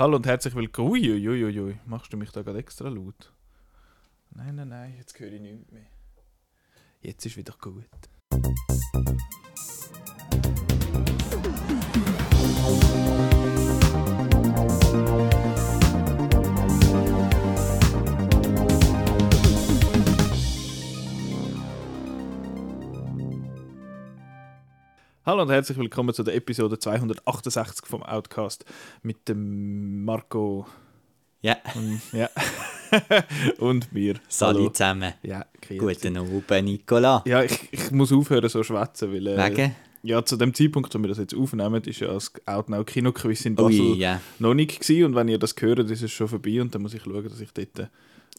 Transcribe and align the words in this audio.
Hallo 0.00 0.16
und 0.16 0.26
herzlich 0.26 0.54
willkommen. 0.54 0.92
Uiuiuiui, 0.92 1.76
machst 1.84 2.10
du 2.10 2.16
mich 2.16 2.32
da 2.32 2.40
gerade 2.40 2.58
extra 2.58 2.88
laut? 2.88 3.34
Nein, 4.30 4.54
nein, 4.54 4.68
nein, 4.68 4.94
jetzt 4.96 5.20
höre 5.20 5.30
ich 5.30 5.42
nichts 5.42 5.70
mehr. 5.70 5.84
Jetzt 7.02 7.26
ist 7.26 7.36
wieder 7.36 7.52
gut. 7.60 7.84
Hallo 25.26 25.42
und 25.42 25.50
herzlich 25.50 25.76
willkommen 25.78 26.14
zu 26.14 26.22
der 26.22 26.34
Episode 26.34 26.78
268 26.78 27.86
vom 27.86 28.02
Outcast 28.02 28.64
mit 29.02 29.28
dem 29.28 30.04
Marco 30.04 30.66
Ja, 31.42 31.56
und, 31.74 32.00
ja. 32.12 32.28
und 33.58 33.92
mir. 33.92 34.14
Hallo. 34.40 34.70
zusammen. 34.70 35.12
Ja, 35.22 35.44
grüezi. 35.60 36.08
Guten 36.08 36.16
Abend, 36.16 36.64
Nicola. 36.64 37.22
Ja, 37.26 37.42
ich, 37.42 37.68
ich 37.70 37.90
muss 37.90 38.12
aufhören 38.12 38.48
so 38.48 38.62
schwätzen, 38.62 39.12
weil 39.12 39.26
äh, 39.26 39.36
Wegen? 39.50 39.76
ja, 40.02 40.24
zu 40.24 40.36
dem 40.36 40.54
Zeitpunkt, 40.54 40.94
wo 40.94 40.98
wir 40.98 41.08
das 41.08 41.18
jetzt 41.18 41.34
aufnehmen, 41.34 41.82
ist 41.84 42.00
ja 42.00 42.08
das 42.12 42.32
Outnow 42.46 42.84
Kinoquiz 42.86 43.44
in 43.44 43.54
Basel 43.54 43.80
Ui, 43.92 43.98
ja. 43.98 44.20
noch 44.38 44.54
nicht 44.54 44.80
gewesen 44.80 45.04
und 45.04 45.14
wenn 45.14 45.28
ihr 45.28 45.38
das 45.38 45.54
hört, 45.60 45.78
ist 45.90 46.02
es 46.02 46.10
schon 46.10 46.28
vorbei 46.28 46.60
und 46.62 46.74
dann 46.74 46.82
muss 46.82 46.94
ich 46.94 47.02
schauen, 47.02 47.24
dass 47.28 47.40
ich 47.40 47.52
dort... 47.52 47.78
Äh, 47.78 47.86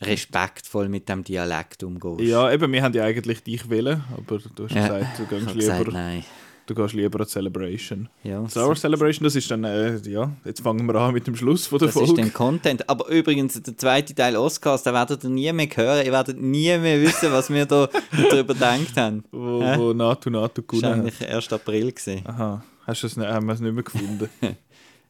Respektvoll 0.04 0.90
mit 0.90 1.08
dem 1.10 1.24
Dialekt 1.24 1.84
umgehst. 1.84 2.22
ja, 2.22 2.52
eben, 2.52 2.72
wir 2.72 2.82
haben 2.82 2.94
ja 2.96 3.04
eigentlich 3.04 3.44
dich 3.44 3.70
wählen, 3.70 4.04
aber 4.18 4.40
du 4.56 4.64
hast 4.64 4.74
Ja, 4.74 4.88
gesagt, 4.98 5.20
du 5.20 5.26
gehst 5.28 5.48
habe 5.48 5.60
gesagt, 5.60 5.80
lieber, 5.86 5.92
nein. 5.92 6.24
Du 6.68 6.76
gehst 6.76 6.94
lieber 6.94 7.20
an 7.22 7.28
Celebration. 7.28 8.10
Ja, 8.24 8.48
Star 8.50 8.68
Wars 8.68 8.82
Celebration, 8.82 9.24
das 9.24 9.36
ist 9.36 9.50
dann, 9.52 9.64
äh, 9.64 9.98
ja, 10.08 10.32
jetzt 10.46 10.62
fangen 10.62 10.86
wir 10.86 10.96
an 10.96 11.14
mit 11.14 11.28
dem 11.28 11.36
Schluss 11.36 11.68
von 11.68 11.80
der 11.80 11.88
das 11.90 11.96
ist 11.96 12.02
Folge. 12.08 12.22
dann 12.22 12.34
Content. 12.34 12.90
Aber 12.90 13.08
übrigens, 13.10 13.62
der 13.62 13.78
zweite 13.78 14.14
Teil 14.16 14.36
Oscars, 14.36 14.84
den 14.84 14.94
werdet 14.94 15.24
ihr 15.24 15.30
nie 15.30 15.52
mehr 15.54 15.68
hören. 15.76 16.06
Ihr 16.06 16.12
werdet 16.12 16.40
nie 16.40 16.78
mehr 16.78 17.02
wissen, 17.02 17.32
was 17.32 17.50
wir 17.50 17.66
da 17.66 17.90
darüber 18.30 18.54
gedacht 18.54 18.96
haben. 18.98 19.24
wo, 19.32 19.62
Hä? 19.64 19.78
wo 19.78 19.94
NATO 19.94 20.30
NATO 20.30 20.62
Das 20.62 20.68
gewonnen 20.68 20.84
war 20.84 20.92
hat. 20.92 21.00
eigentlich 21.22 21.30
1. 21.30 21.54
April. 21.54 21.92
Gewesen. 21.92 22.22
Aha, 22.26 22.64
hast 22.88 23.04
du 23.04 23.08
es, 23.08 23.18
nicht- 23.18 23.28
haben 23.28 23.46
wir 23.48 23.54
es 23.54 23.60
nicht 23.60 23.74
mehr 23.74 23.84
gefunden? 23.84 24.30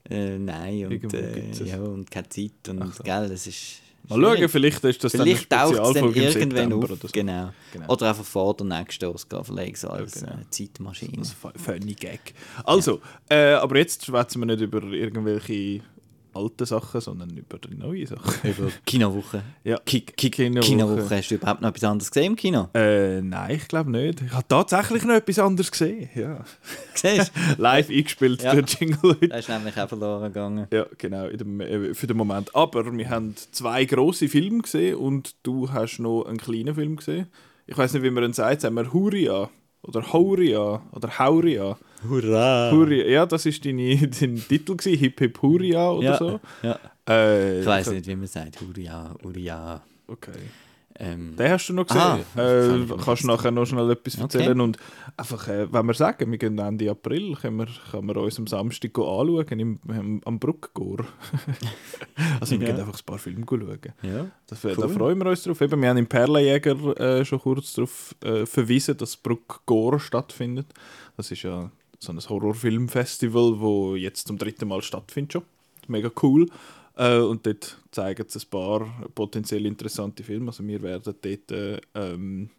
Äh, 0.09 0.39
nein, 0.39 0.87
und, 0.87 1.13
äh, 1.13 1.51
ja, 1.63 1.77
und 1.79 2.09
keine 2.09 2.27
Zeit. 2.27 2.67
Und, 2.69 2.95
so. 2.95 3.03
gell, 3.03 3.31
es 3.31 3.45
ist 3.45 3.80
Mal 4.09 4.21
schauen, 4.21 4.35
schwierig. 4.35 4.51
vielleicht 4.51 4.83
ist 4.83 5.03
das 5.03 5.11
Vielleicht 5.11 5.51
dann 5.51 5.59
eine 5.59 5.75
dann 5.77 5.85
Spezialfolge 5.85 6.21
im 6.21 6.37
irgendwann 6.37 6.73
auf. 6.73 6.83
oder 6.83 6.95
so. 6.95 7.07
Genau. 7.11 7.51
Genau. 7.71 7.93
Oder 7.93 8.09
einfach 8.09 8.25
vor 8.25 8.55
der 8.55 8.65
nächsten 8.67 9.05
Oscar-Verleihung 9.05 9.75
so 9.75 9.89
als 9.89 10.13
genau. 10.13 10.33
äh, 10.33 10.49
Zeitmaschine. 10.49 11.17
Das 11.17 11.29
ist 11.29 11.45
ein 11.45 11.51
funny 11.55 11.93
Gag. 11.93 12.33
Also, 12.63 13.01
äh, 13.29 13.53
aber 13.53 13.77
jetzt 13.77 14.05
schwätzen 14.05 14.39
wir 14.41 14.47
nicht 14.47 14.61
über 14.61 14.83
irgendwelche 14.83 15.81
alten 16.33 16.65
Sachen, 16.65 17.01
sondern 17.01 17.29
über 17.35 17.57
die 17.59 17.75
neuen 17.75 18.05
Sachen. 18.07 18.49
Über 18.49 18.69
Kinowoche. 18.85 19.43
Ja, 19.63 19.77
Ki 19.85 20.01
Ki 20.01 20.29
Kinowoche. 20.29 20.67
Kinowoche. 20.67 21.17
Hast 21.17 21.29
du 21.31 21.35
überhaupt 21.35 21.61
noch 21.61 21.69
etwas 21.69 21.83
anderes 21.83 22.11
gesehen 22.11 22.31
im 22.31 22.35
Kino? 22.35 22.69
Äh, 22.73 23.21
nein, 23.21 23.55
ich 23.55 23.67
glaube 23.67 23.91
nicht. 23.91 24.21
Ich 24.21 24.31
habe 24.31 24.47
tatsächlich 24.47 25.03
noch 25.03 25.15
etwas 25.15 25.39
anderes 25.39 25.71
gesehen. 25.71 26.09
Ja. 26.15 26.43
Siehst? 26.93 27.31
Live 27.57 27.89
eingespielt, 27.89 28.41
Ja. 28.43 28.53
der 28.55 28.63
Jingle. 28.65 29.15
Der 29.15 29.39
ist 29.39 29.49
nämlich 29.49 29.77
auch 29.79 29.89
verloren 29.89 30.23
gegangen. 30.31 30.67
Ja, 30.71 30.85
genau, 30.97 31.27
dem, 31.27 31.61
äh, 31.61 31.93
für 31.93 32.07
den 32.07 32.17
Moment. 32.17 32.55
Aber 32.55 32.85
wir 32.95 33.09
haben 33.09 33.35
zwei 33.51 33.85
grosse 33.85 34.27
Filme 34.27 34.61
gesehen 34.61 34.95
und 34.97 35.35
du 35.43 35.71
hast 35.71 35.99
noch 35.99 36.23
einen 36.25 36.37
kleinen 36.37 36.75
Film 36.75 36.95
gesehen. 36.97 37.27
Ich 37.67 37.77
weiß 37.77 37.93
nicht, 37.93 38.03
wie 38.03 38.09
man 38.11 38.23
ihn 38.23 38.33
sagt. 38.33 38.61
Sagen 38.61 38.75
wir 38.75 38.91
Huria 38.91 39.49
oder 39.83 40.11
Hauria 40.13 40.81
oder 40.91 41.19
Hauria. 41.19 41.77
Hurra! 42.09 42.71
Huria. 42.71 43.05
Ja, 43.07 43.25
das 43.25 43.45
war 43.45 43.51
dein 43.63 44.11
Titel, 44.47 44.75
gewesen, 44.75 44.97
Hip 44.99 45.19
Hip 45.19 45.41
Huria 45.41 45.89
oder 45.91 46.03
Ja, 46.05 46.17
so. 46.17 46.39
ja. 46.63 46.79
Äh, 47.07 47.59
Ich 47.61 47.65
weiß 47.65 47.91
nicht, 47.91 48.07
wie 48.07 48.15
man 48.15 48.27
sagt. 48.27 48.59
Huria, 48.61 49.13
Huria. 49.23 49.81
Okay. 50.07 50.31
Ähm, 50.99 51.35
Den 51.35 51.49
hast 51.51 51.67
du 51.67 51.73
noch 51.73 51.87
gesehen. 51.87 52.01
Ah, 52.01 52.19
äh, 52.37 52.79
kannst 53.03 53.23
du 53.23 53.27
nachher 53.27 53.49
noch 53.49 53.65
schnell 53.65 53.89
etwas 53.89 54.15
Okay. 54.15 54.23
erzählen? 54.39 54.59
Und 54.61 54.77
einfach, 55.17 55.47
äh, 55.47 55.71
wenn 55.71 55.85
wir 55.87 55.93
sagen, 55.95 56.29
wir 56.29 56.37
gehen 56.37 56.59
Ende 56.59 56.91
April, 56.91 57.35
können 57.41 57.57
wir, 57.57 57.67
können 57.91 58.07
wir 58.07 58.17
uns 58.17 58.37
am 58.37 58.45
Samstag 58.45 58.91
anschauen 58.99 59.59
im, 59.59 59.79
am, 59.87 60.21
am 60.25 60.37
Bruckgor. 60.39 60.97
also 62.39 62.59
wir 62.59 62.67
Ja. 62.67 62.73
gehen 62.73 62.81
einfach 62.85 62.99
ein 62.99 63.05
paar 63.05 63.17
Filme 63.17 63.45
schauen. 63.49 63.79
ja. 64.03 64.27
Das, 64.47 64.63
Cool. 64.63 64.75
Da 64.75 64.87
freuen 64.89 65.17
wir 65.17 65.27
uns 65.27 65.43
drauf. 65.43 65.61
Eben, 65.61 65.81
wir 65.81 65.89
haben 65.89 65.97
im 65.97 66.07
Perlenjäger 66.07 66.99
äh, 66.99 67.25
schon 67.25 67.39
kurz 67.39 67.73
darauf 67.73 68.13
äh, 68.23 68.45
verwiesen, 68.45 68.97
dass 68.97 69.15
Bruckgor 69.17 69.99
stattfindet. 69.99 70.67
Das 71.17 71.31
ist 71.31 71.41
ja 71.43 71.71
so 72.03 72.11
ein 72.11 72.19
Horrorfilmfestival, 72.19 73.59
wo 73.59 73.95
jetzt 73.95 74.27
zum 74.27 74.37
dritten 74.37 74.67
Mal 74.67 74.81
stattfindet 74.81 75.33
schon. 75.33 75.43
Mega 75.87 76.09
cool. 76.21 76.47
Äh, 76.95 77.19
und 77.19 77.45
dort 77.45 77.77
zeigen 77.91 78.25
sie 78.27 78.39
ein 78.39 78.49
paar 78.49 79.03
potenziell 79.13 79.65
interessante 79.65 80.23
Filme. 80.23 80.47
Also 80.47 80.65
wir 80.67 80.81
werden 80.81 81.13
dort 81.21 81.51
äh, 81.51 81.79
ähm, 81.95 82.49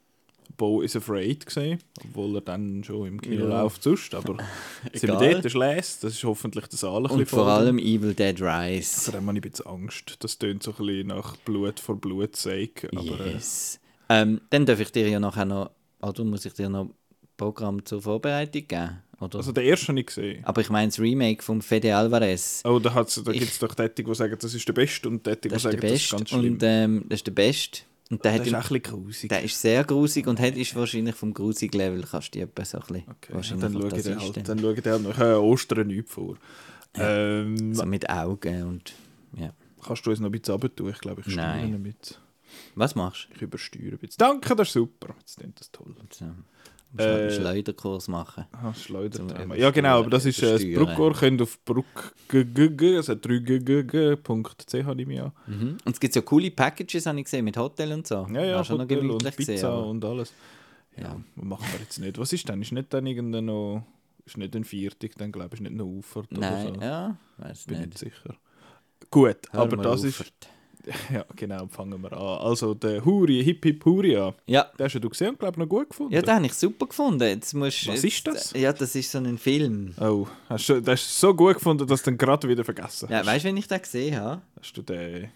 Bo 0.57 0.83
is 0.83 0.95
Afraid 0.97 1.49
sehen, 1.51 1.79
obwohl 2.05 2.37
er 2.37 2.41
dann 2.43 2.85
schon 2.85 3.07
im 3.09 3.21
Kino 3.21 3.49
Ja. 3.49 3.63
läuft 3.63 3.83
sonst. 3.83 4.15
Aber 4.15 4.37
sind 4.93 5.09
wir 5.11 5.19
dort, 5.19 5.45
das 5.45 5.47
ist 5.47 5.55
les. 5.55 6.01
Das 6.01 6.13
ist 6.13 6.25
hoffentlich 6.25 6.67
das 6.69 6.85
ein 6.85 7.07
Und 7.07 7.29
vor 7.29 7.47
allem 7.47 7.79
Evil 7.79 8.15
Dead 8.15 8.41
Rise. 8.41 9.01
Vor 9.11 9.15
allem 9.15 9.29
habe 9.29 9.39
ich 9.39 9.45
ein 9.45 9.51
bisschen 9.51 9.67
Angst. 9.67 10.17
Das 10.21 10.39
tönt 10.39 10.63
so 10.63 10.73
ein 10.73 10.87
bisschen 10.87 11.07
nach 11.09 11.37
Blut 11.39 11.81
vor 11.81 11.97
Blut 11.97 12.37
sake. 12.37 12.89
Aber 12.95 13.21
äh, 13.27 13.33
Yes. 13.33 13.81
Ähm, 14.09 14.41
dann 14.51 14.67
darf 14.67 14.79
ich 14.81 14.93
dir 14.93 15.09
ja 15.09 15.19
nachher 15.19 15.47
noch, 15.47 15.71
oder 16.01 16.25
muss 16.25 16.45
ich 16.45 16.53
dir 16.53 16.69
noch 16.69 16.91
Programm 17.37 17.85
zur 17.85 18.03
Vorbereitung 18.03 18.69
geben? 18.69 19.03
Oder? 19.23 19.39
also 19.39 19.53
den 19.53 19.65
ersten 19.65 19.89
habe 19.89 20.01
ich 20.01 20.07
gesehen. 20.07 20.45
Aber 20.45 20.61
ich 20.61 20.71
meine 20.71 20.89
das 20.89 20.99
Remake 21.01 21.43
von 21.43 21.63
Fede 21.63 21.95
Alvarez. 21.97 22.63
Oh, 22.65 22.79
da, 22.79 22.93
hat's- 22.95 23.23
da 23.25 23.33
gibt 23.33 23.45
es 23.51 23.59
doch 23.59 23.75
Tätig, 23.75 24.07
die 24.07 24.15
sagen, 24.15 24.37
das 24.41 24.53
ist 24.55 24.67
der 24.69 24.73
Beste 24.73 25.09
und 25.09 25.25
Tätig, 25.25 25.43
die 25.43 25.49
Das 25.51 25.57
ist 25.59 25.63
sagen, 25.71 25.81
das 25.81 25.93
ist 25.93 26.11
ganz 26.11 26.23
Beste. 26.23 26.37
schlimm. 26.39 26.53
Und 26.55 26.63
ähm, 26.63 27.05
das 27.09 27.19
ist 27.21 27.27
der 27.27 27.33
Beste. 27.33 27.81
Und 28.11 28.23
der, 28.25 28.35
ist 28.35 28.41
auch 28.55 28.57
ein 28.57 28.61
bisschen 28.61 28.83
grusig. 28.83 29.29
der 29.31 29.43
ist 29.43 29.59
sehr 29.59 29.85
grusig 29.85 30.27
und 30.27 30.39
hat, 30.39 30.55
ist 30.57 30.77
wahrscheinlich 30.77 31.15
vom 31.15 31.33
Grusig-Level, 31.33 32.03
kannst 32.11 32.35
du 32.35 32.41
etwa 32.41 32.63
so 32.63 32.77
ein 32.79 32.83
bisschen 32.87 33.05
Okay, 33.09 33.15
ja, 33.31 33.35
wahrscheinlich 33.37 33.63
dann 33.63 33.73
schaue 33.73 33.99
ich 33.99 34.07
halt, 34.07 34.49
dann 34.49 34.59
schaue 34.59 34.75
ich 34.75 34.81
den 34.83 34.93
halt 34.93 35.03
noch 35.03 35.19
äh, 35.19 35.33
Ostern 35.35 35.87
nichts 35.87 36.13
vor. 36.13 36.37
Ähm, 36.95 37.75
So 37.75 37.87
mit 37.87 38.09
Augen 38.11 38.63
und 38.65 38.93
ja. 39.39 39.53
Kannst 39.83 40.05
du 40.07 40.11
uns 40.11 40.21
noch 40.21 40.29
ein 40.29 40.33
bisschen 40.33 40.53
runter 40.53 40.77
tun? 40.77 40.91
Ich 40.91 40.99
glaube, 40.99 41.23
ich 41.27 41.33
steuere 41.33 41.67
bisschen. 41.79 42.17
Was 42.75 42.95
machst 42.95 43.29
Ich 43.35 43.41
übersteuere 43.43 43.93
ein 43.93 43.99
bisschen. 43.99 44.19
Danke, 44.19 44.55
das 44.57 44.69
ist 44.69 44.75
super. 44.75 45.15
Jetzt 45.19 45.39
klingt 45.39 45.59
das 45.59 45.71
toll. 45.73 45.95
du? 45.99 46.07
So. 46.15 46.27
Äh, 46.99 47.31
Schleuderkurs 47.31 48.09
machen. 48.09 48.45
Ah, 48.53 48.75
Schleudert. 48.75 49.15
Zum 49.15 49.55
Ja, 49.55 49.71
genau, 49.71 49.99
aber 50.01 50.11
das 50.11 50.27
ist 50.27 50.43
äh, 50.43 50.53
das. 50.53 50.65
Bruckgor. 50.65 51.15
Könnt 51.15 51.41
auf 51.41 51.59
bruckggg, 51.65 52.97
also 52.97 53.13
3ggg.ch 53.15 54.95
nehme 54.95 55.15
ich 55.15 55.21
an. 55.23 55.33
Mhm. 55.47 55.77
Und 55.85 55.93
es 55.95 56.01
gibt 56.01 56.15
so 56.15 56.23
coole 56.23 56.51
Packages, 56.51 57.07
habe 57.07 57.19
ich 57.19 57.25
gesehen, 57.25 57.45
mit 57.45 57.57
Hotel 57.57 57.93
und 57.93 58.07
so. 58.07 58.27
Ja, 58.33 58.45
ja, 58.45 58.57
War 58.57 58.65
schon 58.65 58.77
noch 58.77 58.85
Hotel 58.85 58.99
und 58.99 59.07
gemütlich 59.09 59.37
Pizza 59.37 59.53
gesehen, 59.53 59.67
aber- 59.69 59.87
und 59.87 60.05
alles. 60.05 60.33
Ja, 60.97 61.03
Ja. 61.05 61.21
machen 61.37 61.67
wir 61.73 61.81
jetzt 61.81 61.99
nicht. 61.99 62.19
Was 62.19 62.33
ist 62.33 62.49
denn? 62.49 62.61
Ist 62.63 62.73
nicht 62.73 62.93
dann 62.93 63.07
irgendein 63.07 63.47
noch... 63.47 63.85
Ist 64.25 64.37
nicht 64.37 64.55
ein 64.55 64.63
Viertig, 64.65 65.15
dann 65.17 65.33
glaube 65.33 65.49
ich, 65.49 65.55
ist 65.55 65.61
nicht 65.63 65.75
noch 65.75 65.85
Ufer 65.87 66.23
Nein, 66.31 66.67
oder 66.69 66.75
so. 66.75 66.81
ja, 66.81 67.17
weiß 67.39 67.65
Bin 67.65 67.79
nicht. 67.79 67.87
nicht 67.89 67.99
sicher. 67.99 68.37
Gut, 69.11 69.37
Hör 69.51 69.63
aber 69.63 69.77
das 69.79 70.01
auf. 70.01 70.05
ist... 70.07 70.33
Ja, 71.13 71.25
genau, 71.37 71.67
fangen 71.69 72.01
wir 72.03 72.13
an. 72.13 72.39
Also, 72.47 72.75
der 72.75 73.05
Huri, 73.05 73.43
Hip 73.45 73.65
Hip 73.65 73.85
Huria, 73.85 74.35
Ja, 74.47 74.71
den 74.79 74.85
hast 74.85 74.95
du 74.95 75.09
gesehen 75.09 75.31
und 75.31 75.39
glaube 75.39 75.59
noch 75.61 75.69
gut 75.69 75.91
gefunden. 75.91 76.13
ja 76.13 76.23
den 76.23 76.35
habe 76.35 76.47
ich 76.47 76.55
super 76.55 76.87
gefunden. 76.87 77.23
Jetzt 77.23 77.55
musst, 77.55 77.87
Was 77.89 78.03
ist 78.05 78.27
das? 78.27 78.53
Ja, 78.55 78.73
das 78.73 78.95
ist 78.95 79.11
so 79.11 79.19
ein 79.19 79.39
Film. 79.39 79.95
Oh, 80.01 80.27
hast 80.49 80.69
du, 80.69 80.75
den 80.81 80.87
hast 80.93 81.07
du 81.23 81.27
so 81.29 81.35
gut 81.35 81.55
gefunden, 81.55 81.87
dass 81.87 82.03
du 82.03 82.11
den 82.11 82.19
gerade 82.19 82.49
wieder 82.49 82.65
vergessen 82.65 83.09
Ja, 83.11 83.19
hast. 83.19 83.27
weißt 83.27 83.45
du, 83.45 83.49
wenn 83.49 83.57
ich 83.57 83.69
den 83.69 83.83
gesehen 83.83 84.17
habe? 84.17 84.43
Hast 84.61 84.77
du 84.77 84.83
den 84.83 85.29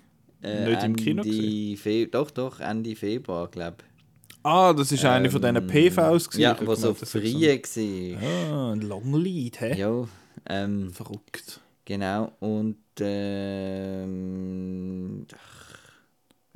Äh, 0.42 0.68
nicht 0.68 0.82
im 0.84 0.96
Kino 0.96 1.22
gesehen? 1.22 1.76
Fe 1.76 2.06
doch, 2.06 2.30
doch, 2.30 2.60
Ende 2.60 2.94
Februar, 2.96 3.48
glaube 3.48 3.76
Ah, 4.42 4.72
das 4.72 4.92
ist 4.92 5.04
eine 5.04 5.28
von 5.28 5.42
diesen 5.42 5.66
PVs 5.66 6.30
gewesen. 6.30 6.34
Ähm, 6.34 6.40
Ja, 6.42 6.56
Ich 6.60 6.66
wo 6.68 6.74
so 6.76 6.94
frei 6.94 7.22
war. 7.22 8.22
Ah, 8.22 8.72
ein 8.74 8.80
Longlied, 8.82 9.60
hä? 9.60 9.76
Ja, 9.76 10.06
ähm, 10.48 10.92
Verrückt. 10.92 11.60
genau. 11.84 12.30
Und 12.38 12.76
ähm, 13.00 14.86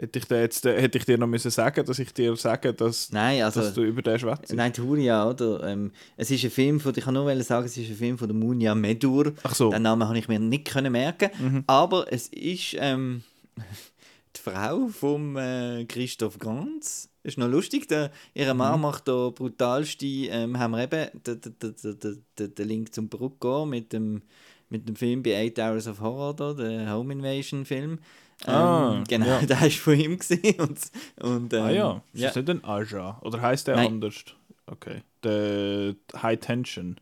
Hätte 0.00 0.18
ich, 0.18 0.24
dir 0.24 0.40
jetzt, 0.40 0.64
äh, 0.64 0.80
hätte 0.80 0.96
ich 0.96 1.04
dir 1.04 1.18
noch 1.18 1.26
müssen 1.26 1.50
sagen, 1.50 1.84
dass 1.84 1.98
ich 1.98 2.14
dir 2.14 2.34
sage, 2.34 2.72
dass, 2.72 3.12
nein, 3.12 3.42
also 3.42 3.60
dass 3.60 3.74
du 3.74 3.82
über 3.82 4.00
den 4.00 4.18
schwätzt? 4.18 4.50
Nein, 4.54 4.72
die 4.72 4.80
Huria, 4.80 5.28
oder? 5.28 5.62
Ähm, 5.64 5.92
es 6.16 6.30
ist 6.30 6.42
ein 6.42 6.50
Film 6.50 6.80
von, 6.80 6.94
ich 6.96 7.04
kann 7.04 7.12
nur 7.12 7.42
sagen, 7.42 7.66
es 7.66 7.76
ist 7.76 7.90
ein 7.90 7.96
Film 7.96 8.16
von 8.16 8.26
der 8.26 8.34
Munia 8.34 8.74
Medur. 8.74 9.34
Ach 9.42 9.54
so. 9.54 9.70
Den 9.70 9.82
Namen 9.82 10.08
habe 10.08 10.18
ich 10.18 10.26
mir 10.26 10.38
nicht 10.38 10.68
können 10.68 10.92
merken, 10.92 11.28
Mhm. 11.38 11.64
aber 11.66 12.10
es 12.10 12.28
ist 12.28 12.76
ähm, 12.78 13.22
die 14.36 14.40
Frau 14.40 14.88
von 14.88 15.36
äh, 15.36 15.84
Christoph 15.86 16.38
Ganz. 16.38 17.10
Ist 17.22 17.36
noch 17.36 17.48
lustig, 17.48 17.86
der, 17.86 18.10
ihre 18.32 18.54
Mann 18.54 18.76
Mhm. 18.76 18.80
macht 18.80 19.06
da 19.06 19.28
brutalste, 19.28 20.06
ähm, 20.06 20.58
haben 20.58 20.70
wir 20.70 20.84
eben 20.84 21.10
den, 21.26 21.40
den, 21.42 22.24
den, 22.38 22.54
den, 22.54 22.68
Link 22.68 22.94
zum 22.94 23.10
Bruckgor 23.10 23.66
mit 23.66 23.92
dem, 23.92 24.22
mit 24.70 24.88
dem 24.88 24.96
Film 24.96 25.22
bei 25.22 25.36
Eight 25.36 25.58
Hours 25.58 25.86
of 25.86 26.00
Horror, 26.00 26.34
da, 26.34 26.52
der 26.54 26.90
Home 26.92 27.12
Invasion 27.12 27.64
Film. 27.64 27.98
Ähm, 28.46 28.54
Ah, 28.54 29.04
genau, 29.06 29.26
ja. 29.26 29.42
der 29.46 29.66
ist 29.66 29.78
von 29.78 29.98
ihm 29.98 30.18
gesehen 30.18 30.58
und, 30.60 30.78
und 31.20 31.52
ähm, 31.52 31.62
ah 31.62 31.70
ja, 31.70 32.02
ist 32.12 32.20
ja. 32.20 32.28
das 32.28 32.36
nicht 32.36 32.48
ein 32.48 32.64
Aja? 32.64 33.18
Oder 33.20 33.42
heißt 33.42 33.66
der 33.66 33.76
Nein. 33.76 33.86
anders? 33.86 34.24
Okay. 34.66 35.02
Der 35.22 35.94
High 36.22 36.40
Tension. 36.40 36.96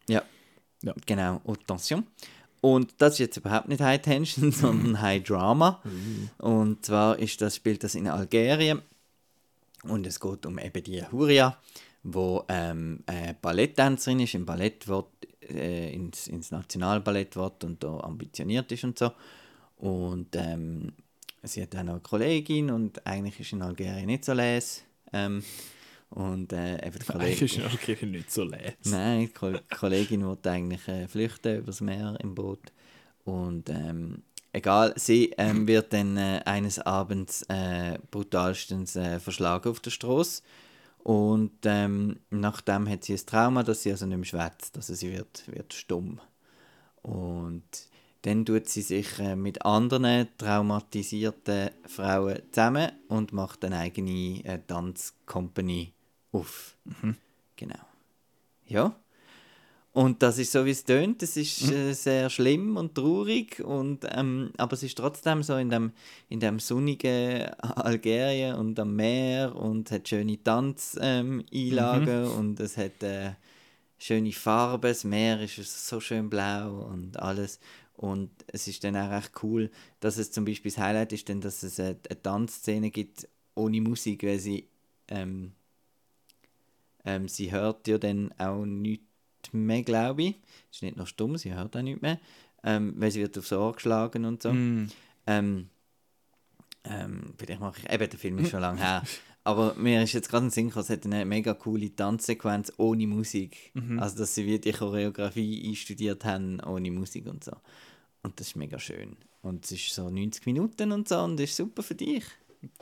Genau, 1.07 1.41
Attention. 1.47 2.07
Und 2.61 2.95
das 2.99 3.15
ist 3.15 3.19
jetzt 3.21 3.37
überhaupt 3.37 3.69
nicht 3.69 3.81
High 3.81 4.01
Tension, 4.01 4.51
sondern 4.53 5.01
High 5.01 5.23
Drama. 5.23 5.81
Und 6.39 6.85
zwar 6.85 7.19
ist 7.19 7.41
das, 7.41 7.57
spielt 7.57 7.85
das 7.85 7.95
in 7.95 8.09
Algerien. 8.09 8.83
Und 9.85 10.07
es 10.07 10.19
geht 10.19 10.45
um 10.45 10.59
eben 10.59 10.83
die 10.83 11.03
Huria, 11.13 11.57
wo 12.03 12.45
ähm, 12.49 13.05
eine 13.07 13.37
Balletttänzerin 13.41 14.21
ist, 14.21 14.35
im 14.35 14.45
Ballett 14.45 14.89
wird, 14.89 15.07
äh, 15.51 15.93
ins, 15.93 16.29
ins 16.29 16.51
Nationalballett 16.51 17.37
wird 17.37 17.65
und 17.65 17.83
da 17.83 17.99
ambitioniert 18.01 18.71
ist 18.73 18.85
und 18.85 18.99
so. 18.99 19.13
Und 19.77 20.35
ähm, 20.35 20.93
sie 21.43 21.63
hat 21.63 21.77
auch 21.77 21.83
noch 21.83 21.93
eine 21.93 22.01
Kollegin 22.01 22.71
und 22.71 23.07
eigentlich 23.07 23.39
ist 23.41 23.53
in 23.53 23.63
Algerien 23.63 24.07
nicht 24.07 24.25
so 24.25 24.33
les. 24.33 24.83
Ähm, 25.13 25.43
und 26.11 26.53
äh, 26.53 26.87
eben 26.87 26.99
die 26.99 27.13
Eigentlich 27.13 27.43
ist 27.43 27.55
Kollegin... 27.55 27.61
in 27.61 27.67
Algerien 27.71 28.11
nicht 28.11 28.33
so 28.33 28.45
leer. 28.45 28.75
Nein, 28.85 29.21
die 29.21 29.29
Ko- 29.29 29.61
Kollegin 29.79 30.27
wollte 30.27 30.51
eigentlich 30.51 30.89
äh, 30.89 31.07
flüchten 31.07 31.59
übers 31.59 31.81
Meer 31.81 32.17
im 32.23 32.35
Boot. 32.35 32.73
Und 33.25 33.69
ähm, 33.69 34.23
egal, 34.53 34.95
sie 34.97 35.35
ähm, 35.37 35.67
wird 35.67 35.93
dann 35.93 36.17
äh, 36.17 36.41
eines 36.47 36.79
Abends 36.79 37.43
äh, 37.49 37.99
brutalstens 38.11 38.97
äh, 38.97 39.21
verschlagen 39.21 39.71
auf 39.71 39.81
der 39.81 39.91
Straße. 39.91 40.43
Und 41.09 41.61
ähm, 41.65 42.21
nachdem 42.29 42.87
hat 42.87 43.03
sie 43.03 43.15
ein 43.15 43.25
Trauma, 43.25 43.63
dass 43.63 43.83
sie 43.83 43.91
also 43.91 44.05
nicht 44.05 44.19
mehr 44.19 44.27
schwätzt, 44.27 44.77
also 44.77 44.93
sie 44.93 45.11
wird, 45.11 45.43
wird 45.51 45.73
stumm. 45.73 46.21
Und 47.01 47.63
dann 48.23 48.45
tut 48.45 48.69
sie 48.69 48.83
sich 48.83 49.19
äh, 49.19 49.35
mit 49.35 49.65
anderen 49.65 50.29
traumatisierten 50.37 51.71
Frauen 51.87 52.43
zusammen 52.53 52.93
und 53.09 53.33
macht 53.33 53.65
eine 53.65 53.79
eigene 53.79 54.45
äh, 54.45 54.59
Tanzcompany 54.67 55.95
auf. 56.33 56.77
Genau. 57.57 57.81
Ja. 58.67 58.95
Und 59.99 60.23
das 60.23 60.39
ist 60.39 60.53
so, 60.53 60.65
wie 60.65 60.71
es 60.71 60.85
tönt. 60.85 61.25
Es 61.25 61.37
ist 61.37 61.73
äh, 61.73 61.93
sehr 61.93 62.31
schlimm 62.31 62.77
und 62.77 62.95
traurig, 62.95 63.59
und, 63.59 64.07
ähm, 64.13 64.53
aber 64.57 64.75
es 64.75 64.85
ist 64.85 64.97
trotzdem 64.97 65.43
so 65.43 65.57
in 65.57 65.71
dem, 65.71 65.91
in 66.29 66.39
dem 66.39 66.61
sonnigen 66.61 67.47
Algerien 67.59 68.55
und 68.55 68.79
am 68.79 68.95
Meer 68.95 69.57
und 69.57 69.91
hat 69.91 70.09
schöne 70.09 70.41
Tanzeinlagen 70.41 71.43
ähm, 71.43 71.45
Einlagen 71.53 72.27
und 72.27 72.61
es 72.61 72.77
hat 72.77 73.03
äh, 73.03 73.33
schöne 73.99 74.31
Farben. 74.31 74.83
Das 74.83 75.03
Meer 75.03 75.41
ist 75.41 75.89
so 75.89 75.99
schön 75.99 76.31
blau 76.31 76.89
und 76.93 77.19
alles. 77.19 77.59
Und 77.97 78.31
es 78.47 78.69
ist 78.69 78.85
dann 78.85 78.95
auch 78.95 79.11
recht 79.11 79.33
cool, 79.43 79.69
dass 79.99 80.17
es 80.17 80.31
zum 80.31 80.45
Beispiel 80.45 80.71
das 80.71 80.79
Highlight 80.79 81.13
ist, 81.13 81.29
dann, 81.29 81.41
dass 81.41 81.65
es 81.65 81.81
eine, 81.81 81.97
eine 82.09 82.23
Tanzszene 82.23 82.93
gibt 82.93 83.27
ohne 83.57 83.81
Musik, 83.81 84.23
weil 84.23 84.39
sie 84.39 84.69
ähm, 85.09 85.55
ähm, 87.05 87.27
sie 87.27 87.51
hört 87.51 87.89
ja 87.89 87.99
dann 87.99 88.33
auch 88.39 88.65
nichts 88.65 89.08
mehr, 89.53 89.83
glaube 89.83 90.23
ich. 90.23 90.37
Ist 90.71 90.83
nicht 90.83 90.97
noch 90.97 91.07
stumm, 91.07 91.37
sie 91.37 91.55
hört 91.55 91.77
auch 91.77 91.83
nichts 91.83 92.03
mehr. 92.03 92.19
Ähm, 92.65 92.95
weil 92.97 93.11
sie 93.11 93.21
wird 93.21 93.39
aufs 93.39 93.53
Ohr 93.53 93.73
geschlagen 93.73 94.25
und 94.25 94.43
so. 94.43 94.53
Mm. 94.53 94.89
Ähm, 95.27 95.69
ähm, 96.85 97.35
vielleicht 97.37 97.61
mache 97.61 97.81
ich, 97.81 97.93
eben, 97.93 98.11
der 98.11 98.19
Film 98.19 98.39
ist 98.39 98.51
schon 98.51 98.61
lange 98.61 98.81
her. 98.81 99.03
Aber 99.45 99.75
mir 99.77 100.03
ist 100.03 100.13
jetzt 100.13 100.29
gerade 100.29 100.47
ein 100.47 100.51
Sinn 100.51 100.69
gekommen, 100.69 100.85
es 100.85 100.91
hat 100.91 101.07
eine 101.07 101.25
mega 101.25 101.55
coole 101.55 101.95
Tanzsequenz 101.95 102.73
ohne 102.77 103.07
Musik. 103.07 103.73
Also, 103.99 104.19
dass 104.19 104.35
sie 104.35 104.45
wie 104.45 104.59
die 104.59 104.73
Choreografie 104.73 105.67
einstudiert 105.69 106.25
haben, 106.27 106.61
ohne 106.61 106.91
Musik 106.91 107.27
und 107.27 107.45
so. 107.45 107.53
Und 108.23 108.39
das 108.39 108.49
ist 108.49 108.57
mega 108.57 108.79
schön. 108.79 109.17
Und 109.41 109.65
es 109.65 109.73
ist 109.73 109.95
so 109.95 110.11
90 110.11 110.45
Minuten 110.45 110.93
und 110.93 111.09
so 111.09 111.21
und 111.21 111.39
das 111.39 111.45
ist 111.51 111.57
super 111.57 111.83
für 111.83 111.95
dich. 111.95 112.25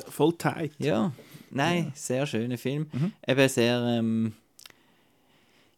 Voll 0.09 0.33
tight. 0.39 0.73
Ja, 0.79 1.13
nein, 1.51 1.93
sehr 1.95 2.27
schöner 2.27 2.59
Film. 2.59 2.89
Eben 3.27 3.49
sehr. 3.49 3.79
Ähm, 3.99 4.33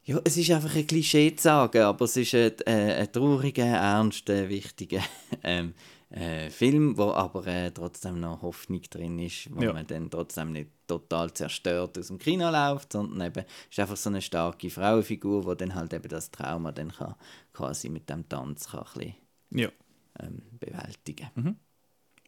ja, 0.09 0.21
es 0.25 0.37
ist 0.39 0.51
einfach 0.51 0.75
ein 0.75 0.87
Klischee 0.87 1.35
zu 1.37 1.43
sagen, 1.43 1.83
aber 1.83 2.05
es 2.07 2.17
ist 2.17 2.35
ein, 2.35 2.53
äh, 2.67 2.95
ein 3.03 3.13
trauriger, 3.13 3.65
ernster, 3.67 4.49
wichtiger 4.49 5.03
ähm, 5.43 5.75
äh, 6.11 6.49
Film, 6.49 6.97
wo 6.97 7.11
aber 7.13 7.47
äh, 7.47 7.71
trotzdem 7.71 8.19
noch 8.21 8.41
Hoffnung 8.41 8.81
drin 8.89 9.19
ist, 9.19 9.55
wo 9.55 9.63
Ja. 9.63 9.73
man 9.75 9.87
dann 9.87 10.09
trotzdem 10.11 10.53
nicht 10.53 10.71
total 10.87 11.31
zerstört 11.35 11.99
aus 11.99 12.07
dem 12.07 12.19
Kino 12.19 12.51
läuft, 12.51 12.95
sondern 12.95 13.27
eben 13.29 13.41
es 13.45 13.73
ist 13.73 13.81
einfach 13.81 13.97
so 13.99 14.09
eine 14.09 14.23
starke 14.23 14.71
Frauenfigur, 14.71 15.55
die 15.55 15.59
dann 15.67 15.75
halt 15.75 15.93
eben 15.93 16.09
das 16.09 16.31
Trauma 16.31 16.73
dann 16.73 16.91
kann, 16.93 17.15
quasi 17.53 17.91
mit 17.91 18.09
dem 18.09 18.27
Tanz 18.27 18.71
kann 18.71 18.81
ein 18.81 18.87
bisschen, 18.95 19.15
Ja. 19.51 19.69
ähm, 20.21 20.41
bewältigen. 20.59 21.59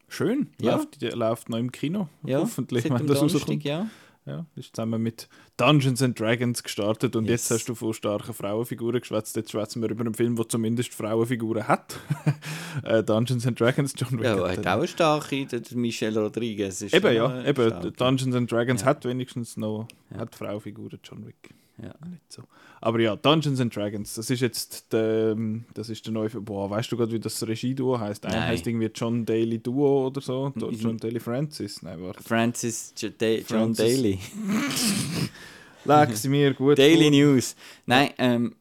Schön. 0.07 0.49
Ja. 0.61 0.75
Läuft, 0.75 1.01
läuft 1.01 1.49
noch 1.49 1.57
im 1.57 1.71
Kino. 1.71 2.09
Ja, 2.23 2.39
Hoffentlich, 2.41 2.83
seit 2.83 2.91
wenn 2.99 3.07
das 3.07 3.17
Donnerstag, 3.17 3.41
rauskommt. 3.41 3.63
ja. 3.63 3.89
Ja, 4.25 4.45
ist 4.55 4.75
zusammen 4.75 5.01
mit 5.01 5.27
Dungeons 5.57 6.01
and 6.03 6.19
Dragons 6.19 6.61
gestartet 6.61 7.15
und 7.15 7.25
Yes. 7.25 7.49
jetzt 7.49 7.51
hast 7.61 7.69
du 7.69 7.73
von 7.75 7.91
starken 7.93 8.35
Frauenfiguren 8.35 8.99
geschwätzt. 9.01 9.35
Jetzt 9.35 9.49
schwätzen 9.51 9.81
wir 9.81 9.89
über 9.89 10.01
einen 10.01 10.13
Film, 10.13 10.35
der 10.35 10.47
zumindest 10.47 10.93
Frauenfiguren 10.93 11.67
hat. 11.67 11.99
äh, 12.83 13.03
Dungeons 13.03 13.47
and 13.47 13.59
Dragons, 13.59 13.93
John 13.97 14.19
Wick. 14.19 14.25
Ja, 14.25 14.47
hat 14.47 14.67
auch 14.67 14.73
eine 14.77 14.87
starke, 14.87 15.45
der 15.47 15.61
Michelle 15.73 16.19
Rodriguez. 16.21 16.83
Ist 16.83 16.93
Eben, 16.93 17.15
ja. 17.15 17.25
eine 17.27 17.47
Eben. 17.47 17.93
Dungeons 17.93 18.35
and 18.35 18.51
Dragons 18.51 18.81
Ja. 18.81 18.87
hat 18.87 19.05
wenigstens 19.05 19.57
noch 19.57 19.87
hat 20.15 20.35
Frauenfiguren, 20.35 20.99
John 21.03 21.25
Wick. 21.25 21.55
Ja. 21.81 21.93
Nicht 22.07 22.31
so. 22.31 22.43
Aber 22.79 22.99
ja, 22.99 23.15
Dungeons 23.15 23.59
and 23.59 23.75
Dragons, 23.75 24.13
das 24.15 24.29
ist 24.29 24.39
jetzt 24.39 24.91
der, 24.93 25.35
das 25.73 25.89
ist 25.89 26.05
der 26.05 26.13
neue, 26.13 26.29
boah, 26.29 26.69
weißt 26.69 26.91
du 26.91 26.97
gerade, 26.97 27.11
wie 27.11 27.19
das 27.19 27.45
Regieduo 27.47 27.99
heißt? 27.99 28.25
Einer 28.25 28.45
heißt 28.47 28.65
irgendwie 28.67 28.89
John 28.93 29.25
Daly 29.25 29.59
Duo 29.59 30.07
oder 30.07 30.21
so. 30.21 30.53
John 30.55 30.97
Daly 30.97 31.19
Francis. 31.19 31.81
Nein, 31.81 32.01
warte. 32.01 32.23
Francis 32.23 32.93
J 32.97 33.13
Da 33.17 33.27
John 33.27 33.75
Francis. 33.75 33.95
Daly. 33.95 34.19
Leg 35.85 36.15
sie 36.15 36.29
mir 36.29 36.53
gut 36.53 36.77
Daily 36.77 37.09
vor. 37.09 37.11
News. 37.11 37.55
Nein, 37.85 38.11
ähm, 38.17 38.55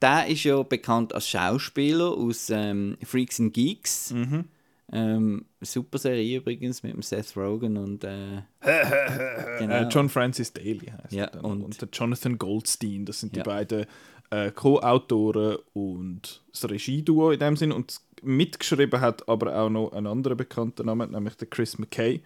der 0.00 0.26
ist 0.26 0.44
ja 0.44 0.62
bekannt 0.62 1.14
als 1.14 1.28
Schauspieler 1.28 2.12
aus 2.12 2.48
ähm, 2.50 2.96
Freaks 3.04 3.40
and 3.40 3.52
Geeks. 3.52 4.12
Mhm. 4.12 4.44
Ähm, 4.92 5.44
super 5.60 5.98
Serie 5.98 6.38
übrigens 6.38 6.82
mit 6.82 6.92
dem 6.92 7.02
Seth 7.02 7.36
Rogen 7.36 7.76
und 7.76 8.02
äh, 8.04 8.42
genau. 9.58 9.74
Äh, 9.74 9.88
John 9.90 10.08
Francis 10.08 10.52
Daly 10.52 10.92
heißt 11.02 11.12
Ja, 11.12 11.24
er 11.26 11.44
und- 11.44 11.62
und, 11.62 11.80
der 11.80 11.88
Jonathan 11.92 12.38
Goldstein. 12.38 13.04
Das 13.04 13.20
sind 13.20 13.36
Ja. 13.36 13.42
die 13.42 13.48
beiden 13.48 13.86
äh, 14.30 14.50
Co-Autoren 14.50 15.58
und 15.74 16.42
das 16.52 16.68
Regieduo 16.68 17.30
in 17.30 17.38
dem 17.40 17.56
Sinn. 17.56 17.72
Und 17.72 18.00
mitgeschrieben 18.22 19.00
hat 19.00 19.28
aber 19.28 19.54
auch 19.56 19.70
noch 19.70 19.92
ein 19.92 20.06
anderer 20.06 20.34
bekannter 20.34 20.84
Name, 20.84 21.06
nämlich 21.06 21.36
der 21.36 21.48
Chris 21.48 21.78
McKay, 21.78 22.20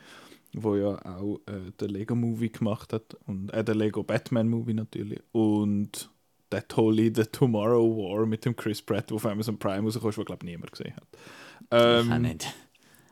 wo 0.55 0.77
ja 0.77 1.05
auch 1.05 1.41
äh, 1.47 1.71
den 1.81 1.91
Lego 1.91 2.15
Movie 2.15 2.51
gemacht 2.51 2.93
hat 2.93 3.15
und 3.27 3.51
äh, 3.53 3.63
den 3.65 3.79
Lego 3.79 4.03
Batman 4.03 4.49
Movie 4.49 4.75
natürlich 4.75 5.21
und 5.33 6.11
der 6.53 6.67
tolle 6.69 7.11
The 7.15 7.25
Tomorrow 7.25 7.97
War 7.97 8.27
mit 8.27 8.45
dem 8.45 8.55
Chris 8.55 8.81
Pratt, 8.81 9.11
wo 9.11 9.17
auf 9.17 9.27
Amazon 9.27 9.59
Prime 9.59 9.83
rauskommt, 9.85 10.17
was 10.19 10.25
glaube 10.27 10.45
ich 10.47 10.51
niemand 10.53 10.71
gesehen 10.73 10.95
hat. 10.95 11.09
Ich 11.61 11.67
Ähm, 11.71 12.13
auch 12.13 12.19
nicht. 12.19 12.47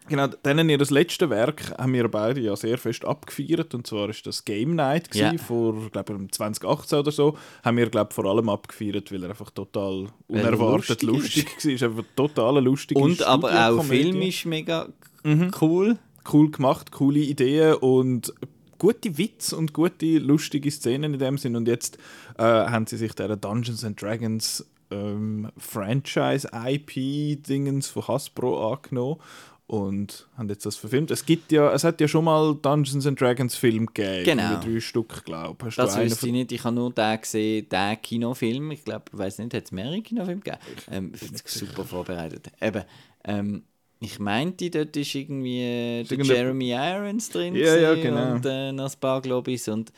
Genau, 0.08 0.26
denen 0.26 0.68
ihr 0.68 0.78
das 0.78 0.90
letzte 0.90 1.30
Werk 1.30 1.78
haben 1.78 1.92
wir 1.94 2.08
beide 2.08 2.40
ja 2.40 2.56
sehr 2.56 2.76
fest 2.76 3.04
abgefeiert 3.04 3.72
und 3.72 3.86
zwar 3.86 4.08
ist 4.10 4.26
das 4.26 4.44
Game 4.44 4.74
Night 4.74 5.10
gewesen, 5.12 5.38
vor 5.38 5.90
glaube 5.90 6.18
ich 6.24 6.32
2018 6.32 6.98
oder 6.98 7.12
so 7.12 7.38
haben 7.64 7.76
wir 7.76 7.88
glaube 7.88 8.12
vor 8.12 8.24
allem 8.26 8.48
abgefeiert, 8.48 9.12
weil 9.12 9.22
er 9.22 9.30
einfach 9.30 9.50
total 9.50 10.08
Weil 10.28 10.40
er 10.40 10.46
unerwartet 10.48 11.02
lustig 11.02 11.44
lustig, 11.46 11.64
war, 11.64 11.72
ist 11.72 11.82
einfach 11.84 12.04
total 12.16 12.50
eine 12.58 12.60
lustige 12.66 13.00
Und 13.00 13.22
aber 13.22 13.48
auch 13.50 13.82
Studiokomödie. 13.84 14.02
filmisch 14.02 14.44
mega 14.44 14.88
Mhm. 15.24 15.52
cool. 15.60 15.98
cool 16.32 16.50
gemacht, 16.50 16.90
coole 16.90 17.20
Ideen 17.20 17.74
und 17.76 18.34
gute 18.78 19.16
Witz 19.18 19.52
und 19.52 19.72
gute 19.72 20.18
lustige 20.18 20.68
Szenen 20.72 21.14
in 21.14 21.20
dem 21.20 21.38
Sinn 21.38 21.54
und 21.54 21.68
jetzt 21.68 21.96
äh, 22.38 22.42
haben 22.42 22.88
sie 22.88 22.96
sich 22.96 23.12
der 23.14 23.36
Dungeons 23.36 23.84
and 23.84 24.02
Dragons 24.02 24.66
ähm, 24.92 25.50
Franchise 25.56 26.48
IP 26.52 27.42
Dingens 27.42 27.88
von 27.88 28.06
Hasbro 28.08 28.72
angenommen 28.72 29.20
und 29.66 30.28
haben 30.36 30.48
jetzt 30.50 30.66
das 30.66 30.76
verfilmt. 30.76 31.10
Es 31.10 31.24
gibt 31.24 31.50
ja, 31.50 31.72
es 31.72 31.82
hat 31.82 32.00
ja 32.00 32.06
schon 32.08 32.24
mal 32.26 32.54
Dungeons 32.60 33.06
and 33.06 33.18
Dragons 33.18 33.54
Film 33.54 33.86
gegeben, 33.86 34.24
Genau. 34.24 34.60
drei 34.60 34.80
Stück, 34.80 35.24
glaube 35.24 35.68
ich. 35.68 35.76
Das 35.76 35.96
wüsste 35.96 36.26
ich 36.26 36.32
nicht. 36.32 36.52
Ich 36.52 36.62
habe 36.64 36.74
nur 36.76 36.92
den 36.92 37.20
gesehen, 37.20 37.66
den 37.70 37.96
Kinofilm. 38.02 38.70
Ich 38.72 38.84
glaube, 38.84 39.04
ich 39.12 39.18
weiß 39.18 39.38
nicht, 39.38 39.54
hat 39.54 39.64
es 39.64 39.72
mehrere 39.72 40.02
Kinofilme 40.02 40.40
gegeben? 40.42 40.60
Ähm, 40.90 41.12
super 41.46 41.84
vorbereitet. 41.84 42.50
Eben, 42.60 42.84
ähm, 43.24 43.62
ich 44.02 44.18
meinte, 44.18 44.68
dort 44.70 44.96
ist 44.96 45.14
irgendwie 45.14 45.60
äh, 45.60 46.02
der 46.04 46.18
Jeremy 46.18 46.70
Irons 46.72 47.30
drin 47.30 47.54
Ja, 47.54 47.76
ja, 47.76 47.94
genau. 47.94 48.32
und 48.34 48.44
äh, 48.44 48.72
noch 48.72 48.92
ein 48.92 49.00
paar 49.00 49.20
Globis 49.22 49.68
und 49.68 49.92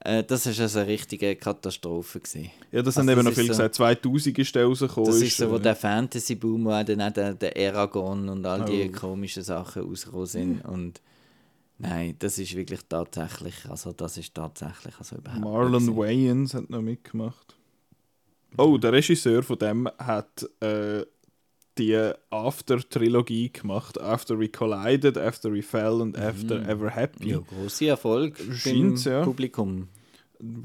äh, 0.00 0.24
das 0.24 0.46
ist 0.46 0.58
also 0.60 0.80
eine 0.80 0.88
richtige 0.88 1.36
Katastrophe 1.36 2.20
gewesen. 2.20 2.50
Ja, 2.72 2.82
das 2.82 2.96
Also 2.96 3.00
haben 3.00 3.08
eben 3.10 3.16
das 3.18 3.24
noch 3.24 3.30
ist 3.32 3.36
viele 3.38 3.54
so- 3.54 3.62
gesagt. 3.62 3.74
2000 3.76 4.38
ist 4.38 4.54
der 4.54 4.64
rausgekommen. 4.64 5.10
Das 5.10 5.20
ist 5.22 5.36
so, 5.36 5.50
wo 5.50 5.58
der 5.58 5.76
Fantasy-Boom 5.76 6.64
war, 6.64 6.82
dann 6.84 7.00
auch 7.02 7.12
der, 7.12 7.34
der 7.34 7.56
Aragon 7.74 8.28
und 8.28 8.44
all 8.46 8.64
die 8.64 8.90
Oh. 8.92 8.98
komischen 8.98 9.42
Sachen 9.42 9.82
rausgekommen 9.82 10.26
sind 10.26 10.64
und 10.64 11.00
nein, 11.78 12.14
das 12.18 12.38
ist 12.38 12.54
wirklich 12.56 12.80
tatsächlich, 12.88 13.54
also 13.68 13.92
das 13.92 14.16
ist 14.16 14.34
tatsächlich 14.34 14.94
also 14.98 15.16
überhaupt 15.16 15.40
Marlon. 15.40 15.96
Wayans 15.96 16.54
hat 16.54 16.68
noch 16.70 16.82
mitgemacht. 16.82 17.56
Oh, 18.56 18.76
der 18.78 18.92
Regisseur 18.92 19.42
von 19.42 19.58
dem 19.58 19.88
hat 19.98 20.44
äh, 20.60 21.02
die 21.78 22.12
After-Trilogie 22.30 23.52
gemacht. 23.52 24.00
After 24.00 24.38
We 24.38 24.48
Collided, 24.48 25.16
After 25.16 25.52
We 25.52 25.62
Fell 25.62 26.00
und 26.00 26.18
After 26.18 26.66
Ever 26.68 26.90
Happy. 26.90 27.26
Mhm. 27.26 27.30
Ja, 27.30 27.38
großer 27.38 27.86
Erfolg 27.86 28.38
beim 28.38 28.54
Scheint's, 28.54 29.04
ja. 29.04 29.22
Publikum. 29.22 29.88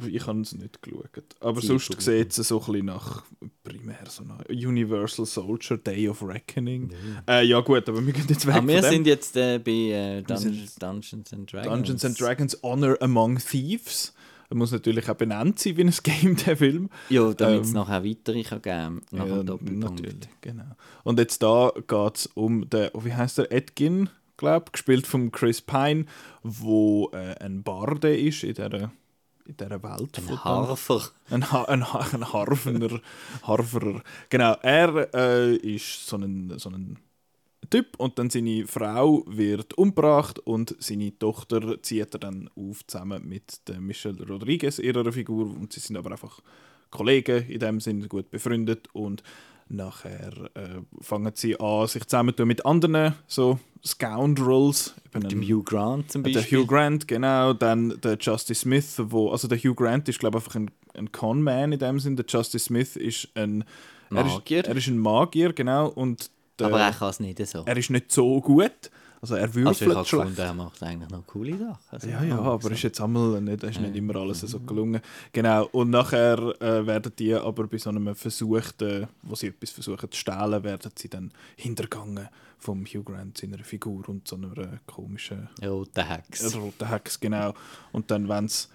Ich 0.07 0.25
habe 0.25 0.39
es 0.39 0.53
nicht 0.53 0.81
geschaut. 0.81 1.09
Aber 1.41 1.59
Sie 1.59 1.67
sonst 1.67 2.01
sieht 2.01 2.37
es 2.37 2.47
so 2.47 2.59
ein 2.61 2.65
bisschen 2.65 2.85
nach 2.85 3.23
primär 3.61 3.97
so 4.07 4.23
nach 4.23 4.39
Universal 4.47 5.25
Soldier, 5.25 5.77
Day 5.77 6.07
of 6.07 6.23
Reckoning. 6.25 6.91
Äh, 7.27 7.45
ja 7.45 7.59
gut, 7.59 7.89
aber 7.89 8.05
wir 8.05 8.13
gehen 8.13 8.25
jetzt 8.29 8.47
weg 8.47 8.55
Aber 8.55 8.67
wir 8.69 8.75
von 8.75 8.83
dem. 8.85 8.91
sind 8.93 9.07
jetzt 9.07 9.35
äh, 9.35 9.59
bei 9.59 9.71
äh, 9.71 10.15
Wir 10.15 10.21
Dungeons, 10.21 10.75
Dungeons 10.75 11.33
and 11.33 11.51
Dragons. 11.51 11.73
Dungeons 11.73 12.05
and 12.05 12.21
Dragons 12.21 12.63
Honor 12.63 12.95
Among 13.01 13.37
Thieves. 13.37 14.13
Er 14.49 14.55
muss 14.55 14.71
natürlich 14.71 15.09
auch 15.09 15.15
benannt 15.15 15.59
sein 15.59 15.75
wie 15.77 15.83
ein 15.83 15.93
Game, 16.03 16.35
der 16.37 16.57
Film. 16.57 16.89
Ja, 17.09 17.33
damit 17.33 17.61
es 17.63 17.69
Ähm, 17.69 17.73
nachher 17.75 18.03
weitere 18.05 18.43
kann 18.43 18.61
geben 18.61 19.01
nach 19.11 19.25
Ja, 19.27 19.35
dem 19.37 19.45
Doppelpunkt. 19.47 20.01
natürlich, 20.01 20.29
genau. 20.41 20.63
Und 21.03 21.19
jetzt 21.19 21.41
da 21.41 21.71
geht 21.75 22.15
es 22.17 22.27
um 22.27 22.69
den, 22.69 22.89
oh, 22.93 23.03
wie 23.03 23.13
heißt 23.13 23.37
der, 23.39 23.51
Edgin, 23.51 24.09
glaube 24.37 24.71
gespielt 24.71 25.07
von 25.07 25.31
Chris 25.31 25.61
Pine, 25.61 26.05
wo 26.43 27.09
äh, 27.13 27.35
ein 27.43 27.63
Barde 27.63 28.15
ist 28.15 28.43
in 28.43 28.53
dieser, 28.53 28.91
in 29.45 29.57
dieser 29.57 29.81
Welt. 29.83 30.17
von 30.17 30.29
Ein 30.29 30.43
Harfer. 30.43 31.01
Ein, 31.29 31.51
ha 31.51 31.63
ein, 31.63 31.93
ha 31.93 32.05
ein 32.13 32.33
Harfener, 32.33 32.99
Harferer. 33.43 34.01
Genau, 34.29 34.53
er 34.61 35.13
äh, 35.15 35.55
ist 35.55 36.07
so 36.07 36.17
ein, 36.17 36.53
so 36.57 36.69
ein 36.69 36.97
Typ 37.69 37.95
und 37.97 38.19
dann 38.19 38.29
seine 38.29 38.65
Frau 38.67 39.23
wird 39.27 39.77
umgebracht 39.77 40.39
und 40.39 40.75
seine 40.79 41.17
Tochter 41.17 41.81
zieht 41.81 42.13
er 42.13 42.19
dann 42.19 42.49
auf 42.55 42.85
zusammen 42.87 43.27
mit 43.27 43.67
der 43.67 43.79
Michelle 43.79 44.25
Rodriguez, 44.27 44.79
ihrer 44.79 45.11
Figur. 45.11 45.45
Und 45.45 45.73
sie 45.73 45.79
sind 45.79 45.97
aber 45.97 46.11
einfach 46.11 46.41
Kollegen, 46.89 47.47
in 47.49 47.59
dem 47.59 47.79
Sinne 47.79 48.07
gut 48.07 48.31
befreundet 48.31 48.87
und 48.93 49.23
nachher 49.67 50.49
äh, 50.53 50.81
fangen 51.01 51.31
sie 51.35 51.59
an, 51.59 51.87
sich 51.87 52.05
zusammentun 52.05 52.47
mit 52.47 52.65
anderen 52.65 53.15
so 53.27 53.59
Scoundrels. 53.83 54.95
Eben 55.13 55.27
Dem 55.27 55.41
Hugh 55.41 55.63
Grant 55.63 56.11
zum 56.11 56.23
der 56.23 56.33
Beispiel. 56.33 56.59
Hugh 56.59 56.67
Grant, 56.67 57.07
genau, 57.07 57.53
dann 57.53 57.99
der 58.01 58.17
Justice 58.19 58.61
Smith, 58.61 58.95
wo, 58.97 59.31
also 59.31 59.47
der 59.47 59.57
Hugh 59.57 59.75
Grant 59.75 60.07
ist 60.09 60.19
glaube 60.19 60.37
ich 60.37 60.43
einfach 60.43 60.55
ein, 60.55 60.71
ein 60.95 61.11
Con-Man 61.11 61.73
in 61.73 61.79
dem 61.79 61.99
Sinn, 61.99 62.15
der 62.15 62.25
Justice 62.27 62.65
Smith 62.65 62.95
ist 62.95 63.29
ein 63.35 63.63
Magier. 64.09 64.57
Er 64.57 64.63
ist, 64.63 64.67
er 64.67 64.77
ist 64.77 64.87
ein 64.87 64.99
Magier, 64.99 65.53
genau, 65.53 65.87
und 65.87 66.29
der, 66.29 66.34
aber 66.61 66.79
er 66.81 66.91
kann 66.91 67.09
es 67.09 67.19
nicht 67.19 67.45
so. 67.47 67.63
er 67.65 67.77
ist 67.77 67.89
nicht 67.89 68.11
so 68.11 68.39
gut, 68.41 68.91
also 69.21 69.35
er 69.35 69.43
Also 69.43 69.59
ich 69.59 69.65
würfelt 69.65 69.95
habe 69.95 70.05
schlecht. 70.07 70.21
gefunden, 70.21 70.41
er 70.41 70.53
macht 70.53 70.83
eigentlich 70.83 71.09
noch 71.09 71.25
coole 71.25 71.57
Sachen. 71.57 71.77
Also, 71.89 72.07
Ja, 72.07 72.23
ja, 72.23 72.37
aber 72.39 72.71
ist 72.71 72.83
jetzt 72.83 73.01
einmal 73.01 73.41
nicht, 73.41 73.63
ist 73.63 73.79
nicht 73.79 73.95
immer 73.95 74.15
alles 74.17 74.41
so 74.41 74.59
gelungen. 74.59 75.01
Genau, 75.33 75.65
und 75.71 75.89
nachher 75.89 76.37
äh, 76.61 76.85
werden 76.85 77.11
die 77.17 77.33
aber 77.33 77.67
bei 77.67 77.77
so 77.77 77.89
einem 77.89 78.13
Versuch, 78.15 78.61
äh, 78.81 79.07
wo 79.23 79.35
sie 79.35 79.47
etwas 79.47 79.71
versuchen 79.71 80.11
zu 80.11 80.17
stehlen, 80.19 80.63
werden 80.63 80.91
sie 80.95 81.09
dann 81.09 81.31
hintergangen 81.55 82.29
vom 82.59 82.85
Hugh 82.85 83.03
Grant, 83.03 83.37
seiner 83.37 83.63
Figur 83.63 84.07
und 84.09 84.27
so 84.27 84.35
einer 84.35 84.57
äh, 84.57 84.67
komischen 84.85 85.49
Rote 85.63 86.03
Hex. 86.07 86.55
roten 86.55 86.87
Hex, 86.89 87.19
genau. 87.19 87.53
Und 87.91 88.11
dann 88.11 88.27
wollen 88.27 88.47
sie 88.47 88.67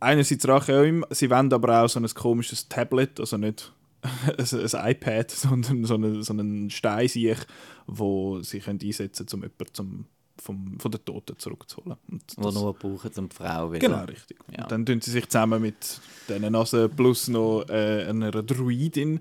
einerseits 0.00 0.46
Rache 0.48 0.78
an 0.78 0.86
ihm, 0.86 1.04
sie 1.10 1.30
wollen 1.30 1.52
aber 1.52 1.82
auch 1.82 1.88
so 1.88 2.00
ein 2.00 2.08
komisches 2.08 2.68
Tablet, 2.68 3.20
also 3.20 3.36
nicht 3.36 3.72
ein, 4.36 4.90
iPad, 4.90 5.30
sondern 5.30 5.84
so 5.84 5.94
einen, 5.94 6.22
so 6.22 6.32
einen 6.32 6.70
Stein, 6.70 7.08
sich, 7.08 7.38
wo 7.86 8.40
sie 8.42 8.60
können 8.60 8.80
einsetzen 8.82 9.26
können, 9.26 9.42
um 9.44 9.48
jemanden 9.48 9.74
zum, 9.74 10.04
vom, 10.40 10.80
von 10.80 10.90
den 10.90 11.04
Toten 11.04 11.38
zurückzuholen. 11.38 11.96
Und 12.10 12.22
Wo 12.36 12.44
das- 12.44 12.54
nur 12.54 12.74
brauchen, 12.74 13.10
um 13.16 13.28
die 13.28 13.36
Frau 13.36 13.72
wieder. 13.72 13.86
Genau, 13.86 14.04
richtig. 14.04 14.38
Ja. 14.56 14.64
Und 14.64 14.72
dann 14.72 14.86
tun 14.86 15.00
sie 15.00 15.10
sich 15.10 15.28
zusammen 15.28 15.62
mit 15.62 16.00
diesen 16.28 16.52
Nasen 16.52 16.90
plus 16.90 17.28
noch 17.28 17.64
äh, 17.68 18.06
einer 18.08 18.30
Druidin 18.30 19.20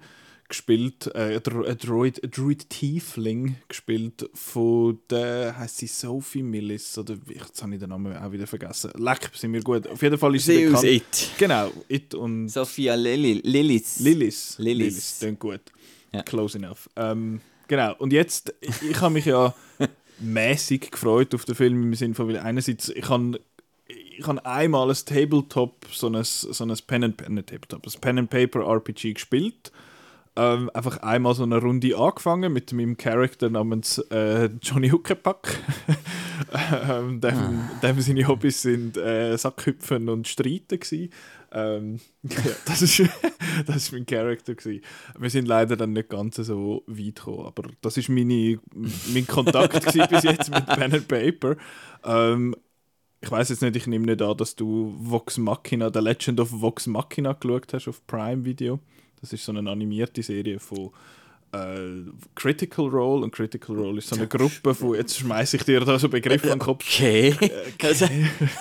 gespielt, 0.52 1.08
äh, 1.16 1.36
ein 1.36 1.44
Dro- 1.44 1.66
ein 1.66 1.78
Druid, 1.78 2.24
ein 2.24 2.30
Druid 2.30 2.70
Tiefling 2.70 3.56
gespielt 3.68 4.30
von 4.34 5.00
der, 5.10 5.58
heißt 5.58 5.78
sie 5.78 5.88
Sophie 5.88 6.44
Millis, 6.44 6.98
oder 6.98 7.18
jetzt 7.28 7.64
habe 7.64 7.74
ich 7.74 7.80
den 7.80 7.90
Namen 7.90 8.16
auch 8.16 8.32
wieder 8.32 8.46
vergessen. 8.46 8.92
Leck, 8.98 9.32
sind 9.34 9.54
wir 9.54 9.62
gut. 9.62 9.88
Auf 9.88 10.02
jeden 10.02 10.18
Fall 10.18 10.36
ist 10.36 10.46
sie 10.46 10.58
Sie 10.58 10.66
bekannt. 10.66 10.84
It. 10.86 11.30
Genau, 11.38 11.72
It 11.88 12.14
und 12.14 12.50
Sophia 12.50 12.96
Lili 12.96 13.42
Lillis. 13.44 14.00
Lillis. 14.00 14.56
Lillis. 14.60 15.18
klingt 15.20 15.40
gut. 15.40 15.62
Ja. 16.14 16.22
Close 16.24 16.58
enough. 16.58 16.90
Ähm, 16.96 17.42
genau, 17.68 17.96
und 17.98 18.14
jetzt, 18.14 18.54
ich, 18.62 19.00
habe 19.02 19.14
mich 19.14 19.26
ja 19.26 19.56
mäßig 20.20 20.92
gefreut 20.92 21.34
auf 21.34 21.46
den 21.46 21.56
Film 21.56 21.82
im 21.84 21.96
Sinne 21.96 22.14
von, 22.14 22.28
weil 22.28 22.38
einerseits, 22.38 22.90
ich 22.90 23.10
habe 23.10 23.40
ich 23.88 24.28
habe 24.28 24.46
einmal 24.46 24.90
ein 24.90 24.96
Tabletop, 25.06 25.88
so 25.92 26.08
ein, 26.08 26.24
so 26.24 26.64
ein 26.64 26.78
Pen 26.86 27.04
and, 27.06 27.30
nicht 27.30 27.48
Tabletop, 27.48 27.86
ein 27.86 28.02
Pen 28.02 28.20
and 28.20 28.30
Paper 28.30 28.62
RPG 28.62 29.14
gespielt. 29.14 29.72
Ähm, 30.38 30.70
einfach 30.74 30.98
einmal 31.00 31.36
so 31.36 31.44
eine 31.44 31.58
Runde 31.58 31.98
angefangen 31.98 32.54
mit 32.54 32.72
meinem 32.72 32.96
Charakter 32.96 33.50
namens 33.50 33.98
äh, 34.12 34.50
Johnny 34.62 34.90
Huckepack. 34.90 35.60
ähm, 36.90 37.20
dem, 37.20 37.70
dem 37.84 38.00
seine 38.00 38.28
Hobbys 38.28 38.62
sind 38.62 38.96
äh, 38.96 39.38
Sackhüpfen 39.38 40.08
und 40.08 40.30
Streiten 40.30 40.80
gewesen. 40.80 41.10
Ähm, 41.52 42.00
ja, 42.24 42.52
das 42.66 42.82
ist 42.82 43.02
das 43.66 43.76
ist 43.76 43.92
mein 43.92 44.06
Charakter 44.06 44.56
gewesen. 44.56 44.84
Wir 45.20 45.30
sind 45.30 45.48
leider 45.48 45.76
dann 45.76 45.92
nicht 45.94 46.10
ganz 46.10 46.38
so 46.38 46.84
weit 46.88 47.16
gekommen, 47.16 47.46
aber 47.46 47.64
das 47.82 47.98
ist 47.98 48.08
meine, 48.08 48.60
mein 49.14 49.28
Kontakt 49.28 49.84
bis 49.84 50.24
jetzt 50.24 50.50
mit 50.50 50.66
Pen 50.66 50.94
and 50.94 51.08
Paper. 51.10 51.58
Ähm, 52.06 52.56
ich 53.20 53.30
weiß 53.30 53.50
jetzt 53.50 53.62
nicht, 53.62 53.76
ich 53.76 53.86
nehme 53.86 54.06
nicht 54.06 54.22
an, 54.22 54.38
dass 54.38 54.56
du 54.56 54.96
Vox 54.98 55.38
Machina, 55.38 55.92
The 55.94 56.00
Legend 56.00 56.40
of 56.40 56.50
Vox 56.52 56.88
Machina 56.88 57.34
geschaut 57.34 57.74
hast 57.74 57.88
auf 57.88 58.06
Prime 58.08 58.46
Video. 58.46 58.80
Das 59.22 59.34
ist 59.34 59.46
so 59.46 59.54
eine 59.54 59.70
animierte 59.70 60.24
Serie 60.24 60.60
von 60.60 60.92
äh, 61.54 62.06
Critical 62.36 62.88
Role 62.88 63.24
und 63.24 63.32
Critical 63.32 63.76
Role 63.76 63.98
ist 63.98 64.10
so 64.10 64.16
eine 64.16 64.28
Gruppe 64.28 64.74
von, 64.74 64.96
jetzt 64.96 65.18
schmeiße 65.18 65.58
ich 65.58 65.64
dir 65.64 65.82
da 65.82 66.00
so 66.00 66.10
Begriffe 66.10 66.52
an 66.52 66.60
den 66.60 66.66
Kopf. 66.66 66.86
Okay. 66.86 67.36
Also, 67.84 68.08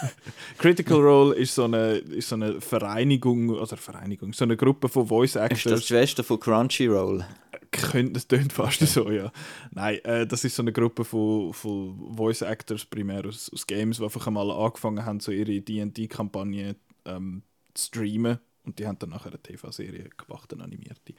Critical 0.59 0.99
Role 0.99 1.35
ist 1.35 1.55
so 1.55 1.65
eine, 1.65 1.97
ist 1.97 2.29
so 2.29 2.35
eine 2.35 2.61
Vereinigung, 2.61 3.51
oder 3.51 3.77
Vereinigung, 3.77 4.33
so 4.33 4.45
eine 4.45 4.57
Gruppe 4.57 4.89
von 4.89 5.07
Voice 5.07 5.31
ist 5.31 5.37
das 5.37 5.51
Actors. 5.51 5.81
die 5.81 5.87
Schwester 5.87 6.25
von 6.25 6.41
Crunchyroll? 6.41 7.25
Könnte, 7.71 8.15
das 8.15 8.27
tönt 8.27 8.53
fast 8.53 8.81
so, 8.81 9.11
ja. 9.11 9.31
Nein, 9.71 10.05
äh, 10.05 10.27
das 10.27 10.45
ist 10.45 10.57
so 10.57 10.63
eine 10.63 10.73
Gruppe 10.73 11.05
von, 11.05 11.53
von 11.53 12.17
Voice 12.17 12.43
Actors, 12.43 12.85
primär 12.85 13.25
aus, 13.25 13.51
aus 13.53 13.67
Games, 13.67 13.99
die 13.99 14.05
einfach 14.05 14.27
einmal 14.27 14.51
angefangen 14.51 15.05
haben, 15.05 15.21
so 15.21 15.31
ihre 15.31 15.61
D&D-Kampagne 15.61 16.75
ähm, 17.05 17.43
zu 17.75 17.87
streamen. 17.87 18.41
Und 18.65 18.79
die 18.79 18.87
haben 18.87 18.99
dann 18.99 19.11
nachher 19.11 19.29
eine 19.31 19.43
TV-Serie 19.43 20.11
gemacht, 20.17 20.53
eine 20.53 20.65
animierte. 20.65 21.15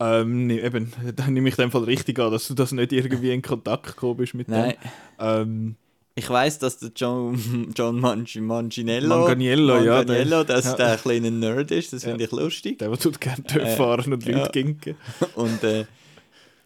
Ähm, 0.00 0.46
nee, 0.48 0.60
eben, 0.60 0.92
dann 1.16 1.32
nehme 1.34 1.48
ich 1.48 1.56
dem 1.56 1.70
Fall 1.70 1.84
richtig 1.84 2.18
an, 2.18 2.32
dass 2.32 2.48
du 2.48 2.54
das 2.54 2.72
nicht 2.72 2.92
irgendwie 2.92 3.32
in 3.32 3.42
Kontakt 3.42 3.84
gekommen 3.86 4.16
bist 4.16 4.34
mit 4.34 4.48
Nein. 4.48 4.70
dem. 4.72 4.76
Ähm, 5.20 5.76
Ich 6.16 6.28
weiss, 6.28 6.58
dass 6.58 6.78
der 6.78 6.90
John, 6.96 7.72
John 7.76 8.00
Mangi, 8.00 8.40
Manganiello, 8.40 9.08
Manganiello, 9.08 9.80
ja, 9.82 10.44
dass 10.44 10.64
ja. 10.64 10.74
der 10.74 10.92
ein 10.92 10.98
kleiner 10.98 11.30
Nerd 11.30 11.70
ist, 11.70 11.92
das 11.92 12.02
Ja. 12.02 12.10
finde 12.10 12.24
ich 12.24 12.32
lustig. 12.32 12.78
der, 12.80 12.88
der 12.88 12.98
tut 12.98 13.20
gerne 13.20 13.44
Töpfe 13.44 13.66
Äh, 13.68 13.76
fahren 13.76 14.12
und 14.12 14.26
ja. 14.26 14.38
Leute 14.38 14.50
ginken. 14.52 14.96
Und 15.36 15.62
äh, 15.62 15.86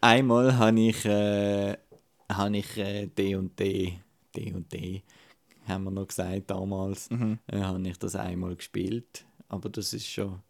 einmal 0.00 0.56
habe 0.56 0.80
ich, 0.80 1.04
äh, 1.04 1.76
habe 2.32 2.56
ich 2.56 2.76
äh, 2.78 3.06
D 3.08 3.36
und 3.36 3.58
D, 3.58 3.98
D 4.34 4.52
und 4.54 4.72
D, 4.72 5.02
haben 5.66 5.84
wir 5.84 5.90
noch 5.90 6.06
gesagt 6.08 6.50
damals, 6.50 7.10
Mhm. 7.10 7.38
äh, 7.46 7.60
habe 7.60 7.86
ich 7.88 7.98
das 7.98 8.16
einmal 8.16 8.54
gespielt. 8.56 9.24
Aber 9.48 9.68
das 9.68 9.92
ist 9.92 10.06
schon 10.06 10.40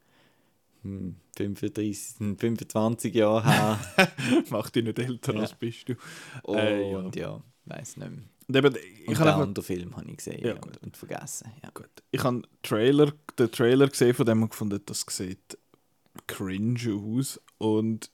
hm, 0.82 1.16
35, 1.36 2.16
25 2.38 3.14
Jahre 3.14 3.44
her. 3.44 3.78
Mach 4.50 4.70
dich 4.70 4.84
nicht 4.84 4.98
älter, 4.98 5.34
Ja. 5.34 5.40
als 5.40 5.54
bist 5.54 5.88
du. 5.88 5.94
Und 6.42 6.56
Äh, 6.58 6.90
ja. 6.92 7.10
ja, 7.14 7.42
weiß 7.66 7.96
nicht 7.98 8.10
mehr. 8.10 8.22
Und 8.48 8.56
eben, 8.56 8.66
Und 8.68 8.76
ich 8.76 9.04
den 9.06 9.18
habe 9.18 9.30
einfach- 9.30 9.42
anderen 9.42 9.64
Film 9.64 9.96
habe 9.96 10.10
ich 10.10 10.16
gesehen 10.16 10.44
Ja, 10.44 10.54
und, 10.54 10.76
und 10.82 10.96
vergessen. 10.96 11.52
Ja. 11.62 11.70
Gut. 11.74 11.90
Ich 12.10 12.22
habe 12.24 12.42
Trailer, 12.62 13.12
den 13.38 13.50
Trailer 13.50 13.88
gesehen 13.88 14.14
von 14.14 14.24
dem 14.26 14.42
und 14.42 14.50
gefunden, 14.50 14.80
das 14.86 15.04
sieht 15.10 15.58
cringe 16.26 16.94
aus. 16.94 17.40
Und 17.58 18.10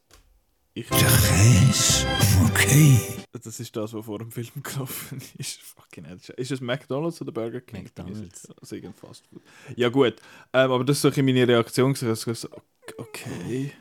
ich. 0.75 0.89
Käse, 0.89 2.07
okay. 2.47 2.99
Das 3.33 3.61
ist 3.61 3.75
das, 3.77 3.93
was 3.93 4.05
vor 4.05 4.19
dem 4.19 4.31
Film 4.31 4.49
gelaufen 4.63 5.21
ist. 5.39 5.61
Fucking 5.61 6.05
hell. 6.05 6.19
Ist 6.37 6.51
es 6.53 6.61
McDonalds 6.61 7.21
oder 7.21 7.33
Burger 7.33 7.61
King? 7.61 7.85
McDonald's. 7.85 8.49
Also 8.61 8.77
irgendein 8.77 8.99
Fast 8.99 9.27
Food. 9.27 9.43
Ja, 9.77 9.89
gut. 9.89 10.15
Ähm, 10.53 10.71
aber 10.71 10.85
das 10.85 11.03
ist 11.03 11.15
so 11.15 11.23
meine 11.23 11.47
Reaktion. 11.47 11.93
Ich 11.93 12.03
habe 12.03 12.15
so, 12.15 12.49
okay. 12.97 13.73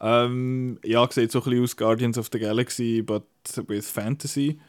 Ähm, 0.00 0.78
ja, 0.84 1.08
sieht 1.10 1.32
so 1.32 1.40
ein 1.40 1.44
bisschen 1.44 1.64
aus 1.64 1.76
Guardians 1.76 2.18
of 2.18 2.28
the 2.32 2.38
Galaxy, 2.38 3.02
but 3.02 3.26
with 3.66 3.90
Fantasy. 3.90 4.60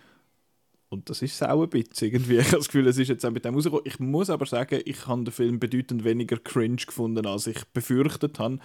Und 0.89 1.09
das 1.09 1.21
ist 1.21 1.43
auch 1.43 1.61
ein 1.61 1.69
bisschen 1.69 2.07
irgendwie. 2.07 2.37
Ich 2.39 2.47
habe 2.47 2.57
das 2.57 2.67
Gefühl, 2.67 2.87
es 2.87 2.97
ist 2.97 3.09
jetzt 3.09 3.25
auch 3.25 3.31
mit 3.31 3.45
dem 3.45 3.53
rausgekommen. 3.53 3.85
Ich 3.85 3.99
muss 3.99 4.29
aber 4.29 4.45
sagen, 4.45 4.81
ich 4.85 5.05
habe 5.05 5.23
den 5.23 5.31
Film 5.31 5.59
bedeutend 5.59 6.03
weniger 6.03 6.37
cringe 6.37 6.77
gefunden, 6.77 7.25
als 7.27 7.45
ich 7.45 7.63
befürchtet 7.65 8.39
habe. 8.39 8.59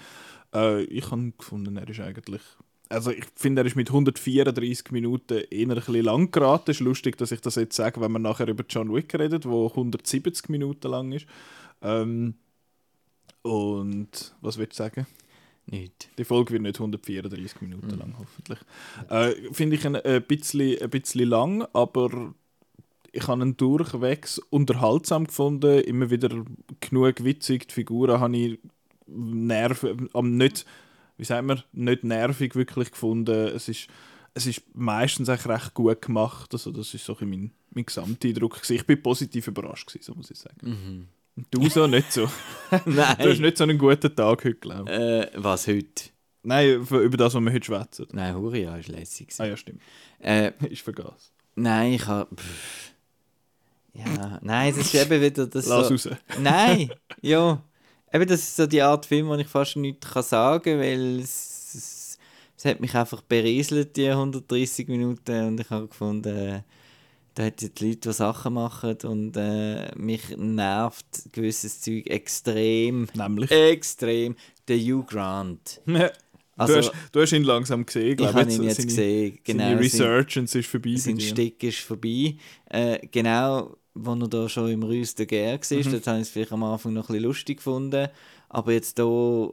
Äh, 0.55 0.85
ich 0.85 1.11
habe 1.11 1.33
gefunden, 1.37 1.77
er 1.77 1.89
ist 1.89 2.01
eigentlich... 2.01 2.43
Also 2.95 3.11
ich 3.11 3.25
finde, 3.35 3.63
er 3.63 3.67
ist 3.67 3.77
mit 3.77 3.89
134 3.89 4.91
Minuten 4.93 5.43
eher 5.51 5.69
ein 5.69 5.75
bisschen 5.75 6.05
lang 6.05 6.31
geraten. 6.31 6.71
Es 6.71 6.77
ist 6.79 6.85
lustig, 6.85 7.17
dass 7.19 7.33
ich 7.33 7.41
das 7.41 7.57
jetzt 7.57 7.77
sage, 7.77 8.01
wenn 8.01 8.13
man 8.13 8.23
nachher 8.23 8.49
über 8.49 8.65
John 8.69 8.95
Wick 8.95 9.15
redet, 9.15 9.47
wo 9.47 9.69
170 9.69 10.49
Minuten 10.49 10.89
lang 10.89 11.13
ist. 11.13 11.27
Ähm, 11.83 12.35
und 13.43 14.35
was 14.41 14.57
willst 14.57 14.79
du 14.79 14.85
sagen? 14.85 15.07
Nicht. 15.67 16.09
Die 16.19 16.25
Folge 16.25 16.53
wird 16.53 16.63
nicht 16.63 16.77
134 16.77 17.61
Minuten 17.63 17.99
lang, 17.99 18.15
hoffentlich. 18.19 18.59
Äh, 19.09 19.53
Finde 19.53 19.77
ich 19.77 19.87
ein, 19.87 19.97
ein, 19.97 20.23
bisschen, 20.23 20.81
ein 20.81 20.91
bisschen 20.91 21.29
lang, 21.29 21.67
aber 21.73 22.35
ich 23.13 23.27
habe 23.29 23.43
ihn 23.43 23.57
durchwegs 23.57 24.39
unterhaltsam 24.51 25.27
gefunden, 25.27 25.81
immer 25.81 26.11
wieder 26.11 26.45
genug 26.81 27.25
witzig. 27.25 27.69
Die 27.69 27.75
Figuren 27.75 28.21
habe 28.21 28.37
ich 28.37 28.59
nerv, 29.07 29.87
am 30.13 30.37
nicht, 30.37 30.67
wie 31.17 31.25
sagt 31.25 31.45
man, 31.47 31.63
nicht 31.73 32.05
nervig 32.05 32.55
wirklich 32.55 32.91
gefunden. 32.91 33.49
Es 33.49 33.69
ist, 33.69 33.89
es 34.35 34.47
ist 34.47 34.63
meistens 34.75 35.29
eigentlich 35.29 35.47
recht 35.49 35.75
gut 35.75 36.03
gemacht. 36.03 36.53
Also 36.53 36.71
das 36.73 36.93
ist 36.95 37.05
so 37.05 37.17
ein 37.19 37.29
mein, 37.31 37.51
mein 37.71 37.87
Gesamteindruck. 37.87 38.55
gewesen. 38.57 38.75
Ich 38.77 38.87
bin 38.87 39.03
positiv 39.03 39.47
überrascht, 39.49 39.87
gewesen, 39.87 40.05
so 40.05 40.15
muss 40.15 40.31
ich 40.31 40.39
sagen. 40.39 41.09
Und 41.37 41.47
Du 41.51 41.69
so 41.69 41.87
nicht 41.87 42.13
so. 42.13 42.29
Nein. 42.85 43.17
Du 43.19 43.31
hast 43.31 43.41
nicht 43.41 43.57
so 43.57 43.65
einen 43.65 43.77
guten 43.79 44.15
Tag 44.15 44.45
heute, 44.45 44.55
glaube 44.55 44.91
ich. 44.91 44.97
Äh, 44.99 45.31
was 45.43 45.67
heute? 45.67 46.11
Nein, 46.47 46.75
über 46.83 47.17
das, 47.17 47.35
was 47.35 47.41
wir 47.43 47.53
heute 47.53 47.65
schwätzen. 47.65 48.07
Nein, 48.13 48.35
Huria 48.37 48.77
ist 48.77 48.89
lässig. 48.89 49.33
Ah 49.39 49.47
ja, 49.47 49.57
stimmt. 49.57 49.81
Äh, 50.21 50.53
Ich 50.69 50.83
vergaß. 50.83 51.33
nein, 51.57 51.95
ich 51.95 52.07
habe. 52.07 52.37
Ja, 53.95 54.39
nein, 54.43 54.75
das 54.77 54.87
ist 54.87 54.95
eben 55.11 55.21
wieder 55.23 55.47
das. 55.47 55.67
Lass 55.67 55.89
so, 55.89 55.95
raus. 56.11 56.19
Nein, 56.41 56.91
ja. 57.23 57.63
Eben, 58.15 58.27
das 58.29 58.41
ist 58.41 58.57
so 58.57 58.67
die 58.67 58.81
Art 58.81 59.07
Film, 59.07 59.27
wo 59.29 59.35
ich 59.35 59.49
fast 59.49 59.77
nichts 59.77 60.09
kann 60.09 60.23
sagen 60.23 60.63
kann, 60.65 60.81
weil 60.81 61.19
es, 61.19 61.75
es, 61.75 62.19
es 62.57 62.65
hat 62.65 62.81
mich 62.81 62.95
einfach 62.95 63.23
berieselt, 63.23 63.97
die 63.97 64.09
130 64.09 64.87
Minuten. 64.89 65.49
Und 65.49 65.61
ich 65.61 65.69
habe 65.71 65.89
gefunden, 65.89 66.37
äh, 66.37 66.61
da 67.35 67.45
hat 67.47 67.61
die 67.61 67.85
Leute, 67.85 67.97
die 68.09 68.13
Sachen 68.13 68.55
machen 68.55 68.97
und 69.03 69.37
äh, 69.37 69.91
mich 69.97 70.37
nervt 70.37 71.07
gewisses 71.33 71.81
Zeug 71.81 72.07
extrem. 72.09 73.09
Nämlich. 73.15 73.51
Extrem. 73.51 74.37
Der 74.69 74.79
Hugh 74.79 75.05
Grant. 75.07 75.81
Also, 76.57 76.75
du, 76.75 76.79
hast, 76.79 76.93
du 77.11 77.21
hast 77.21 77.33
ihn 77.33 77.43
langsam 77.43 77.85
gesehen, 77.85 78.11
ich 78.13 78.17
glaube 78.17 78.35
habe 78.35 78.53
ihn 78.53 78.63
jetzt 78.63 78.77
seine, 78.77 78.87
gesehen. 78.87 79.39
Genau, 79.43 79.65
seine 79.65 79.89
sein- 79.89 80.07
Resurgence 80.07 80.55
ist 80.55 80.69
vorbei. 80.69 80.91
bei 80.93 80.97
sein. 81.01 81.19
Stick 81.21 81.65
ist 81.65 81.79
vorbei. 81.81 82.37
Äh, 82.71 83.05
genau, 83.11 83.77
wo 83.95 84.15
er 84.15 84.29
da 84.29 84.49
schon 84.49 84.71
im 84.71 84.83
Rüst 84.83 85.19
der 85.19 85.27
Gär 85.27 85.53
war, 85.59 85.79
Mhm. 85.79 85.91
dort 85.93 86.07
habe 86.07 86.19
ich 86.19 86.23
es 86.23 86.31
vielleicht 86.31 86.53
am 86.53 86.65
Anfang 86.65 86.93
noch 86.95 87.05
ein 87.05 87.13
bisschen 87.15 87.25
lustig 87.25 87.59
gefunden. 87.59 88.09
Aber 88.49 88.73
jetzt 88.73 88.99
da 88.99 89.49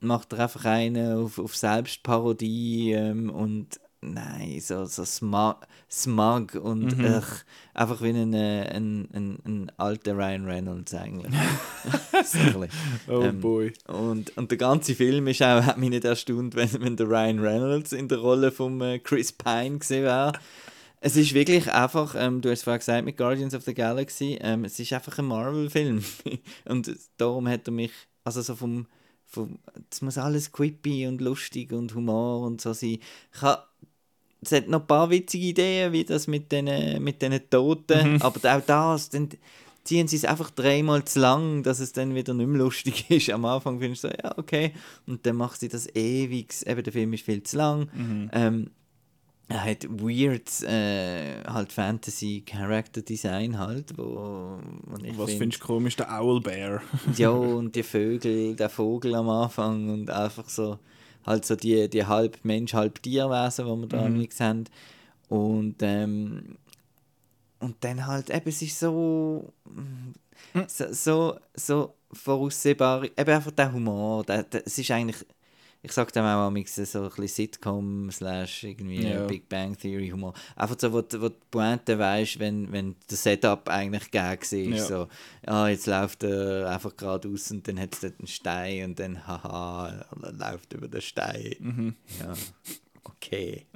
macht 0.00 0.32
er 0.32 0.40
einfach 0.40 0.64
einen 0.66 1.16
auf, 1.24 1.38
auf 1.38 1.56
Selbstparodie 1.56 2.92
ähm, 2.92 3.30
und 3.30 3.80
nein, 4.00 4.60
so, 4.60 4.84
so 4.84 5.04
smug, 5.04 5.56
smug 5.90 6.54
und 6.56 6.98
Mhm. 6.98 7.04
ach, 7.06 7.42
einfach 7.72 8.02
wie 8.02 8.10
ein, 8.10 8.34
äh, 8.34 8.68
ein, 8.70 9.08
ein, 9.14 9.38
ein 9.46 9.72
alter 9.78 10.14
Ryan 10.14 10.44
Reynolds 10.44 10.92
eigentlich. 10.94 11.32
Oh 13.08 13.22
Ähm, 13.22 13.40
boy. 13.40 13.72
Und, 13.86 14.36
und 14.36 14.50
der 14.50 14.58
ganze 14.58 14.94
Film 14.94 15.26
ist 15.26 15.42
auch, 15.42 15.62
hat 15.64 15.78
mich 15.78 15.90
nicht 15.90 16.04
erstaunt, 16.04 16.54
wenn, 16.54 16.70
wenn 16.82 16.96
der 16.96 17.08
Ryan 17.08 17.38
Reynolds 17.40 17.92
in 17.92 18.08
der 18.08 18.18
Rolle 18.18 18.52
von 18.52 18.80
äh, 18.82 18.98
Chris 18.98 19.32
Pine 19.32 19.78
gesehen 19.78 20.04
wäre. 20.04 20.32
Es 21.06 21.16
ist 21.16 21.34
wirklich 21.34 21.70
einfach, 21.70 22.14
ähm, 22.18 22.40
du 22.40 22.50
hast 22.50 22.62
vorhin 22.62 22.78
gesagt, 22.78 23.04
mit 23.04 23.18
Guardians 23.18 23.54
of 23.54 23.62
the 23.64 23.74
Galaxy, 23.74 24.38
ähm, 24.40 24.64
es 24.64 24.80
ist 24.80 24.90
einfach 24.94 25.18
ein 25.18 25.26
Marvel-Film. 25.26 26.02
und 26.64 26.96
darum 27.18 27.46
hat 27.46 27.68
er 27.68 27.72
mich, 27.72 27.92
also 28.24 28.40
so 28.40 28.56
vom, 28.56 28.86
vom, 29.26 29.58
es 29.92 30.00
muss 30.00 30.16
alles 30.16 30.50
quippy 30.50 31.06
und 31.06 31.20
lustig 31.20 31.74
und 31.74 31.94
Humor 31.94 32.46
und 32.46 32.62
so 32.62 32.72
sein. 32.72 33.00
Ich 33.34 33.42
ha, 33.42 33.68
es 34.40 34.52
hat 34.52 34.68
noch 34.68 34.80
ein 34.80 34.86
paar 34.86 35.10
witzige 35.10 35.48
Ideen, 35.48 35.92
wie 35.92 36.04
das 36.04 36.26
mit 36.26 36.50
den, 36.50 37.02
mit 37.02 37.20
den 37.20 37.38
Toten, 37.50 38.22
aber 38.22 38.56
auch 38.56 38.62
das, 38.62 39.10
dann 39.10 39.28
ziehen 39.84 40.08
sie 40.08 40.16
es 40.16 40.24
einfach 40.24 40.48
dreimal 40.48 41.04
zu 41.04 41.20
lang, 41.20 41.62
dass 41.64 41.80
es 41.80 41.92
dann 41.92 42.14
wieder 42.14 42.32
nicht 42.32 42.46
mehr 42.46 42.60
lustig 42.60 43.04
ist. 43.10 43.28
Am 43.28 43.44
Anfang 43.44 43.78
findest 43.78 44.04
du 44.04 44.08
so, 44.08 44.14
ja, 44.22 44.38
okay. 44.38 44.72
Und 45.06 45.26
dann 45.26 45.36
macht 45.36 45.60
sie 45.60 45.68
das 45.68 45.86
ewig. 45.94 46.54
Eben, 46.66 46.82
der 46.82 46.92
Film 46.94 47.12
ist 47.12 47.26
viel 47.26 47.42
zu 47.42 47.58
lang. 47.58 47.90
Ähm, 48.32 48.70
er 49.48 49.62
hat 49.62 49.84
weird 49.84 50.62
äh, 50.62 51.42
halt 51.44 51.70
Fantasy 51.70 52.42
Character 52.46 53.02
Design 53.02 53.58
halt, 53.58 53.96
wo, 53.96 54.58
wo 54.84 55.04
ich 55.04 55.18
Was 55.18 55.30
find- 55.30 55.38
findest 55.38 55.62
du 55.62 55.66
komisch? 55.66 55.96
Der 55.96 56.20
Owlbear. 56.20 56.80
ja, 57.16 57.28
und 57.30 57.76
die 57.76 57.82
Vögel, 57.82 58.56
der 58.56 58.70
Vogel 58.70 59.14
am 59.14 59.28
Anfang 59.28 59.90
und 59.90 60.10
einfach 60.10 60.48
so, 60.48 60.78
halt 61.26 61.44
so 61.44 61.56
die, 61.56 61.88
die 61.90 62.06
halb 62.06 62.38
Mensch, 62.42 62.72
halb 62.72 63.02
Tierwesen, 63.02 63.66
die 63.66 63.80
wir 63.82 63.88
da 63.88 64.08
mhm. 64.08 64.28
haben. 64.40 64.64
Und, 65.28 65.76
ähm, 65.80 66.56
und 67.60 67.76
dann 67.80 68.06
halt, 68.06 68.30
eben, 68.30 68.48
es 68.48 68.62
ist 68.62 68.78
so, 68.78 69.52
so, 70.68 70.86
so, 70.92 71.38
so 71.54 71.94
voraussehbar, 72.12 73.04
eben 73.04 73.30
einfach 73.30 73.50
der 73.50 73.72
Humor, 73.72 74.24
der, 74.24 74.44
der, 74.44 74.66
es 74.66 74.78
ist 74.78 74.90
eigentlich, 74.90 75.24
ich 75.84 75.92
sag 75.92 76.10
dem 76.14 76.24
auch 76.24 76.46
am 76.48 76.56
so 76.66 76.80
ein 77.02 77.08
bisschen 77.10 77.28
Sitcom 77.28 78.10
slash 78.10 78.64
irgendwie 78.64 79.06
Ja. 79.06 79.26
Big 79.26 79.48
Bang 79.48 79.76
Theory 79.76 80.08
Humor. 80.08 80.32
Einfach 80.56 80.76
so, 80.78 80.90
wo, 80.92 81.02
du- 81.02 81.20
wo 81.20 81.28
die 81.28 81.34
Pointe 81.50 81.98
weisst, 81.98 82.38
wenn, 82.38 82.72
wenn 82.72 82.96
der 83.10 83.16
Setup 83.18 83.68
eigentlich 83.68 84.10
gag 84.10 84.40
ist. 84.42 84.52
Ja. 84.52 84.78
So, 84.84 85.08
ah, 85.46 85.68
jetzt 85.68 85.86
läuft 85.86 86.22
er 86.24 86.70
einfach 86.70 86.96
geradeaus 86.96 87.50
und 87.50 87.68
dann 87.68 87.78
hat 87.78 87.92
es 87.94 88.00
dort 88.00 88.14
einen 88.18 88.26
Stein 88.28 88.84
und 88.86 88.98
dann 88.98 89.26
haha, 89.26 90.06
dann 90.22 90.38
läuft 90.38 90.72
er 90.72 90.78
über 90.78 90.88
den 90.88 91.02
Stein. 91.02 91.54
Mhm. 91.60 91.94
Ja, 92.20 92.32
okay. 93.04 93.66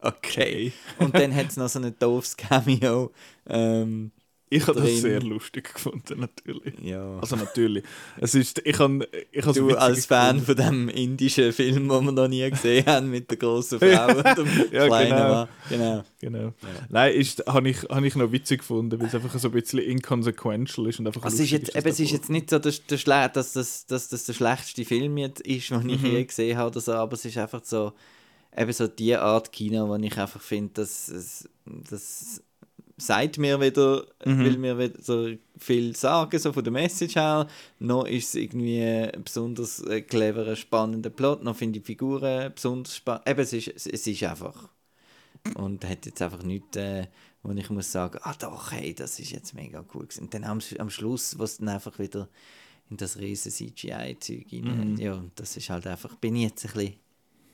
Okay. 0.00 0.72
Und 0.98 1.14
dann 1.14 1.34
hat 1.34 1.48
es 1.48 1.56
noch 1.56 1.68
so 1.68 1.78
ein 1.78 1.94
doofes 1.98 2.36
Cameo. 2.36 3.12
Ähm, 3.48 4.10
Ich 4.48 4.64
habe 4.68 4.80
das 4.80 5.00
sehr 5.00 5.20
lustig 5.22 5.74
gefunden, 5.74 6.20
natürlich. 6.20 6.74
ja. 6.80 7.18
Also 7.18 7.34
natürlich. 7.34 7.82
Es 8.16 8.34
ist, 8.36 8.62
ich 8.64 8.78
habe 8.78 9.08
ich 9.32 9.44
Du 9.44 9.74
als 9.76 10.06
Fan 10.06 10.38
gefunden. 10.38 10.44
von 10.46 10.56
dem 10.56 10.88
indischen 10.88 11.52
Film, 11.52 11.88
den 11.88 12.04
wir 12.04 12.12
noch 12.12 12.28
nie 12.28 12.48
gesehen 12.48 12.86
haben, 12.86 13.10
mit 13.10 13.28
der 13.28 13.38
großen 13.38 13.80
Frau 13.80 14.06
und 14.16 14.24
dem 14.38 14.46
Ja, 14.70 14.86
kleinen 14.86 15.10
genau. 15.10 15.28
Mann. 15.28 15.48
Genau. 15.68 16.04
Genau. 16.20 16.52
Nein, 16.90 17.14
ist, 17.14 17.44
habe 17.46 17.68
ich, 17.70 17.82
hab 17.88 18.04
ich 18.04 18.14
noch 18.14 18.30
witzig 18.30 18.60
gefunden, 18.60 19.00
weil 19.00 19.08
es 19.08 19.14
einfach 19.16 19.36
so 19.36 19.48
ein 19.48 19.52
bisschen 19.52 19.80
inconsequential 19.80 20.86
ist 20.88 21.00
und 21.00 21.08
einfach 21.08 21.24
Also 21.24 21.36
es 21.38 21.42
ist 21.42 21.50
jetzt, 21.50 21.74
eben, 21.74 21.88
es 21.88 21.98
ist 21.98 22.12
jetzt 22.12 22.30
nicht 22.30 22.48
so, 22.50 22.60
dass, 22.60 22.86
der 22.86 22.98
Schle 22.98 23.28
dass, 23.34 23.52
das, 23.52 23.86
dass 23.86 24.08
das 24.08 24.26
der 24.26 24.32
schlechteste 24.34 24.84
Film 24.84 25.18
jetzt 25.18 25.40
ist, 25.40 25.70
den 25.70 25.88
ich 25.88 26.00
Mhm. 26.02 26.06
je 26.06 26.24
gesehen 26.24 26.56
habe, 26.56 26.70
oder 26.70 26.80
so, 26.80 26.92
aber 26.92 27.14
es 27.14 27.24
ist 27.24 27.36
einfach 27.36 27.62
so, 27.64 27.92
eben 28.56 28.72
so 28.72 28.86
die 28.86 29.16
Art 29.16 29.50
Kino, 29.50 29.88
wo 29.88 29.96
ich 29.96 30.16
einfach 30.18 30.40
finde, 30.40 30.70
dass 30.74 31.08
es 31.08 31.48
das 31.64 32.42
sagt 32.98 33.38
mir 33.38 33.60
wieder, 33.60 34.06
Mhm. 34.24 34.38
will 34.44 34.58
mir 34.58 34.78
wieder 34.78 35.02
so 35.02 35.28
viel 35.58 35.94
sagen, 35.94 36.38
so 36.38 36.52
von 36.52 36.64
der 36.64 36.72
Message 36.72 37.16
her. 37.16 37.46
Noch 37.78 38.06
ist 38.06 38.28
es 38.28 38.34
irgendwie 38.36 38.80
ein 38.82 39.22
besonders 39.22 39.80
äh, 39.82 40.00
cleverer, 40.02 40.56
spannender 40.56 41.10
Plot, 41.10 41.42
noch 41.44 41.56
finde 41.56 41.78
ich 41.78 41.82
die 41.84 41.92
Figuren 41.92 42.52
besonders 42.54 42.96
spannend. 42.96 43.28
Eben, 43.28 43.40
es 43.40 43.52
ist, 43.52 43.68
es, 43.68 43.86
es 43.86 44.06
ist 44.06 44.22
einfach. 44.22 44.68
Und 45.54 45.84
hat 45.84 46.06
jetzt 46.06 46.22
einfach 46.22 46.42
nichts, 46.42 46.76
äh, 46.76 47.06
wo 47.42 47.52
ich 47.52 47.70
muss 47.70 47.92
sagen, 47.92 48.18
ah 48.22 48.34
doch, 48.38 48.72
hey, 48.72 48.94
das 48.94 49.20
ist 49.20 49.30
jetzt 49.30 49.54
mega 49.54 49.84
cool 49.94 50.06
gewesen. 50.06 50.24
Und 50.24 50.34
dann 50.34 50.44
am, 50.44 50.60
am 50.78 50.90
Schluss, 50.90 51.38
was 51.38 51.58
dann 51.58 51.68
einfach 51.68 51.98
wieder 51.98 52.28
in 52.90 52.96
das 52.96 53.18
riesen 53.18 53.52
CGI-Zeug 53.52 54.46
rein, 54.52 54.92
Mhm. 54.92 54.96
ja, 54.98 55.22
das 55.34 55.56
ist 55.56 55.70
halt 55.70 55.86
einfach, 55.86 56.16
bin 56.16 56.34
ich 56.36 56.44
jetzt 56.44 56.64
ein 56.66 56.72
bisschen 56.72 56.94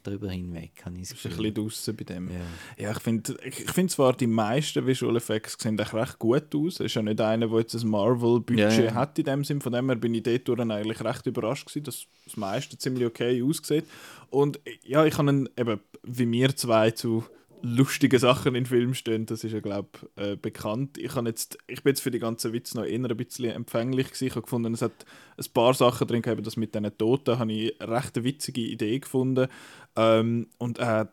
drüber 0.02 0.30
hinweg, 0.30 0.72
kann 0.76 0.96
ich 0.96 1.02
ist 1.02 1.24
ein 1.24 1.30
bisschen 1.30 1.54
draussen 1.54 1.96
bei 1.96 2.04
dem. 2.04 2.30
Ja. 2.30 2.84
Ja, 2.84 2.90
ich 2.92 3.00
finde 3.00 3.36
ich, 3.44 3.60
ich 3.60 3.70
find 3.70 3.90
zwar, 3.90 4.14
die 4.14 4.26
meisten 4.26 4.86
Visual 4.86 5.16
Effects 5.16 5.56
sehen 5.58 5.78
echt 5.78 5.94
recht 5.94 6.18
gut 6.18 6.54
aus. 6.54 6.74
Es 6.74 6.86
ist 6.86 6.94
ja 6.94 7.02
nicht 7.02 7.20
einer, 7.20 7.48
der 7.48 7.58
jetzt 7.58 7.74
ein 7.74 7.88
Marvel-Budget 7.88 8.58
Ja, 8.58 8.84
ja. 8.84 8.94
hat 8.94 9.18
in 9.18 9.24
dem 9.24 9.44
Sinn. 9.44 9.60
Von 9.60 9.72
dem 9.72 9.88
her 9.88 9.96
bin 9.96 10.14
ich 10.14 10.22
dort 10.22 10.60
eigentlich 10.60 11.02
recht 11.02 11.26
überrascht 11.26 11.66
gewesen, 11.66 11.84
dass 11.84 12.06
das 12.24 12.36
meiste 12.36 12.78
ziemlich 12.78 13.06
okay 13.06 13.42
aussieht. 13.42 13.84
Und 14.30 14.60
ja, 14.84 15.04
ich 15.04 15.16
habe 15.18 15.30
ihn 15.30 15.48
eben, 15.56 15.80
wie 16.02 16.30
wir 16.30 16.56
zwei 16.56 16.90
zu 16.90 17.24
lustigen 17.62 18.18
Sachen 18.18 18.54
in 18.54 18.66
Filmen 18.66 18.94
stehen, 18.94 19.26
das 19.26 19.44
ist 19.44 19.52
ja, 19.52 19.60
glaube 19.60 19.88
ich, 20.16 20.22
äh, 20.22 20.36
bekannt. 20.36 20.98
Ich, 20.98 21.14
jetzt, 21.14 21.58
ich 21.68 21.82
bin 21.82 21.92
jetzt 21.92 22.00
für 22.00 22.10
die 22.10 22.18
ganzen 22.18 22.52
Witze 22.52 22.76
noch 22.76 22.84
eher 22.84 22.98
ein 22.98 23.16
bisschen 23.16 23.50
empfänglich 23.50 24.08
gewesen. 24.08 24.26
Ich 24.26 24.32
habe 24.32 24.42
gefunden, 24.42 24.74
es 24.74 24.82
hat 24.82 25.06
ein 25.38 25.52
paar 25.54 25.72
Sachen 25.74 26.06
drin 26.06 26.22
gehabt, 26.22 26.46
das 26.46 26.56
mit 26.56 26.74
diesen 26.74 26.98
Toten 26.98 27.38
habe 27.38 27.52
ich 27.52 27.80
eine 27.80 27.90
recht 27.90 28.22
witzige 28.22 28.60
Idee 28.60 28.98
gefunden. 28.98 29.48
Ähm, 29.96 30.48
und 30.58 30.78
äh, 30.78 31.06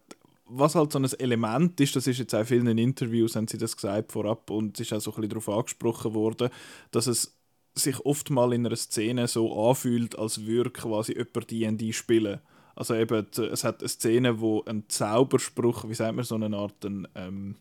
was 0.50 0.76
halt 0.76 0.92
so 0.92 1.00
ein 1.00 1.06
Element 1.20 1.80
ist, 1.80 1.96
das 1.96 2.08
ist 2.08 2.18
jetzt 2.18 2.34
auch 2.34 2.40
in 2.40 2.46
vielen 2.46 2.78
Interviews, 2.78 3.36
haben 3.36 3.48
sie 3.48 3.58
das 3.58 3.76
gesagt 3.76 4.12
vorab 4.12 4.50
und 4.50 4.80
es 4.80 4.88
ist 4.88 4.94
auch 4.94 5.02
so 5.02 5.12
ein 5.12 5.16
bisschen 5.16 5.30
darauf 5.30 5.50
angesprochen 5.50 6.14
worden, 6.16 6.50
dass 6.92 7.08
es 7.08 7.38
sich 7.76 8.00
oft 8.06 8.32
mal 8.32 8.52
in 8.54 8.66
einer 8.66 8.76
Szene 8.76 9.28
so 9.28 9.70
anfühlt, 9.70 10.18
als 10.18 10.46
würde 10.46 10.72
quasi 10.72 11.14
jemand 11.14 11.52
D&D 11.52 11.94
spielen. 11.94 12.40
Also 12.80 12.96
eben, 12.96 13.28
es 13.52 13.64
hat 13.66 13.82
eine 13.82 13.90
Szene, 13.90 14.40
wo 14.40 14.64
ein 14.66 14.86
Zauberspruch, 14.88 15.88
wie 15.90 15.94
sagt 15.94 16.16
man, 16.16 16.24
so 16.24 16.36
eine 16.36 16.56
Art, 16.56 16.86
ein, 16.86 17.08
ähm, 17.14 17.56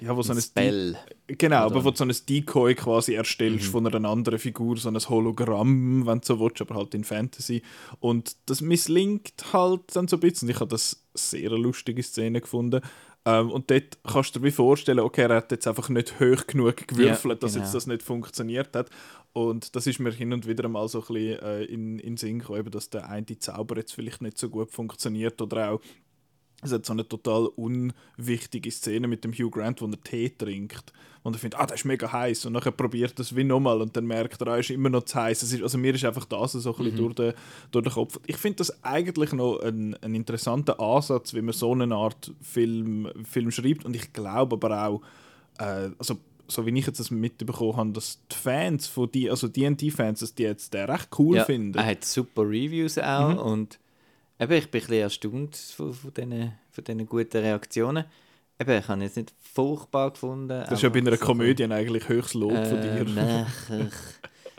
ja, 0.00 0.16
wo 0.16 0.22
so 0.22 0.32
Ein 0.32 0.38
ein 0.38 0.42
Spell. 0.42 0.96
Genau, 1.26 1.66
Oder- 1.66 1.74
aber 1.76 1.84
wo 1.84 1.90
du 1.90 1.96
so 1.98 2.04
ein 2.04 2.14
Decoy 2.26 2.74
quasi 2.74 3.12
erstellst 3.14 3.66
Mhm. 3.66 3.70
von 3.72 3.86
einer 3.86 4.08
anderen 4.08 4.38
Figur, 4.38 4.78
so 4.78 4.88
ein 4.88 4.96
Hologramm, 4.96 6.06
wenn 6.06 6.20
du 6.20 6.26
so 6.26 6.40
willst, 6.40 6.62
aber 6.62 6.76
halt 6.76 6.94
in 6.94 7.04
Fantasy. 7.04 7.60
Und 8.00 8.36
das 8.46 8.62
misslingt 8.62 9.34
halt 9.52 9.82
dann 9.94 10.08
so 10.08 10.16
ein 10.16 10.20
bisschen. 10.20 10.48
Ich 10.48 10.60
habe 10.60 10.70
das 10.70 11.04
sehr 11.12 11.50
eine 11.50 11.58
lustige 11.60 12.02
Szene 12.02 12.40
gefunden. 12.40 12.80
Ähm, 13.26 13.50
und 13.50 13.70
dort 13.70 13.98
kannst 14.04 14.34
du 14.36 14.40
dir 14.40 14.52
vorstellen, 14.52 15.00
okay, 15.00 15.22
er 15.28 15.34
hat 15.36 15.50
jetzt 15.50 15.66
einfach 15.66 15.88
nicht 15.90 16.18
hoch 16.20 16.46
genug 16.46 16.88
gewürfelt, 16.88 17.42
dass 17.42 17.52
genau. 17.52 17.64
jetzt 17.64 17.74
das 17.74 17.86
nicht 17.86 18.02
funktioniert 18.02 18.74
hat. 18.74 18.88
Und 19.36 19.76
das 19.76 19.86
ist 19.86 19.98
mir 19.98 20.12
hin 20.12 20.32
und 20.32 20.48
wieder 20.48 20.66
mal 20.66 20.88
so 20.88 21.00
ein 21.00 21.06
bisschen 21.08 21.38
äh, 21.40 21.64
in, 21.64 21.98
in 21.98 22.16
Sinn 22.16 22.38
gekommen, 22.38 22.60
eben, 22.60 22.70
dass 22.70 22.88
der 22.88 23.10
eine 23.10 23.26
Zauber 23.38 23.76
jetzt 23.76 23.92
vielleicht 23.92 24.22
nicht 24.22 24.38
so 24.38 24.48
gut 24.48 24.70
funktioniert 24.70 25.42
oder 25.42 25.72
auch 25.72 25.80
es 26.62 26.72
hat 26.72 26.86
so 26.86 26.94
eine 26.94 27.06
total 27.06 27.48
unwichtige 27.48 28.70
Szene 28.70 29.06
mit 29.08 29.24
dem 29.24 29.34
Hugh 29.34 29.50
Grant, 29.50 29.82
wo 29.82 29.86
er 29.88 30.02
Tee 30.02 30.30
trinkt. 30.30 30.90
Und 31.22 31.36
er 31.36 31.38
findet, 31.38 31.60
ah, 31.60 31.66
das 31.66 31.80
ist 31.80 31.84
mega 31.84 32.10
heiß. 32.10 32.46
Und 32.46 32.54
dann 32.54 32.62
probiert 32.62 33.18
er 33.18 33.20
es 33.20 33.36
wie 33.36 33.44
nochmal 33.44 33.82
und 33.82 33.94
dann 33.94 34.06
merkt 34.06 34.40
er, 34.40 34.46
ah, 34.46 34.56
ist 34.56 34.70
immer 34.70 34.88
noch 34.88 35.02
zu 35.02 35.20
heiß. 35.20 35.60
Also 35.62 35.76
mir 35.76 35.94
ist 35.94 36.06
einfach 36.06 36.24
das 36.24 36.52
so 36.52 36.70
ein 36.70 36.76
bisschen 36.78 36.94
mhm. 36.94 36.96
durch, 36.96 37.14
den, 37.16 37.34
durch 37.72 37.84
den 37.84 37.92
Kopf. 37.92 38.18
Ich 38.26 38.38
finde 38.38 38.56
das 38.56 38.82
eigentlich 38.82 39.34
noch 39.34 39.58
ein, 39.58 39.94
ein 40.00 40.14
interessanter 40.14 40.80
Ansatz, 40.80 41.34
wie 41.34 41.42
man 41.42 41.52
so 41.52 41.72
eine 41.72 41.94
Art 41.94 42.32
Film, 42.40 43.12
Film 43.24 43.50
schreibt. 43.50 43.84
Und 43.84 43.94
ich 43.94 44.14
glaube 44.14 44.56
aber 44.56 44.86
auch, 44.86 45.02
äh, 45.58 45.90
also 45.98 46.16
so 46.48 46.66
wie 46.66 46.78
ich 46.78 46.86
jetzt 46.86 47.00
das 47.00 47.10
mitbekommen 47.10 47.76
habe, 47.76 47.92
dass 47.92 48.20
die 48.30 48.36
Fans 48.36 48.86
von 48.86 49.10
die, 49.10 49.30
also 49.30 49.48
D&D-Fans, 49.48 50.34
die 50.34 50.42
jetzt 50.42 50.72
den 50.74 50.88
recht 50.88 51.08
cool 51.18 51.36
ja, 51.36 51.44
finden. 51.44 51.78
Er 51.78 51.86
hat 51.86 52.04
super 52.04 52.42
Reviews 52.42 52.98
auch 52.98 53.30
mhm. 53.30 53.38
und 53.38 53.78
eben, 54.40 54.52
ich 54.52 54.70
bin 54.70 54.80
ein 54.80 54.86
bisschen 54.86 55.02
erstaunt 55.02 55.56
von, 55.56 55.92
von, 55.92 56.14
diesen, 56.14 56.52
von 56.70 56.84
diesen 56.84 57.06
guten 57.06 57.38
Reaktionen. 57.38 58.04
Eben, 58.58 58.78
ich 58.78 58.88
habe 58.88 59.04
es 59.04 59.16
nicht 59.16 59.34
furchtbar 59.38 60.10
gefunden. 60.12 60.48
Das 60.48 60.72
ist 60.72 60.82
ja 60.82 60.88
bei 60.88 61.00
einer 61.00 61.16
so 61.16 61.24
Komödie 61.24 61.64
eigentlich 61.64 62.08
höchst 62.08 62.34
Lob 62.34 62.52
äh, 62.52 62.64
von 62.64 62.80
dir. 62.80 63.04
Nein, 63.04 63.46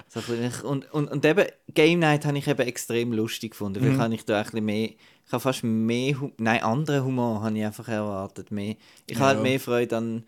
so 0.08 0.21
und, 0.67 0.91
und, 0.93 1.12
und 1.12 1.26
eben, 1.26 1.45
Game 1.73 2.00
Night 2.00 2.26
habe 2.26 2.38
ich 2.38 2.47
eben 2.47 2.67
extrem 2.67 3.12
lustig 3.13 3.52
gefunden. 3.52 3.84
Mhm. 3.84 3.95
Vielleicht 3.95 4.13
ich 4.13 4.26
da 4.26 4.38
ein 4.38 4.43
bisschen 4.43 4.65
mehr, 4.65 4.89
ich 4.89 5.32
habe 5.32 5.41
fast 5.41 5.63
mehr, 5.63 6.15
nein, 6.38 6.62
anderen 6.62 7.04
Humor 7.04 7.41
habe 7.41 7.58
ich 7.58 7.65
einfach 7.65 7.88
erwartet. 7.88 8.52
Mehr, 8.52 8.76
ich 9.08 9.17
ja. 9.17 9.19
habe 9.19 9.36
halt 9.36 9.41
mehr 9.41 9.60
Freude 9.60 9.97
an 9.97 10.23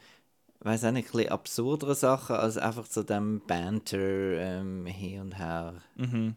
weiß 0.61 0.85
auch 0.85 0.91
nicht, 0.91 1.07
ein 1.07 1.11
bisschen 1.11 1.31
absurdere 1.31 1.95
Sachen 1.95 2.35
als 2.35 2.57
einfach 2.57 2.85
so 2.85 3.03
dem 3.03 3.41
Banter 3.47 3.97
ähm, 3.97 4.85
hin 4.85 5.21
und 5.21 5.37
her. 5.37 5.81
Mhm. 5.95 6.35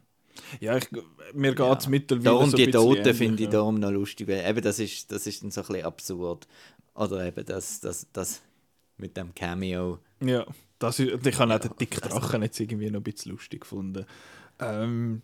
Ja, 0.59 0.77
ich, 0.77 0.87
mir 1.33 1.53
geht 1.53 1.77
es 1.77 1.85
ja. 1.85 1.89
mittlerweile 1.89 2.23
darum 2.23 2.49
so 2.49 2.57
die 2.57 2.71
Toten 2.71 3.13
finde 3.13 3.43
ich 3.43 3.49
darum 3.49 3.79
noch 3.79 3.91
lustig, 3.91 4.27
weil 4.27 4.49
eben 4.49 4.61
das 4.61 4.79
ist, 4.79 5.11
das 5.11 5.27
ist 5.27 5.43
dann 5.43 5.51
so 5.51 5.61
ein 5.61 5.67
bisschen 5.67 5.85
absurd. 5.85 6.47
Oder 6.95 7.25
eben 7.25 7.45
das, 7.45 7.79
das, 7.81 8.07
das 8.13 8.41
mit 8.97 9.17
dem 9.17 9.33
Cameo. 9.35 9.99
Ja, 10.21 10.45
das 10.79 10.99
ist, 10.99 11.25
ich 11.25 11.39
habe 11.39 11.53
auch 11.53 11.59
den 11.59 11.75
dicken 11.79 12.01
Drachen 12.01 12.41
jetzt 12.41 12.59
irgendwie 12.59 12.89
noch 12.89 12.99
ein 12.99 13.03
bisschen 13.03 13.31
lustig 13.31 13.61
gefunden. 13.61 14.05
Ähm, 14.59 15.21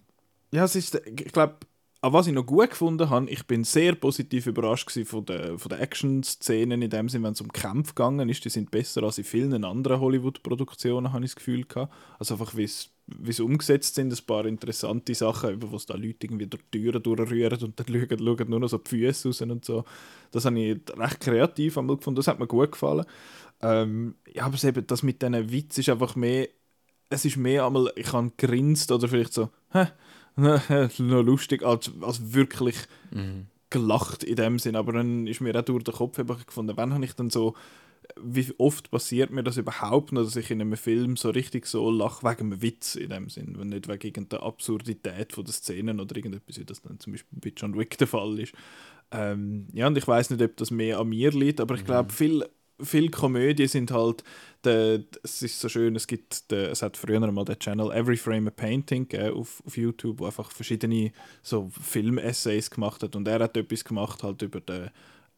ja, 0.52 0.66
es 0.66 0.76
ist, 0.76 0.96
ich 0.96 1.32
glaube, 1.32 1.58
aber 2.02 2.20
was 2.20 2.28
ich 2.28 2.34
noch 2.34 2.46
gut 2.46 2.70
gefunden 2.70 3.10
habe, 3.10 3.30
ich 3.30 3.46
bin 3.46 3.66
sehr 3.66 3.94
positiv 3.94 4.48
überrascht 4.48 4.90
von 5.06 5.26
den, 5.26 5.60
von 5.60 5.70
den 5.70 5.80
Action-Szenen, 5.80 6.82
in 6.82 6.90
dem 6.90 7.10
Sinne, 7.10 7.26
wenn 7.26 7.34
es 7.34 7.42
um 7.42 7.52
Kämpfe 7.52 7.94
gegangen 7.94 8.30
ist. 8.30 8.46
Die 8.46 8.50
sind 8.50 8.72
besser 8.72 9.04
als 9.04 9.18
in 9.18 9.26
vielen 9.26 9.66
anderen 9.66 10.00
Hollywood-Produktionen, 10.00 11.12
habe 11.12 11.26
ich 11.26 11.32
das 11.32 11.36
Gefühl 11.36 11.66
gehabt. 11.66 11.94
Also 12.18 12.36
einfach, 12.36 12.56
wie 12.56 12.64
es 12.64 13.40
umgesetzt 13.42 13.96
sind, 13.96 14.14
ein 14.14 14.26
paar 14.26 14.46
interessante 14.46 15.14
Sachen, 15.14 15.62
wo 15.62 15.78
da 15.78 15.96
Leute 15.96 16.26
irgendwie 16.26 16.48
durch 16.48 16.64
die 16.74 16.80
Türen 16.80 17.04
durchrühren 17.04 17.62
und 17.64 17.78
dann 17.78 17.88
schauen, 17.88 18.20
schauen 18.20 18.50
nur 18.50 18.60
noch 18.62 18.70
so 18.70 18.78
die 18.78 18.90
Füße 18.90 19.28
raus 19.28 19.42
und 19.42 19.66
so. 19.66 19.84
Das 20.32 20.46
habe 20.46 20.58
ich 20.58 20.80
recht 20.98 21.20
kreativ 21.20 21.78
einmal 21.78 21.98
gefunden, 21.98 22.18
das 22.18 22.28
hat 22.28 22.40
mir 22.40 22.48
gut 22.48 22.72
gefallen. 22.72 23.06
Ähm, 23.62 24.16
ja, 24.34 24.46
aber 24.46 24.64
eben, 24.64 24.88
das 24.88 25.04
mit 25.04 25.22
diesen 25.22 25.52
Witz 25.52 25.78
ist 25.78 25.90
einfach 25.90 26.16
mehr, 26.16 26.48
es 27.10 27.26
ist 27.26 27.36
mehr 27.36 27.66
einmal, 27.66 27.92
ich 27.98 28.14
habe 28.14 28.32
grinst 28.38 28.90
oder 28.90 29.10
vielleicht 29.10 29.34
so, 29.34 29.50
hä? 29.74 29.88
noch 30.98 31.24
lustig, 31.24 31.64
als, 31.64 31.92
als 32.02 32.34
wirklich 32.34 32.76
mhm. 33.12 33.48
gelacht 33.70 34.24
in 34.24 34.36
dem 34.36 34.60
Sinn. 34.60 34.76
Aber 34.76 34.94
dann 34.94 35.28
ist 35.28 35.42
mir 35.42 35.56
auch 35.58 35.64
durch 35.64 35.84
den 35.84 35.94
Kopf 35.94 36.18
gefunden, 36.18 36.76
wann 36.76 36.94
habe 36.94 37.06
ich 37.06 37.14
dann 37.14 37.30
so, 37.30 37.56
wie 38.22 38.52
oft 38.58 38.92
passiert 38.92 39.32
mir 39.32 39.44
das 39.44 39.58
überhaupt 39.58 40.12
noch, 40.12 40.24
dass 40.24 40.36
ich 40.36 40.52
in 40.52 40.62
einem 40.62 40.78
Film 40.78 41.16
so 41.16 41.30
richtig 41.30 41.66
so 41.68 41.90
lache 41.90 42.24
wegen 42.24 42.52
einem 42.52 42.62
Witz 42.62 42.96
in 42.96 43.10
dem 43.10 43.30
Sinn, 43.30 43.56
wenn 43.58 43.70
nicht 43.70 43.88
wegen 43.88 44.08
irgendeiner 44.08 44.44
Absurdität 44.44 45.34
von 45.34 45.46
der 45.46 45.54
Szenen 45.54 46.00
oder 46.00 46.16
irgendetwas, 46.16 46.58
wie 46.58 46.66
das 46.66 46.82
dann 46.82 47.00
zum 47.00 47.14
Beispiel 47.14 47.40
bei 47.40 47.54
John 47.56 47.78
Wick 47.78 47.98
der 47.98 48.08
Fall 48.08 48.40
ist. 48.40 48.54
Ähm, 49.12 49.68
ja, 49.74 49.88
und 49.88 49.98
ich 49.98 50.08
weiß 50.08 50.30
nicht, 50.30 50.42
ob 50.42 50.58
das 50.58 50.72
mehr 50.72 51.00
an 51.00 51.10
mir 51.10 51.32
liegt, 51.32 51.62
aber 51.62 51.76
ich 51.76 51.86
glaube, 51.86 52.12
mhm. 52.12 52.16
viel 52.16 52.46
viele 52.82 53.10
Komödien 53.10 53.68
sind 53.68 53.92
halt, 53.92 54.24
es 54.64 55.42
ist 55.42 55.60
so 55.60 55.70
schön, 55.70 55.96
es 55.96 56.08
gibt, 56.08 56.52
de, 56.52 56.68
es 56.68 56.82
hat 56.82 56.98
früher 56.98 57.20
mal 57.32 57.46
den 57.46 57.60
Channel 57.60 57.92
Every 57.92 58.18
Frame 58.18 58.48
a 58.48 58.52
Painting 58.52 59.08
äh, 59.12 59.30
auf, 59.30 59.64
auf 59.66 59.78
YouTube, 59.78 60.20
wo 60.20 60.26
einfach 60.26 60.52
verschiedene 60.52 61.12
so 61.42 61.70
Film-Essays 61.82 62.70
gemacht 62.70 63.04
hat 63.04 63.16
und 63.16 63.28
er 63.28 63.40
hat 63.40 63.56
etwas 63.56 63.84
gemacht 63.84 64.24
halt 64.24 64.42
über 64.42 64.60
den, 64.60 64.90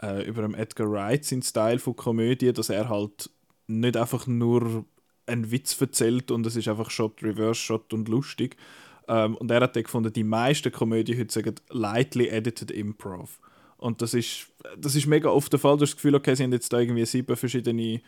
äh, 0.02 0.24
über 0.28 0.42
den 0.42 0.56
Edgar 0.56 0.92
Wright, 0.92 1.24
seinen 1.24 1.44
Style 1.44 1.80
von 1.80 1.96
Komödie, 1.96 2.52
dass 2.52 2.70
er 2.70 2.90
halt 2.90 3.30
nicht 3.68 3.96
einfach 3.96 4.26
nur 4.28 4.86
einen 5.28 5.52
Witz 5.52 5.80
erzählt 5.80 6.32
und 6.32 6.46
es 6.46 6.56
ist 6.56 6.68
einfach 6.68 6.90
Shot, 6.90 7.22
Reverse 7.24 7.60
Shot 7.60 7.94
und 7.94 8.10
lustig. 8.10 8.58
Ähm, 9.08 9.36
und 9.36 9.52
er 9.52 9.62
hat 9.62 9.74
gefunden, 9.74 10.14
die 10.14 10.24
meisten 10.24 10.72
Komödien 10.72 11.20
heute 11.20 11.34
sagen 11.34 11.56
lightly 11.70 12.28
edited 12.28 12.72
Improv. 12.72 13.40
Und 13.82 14.02
das 14.04 14.14
ist, 14.14 14.48
das 14.78 14.96
ist 14.96 15.08
mega 15.08 15.30
oft 15.30 15.52
der 15.52 15.60
Fall. 15.60 15.76
Du 15.76 15.82
hast 15.82 15.92
das 15.92 15.96
Gefühl, 15.96 16.14
okay, 16.14 16.36
sie 16.36 16.44
haben 16.44 16.54
jetzt 16.54 16.72
da 16.72 16.80
irgendwie 16.80 17.04
sieben 17.06 17.36
verschiedene 17.36 18.00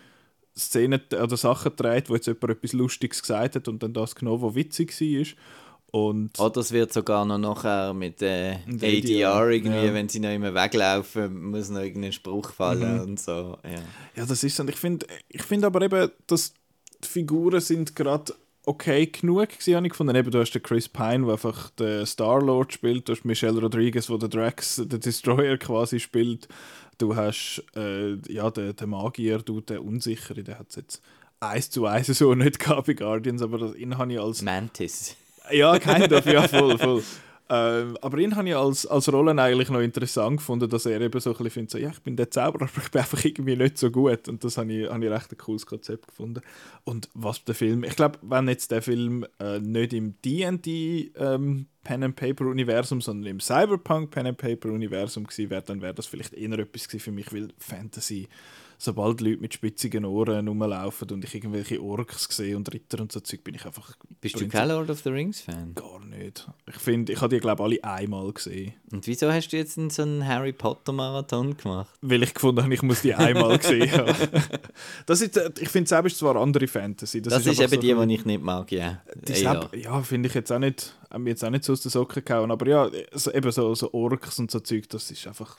Szenen 0.56 1.02
oder 1.12 1.36
Sachen 1.36 1.76
gedreht, 1.76 2.12
wo 2.12 2.14
jetzt 2.14 2.28
jemand 2.28 2.52
etwas 2.52 2.74
Lustiges 2.74 3.22
gesagt 3.22 3.56
hat 3.56 3.68
und 3.68 3.82
dann 3.82 3.92
das 3.92 4.14
genommen, 4.14 4.44
was 4.44 4.54
witzig 4.54 4.94
war. 5.02 5.26
Und 6.00 6.40
Oder 6.40 6.62
es 6.62 6.72
wird 6.72 6.94
sogar 6.94 7.26
noch 7.26 7.40
nachher 7.40 7.94
mit 7.94 8.22
äh, 8.22 8.58
ADR 8.68 9.50
irgendwie, 9.50 9.86
ja. 9.86 9.94
wenn 9.94 10.10
sie 10.10 10.20
noch 10.20 10.32
immer 10.32 10.54
weglaufen, 10.54 11.52
muss 11.52 11.70
noch 11.70 11.82
irgendein 11.82 12.14
Spruch 12.14 12.52
fallen 12.52 12.98
mhm. 12.98 13.02
und 13.02 13.20
so. 13.20 13.58
Ja. 13.64 13.82
ja, 14.16 14.26
das 14.26 14.44
ist 14.44 14.60
und 14.60 14.70
ich 14.70 14.76
finde 14.76 15.08
ich 15.30 15.42
find 15.42 15.64
aber 15.66 15.82
eben, 15.82 16.12
dass 16.28 16.54
die 17.04 17.08
Figuren 17.08 17.62
sind 17.62 17.96
gerade 17.96 18.34
okay 18.65 19.08
genug 19.08 19.49
gewesen, 19.49 19.76
habe 19.76 19.86
ich 19.86 19.91
gefunden. 19.91 20.15
Eben, 20.15 20.32
du 20.32 20.39
hast 20.39 20.52
den 20.52 20.63
Chris 20.63 20.88
Pine, 20.89 21.26
der 21.26 21.34
einfach 21.34 21.69
den 21.71 22.06
Star-Lord 22.06 22.73
spielt, 22.73 23.08
du 23.08 23.13
hast 23.13 23.26
Michelle 23.26 23.60
Rodriguez, 23.60 24.08
der 24.08 24.17
den 24.17 24.30
Drax, 24.30 24.76
den 24.78 24.99
Destroyer 24.99 25.58
quasi 25.58 25.99
spielt, 25.99 26.47
du 26.97 27.15
hast 27.15 27.63
äh, 27.76 28.15
ja, 28.32 28.49
den, 28.49 28.76
den 28.76 28.89
Magier, 28.89 29.39
du, 29.39 29.62
den 29.62 29.80
Unsichere, 29.80 30.43
der 30.43 30.60
hat 30.60 30.69
es 30.69 30.76
jetzt 30.76 31.02
eins 31.39 31.69
zu 31.69 31.86
eins 31.86 32.08
so 32.08 32.34
nicht 32.36 32.60
gehabt 32.60 32.88
bei 32.88 32.93
Guardians, 32.93 33.41
aber 33.41 33.58
das, 33.58 33.76
ihn 33.76 33.97
habe 33.97 34.13
ich 34.13 34.19
als... 34.19 34.41
Mantis. 34.41 35.15
Ja, 35.52 35.78
kind 35.78 36.12
of, 36.13 36.26
ja, 36.26 36.47
voll, 36.47 36.78
voll. 36.78 37.04
Ähm, 37.54 37.98
aber 38.02 38.18
ihn 38.18 38.36
habe 38.36 38.50
ich 38.50 38.56
als, 38.56 38.88
als 38.88 39.13
Rolle 39.13 39.39
eigentlich 39.39 39.70
noch 39.70 39.80
interessant 39.80 40.38
gefunden, 40.38 40.68
dass 40.68 40.88
er 40.88 41.00
eben 41.00 41.20
so 41.20 41.30
ein 41.30 41.34
bisschen 41.38 41.52
findet, 41.52 41.72
so, 41.72 41.78
ja, 41.78 41.92
ich 41.92 42.02
bin 42.02 42.16
der 42.16 42.32
Zauberer, 42.32 42.63
aber 42.74 42.82
ich 42.84 42.89
bin 42.89 43.02
einfach 43.02 43.24
irgendwie 43.24 43.56
nicht 43.56 43.78
so 43.78 43.92
gut. 43.92 44.28
Und 44.28 44.44
das 44.44 44.58
habe 44.58 44.74
ich, 44.74 44.89
habe 44.89 45.06
ich 45.06 45.12
recht 45.12 45.32
ein 45.32 45.38
cooles 45.38 45.68
Konzept 45.68 46.08
gefunden. 46.08 46.42
Und 46.84 47.10
was 47.13 47.44
der 47.44 47.54
Film, 47.54 47.84
ich 47.84 47.96
glaube, 47.96 48.18
wenn 48.24 48.48
jetzt 48.48 48.72
der 48.72 48.82
Film 48.82 49.28
äh, 49.39 49.60
nicht 49.60 49.94
im 49.94 50.16
D&D 50.26 51.12
ähm, 51.16 51.68
Pen 51.84 52.04
and 52.04 52.16
Paper 52.16 52.48
Universum, 52.48 53.02
sondern 53.02 53.30
im 53.30 53.39
Cyberpunk 53.39 54.10
Pen 54.10 54.26
and 54.26 54.38
Paper 54.39 54.70
Universum 54.70 55.26
gewesen 55.26 55.52
wäre, 55.52 55.62
dann 55.62 55.82
wäre 55.82 55.94
das 55.94 56.08
vielleicht 56.08 56.34
eher 56.34 56.58
etwas 56.58 56.88
für 56.88 57.12
mich, 57.12 57.32
weil 57.32 57.50
Fantasy 57.60 58.30
sobald 58.84 59.22
Leute 59.22 59.39
mit 59.39 59.54
spitzigen 59.54 60.04
Ohren 60.04 60.46
rumlaufen 60.46 61.10
und 61.12 61.24
ich 61.24 61.34
irgendwelche 61.34 61.82
Orks 61.82 62.28
sehe 62.30 62.58
und 62.58 62.72
Ritter 62.74 63.00
und 63.00 63.13
so 63.13 63.22
Zeug, 63.22 63.41
bin 63.43 63.56
ich 63.56 63.65
einfach... 63.65 63.96
Bist 64.19 64.39
du 64.39 64.48
kein 64.50 64.67
Lord 64.67 64.89
of 64.89 65.00
the 65.00 65.10
Rings 65.10 65.39
Fan? 65.39 65.74
Gar 65.74 66.04
nicht. 66.06 66.50
Ich 66.67 66.76
finde, 66.76 67.13
ich 67.13 67.22
habe 67.22 67.34
die 67.34 67.39
glaube 67.39 67.63
alle 67.63 67.82
einmal 67.82 68.34
gesehen. 68.34 68.74
Und 68.91 69.08
wieso 69.08 69.32
hast 69.32 69.48
du 69.50 69.58
jetzt 69.58 69.76
so 69.76 70.02
einen 70.02 70.28
Harry 70.28 70.52
Potter 70.52 70.91
Marathon 70.91 71.56
gemacht? 71.56 71.96
Weil 72.02 72.24
ich 72.24 72.34
gefunden 72.34 72.62
habe, 72.62 72.74
ich 72.74 72.82
muss 72.82 73.02
die 73.02 73.13
einmal 73.13 73.58
gesehen 73.58 73.89
haben. 73.91 74.13
Das 75.06 75.22
ist, 75.22 75.38
äh, 75.38 75.52
ich 75.60 75.69
finde, 75.69 75.88
selbst 75.88 76.13
ist 76.13 76.19
zwar 76.19 76.36
andere 76.36 76.67
Fantasy. 76.67 77.22
Das, 77.22 77.34
das 77.34 77.46
ist, 77.46 77.54
ist 77.54 77.60
eben 77.60 77.69
so 77.76 77.80
die, 77.80 78.08
die 78.08 78.13
ich 78.13 78.26
nicht 78.26 78.41
mag, 78.41 78.72
ja. 78.72 79.02
ja, 79.28 79.69
ja 79.74 80.02
finde 80.02 80.28
ich 80.28 80.36
jetzt 80.36 80.52
auch 80.52 80.60
nicht 80.60 80.93
haben 81.13 81.28
jetzt 81.28 81.46
auch 81.46 81.50
nicht 81.50 81.63
so 81.63 81.74
aus 81.74 81.82
den 81.82 81.91
Socken 81.91 82.26
gehauen. 82.26 82.52
Aber 82.52 82.67
ja, 82.67 82.89
so, 83.13 83.32
eben 83.32 83.52
so, 83.52 83.74
so 83.76 83.93
Orks 83.93 84.39
und 84.39 84.50
so 84.50 84.60
Zeug, 84.60 84.89
das 84.89 85.10
ist 85.12 85.28
einfach. 85.28 85.58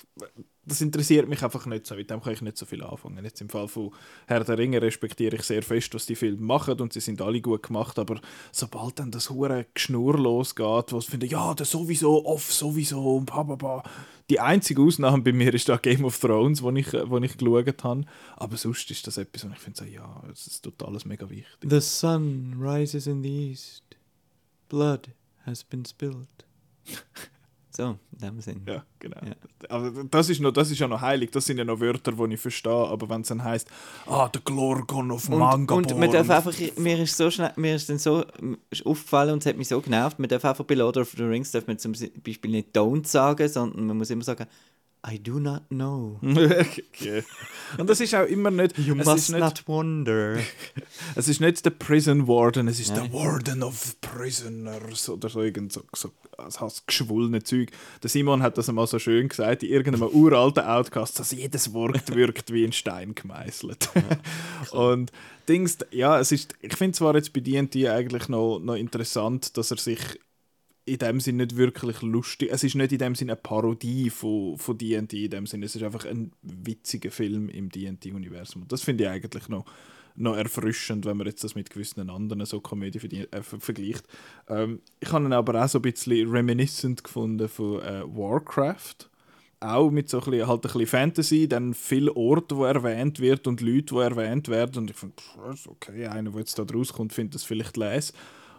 Das 0.66 0.80
interessiert 0.80 1.28
mich 1.28 1.42
einfach 1.42 1.66
nicht 1.66 1.86
so. 1.86 1.94
Mit 1.94 2.10
dem 2.10 2.22
kann 2.22 2.32
ich 2.32 2.40
nicht 2.40 2.56
so 2.56 2.64
viel 2.64 2.82
anfangen. 2.82 3.24
Jetzt 3.24 3.40
im 3.40 3.48
Fall 3.48 3.68
von 3.68 3.92
Herr 4.26 4.44
der 4.44 4.56
Ringe 4.56 4.80
respektiere 4.80 5.36
ich 5.36 5.42
sehr 5.42 5.62
fest, 5.62 5.94
was 5.94 6.06
die 6.06 6.16
Filme 6.16 6.40
machen 6.40 6.80
und 6.80 6.92
sie 6.92 7.00
sind 7.00 7.20
alle 7.20 7.40
gut 7.40 7.64
gemacht. 7.64 7.98
Aber 7.98 8.20
sobald 8.50 8.98
dann 8.98 9.10
das 9.10 9.30
hure 9.30 9.66
Geschnur 9.74 10.18
losgeht, 10.18 10.92
ich 10.92 11.06
finde, 11.06 11.26
ja, 11.26 11.54
das 11.54 11.70
sowieso, 11.70 12.24
off 12.24 12.52
sowieso 12.52 13.16
und 13.16 13.26
bla 13.26 13.82
Die 14.30 14.40
einzige 14.40 14.80
Ausnahme 14.82 15.22
bei 15.22 15.32
mir 15.32 15.52
ist 15.52 15.68
da 15.68 15.76
Game 15.76 16.04
of 16.04 16.18
Thrones, 16.18 16.62
wo 16.62 16.70
ich, 16.70 16.92
wo 16.92 17.18
ich 17.18 17.36
geschaut 17.36 17.84
habe. 17.84 18.04
Aber 18.36 18.56
sonst 18.56 18.90
ist 18.90 19.06
das 19.06 19.18
etwas, 19.18 19.46
wo 19.46 19.52
ich 19.52 19.58
finde, 19.58 19.78
so, 19.80 19.84
ja, 19.84 20.22
es 20.32 20.46
ist 20.46 20.62
total 20.62 20.96
mega 21.04 21.28
wichtig. 21.28 21.68
The 21.68 21.80
sun 21.80 22.56
rises 22.58 23.06
in 23.06 23.22
the 23.22 23.50
east. 23.50 23.82
Blood 24.68 25.08
has 25.44 25.62
been 25.62 25.84
spilled. 25.84 26.28
so, 27.76 27.96
in 28.12 28.18
dem 28.18 28.40
Sinn. 28.40 28.62
Ja, 28.66 28.84
genau. 28.98 29.16
Ja. 29.24 29.34
Aber 29.68 30.04
das 30.04 30.28
ist, 30.28 30.40
noch, 30.40 30.52
das 30.52 30.70
ist 30.70 30.78
ja 30.78 30.86
noch 30.86 31.00
heilig, 31.00 31.30
das 31.30 31.44
sind 31.46 31.58
ja 31.58 31.64
noch 31.64 31.80
Wörter, 31.80 32.12
die 32.12 32.34
ich 32.34 32.40
verstehe, 32.40 32.72
aber 32.72 33.08
wenn 33.08 33.22
es 33.22 33.28
dann 33.28 33.42
heisst, 33.42 33.68
ah, 34.06 34.28
der 34.28 34.42
Glorgon 34.42 35.10
auf 35.10 35.28
Manga 35.28 35.74
Und, 35.74 35.90
und 35.92 35.98
man 35.98 36.10
darf 36.10 36.30
einfach, 36.30 36.54
mir 36.76 36.98
ist 37.00 37.16
so 37.16 37.30
schnell, 37.30 37.52
mir 37.56 37.74
ist 37.74 37.88
dann 37.88 37.98
so 37.98 38.24
ist 38.70 38.86
aufgefallen 38.86 39.32
und 39.32 39.38
es 39.42 39.46
hat 39.46 39.56
mich 39.56 39.68
so 39.68 39.80
genervt, 39.80 40.18
man 40.18 40.28
darf 40.28 40.44
einfach 40.44 40.64
bei 40.64 40.74
Lord 40.74 40.96
of 40.98 41.14
the 41.16 41.24
Rings 41.24 41.50
darf 41.50 41.66
man 41.66 41.78
zum 41.78 41.92
Beispiel 41.92 42.50
nicht 42.50 42.76
Don't 42.76 43.06
sagen, 43.06 43.48
sondern 43.48 43.86
man 43.86 43.98
muss 43.98 44.10
immer 44.10 44.24
sagen 44.24 44.46
I 45.06 45.18
do 45.18 45.38
not 45.38 45.68
know. 45.68 46.18
okay. 46.22 47.24
Und 47.76 47.90
das 47.90 48.00
ist 48.00 48.14
auch 48.14 48.26
immer 48.26 48.50
nicht. 48.50 48.78
You 48.78 48.94
must 48.94 49.30
nicht, 49.30 49.40
not 49.40 49.62
wonder. 49.66 50.38
Es 51.14 51.28
ist 51.28 51.40
nicht 51.40 51.64
der 51.64 51.70
Prison 51.70 52.26
Warden, 52.26 52.68
es 52.68 52.80
ist 52.80 52.94
Nein. 52.94 53.10
der 53.10 53.12
Warden 53.12 53.62
of 53.62 54.00
Prisoners 54.00 55.08
oder 55.08 55.28
so 55.28 55.42
irgend 55.42 55.72
so, 55.72 55.82
so 55.94 56.10
das 56.38 56.84
geschwollene 56.86 57.42
Zeug. 57.42 57.70
Der 58.02 58.10
Simon 58.10 58.42
hat 58.42 58.56
das 58.56 58.68
einmal 58.68 58.86
so 58.86 58.98
schön 58.98 59.28
gesagt, 59.28 59.62
in 59.62 59.70
irgendeinem 59.70 60.08
uralten 60.12 60.64
Outcast, 60.64 61.18
dass 61.18 61.32
jedes 61.32 61.72
Wort 61.74 62.14
wirkt 62.14 62.52
wie 62.52 62.64
ein 62.64 62.72
Stein 62.72 63.14
gemeißelt. 63.14 63.90
Und 64.72 65.12
Dings, 65.48 65.78
ja, 65.90 66.18
es 66.18 66.32
ist, 66.32 66.54
ich 66.62 66.74
finde 66.76 66.96
zwar 66.96 67.14
jetzt 67.14 67.32
bei 67.32 67.40
D&D 67.40 67.88
eigentlich 67.88 68.28
noch, 68.28 68.58
noch 68.58 68.76
interessant, 68.76 69.56
dass 69.58 69.70
er 69.70 69.76
sich 69.76 70.00
in 70.86 70.98
dem 70.98 71.20
Sinn 71.20 71.36
nicht 71.36 71.56
wirklich 71.56 72.02
lustig. 72.02 72.50
Es 72.52 72.62
ist 72.62 72.74
nicht 72.74 72.92
in 72.92 72.98
dem 72.98 73.14
Sinn 73.14 73.30
eine 73.30 73.36
Parodie 73.36 74.10
von, 74.10 74.58
von 74.58 74.76
D&D 74.76 75.24
in 75.24 75.30
dem 75.30 75.46
Sinn. 75.46 75.62
Es 75.62 75.74
ist 75.74 75.82
einfach 75.82 76.04
ein 76.04 76.32
witziger 76.42 77.10
Film 77.10 77.48
im 77.48 77.70
D&D-Universum. 77.70 78.66
Das 78.68 78.82
finde 78.82 79.04
ich 79.04 79.10
eigentlich 79.10 79.48
noch, 79.48 79.64
noch 80.16 80.36
erfrischend, 80.36 81.06
wenn 81.06 81.16
man 81.16 81.26
jetzt 81.26 81.42
das 81.42 81.54
mit 81.54 81.70
gewissen 81.70 82.08
anderen 82.10 82.44
so 82.44 82.60
Komödien 82.60 83.26
äh, 83.32 83.42
ver- 83.42 83.60
vergleicht. 83.60 84.06
Ähm, 84.48 84.80
ich 85.00 85.10
habe 85.10 85.24
ihn 85.24 85.32
aber 85.32 85.64
auch 85.64 85.68
so 85.68 85.78
ein 85.78 85.82
bisschen 85.82 86.30
reminiscent 86.30 87.02
gefunden 87.02 87.48
von 87.48 87.80
äh, 87.80 88.02
Warcraft. 88.06 89.08
Auch 89.60 89.90
mit 89.90 90.10
so 90.10 90.18
ein 90.20 90.30
bisschen, 90.30 90.46
halt 90.46 90.58
ein 90.58 90.60
bisschen 90.72 90.86
Fantasy, 90.86 91.48
dann 91.48 91.72
viele 91.72 92.14
Orte, 92.14 92.56
wo 92.58 92.64
erwähnt 92.64 93.20
wird 93.20 93.46
und 93.46 93.62
Leute, 93.62 93.94
die 93.94 94.00
erwähnt 94.00 94.48
werden. 94.48 94.76
Und 94.78 94.90
ich 94.90 94.96
finde, 94.96 95.14
okay, 95.68 96.06
einer, 96.06 96.30
der 96.30 96.40
jetzt 96.40 96.58
da 96.58 96.64
rauskommt, 96.64 97.14
findet 97.14 97.36
das 97.36 97.44
vielleicht 97.44 97.78
les. 97.78 98.12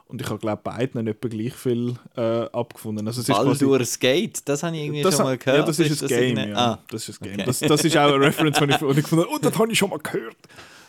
Und 0.08 0.22
ich 0.22 0.30
habe, 0.30 0.38
glaube 0.40 0.62
beiden 0.64 1.08
etwa 1.08 1.28
gleich 1.28 1.54
viel 1.54 1.96
äh, 2.16 2.22
abgefunden. 2.22 3.08
Also, 3.08 3.22
es 3.22 3.30
ist 3.30 3.36
Baldur's 3.36 3.98
Gate, 4.00 4.40
das 4.48 4.62
habe 4.62 4.76
ich 4.76 4.84
irgendwie 4.84 5.02
das, 5.02 5.16
schon 5.16 5.26
mal 5.26 5.38
gehört. 5.38 5.60
Ja, 5.60 5.66
das 5.66 5.80
ist 5.80 6.02
ein 6.04 6.08
Game. 6.08 6.20
irgendeine- 6.22 6.52
Ja. 6.52 6.58
Ah, 6.58 6.84
Das 6.90 7.10
ist 7.10 7.22
ein 7.22 7.24
Game. 7.26 7.34
okay. 7.36 7.44
Das, 7.46 7.60
das 7.60 7.84
ist 7.84 7.98
auch 7.98 8.14
eine 8.14 8.20
Reference, 8.26 8.58
die 8.60 8.66
ich, 8.66 8.76
die 8.78 8.86
ich 8.86 8.96
gefunden 8.98 9.26
habe, 9.26 9.34
oh, 9.34 9.40
das 9.42 9.58
habe 9.58 9.72
ich 9.72 9.78
schon 9.80 9.90
mal 9.90 10.00
gehört. 10.00 10.38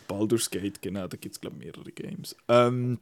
Baldur's 0.07 0.51
Gate, 0.51 0.81
genau, 0.83 1.09
da 1.09 1.17
gibt 1.17 1.35
es, 1.35 1.41
glaube 1.41 1.57
ich, 1.59 1.65
mehrere 1.65 1.91
Games. 1.93 2.37
Ähm, 2.49 2.99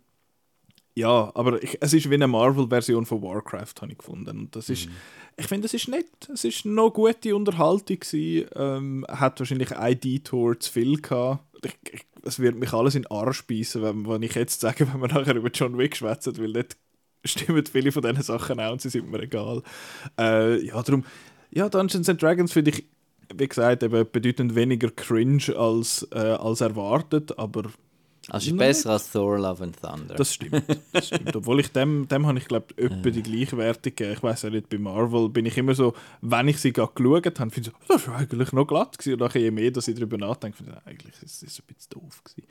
ja, 0.97 1.33
aber 1.35 1.61
ich, 1.63 1.79
es 1.81 1.93
ist 1.93 2.09
wie 2.09 2.15
eine 2.15 2.29
Marvel-Version 2.29 3.05
von 3.05 3.21
Warcraft, 3.21 3.75
habe 3.81 3.93
ich 3.93 3.99
gefunden. 3.99 4.39
Und 4.39 4.57
das 4.57 4.69
ist, 4.69 4.89
ich 5.37 5.47
finde, 5.47 5.67
es 5.67 5.75
ist 5.75 5.89
nett. 5.89 6.07
Es 6.33 6.45
ist 6.45 6.65
noch 6.65 6.91
gute 6.91 7.35
Unterhaltung 7.35 7.99
gewesen. 7.99 8.49
Ähm, 8.55 9.07
hat 9.09 9.41
wahrscheinlich 9.41 9.77
ein 9.77 9.99
Detour 9.99 10.59
zu 10.61 10.73
viel 10.73 11.01
gehabt. 11.01 11.43
Ich, 11.65 11.77
ich, 11.93 12.07
es 12.23 12.39
wird 12.39 12.57
mich 12.57 12.73
alles 12.73 12.95
in 12.95 13.03
den 13.03 13.11
Arsch 13.11 13.45
beißen, 13.45 13.83
wenn, 13.83 14.09
wenn 14.09 14.23
ich 14.23 14.35
jetzt 14.35 14.61
sage, 14.61 14.87
wenn 14.93 15.01
wir 15.01 15.09
nachher 15.09 15.35
über 15.35 15.51
John 15.51 15.77
Wick 15.79 15.97
schwätzen, 15.97 16.39
weil 16.39 16.53
dort 16.53 16.77
stimmen 17.25 17.67
viele 17.67 17.91
von 17.91 18.03
diesen 18.03 18.23
Sachen 18.23 18.61
auch 18.61 18.73
und 18.73 18.81
sie 18.81 18.91
sind 18.91 19.11
mir 19.11 19.23
egal. 19.23 19.63
Äh, 20.19 20.65
ja, 20.65 20.81
darum, 20.81 21.05
ja, 21.51 21.69
Dungeons 21.69 22.09
and 22.09 22.23
Dragons 22.23 22.53
finde 22.53 22.71
ich, 22.71 22.85
wie 23.35 23.49
gesagt, 23.49 23.83
eben 23.83 24.07
bedeutend 24.13 24.55
weniger 24.55 24.91
cringe 24.91 25.57
als, 25.57 26.07
äh, 26.13 26.19
als 26.19 26.61
erwartet, 26.61 27.37
aber 27.39 27.65
Also 28.31 28.51
ist 28.51 28.57
besser 28.57 28.91
als 28.91 29.11
Thor 29.11 29.39
Love 29.39 29.65
and 29.65 29.81
Thunder. 29.81 30.15
das 30.15 30.35
stimmt. 30.35 30.65
Das 30.93 31.09
stimmt. 31.09 31.35
Obwohl 31.37 31.61
ich 31.61 31.73
dem, 31.73 32.09
dem 32.09 32.27
habe 32.27 32.39
ich 32.39 32.47
glaube 32.47 32.77
etwa 32.77 33.11
die 33.11 33.23
gleichwertige. 33.23 34.13
Ich 34.13 34.23
weiß 34.23 34.43
ja 34.43 34.51
nicht, 34.51 34.69
bei 34.69 34.79
Marvel 34.79 35.29
bin 35.29 35.47
ich 35.47 35.59
immer 35.59 35.75
so, 35.75 35.95
wenn 36.21 36.49
ich 36.49 36.59
sie 36.59 36.73
gerade 36.73 36.93
geschaut 36.95 37.39
habe, 37.39 37.51
finde 37.51 37.71
ich 37.71 37.77
so, 37.87 37.95
das 37.95 38.09
war 38.09 38.17
eigentlich 38.17 38.53
noch 38.53 38.67
glatt 38.67 38.99
gewesen. 38.99 39.15
Und 39.15 39.21
nachher 39.27 39.41
je 39.41 39.51
mehr, 39.51 39.71
dass 39.71 39.89
ich 39.89 39.95
darüber 39.95 40.17
nachdenke, 40.19 40.57
finde 40.57 40.81
ich, 40.81 40.87
eigentlich 40.91 41.15
ist 41.23 41.43
es 41.43 41.59
ein 41.61 41.65
bisschen 41.67 41.91
doof 41.91 42.23
gewesen. 42.25 42.49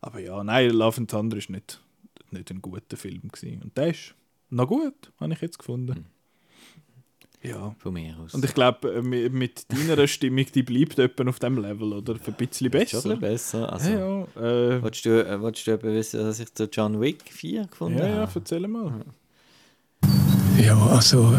Aber 0.00 0.18
ja, 0.20 0.42
nein, 0.44 0.70
Love 0.70 0.98
and 0.98 1.10
Thunder 1.10 1.36
ist 1.36 1.50
nicht, 1.50 1.80
nicht 2.30 2.50
ein 2.50 2.60
guter 2.60 2.96
Film 2.96 3.28
gewesen. 3.30 3.62
Und 3.62 3.76
der 3.76 3.88
ist 3.88 4.14
noch 4.50 4.68
gut, 4.68 5.12
habe 5.20 5.32
ich 5.32 5.40
jetzt 5.40 5.58
gefunden. 5.58 6.06
Ja. 7.44 7.74
Von 7.78 7.92
mir 7.92 8.16
aus. 8.18 8.32
Und 8.34 8.44
ich 8.44 8.54
glaube, 8.54 8.90
äh, 8.94 9.02
mi- 9.02 9.28
mit 9.28 9.66
deiner 9.70 10.06
Stimmung, 10.08 10.46
die 10.54 10.62
bleibt 10.62 10.98
etwa 10.98 11.28
auf 11.28 11.38
dem 11.38 11.58
Level, 11.58 11.92
oder? 11.92 12.14
Ein 12.14 12.32
bisschen 12.34 12.70
Schon 12.70 12.80
besser. 12.80 12.96
ein 12.98 13.02
bisschen 13.02 13.20
besser. 13.20 13.72
Also, 13.72 13.90
ja, 13.90 13.98
ja. 13.98 14.76
Äh, 14.76 14.82
Willst 14.82 15.04
du, 15.04 15.10
äh, 15.28 15.42
willst 15.42 15.66
du 15.66 15.82
wissen, 15.82 16.20
dass 16.20 16.40
ich 16.40 16.54
zu 16.54 16.64
John 16.64 17.00
Wick 17.00 17.22
4 17.30 17.66
gefunden 17.66 17.98
ja, 17.98 18.06
ja, 18.08 18.16
habe? 18.22 18.32
erzähl 18.34 18.66
mal. 18.66 19.04
Ja, 20.58 20.78
also 20.86 21.38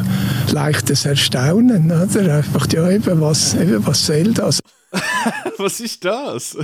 leichtes 0.51 1.05
Erstaunen, 1.05 1.85
oder? 1.91 2.35
Einfach, 2.37 2.67
ja, 2.71 2.89
eben, 2.91 3.21
was, 3.21 3.55
eben, 3.55 3.85
was 3.85 4.05
soll 4.05 4.33
das? 4.33 4.59
Was 5.57 5.79
ist 5.81 6.05
das? 6.05 6.55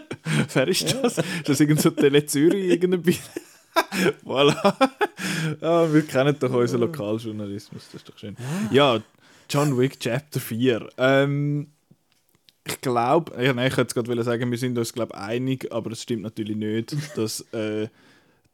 Wer 0.54 0.68
ist 0.68 0.92
das? 0.94 1.18
Ist 1.18 1.24
das 1.48 1.60
irgend 1.60 1.80
so 1.80 1.90
Tele 1.90 2.24
Zürich 2.26 2.70
irgendein 2.70 3.02
Bild? 3.02 3.20
voilà. 4.24 4.74
Ja, 5.60 5.92
wir 5.92 6.02
kennen 6.02 6.36
doch 6.38 6.52
unseren 6.52 6.80
Lokaljournalismus, 6.80 7.88
das 7.92 8.02
ist 8.02 8.08
doch 8.08 8.18
schön. 8.18 8.36
Ja, 8.70 9.00
John 9.48 9.78
Wick 9.78 10.00
Chapter 10.00 10.40
4. 10.40 10.88
Ähm, 10.98 11.68
ich 12.66 12.80
glaube, 12.80 13.32
ja, 13.42 13.52
ich 13.64 13.76
hätte 13.76 13.94
gerade 13.94 14.24
sagen, 14.24 14.50
wir 14.50 14.58
sind 14.58 14.76
uns 14.76 14.92
glaube 14.92 15.16
einig, 15.16 15.72
aber 15.72 15.92
es 15.92 16.02
stimmt 16.02 16.22
natürlich 16.22 16.56
nicht, 16.56 16.96
dass, 17.16 17.40
äh, 17.52 17.88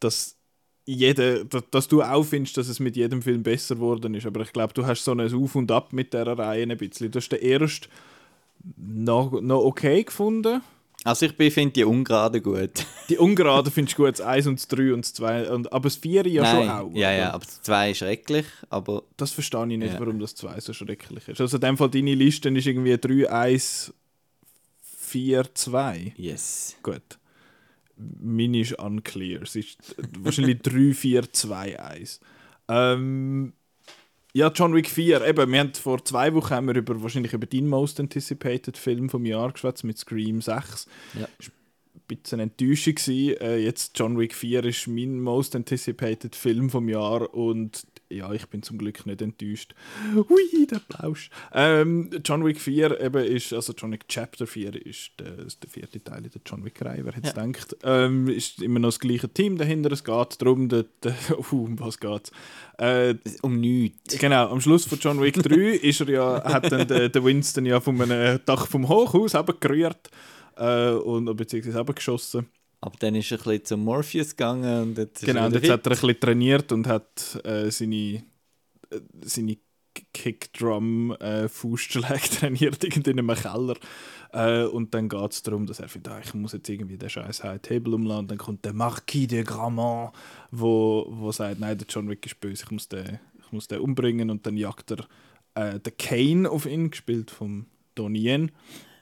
dass 0.00 0.37
jeder, 0.85 1.44
dass, 1.44 1.62
dass 1.70 1.88
du 1.88 2.02
auch 2.02 2.24
findest, 2.24 2.56
dass 2.56 2.68
es 2.68 2.80
mit 2.80 2.96
jedem 2.96 3.22
Film 3.22 3.42
besser 3.42 3.76
geworden 3.76 4.14
ist. 4.14 4.26
Aber 4.26 4.40
ich 4.42 4.52
glaube, 4.52 4.74
du 4.74 4.85
hast 4.85 5.04
so 5.04 5.12
ein 5.12 5.20
Auf 5.20 5.54
und 5.54 5.70
Ab 5.70 5.92
mit 5.92 6.12
dieser 6.12 6.37
Reihe 6.38 6.64
ein 6.64 6.76
bisschen. 6.76 7.11
Du 7.11 7.18
hast 7.18 7.28
den 7.30 7.40
ersten 7.40 7.88
noch, 8.76 9.40
noch 9.40 9.64
okay 9.64 10.02
gefunden. 10.04 10.61
Also 11.05 11.27
ich 11.27 11.53
finde 11.53 11.73
die 11.73 11.85
Ungerade 11.85 12.41
gut. 12.41 12.87
Die 13.09 13.19
Ungeraden 13.19 13.73
findest 13.73 13.99
du 13.99 14.05
gut, 14.05 14.12
das 14.19 14.21
1 14.21 14.47
und 14.47 14.59
das 14.61 14.69
3 14.69 14.95
und 14.95 15.05
das 15.05 15.12
2. 15.15 15.51
Und, 15.51 15.73
aber 15.73 15.85
das 15.85 15.97
4 15.97 16.27
ja 16.29 16.45
schon 16.47 16.69
auch. 16.69 16.91
ja, 16.95 17.09
oder? 17.09 17.12
ja, 17.17 17.33
aber 17.33 17.45
das 17.45 17.61
2 17.62 17.91
ist 17.91 17.99
schrecklich, 17.99 18.47
aber 18.71 19.03
Das 19.17 19.33
verstehe 19.33 19.62
ich 19.69 19.79
nicht, 19.79 19.95
Ja. 19.95 20.01
warum 20.01 20.21
das 20.21 20.35
2 20.37 20.61
so 20.61 20.73
schrecklich 20.73 21.29
ist. 21.29 21.41
Also 21.41 21.57
in 21.57 21.61
dem 21.61 21.77
Fall, 21.77 21.91
deine 21.91 22.15
Liste 22.15 22.49
ist 22.51 22.67
irgendwie 22.67 22.97
3, 22.97 23.29
1, 23.31 23.93
4, 24.83 25.55
2. 25.55 26.15
yes. 26.17 26.77
Gut. 26.83 27.03
Meine 27.97 28.61
ist 28.61 28.73
unclear. 28.79 29.43
Es 29.43 29.55
ist 29.57 29.77
wahrscheinlich 30.21 30.62
3, 30.62 30.95
4, 30.95 31.33
2, 31.33 31.81
1. 31.81 32.21
Ähm, 32.69 33.53
ja, 34.35 34.51
John 34.55 34.75
Wick 34.75 34.88
4. 34.88 35.27
Eben, 35.27 35.53
wir 35.53 35.61
haben 35.61 35.75
vor 35.75 36.05
zwei 36.05 36.33
Wochen 36.35 36.55
haben 36.55 36.66
wir 36.66 36.77
über, 36.77 37.03
wahrscheinlich 37.03 37.33
über 37.33 37.47
deinen 37.47 37.68
Most 37.68 38.01
Anticipated 38.01 38.77
Film 38.77 39.09
vom 39.09 39.27
Jahr 39.27 39.53
geschwätzt 39.53 39.85
mit 39.85 39.99
Scream 39.99 40.40
6. 40.40 40.87
Ja. 41.18 41.29
Ein 42.12 42.22
bisschen 42.22 42.40
Enttäuschung 42.40 42.94
gewesen. 42.94 43.37
Äh, 43.40 43.57
jetzt 43.59 43.98
John 43.98 44.18
Wick 44.18 44.35
4 44.35 44.64
ist 44.64 44.87
mein 44.87 45.20
Most 45.20 45.57
Anticipated 45.57 46.37
Film 46.37 46.68
vom 46.70 46.88
Jahr 46.88 47.33
und 47.35 47.87
ja, 48.11 48.31
ich 48.33 48.46
bin 48.46 48.62
zum 48.62 48.77
Glück 48.77 49.07
nicht 49.07 49.22
enttäuscht. 49.22 49.75
Hui, 50.14 50.66
der 50.70 50.81
Plausch. 50.87 51.31
Ähm, 51.55 52.11
John 52.22 52.44
Wick 52.44 52.61
4 52.61 53.01
eben 53.01 53.25
ist, 53.25 53.55
also 53.55 53.72
John 53.72 53.92
Wick 53.92 54.07
Chapter 54.07 54.46
4 54.46 54.85
ist 54.87 55.12
der, 55.18 55.38
ist 55.38 55.62
der 55.62 55.70
vierte 55.70 56.03
Teil 56.05 56.25
in 56.25 56.31
der 56.31 56.42
John 56.44 56.62
Wick-Reihe, 56.62 57.05
wer 57.07 57.14
hätte 57.14 57.29
es 57.29 57.35
Ja. 57.35 57.46
gedacht. 57.46 57.77
Ähm, 57.85 58.29
ist 58.29 58.61
immer 58.61 58.81
noch 58.81 58.88
das 58.88 59.01
gleiche 59.01 59.31
Team 59.31 59.57
dahinter, 59.57 59.90
es 59.92 60.05
geht 60.05 60.42
darum, 60.42 60.68
der, 60.68 60.85
der, 61.03 61.14
uh, 61.38 61.42
um 61.64 61.81
was 61.81 61.98
geht's? 61.98 62.31
Äh, 62.77 63.14
Um 63.40 63.59
nichts. 63.59 64.18
Genau, 64.18 64.48
am 64.51 64.61
Schluss 64.61 64.85
von 64.85 64.98
John 64.98 65.20
Wick 65.22 65.42
3 65.42 65.55
ist 65.83 66.01
er 66.01 66.11
ja, 66.11 66.44
hat 66.44 66.70
dann 66.70 66.87
der, 66.87 67.09
der 67.09 67.25
Winston 67.25 67.64
ja 67.64 67.81
von 67.81 67.98
einem 68.03 68.40
Dach 68.44 68.66
vom 68.66 68.88
Hochhaus 68.88 69.33
gerührt 69.61 70.11
äh, 70.57 70.91
und 70.93 71.35
beziehungsweise 71.37 71.81
abgeschossen. 71.81 72.47
Aber 72.81 72.97
dann 72.99 73.15
ist 73.15 73.31
er 73.31 73.38
ein 73.38 73.45
bisschen 73.45 73.65
zum 73.65 73.85
Morpheus 73.85 74.31
gegangen 74.31 74.83
und 74.83 74.99
jetzt 74.99 75.25
Genau, 75.25 75.47
und 75.47 75.55
jetzt 75.55 75.71
hat 75.71 75.85
fit. 75.85 75.87
er 75.87 75.93
ein 75.93 76.01
bisschen 76.01 76.21
trainiert 76.21 76.73
und 76.73 76.87
hat 76.88 77.41
äh, 77.45 77.71
seine, 77.71 77.95
äh, 77.95 78.23
seine 79.23 79.57
Kickdrum-Fußschläge 80.15 82.31
trainiert, 82.41 82.83
irgendwie 82.85 83.11
in 83.11 83.19
einem 83.21 83.35
Keller. 83.37 83.77
Äh, 84.33 84.65
und 84.65 84.95
dann 84.95 85.09
geht 85.09 85.33
es 85.33 85.43
darum, 85.43 85.67
dass 85.67 85.81
er 85.81 85.88
findet, 85.88 86.12
ah, 86.12 86.21
ich 86.25 86.35
muss 86.35 86.53
jetzt 86.53 86.69
irgendwie 86.69 86.97
den 86.99 87.11
scheiß 87.11 87.45
High 87.45 87.61
Table 87.61 87.95
umladen. 87.95 88.21
Und 88.23 88.31
dann 88.31 88.38
kommt 88.38 88.65
der 88.65 88.73
Marquis 88.73 89.29
de 89.29 89.43
Gramont, 89.45 90.12
wo, 90.51 91.07
wo 91.11 91.31
sagt, 91.33 91.61
nein, 91.61 91.77
der 91.79 91.87
John 91.88 92.09
Wick 92.09 92.25
ist 92.27 92.41
böse, 92.41 92.65
ich 92.65 92.71
muss 92.71 92.88
den, 92.88 93.19
ich 93.45 93.53
muss 93.53 93.69
den 93.69 93.81
umbringen. 93.81 94.31
Und 94.31 94.47
dann 94.47 94.57
jagt 94.57 94.91
er 94.93 95.07
äh, 95.55 95.79
den 95.79 95.97
Kane 95.99 96.51
auf 96.51 96.67
ihn, 96.67 96.91
gespielt 96.91 97.31
von 97.31 97.67
Donnie 97.95 98.27
Yen. 98.29 98.51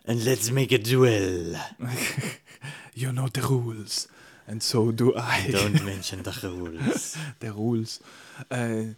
And 0.06 0.24
let's 0.24 0.50
make 0.50 0.74
a 0.74 0.78
duel. 0.78 1.56
You 2.94 3.12
know 3.12 3.28
the 3.32 3.40
rules. 3.40 4.08
And 4.46 4.62
so 4.62 4.92
do 4.92 5.14
I. 5.16 5.50
Don't 5.50 5.82
mention 5.84 6.22
the 6.22 6.32
rules. 6.48 7.16
der 7.40 7.52
Rules. 7.52 8.00
Äh, 8.50 8.94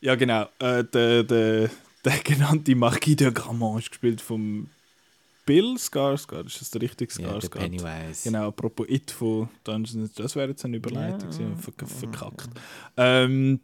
ja, 0.00 0.14
genau. 0.16 0.48
Äh, 0.58 0.82
der, 0.84 1.22
der, 1.22 1.70
der 2.04 2.18
genannte 2.24 2.74
Marquis 2.74 3.16
de 3.16 3.30
Gramont 3.30 3.80
ist 3.80 3.90
gespielt 3.90 4.20
vom 4.20 4.68
Bill 5.46 5.76
Skarsgård. 5.76 6.46
Ist 6.46 6.60
das 6.62 6.70
der 6.70 6.82
richtige 6.82 7.12
ja, 7.22 7.28
Skarsgård? 7.28 7.58
Pennywise. 7.60 8.24
Genau, 8.24 8.48
apropos 8.48 8.86
It 8.88 9.10
von 9.10 9.48
Dungeons 9.62 10.14
Das 10.14 10.34
wäre 10.34 10.48
jetzt 10.48 10.64
eine 10.64 10.78
Überleitung 10.78 11.30
Ja. 11.30 11.54
ver 11.56 11.86
verkackt. 11.86 12.48
Ähm, 12.96 13.60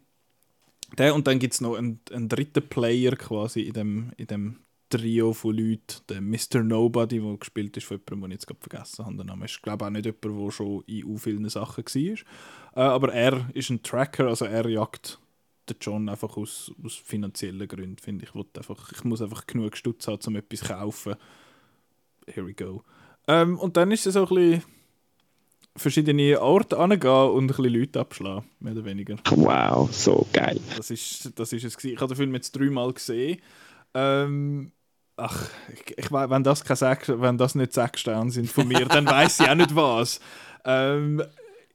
der, 0.97 1.15
und 1.15 1.27
dann 1.27 1.39
gibt 1.39 1.55
es 1.55 1.61
noch 1.61 1.75
einen, 1.75 1.99
einen 2.13 2.29
dritten 2.29 2.67
Player 2.67 3.15
quasi 3.15 3.61
in 3.61 3.73
dem, 3.73 4.11
in 4.17 4.27
dem 4.27 4.59
Trio 4.91 5.33
von 5.33 5.55
Leuten, 5.55 6.01
der 6.09 6.21
Mr. 6.21 6.63
Nobody, 6.63 7.19
der 7.19 7.37
gespielt 7.37 7.77
ist 7.77 7.87
von 7.87 7.97
jemandem, 7.97 8.21
den 8.21 8.31
ich 8.31 8.35
jetzt 8.35 8.47
gerade 8.47 8.59
vergessen 8.59 9.05
habe. 9.05 9.15
Der 9.15 9.25
Name 9.25 9.45
ist, 9.45 9.63
glaube 9.63 9.83
ich, 9.83 9.87
auch 9.87 9.91
nicht 9.91 10.05
jemand, 10.05 10.23
der 10.23 10.51
schon 10.51 10.83
in 10.85 11.17
vielen 11.17 11.49
Sachen 11.49 11.85
war. 11.85 12.17
Äh, 12.75 12.89
aber 12.89 13.13
er 13.13 13.49
ist 13.53 13.69
ein 13.69 13.81
Tracker, 13.81 14.27
also 14.27 14.45
er 14.45 14.69
jagt 14.69 15.19
der 15.69 15.77
John 15.79 16.09
einfach 16.09 16.35
aus, 16.37 16.71
aus 16.83 16.95
finanziellen 16.95 17.67
Gründen, 17.67 17.97
finde 17.97 18.25
ich. 18.25 18.35
will 18.35 18.45
einfach, 18.55 18.91
ich 18.91 19.03
muss 19.03 19.21
einfach 19.21 19.47
genug 19.47 19.77
Stutz 19.77 20.07
haben, 20.07 20.19
um 20.27 20.35
etwas 20.35 20.59
zu 20.59 20.65
kaufen. 20.67 21.15
Here 22.27 22.45
we 22.45 22.53
go. 22.53 22.83
Ähm, 23.27 23.57
und 23.57 23.77
dann 23.77 23.91
ist 23.91 24.05
es 24.05 24.15
so 24.15 24.27
ein 24.27 24.35
bisschen 24.35 24.63
verschiedene 25.75 26.41
Orte 26.41 26.77
angehen 26.77 27.29
und 27.31 27.45
ein 27.45 27.47
bisschen 27.47 27.73
Leute 27.73 27.99
abschlagen, 27.99 28.45
mehr 28.59 28.73
oder 28.73 28.85
weniger. 28.85 29.15
Wow, 29.29 29.91
so 29.93 30.27
geil. 30.33 30.59
Das 30.75 30.91
ist, 30.91 31.31
das 31.39 31.53
ist 31.53 31.63
es. 31.63 31.83
Ich 31.83 31.95
habe 31.97 32.07
den 32.07 32.17
Film 32.17 32.33
jetzt 32.35 32.51
dreimal 32.51 32.91
gesehen. 32.93 33.39
Ähm, 33.93 34.71
ach, 35.21 35.43
ich, 35.97 36.11
wenn, 36.11 36.43
das 36.43 36.63
kein 36.63 36.75
Sechs, 36.77 37.07
wenn 37.13 37.37
das 37.37 37.55
nicht 37.55 37.73
sechs 37.73 38.01
Sterne 38.01 38.31
sind 38.31 38.49
von 38.49 38.67
mir, 38.67 38.85
dann 38.85 39.05
weiß 39.05 39.39
ich 39.41 39.49
auch 39.49 39.55
nicht 39.55 39.75
was. 39.75 40.19
Ähm, 40.65 41.21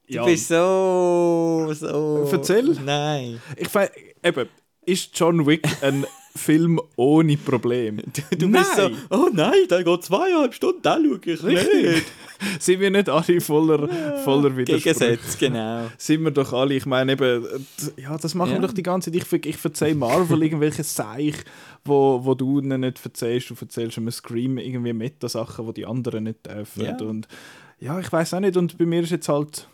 ja, 0.08 0.22
Du 0.22 0.28
bist 0.30 0.48
so, 0.48 1.68
so... 1.72 2.28
Erzähl. 2.30 2.76
Nein. 2.84 3.40
ich 3.56 3.74
we- 3.74 3.90
eben, 4.22 4.48
ist 4.84 5.10
John 5.18 5.44
Wick 5.46 5.66
ein 5.82 6.06
Film 6.36 6.80
ohne 6.96 7.36
Problem? 7.38 8.00
Du, 8.30 8.36
du 8.36 8.50
bist 8.52 8.76
so, 8.76 8.90
oh 9.10 9.28
nein, 9.32 9.54
da 9.68 9.82
geht 9.82 10.04
zweieinhalb 10.04 10.54
Stunden, 10.54 10.82
da 10.82 10.96
schaue 11.02 11.18
ich 11.24 11.42
Richtig. 11.42 12.04
Sind 12.60 12.80
wir 12.80 12.90
nicht 12.90 13.08
alle 13.08 13.40
voller, 13.40 13.88
voller 14.22 14.54
Widersprüche? 14.54 14.94
Gegensätze, 14.94 15.38
genau. 15.38 15.86
sind 15.96 16.22
wir 16.22 16.30
doch 16.30 16.52
alle, 16.52 16.74
ich 16.74 16.84
meine 16.84 17.12
eben, 17.12 17.46
ja, 17.96 18.16
das 18.18 18.34
machen 18.34 18.50
Ja. 18.50 18.60
wir 18.60 18.68
doch 18.68 18.74
die 18.74 18.82
ganze 18.82 19.10
Zeit. 19.10 19.22
Ich, 19.32 19.46
ich 19.46 19.64
erzähle 19.64 19.94
Marvel 19.94 20.42
irgendwelche 20.42 20.84
Seich, 20.84 21.34
wo, 21.86 22.24
wo 22.24 22.34
du 22.34 22.60
ihnen 22.60 22.80
nicht 22.80 23.04
erzählst. 23.04 23.50
Du 23.50 23.54
erzählst 23.60 23.98
einem 23.98 24.10
Scream 24.10 24.58
irgendwie 24.58 24.92
Meta-Sachen, 24.92 25.66
die 25.66 25.72
die 25.74 25.86
anderen 25.86 26.24
nicht 26.24 26.46
dürfen. 26.46 26.84
Ja. 26.84 26.96
Und 26.98 27.28
ja, 27.78 27.98
ich 28.00 28.10
weiß 28.12 28.34
auch 28.34 28.40
nicht. 28.40 28.56
Und 28.56 28.78
bei 28.78 28.86
mir 28.86 29.02
ist 29.02 29.10
jetzt 29.10 29.28
halt 29.28 29.68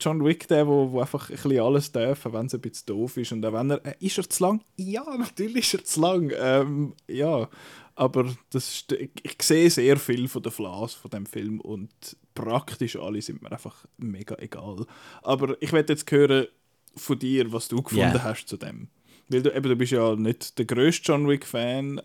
John 0.00 0.24
Wick 0.24 0.46
der, 0.48 0.66
wo, 0.66 0.92
wo 0.92 1.00
einfach 1.00 1.28
ein 1.30 1.34
bisschen 1.36 1.60
alles 1.60 1.90
darf, 1.92 2.24
wenn 2.30 2.46
es 2.46 2.54
ein 2.54 2.60
bisschen 2.60 2.86
doof 2.86 3.16
ist. 3.16 3.32
Und 3.32 3.44
auch 3.44 3.52
wenn 3.52 3.70
er, 3.70 3.84
äh, 3.84 3.94
ist 4.00 4.18
er 4.18 4.28
zu 4.28 4.42
lang? 4.44 4.60
Ja, 4.76 5.04
natürlich 5.18 5.72
ist 5.72 5.74
er 5.74 5.84
zu 5.84 6.00
lang. 6.00 6.32
Ähm, 6.38 6.94
ja, 7.08 7.48
aber 7.94 8.32
das 8.50 8.68
ist, 8.68 8.92
ich, 8.92 9.10
ich 9.22 9.42
sehe 9.42 9.68
sehr 9.70 9.96
viel 9.96 10.28
von 10.28 10.42
den 10.42 10.52
Flaws 10.52 10.94
von 10.94 11.10
dem 11.10 11.26
Film 11.26 11.60
und 11.60 11.90
praktisch 12.34 12.94
alle 12.96 13.20
sind 13.20 13.42
mir 13.42 13.50
einfach 13.50 13.86
mega 13.96 14.36
egal. 14.38 14.86
Aber 15.22 15.60
ich 15.60 15.72
werde 15.72 15.94
jetzt 15.94 16.08
hören 16.10 16.46
von 16.94 17.18
dir, 17.18 17.52
was 17.52 17.66
du 17.66 17.82
gefunden 17.82 18.14
Ja. 18.14 18.22
hast 18.22 18.46
zu 18.46 18.56
dem. 18.56 18.88
Weil 19.28 19.42
du, 19.42 19.54
eben, 19.54 19.68
du 19.68 19.76
bist 19.76 19.92
ja 19.92 20.14
nicht 20.16 20.58
der 20.58 20.64
grösste 20.64 21.12
John 21.12 21.28
Wick-Fan, 21.28 22.00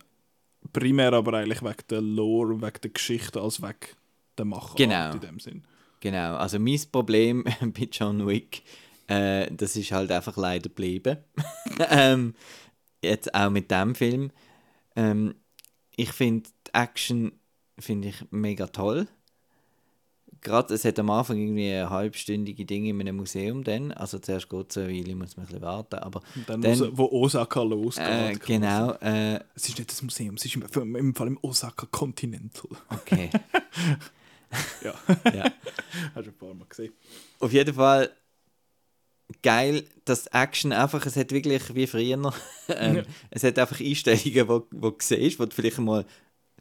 primär 0.71 1.13
aber 1.13 1.33
eigentlich 1.33 1.61
wegen 1.61 1.87
der 1.89 2.01
Lore, 2.01 2.61
wegen 2.61 2.81
der 2.81 2.91
Geschichte 2.91 3.41
als 3.41 3.61
wegen 3.61 3.75
der 4.37 4.45
Machart 4.45 4.77
Genau. 4.77 5.11
in 5.13 5.19
dem 5.19 5.39
Sinn. 5.39 5.63
Genau, 5.99 6.35
also 6.35 6.59
mein 6.59 6.79
Problem 6.91 7.43
bei 7.61 7.87
John 7.91 8.27
Wick, 8.27 8.63
äh, 9.07 9.49
das 9.51 9.75
ist 9.75 9.91
halt 9.91 10.11
einfach 10.11 10.35
leider 10.35 10.69
geblieben. 10.69 11.17
ähm, 11.89 12.33
jetzt 13.01 13.33
auch 13.33 13.49
mit 13.49 13.71
dem 13.71 13.95
Film. 13.95 14.31
Ähm, 14.95 15.35
ich 15.95 16.11
finde 16.11 16.49
die 16.67 16.73
Action 16.73 17.31
finde 17.79 18.09
ich 18.09 18.25
mega 18.31 18.67
toll. 18.67 19.07
Gerade, 20.43 20.73
es 20.73 20.83
hat 20.85 20.99
am 20.99 21.09
Anfang 21.09 21.37
irgendwie 21.37 21.71
eine 21.71 21.89
halbstündige 21.89 22.65
Dinge 22.65 22.89
in 22.89 22.99
einem 23.01 23.15
Museum 23.17 23.63
dann. 23.63 23.91
Also 23.91 24.19
zuerst 24.19 24.49
geht 24.49 24.69
es 24.71 24.77
eine 24.77 24.89
Weile, 24.89 25.15
muss 25.15 25.37
man 25.37 25.45
ein 25.45 25.47
bisschen 25.47 25.61
warten. 25.61 25.95
Aber 25.95 26.21
Und 26.35 26.49
dann, 26.49 26.61
Dann- 26.61 26.79
wo, 26.97 27.09
wo 27.11 27.23
Osaka 27.23 27.61
losgeht. 27.63 28.05
äh, 28.05 28.35
genau, 28.45 28.91
äh, 29.01 29.39
Es 29.55 29.69
ist 29.69 29.77
nicht 29.77 29.89
das 29.89 30.01
Museum, 30.01 30.35
es 30.35 30.45
ist 30.45 30.55
im, 30.55 30.95
im 30.95 31.15
Fall 31.15 31.27
im 31.27 31.39
Osaka 31.41 31.87
Continental. 31.89 32.69
okay. 32.89 33.29
Ja, 34.83 34.93
ja. 35.33 35.51
hast 36.13 36.25
du 36.27 36.29
ein 36.29 36.37
paar 36.37 36.53
Mal 36.53 36.65
gesehen. 36.69 36.93
Auf 37.39 37.51
jeden 37.51 37.73
Fall 37.73 38.11
geil, 39.41 39.83
dass 40.05 40.27
Action 40.27 40.71
einfach, 40.71 41.03
es 41.07 41.15
hat 41.15 41.31
wirklich 41.31 41.73
wie 41.73 41.87
früher, 41.87 42.31
ähm, 42.69 42.95
Ja. 42.97 43.03
es 43.31 43.43
hat 43.43 43.57
einfach 43.57 43.79
Einstellungen, 43.79 44.47
wo, 44.47 44.67
wo 44.71 44.89
du 44.91 44.97
siehst, 44.99 45.39
wo 45.39 45.45
du 45.45 45.55
vielleicht 45.55 45.79
mal 45.79 46.05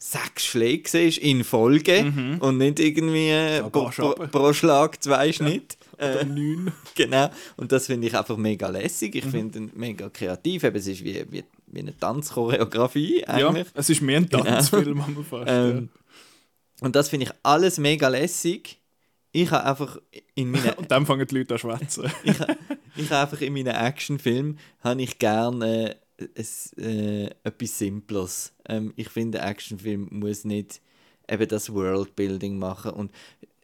sechs 0.05 0.45
Schläge 0.47 0.89
siehst 0.89 1.19
in 1.19 1.45
Folge 1.45 2.39
und 2.41 2.59
nicht 2.59 2.81
irgendwie 2.81 3.29
äh, 3.29 3.61
So 3.61 3.71
pro, 3.71 3.89
pro, 3.91 4.15
pro 4.27 4.53
Schlag 4.53 5.03
zwei 5.03 5.33
Schnitt. 5.33 5.77
Oder 5.97 6.23
Äh, 6.23 6.25
neun. 6.25 6.73
genau. 6.97 7.31
Und 7.57 7.71
das 7.71 7.87
finde 7.87 8.09
ich 8.09 8.17
einfach 8.17 8.37
mega 8.37 8.69
lässig. 8.69 9.15
Mhm. 9.15 9.19
Ich 9.21 9.25
finde 9.27 9.59
ihn 9.61 9.71
mega 9.75 10.09
kreativ. 10.09 10.65
Eben, 10.65 10.77
es 10.77 10.87
ist 10.89 11.05
wie, 11.05 11.25
wie, 11.31 11.45
wie 11.69 11.79
eine 11.81 11.97
Tanzchoreografie 11.97 13.21
Ja, 13.21 13.49
eigentlich. 13.49 13.69
es 13.75 13.91
ist 13.91 14.01
mehr 14.03 14.17
ein 14.19 14.29
Tanzfilm, 14.29 15.03
haben 15.07 15.17
wir 15.17 15.25
fast. 15.25 15.49
Ähm, 15.51 15.89
und 16.81 16.97
das 16.97 17.09
finde 17.09 17.27
ich 17.27 17.33
alles 17.45 17.79
mega 17.79 18.09
lässig. 18.09 18.81
Ich 19.31 19.53
habe 19.53 19.65
einfach 19.67 19.99
in 20.35 20.51
meinen 20.51 20.65
ja. 20.65 20.73
Und 20.75 20.91
dann 20.91 21.07
fangen 21.07 21.25
die 21.29 21.37
Leute 21.39 21.55
an 21.55 21.59
schwätzen. 21.61 22.11
ich, 22.25 22.41
ha- 22.41 22.57
ich 22.97 23.09
habe 23.11 23.21
einfach 23.23 23.41
in 23.41 23.53
meinen 23.53 23.69
Actionfilmen 23.69 24.59
habe 24.83 25.01
ich 25.03 25.19
gerne 25.21 25.91
äh, 25.91 25.95
es, 26.35 26.73
äh, 26.75 27.31
etwas 27.45 27.79
Simples. 27.79 28.53
Ähm, 28.69 28.93
ich 28.97 29.09
finde, 29.09 29.43
ein 29.43 29.51
Actionfilm 29.51 30.09
muss 30.11 30.45
nicht 30.45 30.81
eben 31.29 31.49
das 31.49 31.73
Worldbuilding 31.73 32.59
machen. 32.59 32.93
Und 32.93 33.13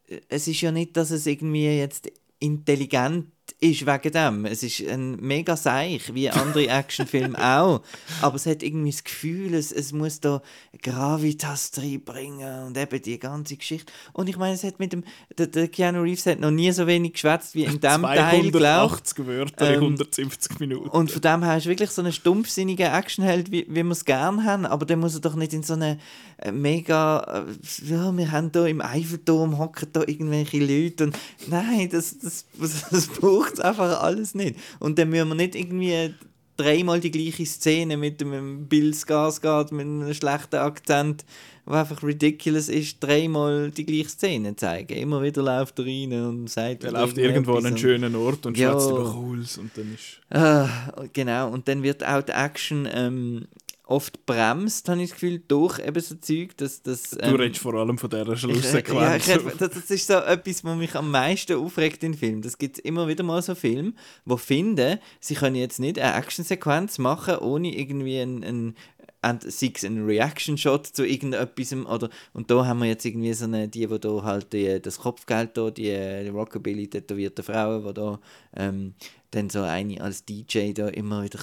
äh, 0.09 0.21
es 0.29 0.49
ist 0.49 0.61
ja 0.61 0.73
nicht, 0.73 0.97
dass 0.97 1.11
es 1.11 1.27
irgendwie 1.27 1.67
jetzt 1.67 2.11
intelligent 2.39 3.27
ist 3.61 3.87
wegen 3.87 4.13
dem. 4.13 4.45
Es 4.45 4.63
ist 4.63 4.87
ein 4.87 5.17
mega 5.17 5.57
Seich, 5.57 6.15
wie 6.15 6.31
andere 6.31 6.69
Actionfilme 6.69 7.37
auch. 7.39 7.83
Aber 8.23 8.37
es 8.37 8.47
hat 8.47 8.63
irgendwie 8.63 8.91
das 8.91 9.03
Gefühl, 9.03 9.55
es, 9.55 9.73
es 9.73 9.93
muss 9.93 10.21
da 10.21 10.41
Gravitas 10.81 11.73
reinbringen 11.77 12.67
und 12.67 12.79
eben 12.79 13.03
die 13.03 13.19
ganze 13.19 13.57
Geschichte. 13.57 13.93
Und 14.13 14.29
ich 14.29 14.37
meine, 14.37 14.55
es 14.55 14.63
hat 14.63 14.79
mit 14.79 14.93
dem, 14.93 15.03
der, 15.37 15.49
der 15.49 15.69
Keanu 15.69 16.03
Reeves 16.03 16.27
hat 16.27 16.39
noch 16.39 16.53
nie 16.53 16.71
so 16.71 16.87
wenig 16.87 17.15
geschwätzt 17.15 17.55
wie 17.55 17.65
in 17.65 17.81
dem 17.81 18.03
Teil, 18.03 18.51
glaube 18.51 18.59
280 18.59 19.27
Wörter 19.27 19.69
in 19.69 19.75
Ähm, 19.75 19.83
170 19.83 20.61
Minuten. 20.61 20.89
und 20.91 21.11
von 21.11 21.21
dem 21.21 21.43
her 21.43 21.57
ist 21.57 21.67
wirklich 21.67 21.91
so 21.91 22.03
ein 22.03 22.13
stumpfsinniger 22.13 22.97
Actionheld, 22.97 23.51
wie, 23.51 23.67
wie 23.69 23.83
wir 23.83 23.91
es 23.91 24.05
gerne 24.05 24.45
haben, 24.45 24.67
aber 24.67 24.87
dann 24.87 25.01
muss 25.01 25.15
er 25.15 25.21
doch 25.21 25.35
nicht 25.35 25.53
in 25.53 25.63
so 25.63 25.75
eine 25.75 25.99
äh, 26.39 26.53
mega, 26.53 27.45
äh, 27.49 27.87
ja, 27.91 28.17
wir 28.17 28.31
haben 28.31 28.53
da 28.53 28.67
im 28.67 28.81
Eiffelturm 28.81 29.59
hocken 29.59 29.89
da 29.93 30.03
irgendwelche 30.07 30.59
Leute 30.59 31.05
und 31.05 31.19
nein, 31.49 31.89
das, 31.91 32.19
das, 32.19 32.45
das, 32.57 32.89
das 32.91 33.07
braucht 33.09 33.48
es 33.55 33.61
einfach 33.61 34.01
alles 34.03 34.35
nicht. 34.35 34.57
Und 34.79 34.99
dann 34.99 35.11
müssen 35.11 35.29
wir 35.29 35.35
nicht 35.35 35.55
irgendwie 35.55 36.15
dreimal 36.57 37.01
die 37.01 37.11
gleiche 37.11 37.47
Szene 37.47 37.97
mit 37.97 38.21
dem 38.21 38.67
Bill 38.67 38.93
Skarsgård 38.93 39.73
mit 39.73 39.87
einem 39.87 40.13
schlechten 40.13 40.57
Akzent, 40.57 41.25
der 41.67 41.75
einfach 41.75 42.03
ridiculous 42.03 42.69
ist, 42.69 42.97
dreimal 43.01 43.71
die 43.71 43.87
gleiche 43.87 44.09
Szene 44.09 44.57
zeigen. 44.57 44.95
Immer 44.97 45.23
wieder 45.23 45.43
läuft 45.43 45.79
er 45.79 45.87
rein 45.87 46.13
und 46.13 46.51
sagt 46.51 46.83
er 46.85 46.93
läuft 46.93 47.17
irgendwo 47.17 47.57
an 47.57 47.67
einen 47.67 47.79
schönen 47.79 48.17
Ort 48.17 48.45
und 48.47 48.59
Ja. 48.59 48.73
schwätzt 48.73 48.91
über 48.91 49.05
Cools 49.05 49.59
und 49.59 49.71
dann 49.77 49.95
ist... 49.95 50.21
Ah, 50.31 50.69
genau, 51.13 51.51
und 51.51 51.69
dann 51.69 51.83
wird 51.83 52.05
auch 52.05 52.23
die 52.23 52.33
Action 52.33 52.89
ähm, 52.93 53.47
oft 53.89 54.27
bremst, 54.27 54.89
habe 54.89 55.03
ich 55.03 55.11
das 55.11 55.19
Gefühl, 55.19 55.43
durch 55.49 55.79
eben 55.79 56.01
so 56.01 56.15
Zeug, 56.17 56.57
dass 56.59 56.83
das... 56.83 57.11
Du 57.11 57.19
Ähm, 57.21 57.35
redest 57.37 57.63
vor 57.63 57.75
allem 57.75 57.97
von 57.97 58.11
dieser 58.11 58.33
ich, 58.35 58.45
äh, 58.45 58.49
ja, 58.49 58.55
Schlusssequenz. 58.55 59.29
ich, 59.29 59.59
das, 59.59 59.71
das 59.71 59.91
ist 59.91 60.07
so 60.07 60.15
etwas, 60.15 60.63
was 60.63 60.77
mich 60.77 60.95
am 60.95 61.11
meisten 61.11 61.57
aufregt 61.57 62.05
in 62.05 62.13
Filmen. 62.13 62.43
Das 62.43 62.59
gibt 62.59 62.79
immer 62.81 63.09
wieder 63.09 63.25
mal 63.25 63.41
so 63.41 63.55
Filme, 63.55 63.95
die 64.27 64.39
finden, 64.39 64.99
sie 65.21 65.35
können 65.35 65.57
jetzt 65.57 65.81
nicht 65.81 65.99
eine 65.99 66.17
Actionsequenz 66.17 66.99
machen, 66.99 67.39
ohne 67.39 67.75
irgendwie 67.75 68.21
ein, 68.21 68.45
ein 68.45 68.75
und 69.21 69.43
sei 69.51 69.73
es 69.75 69.85
ein 69.85 70.05
Reaction-Shot 70.05 70.87
zu 70.87 71.05
irgendetwas 71.05 71.73
oder 71.73 72.09
und 72.35 72.51
da 72.51 72.67
haben 72.67 72.81
wir 72.81 72.87
jetzt 72.87 73.05
irgendwie 73.05 73.33
so 73.33 73.47
eine, 73.47 73.67
die, 73.69 73.87
die 73.87 73.99
da 73.99 74.23
halt 74.23 74.53
die, 74.53 74.81
das 74.81 75.01
Kopfgeld 75.01 75.57
da, 75.57 75.71
die, 75.71 75.91
die 75.91 76.29
Rockabilly 76.29 76.89
tätowierte 76.89 77.43
Frauen, 77.43 77.85
die 77.85 77.95
da 77.95 78.21
ähm, 78.57 78.95
dann 79.33 79.51
so 79.51 79.63
eine 79.63 80.01
als 80.01 80.25
DJ 80.25 80.73
da 80.73 80.89
immer 80.89 81.25
wieder 81.25 81.39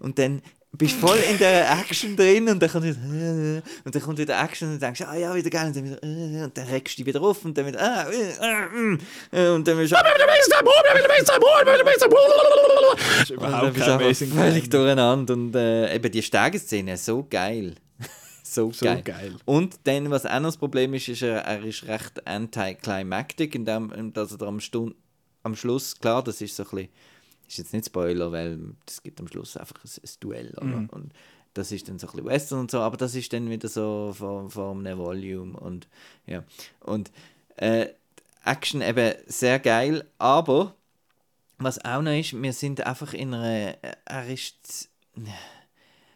und 0.00 0.18
dann 0.18 0.42
bist 0.76 0.96
voll 0.96 1.18
in 1.30 1.38
der 1.38 1.70
Action 1.70 2.16
drin 2.16 2.48
und 2.48 2.60
dann 2.60 2.70
kommt 2.70 2.84
wieder, 2.84 3.62
und 3.84 3.94
dann 3.94 4.02
kommt 4.02 4.18
wieder 4.18 4.42
Action 4.42 4.68
und 4.68 4.74
du 4.74 4.80
denkst, 4.80 5.02
ah 5.02 5.14
ja, 5.16 5.34
wieder 5.34 5.50
geil, 5.50 5.66
und 5.66 5.76
dann 5.76 5.84
wieder, 5.84 6.02
und 6.44 6.56
dann 6.56 6.66
regst 6.68 6.98
du 6.98 7.02
dich 7.02 7.06
wieder 7.06 7.22
auf 7.22 7.44
und 7.44 7.56
dann 7.56 7.66
wieder, 7.66 7.80
ah, 7.80 8.06
äh, 8.10 8.96
äh, 9.32 9.46
äh, 9.46 9.54
und 9.54 9.66
dann 9.66 9.76
bist 9.76 9.92
du, 9.92 9.96
Das 13.08 13.22
ist 13.22 13.30
überhaupt 13.30 13.76
kein 13.76 13.90
Amazing 13.90 14.32
völlig 14.32 14.70
durcheinander 14.70 15.34
und 15.34 15.54
äh, 15.54 15.94
eben 15.94 16.12
die 16.12 16.22
Steigerszene, 16.22 16.96
so 16.96 17.26
geil. 17.28 17.74
so, 18.42 18.72
So 18.72 18.84
geil. 18.84 19.02
geil. 19.02 19.36
Und 19.44 19.76
dann, 19.84 20.10
was 20.10 20.26
auch 20.26 20.40
noch 20.40 20.48
das 20.48 20.56
Problem 20.56 20.94
ist, 20.94 21.08
ist, 21.08 21.22
er, 21.22 21.38
er 21.42 21.64
ist 21.64 21.86
recht 21.86 22.26
anticlimactic, 22.26 23.54
in 23.54 23.64
dem, 23.64 24.12
dass 24.12 24.32
er 24.32 24.46
am, 24.46 24.60
Stund, 24.60 24.94
am 25.42 25.54
Schluss, 25.56 25.98
klar, 25.98 26.22
das 26.22 26.40
ist 26.40 26.56
so 26.56 26.64
ein 26.64 26.68
bisschen, 26.70 26.88
ist 27.48 27.58
jetzt 27.58 27.72
nicht 27.72 27.86
Spoiler, 27.86 28.32
weil 28.32 28.58
es 28.86 29.02
gibt 29.02 29.20
am 29.20 29.28
Schluss 29.28 29.56
einfach 29.56 29.76
ein, 29.84 29.90
ein 30.02 30.10
Duell, 30.20 30.54
oder? 30.56 30.64
Mhm. 30.64 30.88
Und 30.90 31.12
das 31.54 31.72
ist 31.72 31.88
dann 31.88 31.98
so 31.98 32.06
ein 32.06 32.12
bisschen 32.12 32.26
Western 32.26 32.58
und 32.60 32.70
so, 32.70 32.80
aber 32.80 32.96
das 32.96 33.14
ist 33.14 33.32
dann 33.32 33.48
wieder 33.48 33.68
so 33.68 34.12
von, 34.16 34.50
von 34.50 34.86
einem 34.86 34.98
Volume 34.98 35.58
und 35.58 35.88
ja. 36.26 36.44
Und 36.80 37.10
äh, 37.56 37.88
Action 38.44 38.82
eben 38.82 39.14
sehr 39.26 39.58
geil, 39.58 40.04
aber 40.18 40.74
was 41.58 41.82
auch 41.84 42.02
noch 42.02 42.12
ist, 42.12 42.40
wir 42.40 42.52
sind 42.52 42.86
einfach 42.86 43.14
in 43.14 43.32
einer, 43.32 43.76
er 44.04 44.26
ist, 44.28 44.90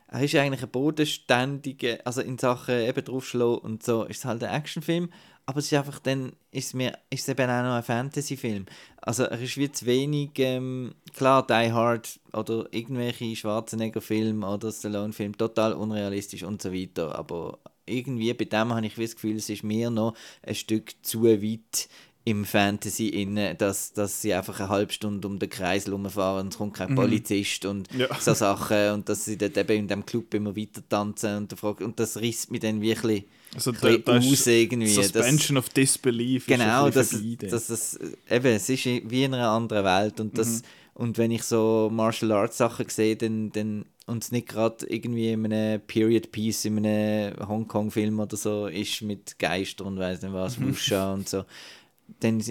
er 0.08 0.22
ist 0.22 0.34
eigentlich 0.34 0.62
ein 0.62 0.70
bodenständiger, 0.70 1.98
also 2.04 2.20
in 2.20 2.36
Sachen 2.38 2.78
eben 2.78 3.04
draufschlagen 3.04 3.58
und 3.58 3.82
so, 3.82 4.04
ist 4.04 4.18
es 4.18 4.24
halt 4.26 4.44
ein 4.44 4.54
Actionfilm, 4.54 5.10
aber 5.50 5.58
es 5.58 5.66
ist 5.66 5.74
einfach 5.74 5.98
dann, 5.98 6.32
ist 6.52 6.66
es, 6.68 6.74
mir, 6.74 6.96
ist 7.10 7.28
eben 7.28 7.50
auch 7.50 7.62
noch 7.64 7.74
ein 7.74 7.82
Fantasyfilm. 7.82 8.66
Also 9.02 9.24
er 9.24 9.40
ist 9.40 9.56
wie 9.56 9.70
zu 9.72 9.84
wenig, 9.84 10.30
ähm, 10.36 10.94
klar, 11.12 11.44
Die 11.44 11.72
Hard 11.72 12.20
oder 12.32 12.68
irgendwelche 12.70 13.34
Schwarzenegger-Filme 13.34 14.46
oder 14.48 14.70
Stallone-Filme, 14.70 15.36
total 15.36 15.72
unrealistisch 15.72 16.44
und 16.44 16.62
so 16.62 16.72
weiter, 16.72 17.18
aber 17.18 17.58
irgendwie 17.84 18.32
bei 18.32 18.44
dem 18.44 18.72
habe 18.72 18.86
ich 18.86 18.94
das 18.94 19.16
Gefühl, 19.16 19.36
es 19.38 19.50
ist 19.50 19.64
mir 19.64 19.90
noch 19.90 20.14
ein 20.46 20.54
Stück 20.54 20.92
zu 21.02 21.24
weit 21.24 21.88
im 22.24 22.44
Fantasy 22.44 23.08
inne, 23.08 23.56
dass, 23.56 23.92
dass 23.92 24.22
sie 24.22 24.32
einfach 24.32 24.60
eine 24.60 24.68
halbe 24.68 24.92
Stunde 24.92 25.26
um 25.26 25.40
den 25.40 25.50
Kreis 25.50 25.90
rumfahren 25.90 26.42
und 26.46 26.52
es 26.52 26.58
kommt 26.58 26.74
kein 26.74 26.94
Polizist 26.94 27.64
und 27.64 27.92
Ja. 27.92 28.06
so 28.20 28.34
Sachen 28.34 28.92
und 28.92 29.08
dass 29.08 29.24
sie 29.24 29.36
dort 29.36 29.56
eben 29.56 29.72
in 29.72 29.88
dem 29.88 30.06
Club 30.06 30.32
immer 30.34 30.54
weiter 30.54 30.88
tanzen 30.88 31.36
und, 31.38 31.50
der 31.50 31.58
Frage, 31.58 31.84
und 31.84 31.98
das 31.98 32.20
risst 32.20 32.52
mich 32.52 32.60
dann 32.60 32.80
wirklich 32.80 33.24
Also 33.54 33.72
da- 33.72 33.96
da 33.96 34.18
aus 34.18 34.46
irgendwie. 34.46 34.94
Das- 34.94 35.06
Suspension 35.08 35.56
of 35.58 35.68
Disbelief 35.70 36.46
Genau, 36.46 36.88
dass, 36.90 37.10
dass 37.38 37.68
es, 37.70 37.98
eben, 38.30 38.46
es 38.46 38.68
ist 38.68 38.84
wie 38.84 39.24
in 39.24 39.34
einer 39.34 39.50
anderen 39.50 39.84
Welt 39.84 40.20
und, 40.20 40.34
Mhm. 40.34 40.36
das, 40.36 40.62
und 40.94 41.18
wenn 41.18 41.30
ich 41.32 41.42
so 41.42 41.88
Martial 41.92 42.32
Arts 42.32 42.58
Sachen 42.58 42.88
sehe, 42.88 43.16
dann, 43.16 43.50
dann 43.52 43.86
und 44.06 44.24
es 44.24 44.32
nicht 44.32 44.48
gerade 44.48 44.86
irgendwie 44.88 45.30
in 45.32 45.44
einem 45.46 45.80
Period 45.80 46.32
Piece, 46.32 46.64
in 46.64 46.84
einem 46.84 47.36
Hongkong-Film 47.48 48.18
oder 48.20 48.36
so 48.36 48.66
ist 48.66 49.02
mit 49.02 49.38
Geistern 49.38 49.86
und 49.88 49.98
weiss 49.98 50.20
nicht 50.22 50.32
was, 50.32 50.58
Mhm. 50.58 50.70
Wuscha 50.70 51.12
und 51.12 51.28
so, 51.28 51.44
dann 52.20 52.42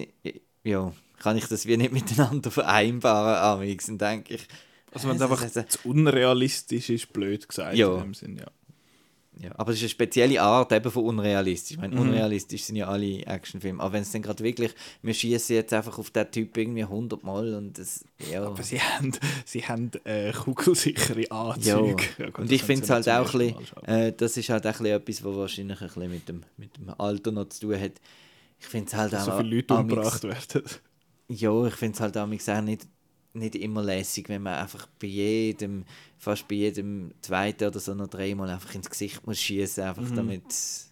ja, 0.63 0.93
kann 1.19 1.37
ich 1.37 1.45
das 1.47 1.65
wie 1.65 1.77
nicht 1.77 1.91
miteinander 1.93 2.49
vereinbaren, 2.51 3.35
und 3.89 4.01
denke 4.01 4.35
ich, 4.35 4.47
Also 4.91 5.07
wenn 5.09 5.15
es 5.15 5.21
äh, 5.21 5.25
einfach 5.25 5.41
also- 5.41 5.61
zu 5.63 5.79
unrealistisch 5.85 6.89
ist, 6.89 7.11
blöd 7.13 7.47
gesagt 7.47 7.75
Ja. 7.77 7.93
in 7.95 8.01
dem 8.03 8.13
Sinn, 8.13 8.37
ja. 8.37 8.47
Ja, 9.37 9.51
aber 9.57 9.71
es 9.71 9.77
ist 9.77 9.83
eine 9.83 9.89
spezielle 9.89 10.41
Art 10.41 10.71
eben 10.73 10.91
von 10.91 11.05
unrealistisch. 11.05 11.71
Ich 11.71 11.77
meine, 11.77 11.95
Mhm. 11.95 12.01
unrealistisch 12.01 12.63
sind 12.63 12.75
ja 12.75 12.87
alle 12.87 13.25
Actionfilme. 13.25 13.81
Aber 13.81 13.93
wenn 13.93 14.01
es 14.01 14.11
dann 14.11 14.21
gerade 14.21 14.43
wirklich, 14.43 14.73
wir 15.01 15.13
schießen 15.13 15.55
jetzt 15.55 15.71
einfach 15.71 15.97
auf 15.97 16.09
den 16.11 16.29
Typ 16.29 16.57
irgendwie 16.57 16.83
100 16.83 17.23
Mal 17.23 17.53
und 17.53 17.77
das, 17.77 18.03
ja. 18.31 18.43
Aber 18.43 18.61
sie 18.63 18.81
haben, 18.81 19.13
sie 19.45 19.61
haben 19.61 19.91
äh, 20.03 20.33
kugelsichere 20.33 21.21
ja. 21.21 21.31
Anzüge. 21.31 22.03
Ja, 22.17 22.25
gut, 22.25 22.39
und 22.39 22.51
ich 22.51 22.63
finde 22.63 22.83
es 22.83 22.89
halt 22.89 23.07
auch 23.07 23.33
ein 23.33 23.53
bisschen, 23.55 23.83
äh, 23.85 24.11
das 24.11 24.35
ist 24.35 24.49
halt 24.49 24.65
auch 24.65 24.71
ein 24.71 24.83
bisschen 24.83 24.97
etwas, 24.97 25.23
was 25.23 25.35
wahrscheinlich 25.35 25.81
ein 25.81 25.87
bisschen 25.87 26.09
mit 26.11 26.27
dem, 26.29 26.41
mit 26.57 26.77
dem 26.77 26.89
Alter 26.97 27.31
noch 27.31 27.47
zu 27.49 27.61
tun 27.67 27.79
hat. 27.79 27.93
Ich 28.59 28.65
finde 28.67 28.87
es 28.87 28.93
halt 28.95 29.15
auch 29.15 29.21
so 29.25 29.37
viele 29.37 29.55
Leute 29.55 29.73
umgebracht 29.73 30.23
werden. 30.23 30.63
Ja, 31.29 31.65
ich 31.67 31.75
finde 31.75 31.95
es 31.95 32.01
halt 32.01 32.17
auch 32.17 32.27
nicht, 32.27 32.87
nicht 33.33 33.55
immer 33.55 33.83
lässig, 33.83 34.27
wenn 34.29 34.41
man 34.43 34.55
einfach 34.55 34.87
bei 34.99 35.07
jedem, 35.07 35.85
fast 36.17 36.47
bei 36.47 36.55
jedem 36.55 37.11
zweiten 37.21 37.65
oder 37.67 37.79
so 37.79 37.93
noch 37.93 38.07
dreimal 38.07 38.49
einfach 38.49 38.73
ins 38.75 38.89
Gesicht 38.89 39.25
muss 39.27 39.39
schießen, 39.39 39.83
Mhm. 39.83 39.89
einfach 39.89 40.15
damit 40.15 40.43
es 40.49 40.91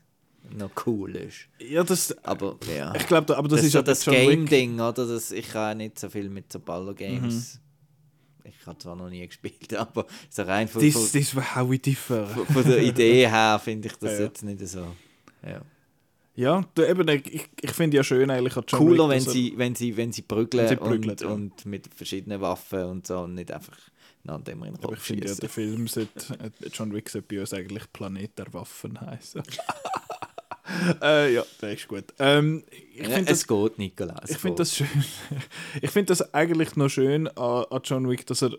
noch 0.56 0.72
cool 0.86 1.16
ist. 1.16 1.48
Ja, 1.60 1.84
das, 1.84 2.16
Aber 2.24 2.58
ja. 2.74 2.94
ich 2.96 3.06
glaube, 3.08 3.36
aber 3.36 3.48
das, 3.50 3.60
das, 3.60 3.68
ist 3.68 3.74
ja 3.74 3.82
das. 3.82 4.06
Game-Ding, 4.06 4.76
oder? 4.80 4.94
Das, 5.06 5.32
ich 5.32 5.54
habe 5.54 5.76
nicht 5.76 6.00
so 6.00 6.10
viel 6.10 6.30
mit 6.30 6.52
so 6.54 6.60
Baller-Games. 6.60 7.60
Ich 8.46 8.66
habe 8.66 8.78
zwar 8.78 8.96
noch 8.96 9.10
nie 9.10 9.26
gespielt, 9.28 9.74
aber 9.76 10.06
so 10.30 10.44
rein 10.44 10.68
von, 10.70 10.80
This, 10.82 10.94
von, 10.94 11.12
this 11.12 11.36
how 11.36 11.70
we 11.70 11.80
differ. 11.80 12.28
von, 12.28 12.46
von 12.46 12.64
der 12.64 12.82
Idee 12.82 13.28
her 13.28 13.60
finde 13.62 13.88
ich 13.90 13.96
das 14.00 14.14
ja. 14.20 14.26
jetzt 14.26 14.44
nicht 14.44 14.66
so. 14.68 14.88
Ja. 15.46 15.62
Ja, 16.38 16.64
du, 16.76 16.88
eben, 16.88 17.08
ich, 17.08 17.50
ich 17.60 17.72
finde 17.72 17.98
ja 17.98 18.04
schön 18.04 18.30
eigentlich 18.30 18.56
an 18.56 18.64
John 18.68 18.80
Cooler, 18.80 19.10
Wick, 19.10 19.16
wenn 19.16 19.22
sie, 19.22 19.54
wenn 19.58 19.76
sie, 19.76 19.98
wenn 19.98 20.12
sie 20.12 20.22
prügeln, 20.22 20.64
Wenn 20.64 20.70
sie 20.70 20.76
prügeln, 20.76 21.10
und, 21.12 21.22
ja. 21.22 21.28
und 21.30 21.66
mit 21.66 21.90
verschiedenen 21.94 22.40
Waffen 22.42 22.84
und 22.84 23.08
so 23.08 23.22
und 23.22 23.34
nicht 23.34 23.52
einfach 23.52 23.76
einander 24.24 24.52
immer 24.52 24.68
in 24.68 24.74
den 24.76 24.84
Aber 24.84 24.94
ich 24.94 25.00
Kopf 25.00 25.08
finde 25.08 25.28
ja, 25.28 25.34
der 25.34 25.50
Film 25.50 25.88
sollte, 25.88 26.40
äh, 26.40 26.68
John 26.72 26.94
Wick 26.94 27.10
sollte 27.10 27.28
bei 27.28 27.40
uns 27.42 27.54
eigentlich 27.54 27.92
Planet 27.92 28.38
der 28.38 28.54
Waffen 28.54 29.02
heißen. 29.02 29.42
äh, 31.02 31.34
ja, 31.34 31.44
das 31.60 31.74
ist 31.74 31.88
gut. 31.88 32.06
Ähm, 32.20 32.64
ich 32.70 33.08
Ja, 33.08 33.10
finde 33.10 33.26
das, 33.26 33.40
es 33.40 33.48
geht, 33.48 33.78
Nikolaus. 33.80 34.30
ich 34.30 34.38
find 34.38 34.58
geht. 34.58 34.60
das 34.60 34.76
schön. 34.76 34.88
ich 35.82 35.90
finde 35.90 36.08
das 36.12 36.34
eigentlich 36.34 36.76
noch 36.76 36.90
schön 36.90 37.28
an, 37.30 37.66
an 37.70 37.82
John 37.84 38.08
Wick, 38.10 38.26
dass 38.28 38.44
er 38.44 38.52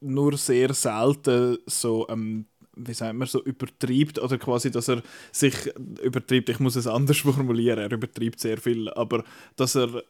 nur 0.00 0.36
sehr 0.36 0.74
selten 0.74 1.58
so, 1.66 2.08
ähm, 2.08 2.46
wie 2.76 2.94
sagt 2.94 3.14
man, 3.14 3.26
so 3.26 3.42
übertreibt 3.42 4.18
oder 4.18 4.38
quasi, 4.38 4.70
dass 4.70 4.88
er 4.88 5.02
sich 5.32 5.54
übertreibt. 6.02 6.48
Ich 6.48 6.60
muss 6.60 6.76
es 6.76 6.86
anders 6.86 7.18
formulieren, 7.18 7.78
er 7.78 7.92
übertreibt 7.92 8.38
sehr 8.38 8.58
viel, 8.58 8.88
aber 8.90 9.24
dass 9.56 9.74
er, 9.74 10.02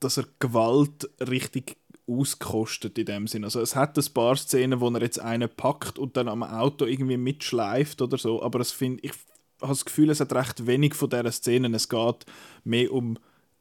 dass 0.00 0.18
er 0.18 0.24
Gewalt 0.38 1.08
richtig 1.20 1.76
auskostet 2.06 2.98
in 2.98 3.06
dem 3.06 3.26
Sinn. 3.28 3.44
Also 3.44 3.60
es 3.60 3.76
hat 3.76 3.96
ein 3.96 4.12
paar 4.12 4.36
Szenen, 4.36 4.80
wo 4.80 4.90
er 4.90 5.00
jetzt 5.00 5.20
einen 5.20 5.48
packt 5.48 5.98
und 5.98 6.16
dann 6.16 6.28
am 6.28 6.42
Auto 6.42 6.84
irgendwie 6.84 7.16
mitschleift 7.16 8.02
oder 8.02 8.18
so, 8.18 8.42
aber 8.42 8.60
es 8.60 8.72
find, 8.72 9.02
ich 9.04 9.12
habe 9.60 9.72
das 9.72 9.84
Gefühl, 9.84 10.10
es 10.10 10.20
hat 10.20 10.32
recht 10.32 10.66
wenig 10.66 10.94
von 10.94 11.10
dieser 11.10 11.30
Szenen. 11.30 11.74
Es 11.74 11.88
geht 11.88 12.26
mehr 12.64 12.92
um 12.92 13.18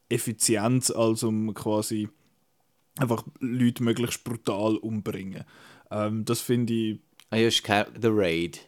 Effizienz 0.07 0.89
als 0.89 1.23
um 1.23 1.53
quasi 1.53 2.09
einfach 2.97 3.23
Leute 3.39 3.83
möglichst 3.83 4.23
brutal 4.23 4.77
umbringen. 4.77 5.43
Ähm, 5.91 6.25
das 6.25 6.41
finde 6.41 6.73
ich 6.73 6.99
Ah, 7.29 7.37
ja, 7.37 7.47
ist 7.47 7.63
The 7.65 8.09
Raid. 8.09 8.59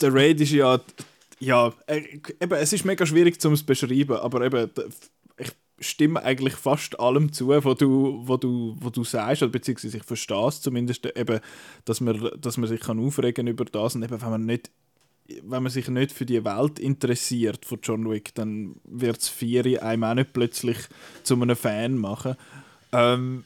der 0.00 0.14
Raid 0.14 0.40
ist 0.40 0.52
ja, 0.52 0.80
ja, 1.40 1.72
eben, 1.88 2.54
es 2.54 2.72
ist 2.72 2.84
mega 2.84 3.06
schwierig 3.06 3.40
zu 3.40 3.50
beschreiben, 3.50 4.16
aber 4.16 4.44
eben, 4.44 4.70
ich 5.36 5.50
stimme 5.80 6.22
eigentlich 6.22 6.54
fast 6.54 6.98
allem 6.98 7.32
zu, 7.32 7.48
was 7.48 7.78
du, 7.78 8.22
wo 8.24 8.36
du, 8.36 8.76
wo 8.80 8.90
du 8.90 9.04
sagst, 9.04 9.42
oder 9.42 9.52
beziehungsweise 9.52 9.96
ich 9.98 10.04
verstehe 10.04 10.48
es 10.48 10.60
zumindest, 10.60 11.06
eben, 11.06 11.40
dass 11.84 12.00
man, 12.00 12.30
dass 12.40 12.56
man 12.56 12.68
sich 12.68 12.80
kann 12.80 12.98
aufregen 12.98 13.46
über 13.46 13.64
das 13.64 13.94
und 13.94 14.02
eben, 14.02 14.20
wenn 14.20 14.30
man 14.30 14.46
nicht 14.46 14.70
wenn 15.42 15.62
man 15.62 15.70
sich 15.70 15.88
nicht 15.88 16.12
für 16.12 16.24
die 16.24 16.42
Welt 16.44 16.78
interessiert 16.78 17.66
von 17.66 17.78
John 17.82 18.10
Wick, 18.10 18.34
dann 18.34 18.76
wird 18.84 19.18
es 19.18 19.28
Vieri 19.28 19.76
einem 19.76 20.04
auch 20.04 20.14
nicht 20.14 20.32
plötzlich 20.32 20.78
zu 21.22 21.34
einem 21.34 21.54
Fan 21.54 21.98
machen. 21.98 22.34
Ähm, 22.92 23.44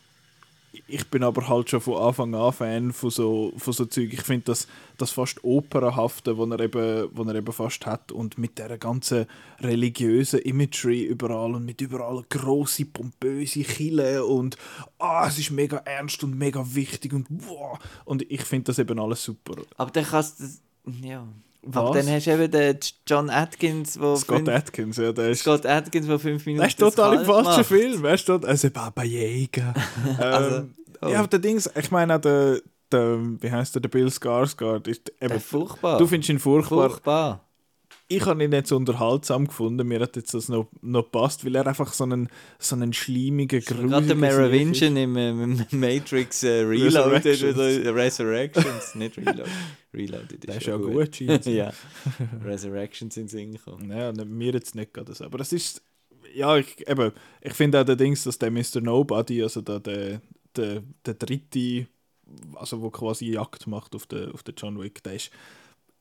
ich 0.86 1.08
bin 1.10 1.22
aber 1.22 1.48
halt 1.48 1.68
schon 1.68 1.80
von 1.80 1.96
Anfang 1.96 2.34
an 2.34 2.52
Fan 2.52 2.92
von 2.92 3.10
so, 3.10 3.52
von 3.56 3.72
so 3.72 3.84
Zeug. 3.84 4.12
Ich 4.12 4.22
finde 4.22 4.46
das, 4.46 4.66
das 4.96 5.10
fast 5.10 5.42
Opernhafte, 5.44 6.38
was 6.38 6.50
er, 6.50 6.60
eben, 6.60 7.08
was 7.12 7.26
er 7.26 7.34
eben 7.34 7.52
fast 7.52 7.84
hat 7.84 8.10
und 8.10 8.38
mit 8.38 8.58
der 8.58 8.78
ganzen 8.78 9.26
religiösen 9.60 10.40
Imagery 10.40 11.04
überall 11.04 11.54
und 11.54 11.64
mit 11.64 11.80
überall 11.80 12.24
grosse 12.28 12.86
pompöse 12.86 13.62
Kille 13.62 14.24
und 14.24 14.56
ah, 14.98 15.26
es 15.28 15.38
ist 15.38 15.50
mega 15.50 15.78
ernst 15.78 16.24
und 16.24 16.36
mega 16.36 16.64
wichtig 16.74 17.12
und 17.12 17.26
wow. 17.28 17.78
und 18.04 18.22
ich 18.30 18.42
finde 18.42 18.64
das 18.64 18.78
eben 18.78 18.98
alles 18.98 19.22
super. 19.22 19.62
Aber 19.76 19.90
dann 19.90 20.04
kannst 20.04 20.40
du. 20.40 20.44
Ja. 21.06 21.26
Aber 21.64 21.90
Was? 21.90 21.96
dann 22.04 22.14
hast 22.14 22.26
du 22.26 22.30
eben 22.32 22.50
den 22.50 22.78
John 23.06 23.30
Atkins, 23.30 24.00
wo 24.00 24.16
Scott 24.16 24.38
fünf, 24.38 24.48
Atkins, 24.48 24.96
ja, 24.96 25.12
der 25.12 25.30
ist, 25.30 25.40
Scott 25.42 25.64
Atkins, 25.64 26.06
der 26.06 26.18
fünf 26.18 26.44
Minuten. 26.44 26.60
der 26.60 26.68
ist 26.68 26.78
total 26.78 27.18
im 27.20 27.24
falschen. 27.24 27.64
Film. 27.64 28.02
Weißt 28.02 28.28
du, 28.28 28.34
also 28.34 28.70
Baba 28.70 29.04
Yaga. 29.04 29.72
ähm, 30.06 30.16
Also, 30.20 30.64
oh. 31.02 31.08
Ja, 31.08 31.18
aber 31.20 31.28
der 31.28 31.38
Dings, 31.38 31.70
ich 31.74 31.90
meine 31.92 32.16
auch 32.16 32.20
der, 32.20 32.60
der 32.90 33.18
wie 33.40 33.50
heißt 33.50 33.74
der, 33.76 33.82
der 33.82 33.88
Bill 33.90 34.08
Skarsgård, 34.08 34.88
ist 34.88 35.12
Der 35.20 35.28
eben, 35.30 35.36
ist 35.38 35.46
furchtbar. 35.46 35.98
du 35.98 36.06
findest 36.06 36.30
ihn 36.30 36.38
furchtbar. 36.40 36.90
furchtbar. 36.90 37.48
Ich 38.16 38.26
habe 38.26 38.44
ihn 38.44 38.50
nicht 38.50 38.66
so 38.66 38.76
unterhaltsam 38.76 39.46
gefunden, 39.46 39.86
mir 39.86 40.00
hat 40.00 40.16
jetzt 40.16 40.34
das 40.34 40.48
noch, 40.48 40.68
noch 40.82 41.10
passt, 41.10 41.44
weil 41.44 41.54
er 41.56 41.66
einfach 41.66 41.92
so 41.92 42.04
einen, 42.04 42.28
so 42.58 42.76
einen 42.76 42.92
schleimigen, 42.92 43.60
Gerade 43.60 44.06
der 44.06 44.16
Merovingian 44.16 44.96
im, 44.96 45.16
äh, 45.16 45.30
im 45.30 45.66
Matrix 45.70 46.42
äh, 46.42 46.60
Reloaded 46.62 47.24
Resurrections. 47.24 47.56
oder 47.56 47.94
Resurrections, 47.94 48.94
nicht 48.94 49.16
Reloaded. 49.16 49.46
Reloaded 49.94 50.44
ist 50.44 50.56
ist 50.56 50.66
ja 50.66 50.76
gut. 50.76 51.18
gut, 51.18 51.46
ja. 51.46 51.72
Resurrections 52.44 53.14
sind 53.14 53.30
Sinn 53.30 53.52
gekommen. 53.52 53.90
Ja, 53.90 54.12
ne, 54.12 54.24
mir 54.24 54.52
jetzt 54.52 54.74
nicht 54.74 54.92
gerade 54.92 55.14
so. 55.14 55.24
Aber 55.24 55.40
es 55.40 55.52
ist, 55.52 55.82
ja, 56.34 56.56
ich, 56.56 56.86
eben, 56.88 57.12
ich 57.40 57.54
finde 57.54 57.80
auch 57.80 57.84
der 57.84 57.96
Dings, 57.96 58.24
dass 58.24 58.38
der 58.38 58.50
Mr. 58.50 58.80
Nobody, 58.80 59.42
also 59.42 59.60
der, 59.60 59.80
der, 59.80 60.20
der, 60.56 60.82
der 61.06 61.14
dritte, 61.14 61.86
also 62.54 62.82
wo 62.82 62.90
quasi 62.90 63.32
Jagd 63.32 63.66
macht 63.66 63.94
auf 63.94 64.06
den, 64.06 64.32
auf 64.32 64.42
den 64.42 64.54
John 64.56 64.80
Wick, 64.80 65.02
der 65.02 65.14
ist 65.14 65.30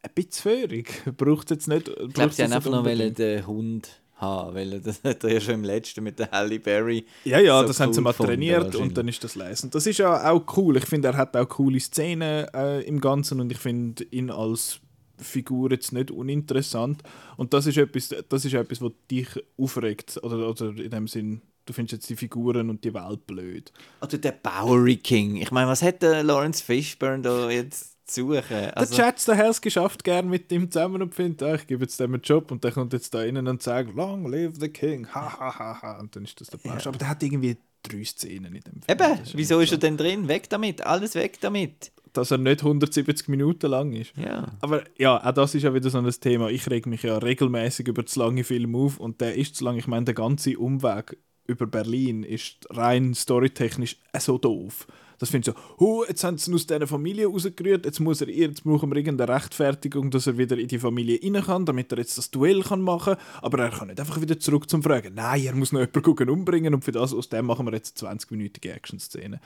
ein 0.04 0.12
bisschen 0.14 0.32
föhrig. 0.32 1.04
Braucht 1.18 1.52
jetzt 1.52 1.68
nicht. 1.68 1.88
Ich 1.88 2.14
glaube, 2.14 2.34
sie 2.34 2.44
haben 2.44 2.54
einfach 2.54 2.72
noch 2.72 2.84
den 2.84 3.48
Hund 3.48 4.02
haben, 4.16 4.56
weil 4.56 4.80
das 4.80 5.04
hat 5.04 5.24
er 5.24 5.34
ja 5.34 5.42
schon 5.42 5.56
im 5.56 5.64
letzten 5.64 6.04
mit 6.04 6.20
der 6.20 6.30
Halle 6.32 6.60
Berry. 6.60 7.06
Ja, 7.26 7.40
ja, 7.40 7.60
so 7.62 7.68
das 7.68 7.80
haben 7.80 7.94
sie 7.94 8.00
cool 8.00 8.04
mal 8.04 8.14
trainiert 8.14 8.76
und 8.76 8.96
dann 8.96 9.08
ist 9.08 9.24
das 9.24 9.36
leise. 9.36 9.66
Und 9.66 9.76
das 9.76 9.88
ist 9.88 9.98
ja 9.98 10.32
auch 10.32 10.58
cool. 10.58 10.78
Ich 10.78 10.86
finde, 10.86 11.10
er 11.10 11.18
hat 11.18 11.36
auch 11.36 11.50
coole 11.50 11.80
Szenen 11.80 12.48
äh, 12.54 12.82
im 12.82 13.02
Ganzen 13.02 13.40
und 13.40 13.52
ich 13.52 13.58
finde 13.58 14.04
ihn 14.06 14.30
als 14.30 14.80
Figur 15.18 15.72
jetzt 15.72 15.92
nicht 15.92 16.12
uninteressant. 16.12 17.04
Und 17.38 17.54
das 17.54 17.68
ist 17.68 17.78
etwas, 17.78 18.14
das 18.28 18.46
ist 18.46 18.54
etwas, 18.54 18.82
was 18.82 18.92
dich 19.10 19.28
aufregt. 19.58 20.20
Oder, 20.24 20.50
oder 20.50 20.70
in 20.70 20.90
dem 20.90 21.08
Sinn, 21.08 21.42
du 21.66 21.74
findest 21.74 21.94
jetzt 21.94 22.10
die 22.10 22.16
Figuren 22.16 22.70
und 22.70 22.84
die 22.84 22.94
Welt 22.94 23.26
blöd. 23.28 23.72
Oder 24.02 24.18
der 24.18 24.32
Bowery 24.32 24.98
King. 24.98 25.38
Ich 25.38 25.52
meine, 25.52 25.70
was 25.70 25.82
hat 25.82 26.02
der 26.02 26.24
Lawrence 26.24 26.64
Fishburne 26.64 27.22
da 27.22 27.50
jetzt 27.50 27.91
suchen? 28.14 28.72
Also, 28.76 28.96
der 28.96 29.06
Chats 29.06 29.26
der 29.26 29.50
es 29.50 29.62
geschafft, 29.62 30.04
gern 30.04 30.30
mit 30.30 30.52
ihm 30.52 30.70
zusammen 30.70 31.02
und 31.02 31.16
findet, 31.16 31.44
ah, 31.44 31.56
ich 31.56 31.68
gebe 31.68 31.84
jetzt 31.84 32.00
dem 32.00 32.14
einen 32.14 32.22
Job 32.22 32.52
und 32.52 32.64
der 32.64 32.72
kommt 32.72 32.94
jetzt 32.94 33.14
da 33.14 33.24
innen 33.24 33.48
und 33.48 33.62
sagt, 33.62 33.96
Long 33.96 34.30
live 34.30 34.54
the 34.60 34.70
King, 34.70 35.08
ha 35.14 35.40
ha 35.40 35.60
ha 35.60 35.82
ha. 35.82 36.00
Und 36.00 36.16
dann 36.16 36.24
ist 36.24 36.40
das 36.40 36.48
der 36.50 36.58
Plausch. 36.58 36.88
Aber 36.88 36.98
der 36.98 37.10
hat 37.10 37.24
irgendwie 37.24 37.58
drei 37.84 38.04
Szenen 38.04 38.56
in 38.56 38.62
dem 38.62 38.82
Film. 38.82 38.84
Eben, 38.88 39.24
ist 39.24 39.38
wieso 39.38 39.60
ist 39.60 39.72
er 39.72 39.78
denn 39.78 39.98
drin? 39.98 40.28
Weg 40.28 40.50
damit, 40.50 40.86
alles 40.86 41.16
weg 41.16 41.40
damit. 41.42 41.92
dass 42.14 42.32
er 42.32 42.38
nicht 42.38 42.62
170 42.62 43.28
Minuten 43.30 43.70
lang 43.70 43.94
ist. 43.94 44.16
Ja. 44.18 44.48
Aber 44.62 44.84
ja, 44.98 45.24
auch 45.24 45.32
das 45.32 45.56
ist 45.56 45.64
ja 45.64 45.74
wieder 45.74 45.90
so 45.90 45.98
ein 45.98 46.10
Thema. 46.10 46.50
Ich 46.50 46.70
reg 46.70 46.86
mich 46.86 47.04
ja 47.04 47.18
regelmäßig 47.18 47.88
über 47.88 48.06
zu 48.06 48.20
lange 48.20 48.44
Filme 48.44 48.78
auf 48.78 49.00
und 49.00 49.22
der 49.22 49.36
ist 49.36 49.56
zu 49.56 49.64
lang. 49.64 49.78
Ich 49.78 49.88
meine, 49.88 50.06
der 50.06 50.14
ganze 50.14 50.58
Umweg 50.58 51.18
über 51.48 51.68
Berlin 51.68 52.24
ist 52.24 52.68
rein 52.70 53.14
storytechnisch 53.14 53.98
so 54.20 54.38
doof. 54.38 54.88
Das 55.22 55.30
finde 55.30 55.52
ich 55.52 55.56
so, 55.56 55.62
huh, 55.80 56.04
jetzt 56.08 56.24
haben 56.24 56.40
sie 56.40 56.50
ihn 56.50 56.56
aus 56.56 56.66
dieser 56.66 56.88
Familie 56.88 57.28
rausgerührt, 57.28 57.86
jetzt, 57.86 58.00
muss 58.00 58.22
er, 58.22 58.30
jetzt 58.30 58.64
brauchen 58.64 58.90
wir 58.90 58.98
irgendeine 58.98 59.32
Rechtfertigung, 59.32 60.10
dass 60.10 60.26
er 60.26 60.36
wieder 60.40 60.58
in 60.58 60.68
die 60.68 60.80
Familie 60.80 61.20
rein 61.22 61.44
kann, 61.44 61.64
damit 61.64 61.92
er 61.92 62.00
jetzt 62.00 62.18
das 62.18 62.32
Duell 62.32 62.64
kann 62.64 62.82
machen 62.82 63.14
kann. 63.14 63.24
Aber 63.44 63.60
er 63.60 63.70
kann 63.70 63.90
nicht 63.90 64.00
einfach 64.00 64.20
wieder 64.20 64.40
zurück 64.40 64.68
zum 64.68 64.82
Fragen. 64.82 65.14
Nein, 65.14 65.44
er 65.46 65.54
muss 65.54 65.74
noch 65.74 65.80
jemanden 65.80 66.02
gucken, 66.02 66.28
umbringen 66.28 66.74
und 66.74 66.84
für 66.84 66.92
das, 66.92 67.14
aus 67.14 67.30
dem 67.30 67.46
machen 67.46 67.68
wir 67.68 67.74
jetzt 67.74 68.04
eine 68.04 68.18
20-minütige 68.18 68.72
Action-Szene. 68.72 69.40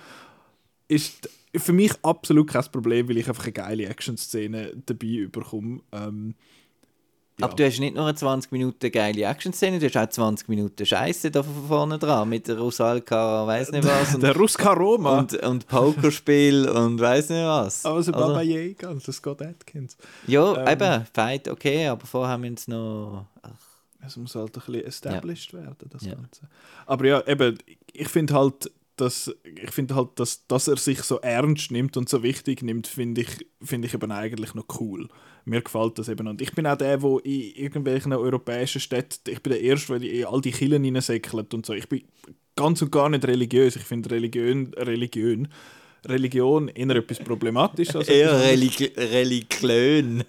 Ist 0.88 1.30
für 1.54 1.74
mich 1.74 1.92
absolut 2.04 2.52
kein 2.52 2.72
Problem, 2.72 3.10
weil 3.10 3.18
ich 3.18 3.28
einfach 3.28 3.44
eine 3.44 3.52
geile 3.52 3.86
Action-Szene 3.88 4.82
dabei 4.86 5.28
bekomme. 5.30 5.82
Ähm, 5.92 6.36
ja. 7.40 7.46
Aber 7.46 7.56
du 7.56 7.66
hast 7.66 7.80
nicht 7.80 7.96
nur 7.96 8.06
eine 8.06 8.16
20 8.16 8.52
Minuten 8.52 8.92
geile 8.92 9.24
Action-Szene, 9.24 9.80
du 9.80 9.86
hast 9.88 9.98
auch 9.98 10.10
20 10.10 10.48
Minuten 10.48 10.86
Scheiße 10.86 11.32
da 11.32 11.44
von 11.44 11.68
vorne 11.68 12.00
dran 12.00 12.30
mit 12.30 12.48
der 12.48 12.58
Rusalka, 12.58 13.46
weiß 13.46 13.72
nicht 13.72 13.86
was. 13.86 14.16
Und, 14.16 14.24
der 14.24 14.36
Ruska 14.36 14.74
Roma. 14.74 15.20
und, 15.20 15.34
und 15.44 15.68
Pokerspiel 15.68 16.68
und 16.70 17.00
weiß 17.00 17.30
nicht 17.30 17.44
was. 17.46 17.86
also 17.86 17.98
Also- 17.98 18.12
Baba 18.14 18.42
Yaga 18.42 18.90
und 18.90 19.06
der 19.06 19.14
Scott 19.14 19.42
Atkins. 19.42 19.98
Ja, 20.28 20.56
Ähm. 20.66 20.68
eben, 20.82 21.06
Fight, 21.14 21.48
okay, 21.48 21.88
aber 21.88 22.06
vorher 22.06 22.34
haben 22.34 22.44
wir 22.44 22.52
uns 22.52 22.68
noch. 22.68 23.26
Es 24.06 24.18
muss 24.18 24.36
halt 24.36 24.56
ein 24.56 24.62
bisschen 24.66 24.86
established 24.86 25.54
werden, 25.54 25.76
das 25.90 26.04
Ja. 26.06 26.14
Ganze. 26.14 26.42
Aber 26.86 27.06
ja, 27.06 27.26
eben, 27.28 27.58
ich 27.92 28.08
finde 28.08 28.36
halt, 28.36 28.72
dass, 28.98 29.34
ich 29.44 29.72
finde 29.72 29.96
halt, 29.96 30.10
dass, 30.16 30.46
dass 30.48 30.68
er 30.68 30.78
sich 30.78 31.02
so 31.02 31.20
ernst 31.22 31.72
nimmt 31.72 31.98
und 31.98 32.08
so 32.08 32.22
wichtig 32.24 32.62
nimmt, 32.62 32.86
finde 32.88 33.22
ich, 33.22 33.48
finde 33.62 33.88
ich 33.88 33.94
eben 33.96 34.12
eigentlich 34.12 34.54
noch 34.54 34.66
cool. 34.80 35.10
Mir 35.46 35.62
gefällt 35.62 36.00
das 36.00 36.10
eben. 36.10 36.28
Und 36.28 36.42
ich 36.42 36.52
bin 36.54 36.66
auch 36.66 36.76
der, 36.76 36.98
der 36.98 37.26
in 37.26 37.52
irgendwelchen 37.56 38.14
europäischen 38.14 38.82
Städten, 38.82 39.30
ich 39.30 39.42
bin 39.42 39.54
der 39.54 39.62
Erste, 39.62 40.00
der 40.00 40.12
in 40.12 40.26
all 40.26 40.42
die 40.42 40.52
Kirchen 40.52 40.84
hineinsäckelt 40.84 41.54
und 41.54 41.66
so. 41.66 41.74
Ich 41.74 41.88
bin 41.88 42.04
ganz 42.56 42.82
und 42.82 42.92
gar 42.92 43.10
nicht 43.10 43.26
religiös. 43.26 43.76
Ich 43.76 43.84
finde 43.84 44.10
Religion, 44.12 44.74
Religion, 44.76 45.48
Religion 46.06 46.68
eher 46.70 46.96
etwas 46.96 47.20
problematisch. 47.20 47.96
als 47.96 48.08
Eher 48.08 48.40
Religion. 48.40 50.24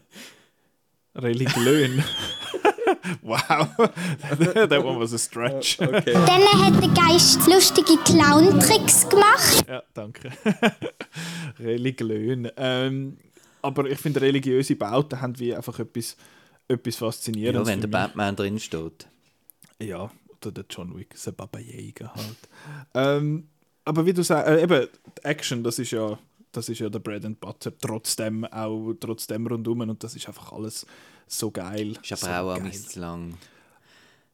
Religion. 1.15 2.05
wow, 3.23 3.39
that 4.69 4.85
one 4.85 4.99
was 4.99 5.13
a 5.13 5.19
stretch. 5.19 5.79
Dann 5.79 5.95
hat 5.95 6.83
der 6.83 6.91
Geist 6.91 7.47
lustige 7.47 7.97
Clown-Tricks 8.05 9.09
gemacht. 9.09 9.65
Ja, 9.69 9.83
danke. 9.95 10.31
Religion. 11.61 12.49
Ähm, 12.57 13.19
aber 13.63 13.91
ich 13.91 13.99
finde, 13.99 14.21
religiöse 14.21 14.77
Bauten 14.77 15.21
haben 15.21 15.39
wie 15.39 15.55
einfach 15.55 15.79
etwas, 15.79 16.17
etwas 16.69 16.95
Ja, 17.01 17.07
Faszinierendes. 17.07 17.67
wenn 17.69 17.81
der. 17.81 17.89
Batman 17.89 18.37
drin 18.37 18.59
steht. 18.59 19.07
Ja, 19.81 20.11
oder 20.41 20.53
der 20.53 20.65
John 20.71 20.97
Wick, 20.97 21.15
der 21.25 21.33
Baba 21.33 21.59
Yaga 21.59 22.15
halt. 22.15 22.37
ähm, 22.95 23.49
aber 23.85 24.05
wie 24.07 24.13
du 24.13 24.23
sagst, 24.23 24.49
äh, 24.49 24.63
eben, 24.63 24.89
Action, 25.23 25.63
das 25.63 25.79
ist 25.79 25.91
ja 25.93 26.19
das 26.53 26.71
ist 26.71 26.79
ja 26.79 26.89
der 26.89 27.01
Bread 27.01 27.25
and 27.27 27.39
Butter, 27.39 27.77
trotzdem 27.77 28.45
auch 28.47 28.95
trotzdem 28.99 29.47
rundum 29.47 29.81
und 29.81 30.03
das 30.03 30.17
ist 30.17 30.27
einfach 30.27 30.53
alles 30.53 30.87
so 31.27 31.51
geil. 31.51 31.99
Ist 32.03 32.13
aber 32.13 32.21
so 32.21 32.27
auch 32.51 32.55
geil. 32.55 32.65
ein 32.65 32.71
bisschen 32.71 32.89
zu 32.91 33.01
lang. 33.01 33.35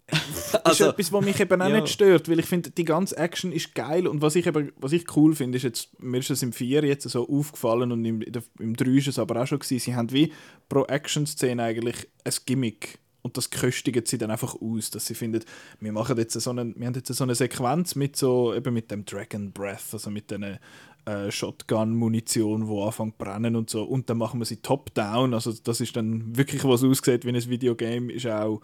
Das 0.07 0.81
ist 0.81 0.81
etwas, 0.81 1.13
was 1.13 1.25
mich 1.25 1.41
eben 1.41 1.63
auch 1.63 1.69
ja. 1.69 1.81
nicht 1.81 1.89
stört, 1.89 2.29
weil 2.29 2.39
ich 2.39 2.47
finde, 2.47 2.71
die 2.71 2.85
ganze 2.85 3.17
Action 3.17 3.53
ist 3.53 3.75
geil 3.75 4.07
und 4.07 4.21
was 4.21 4.37
ich 4.37 4.47
eben, 4.47 4.73
was 4.77 4.93
ich 4.93 5.17
cool 5.17 5.35
finde, 5.35 5.57
ist 5.57 5.63
jetzt, 5.63 6.03
mir 6.03 6.19
ist 6.19 6.31
es 6.31 6.43
im 6.43 6.53
4 6.53 6.85
jetzt 6.85 7.09
so 7.09 7.29
aufgefallen 7.29 7.93
und 7.93 8.05
im, 8.05 8.23
im 8.59 8.77
3 8.77 8.91
ist 8.91 9.09
es 9.09 9.19
aber 9.19 9.41
auch 9.41 9.47
schon 9.47 9.59
gewesen, 9.59 9.79
sie 9.79 9.95
haben 9.95 10.13
wie 10.13 10.33
pro 10.69 10.85
Action-Szene 10.85 11.63
eigentlich 11.63 12.09
ein 12.25 12.35
Gimmick 12.45 12.99
und 13.23 13.37
das 13.37 13.51
köstigen 13.51 14.05
sie 14.05 14.19
dann 14.19 14.31
einfach 14.31 14.57
aus, 14.61 14.91
dass 14.91 15.07
sie 15.07 15.15
finden, 15.15 15.45
wir 15.81 15.93
machen 15.93 16.19
jetzt 16.19 16.39
so 16.39 16.51
eine, 16.51 16.75
wir 16.77 16.87
haben 16.87 16.95
jetzt 16.95 17.13
so 17.15 17.25
eine 17.25 17.35
Sequenz 17.35 17.95
mit 17.95 18.17
so, 18.17 18.55
eben 18.55 18.75
mit 18.75 18.91
dem 18.91 19.05
Dragon 19.05 19.53
Breath, 19.53 19.93
also 19.93 20.11
mit 20.11 20.31
den 20.31 20.59
äh, 21.05 21.31
Shotgun-Munition, 21.31 22.67
wo 22.67 22.85
anfängt 22.85 23.15
zu 23.19 23.25
brennen 23.25 23.57
und 23.57 23.71
so 23.71 23.85
und 23.85 24.11
dann 24.11 24.19
machen 24.19 24.41
wir 24.41 24.45
sie 24.45 24.57
top-down, 24.57 25.33
also 25.33 25.53
das 25.53 25.81
ist 25.81 25.97
dann 25.97 26.37
wirklich, 26.37 26.65
was 26.65 26.85
aussieht 26.85 27.25
wie 27.25 27.31
ein 27.31 27.49
Videogame, 27.49 28.13
ist 28.13 28.27
auch 28.27 28.61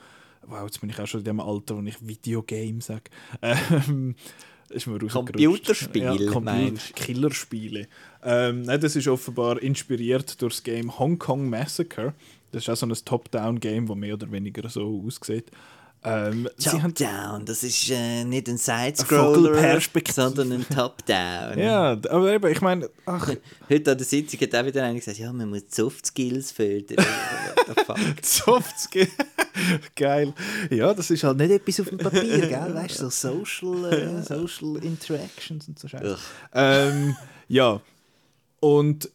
Wow, 0.47 0.65
jetzt 0.65 0.81
bin 0.81 0.91
ich 0.91 0.99
auch 0.99 1.07
schon 1.07 1.21
in 1.21 1.25
dem 1.25 1.41
Alter, 1.41 1.77
wo 1.77 1.83
ich 1.83 2.07
Videogame 2.07 2.81
sage. 2.81 3.05
Ähm, 3.43 4.15
ist 4.71 4.87
mir. 4.87 4.99
Computerspiele, 4.99 6.25
Ja, 6.25 6.31
Computer 6.33 6.93
Killerspiele. 6.95 7.89
Ähm, 8.23 8.63
nein, 8.63 8.81
das 8.81 8.97
ist 8.97 9.09
offenbar 9.09 9.63
inspiriert 9.63 10.41
durch 10.43 10.55
das 10.55 10.63
Game 10.63 10.99
Hong 10.99 11.19
Kong 11.19 11.49
Massacre. 11.49 12.15
Das 12.53 12.63
ist 12.63 12.69
auch 12.71 12.77
so 12.77 12.87
ein 12.87 12.93
Top-Down-Game, 13.05 13.87
das 13.87 13.97
mehr 13.97 14.15
oder 14.15 14.31
weniger 14.31 14.69
so 14.69 15.03
aussieht. 15.07 15.51
Ähm, 16.05 16.49
Top-Down, 16.63 17.45
das 17.45 17.65
ist 17.65 17.91
äh, 17.91 18.25
nicht 18.25 18.49
ein 18.49 18.57
Side-Scroller, 18.57 19.81
sondern 20.09 20.53
ein 20.53 20.67
Top-Down. 20.69 21.59
ja, 21.59 21.93
aber 21.93 22.33
eben, 22.33 22.53
ich 22.53 22.61
meine, 22.61 22.89
Heute 23.69 23.93
an 23.93 23.99
der 23.99 24.07
Sitzung 24.07 24.41
hat 24.41 24.55
auch 24.55 24.67
wieder 24.67 24.85
einer 24.85 24.95
gesagt, 24.95 25.19
ja, 25.19 25.33
man 25.33 25.49
muss 25.49 25.63
Soft 25.71 26.07
Skills 26.07 26.53
fördern. 26.53 26.99
What 26.99 27.67
the 27.67 27.85
fuck? 27.85 28.25
Soft 28.25 28.79
Skill. 28.79 29.09
Geil. 29.97 30.33
Ja, 30.71 30.95
das 30.95 31.11
ist 31.11 31.25
halt 31.25 31.39
nicht 31.39 31.51
etwas 31.51 31.81
auf 31.81 31.89
dem 31.89 31.99
Papier, 31.99 32.47
gell? 32.47 32.71
Weißt 32.75 33.01
du, 33.01 33.11
so 33.11 33.45
Social, 33.45 33.93
äh, 33.93 34.23
Social 34.23 34.77
Interactions 34.83 35.69
und 35.69 35.79
so 35.79 35.89
Scheiße. 35.89 36.19
Ähm, 36.55 37.17
ja. 37.49 37.81
Und 38.61 39.11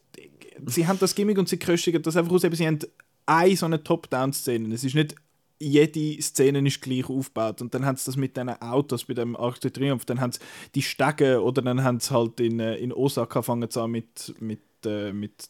sie 0.65 0.87
haben 0.87 0.99
das 0.99 1.15
Gimmick 1.15 1.37
und 1.37 1.49
sie 1.49 1.57
köstigen 1.57 2.01
das 2.01 2.17
einfach 2.17 2.31
aus. 2.31 2.43
Eben, 2.43 2.55
sie 2.55 2.67
haben 2.67 2.79
eine 3.25 3.55
so 3.55 3.65
eine 3.65 3.83
Top-Down-Szene. 3.83 4.73
Es 4.73 4.83
ist 4.83 4.95
nicht 4.95 5.15
jede 5.63 6.21
Szene 6.21 6.65
ist 6.67 6.81
gleich 6.81 7.09
aufgebaut. 7.09 7.61
Und 7.61 7.73
dann 7.73 7.85
haben 7.85 7.97
sie 7.97 8.05
das 8.05 8.15
mit 8.15 8.35
diesen 8.35 8.49
Autos 8.49 9.05
bei 9.05 9.13
dem 9.13 9.35
Arc 9.35 9.59
de 9.61 9.71
Triomphe. 9.71 10.05
Dann 10.05 10.21
haben 10.21 10.31
sie 10.31 10.39
die 10.75 10.81
Stege 10.81 11.41
oder 11.41 11.61
dann 11.61 11.83
haben 11.83 11.99
sie 11.99 12.11
halt 12.11 12.39
in, 12.39 12.59
äh, 12.59 12.75
in 12.75 12.91
Osaka 12.91 13.41
fangen 13.41 13.69
sie 13.69 13.81
an 13.81 13.91
mit, 13.91 14.33
mit, 14.39 14.61
äh, 14.85 15.11
mit 15.11 15.49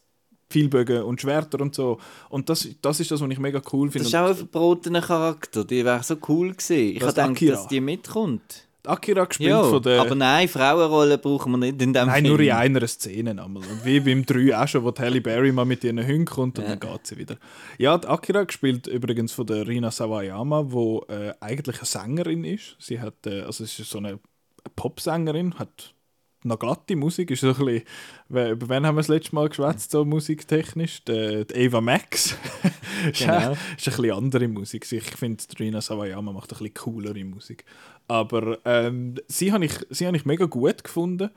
Pfeilbögen 0.49 1.03
und 1.03 1.19
Schwerter 1.19 1.59
und 1.61 1.73
so. 1.73 1.99
Und 2.29 2.49
das, 2.49 2.67
das 2.81 2.99
ist 2.99 3.11
das, 3.11 3.21
was 3.21 3.29
ich 3.29 3.39
mega 3.39 3.61
cool 3.71 3.89
finde. 3.89 4.03
Das 4.03 4.07
ist 4.07 4.15
auch 4.15 4.29
ein 4.29 4.35
verbrotener 4.35 5.01
Charakter, 5.01 5.65
die 5.65 5.83
wäre 5.83 6.03
so 6.03 6.15
cool 6.27 6.51
gewesen. 6.51 6.95
Ich 6.95 7.01
habe 7.01 7.11
gedacht, 7.11 7.29
Akira? 7.31 7.55
dass 7.55 7.67
die 7.67 7.81
mitkommt. 7.81 8.67
Akira 8.85 9.25
gespielt 9.25 9.49
Ja, 9.49 9.63
von 9.63 9.81
der... 9.81 10.01
aber 10.01 10.15
nein, 10.15 10.47
Frauenrollen 10.47 11.19
brauchen 11.21 11.51
wir 11.53 11.57
nicht 11.57 11.81
in 11.81 11.93
dem 11.93 12.07
Nein, 12.07 12.23
Film. 12.25 12.27
nur 12.35 12.39
in 12.41 12.51
einer 12.51 12.87
Szene 12.87 13.31
einmal. 13.31 13.63
Und 13.63 13.85
wie 13.85 13.99
beim 13.99 14.25
3 14.25 14.57
auch 14.57 14.67
schon, 14.67 14.83
wo 14.83 14.93
Halle 14.97 15.21
Berry 15.21 15.51
mal 15.51 15.65
mit 15.65 15.83
ihren 15.83 16.05
Hunden 16.05 16.25
kommt 16.25 16.59
und 16.59 16.67
dann 16.67 16.79
geht 16.79 17.07
sie 17.07 17.17
wieder. 17.17 17.37
Ja, 17.77 17.97
die 17.97 18.07
Akira 18.07 18.43
gespielt 18.43 18.87
übrigens 18.87 19.31
von 19.31 19.45
der 19.47 19.67
Rina 19.67 19.89
Sawayama, 19.91 20.63
die 20.63 21.11
äh, 21.13 21.33
eigentlich 21.39 21.77
eine 21.77 21.85
Sängerin 21.85 22.43
ist. 22.43 22.75
Sie 22.79 22.99
hat, 22.99 23.25
äh, 23.25 23.41
also 23.41 23.63
ist 23.63 23.77
so 23.77 23.97
eine, 23.97 24.09
eine 24.09 24.19
Popsängerin, 24.75 25.55
hat 25.59 25.93
noch 26.45 26.59
glatte 26.59 26.97
Musik, 26.97 27.31
ist 27.31 27.39
so 27.39 27.53
ein 27.53 27.55
bisschen, 27.55 27.83
über 28.27 28.67
wen 28.69 28.85
haben 28.85 28.95
wir 28.95 28.99
das 28.99 29.07
letzte 29.07 29.33
Mal 29.33 29.47
geschwätzt, 29.47 29.91
so 29.91 30.03
musiktechnisch? 30.03 31.01
Die, 31.05 31.45
die 31.47 31.53
Eva 31.53 31.79
Max. 31.79 32.35
ist, 33.11 33.19
Genau. 33.21 33.51
ist 33.51 33.87
ein 33.87 33.95
bisschen 33.95 34.11
andere 34.11 34.47
Musik. 34.49 34.91
Ich 34.91 35.03
finde, 35.11 35.41
die 35.49 35.63
Rina 35.63 35.79
Sawayama 35.79 36.33
macht 36.33 36.51
ein 36.51 36.57
bisschen 36.57 36.73
coolere 36.73 37.23
Musik. 37.23 37.63
Aber 38.13 38.59
ähm, 38.63 39.15
sie 39.27 39.51
habe 39.51 39.65
ich, 39.65 39.73
sie 39.89 40.05
hab 40.05 40.13
ich 40.13 40.23
mega 40.23 40.45
gut 40.45 40.83
gefunden. 40.83 41.31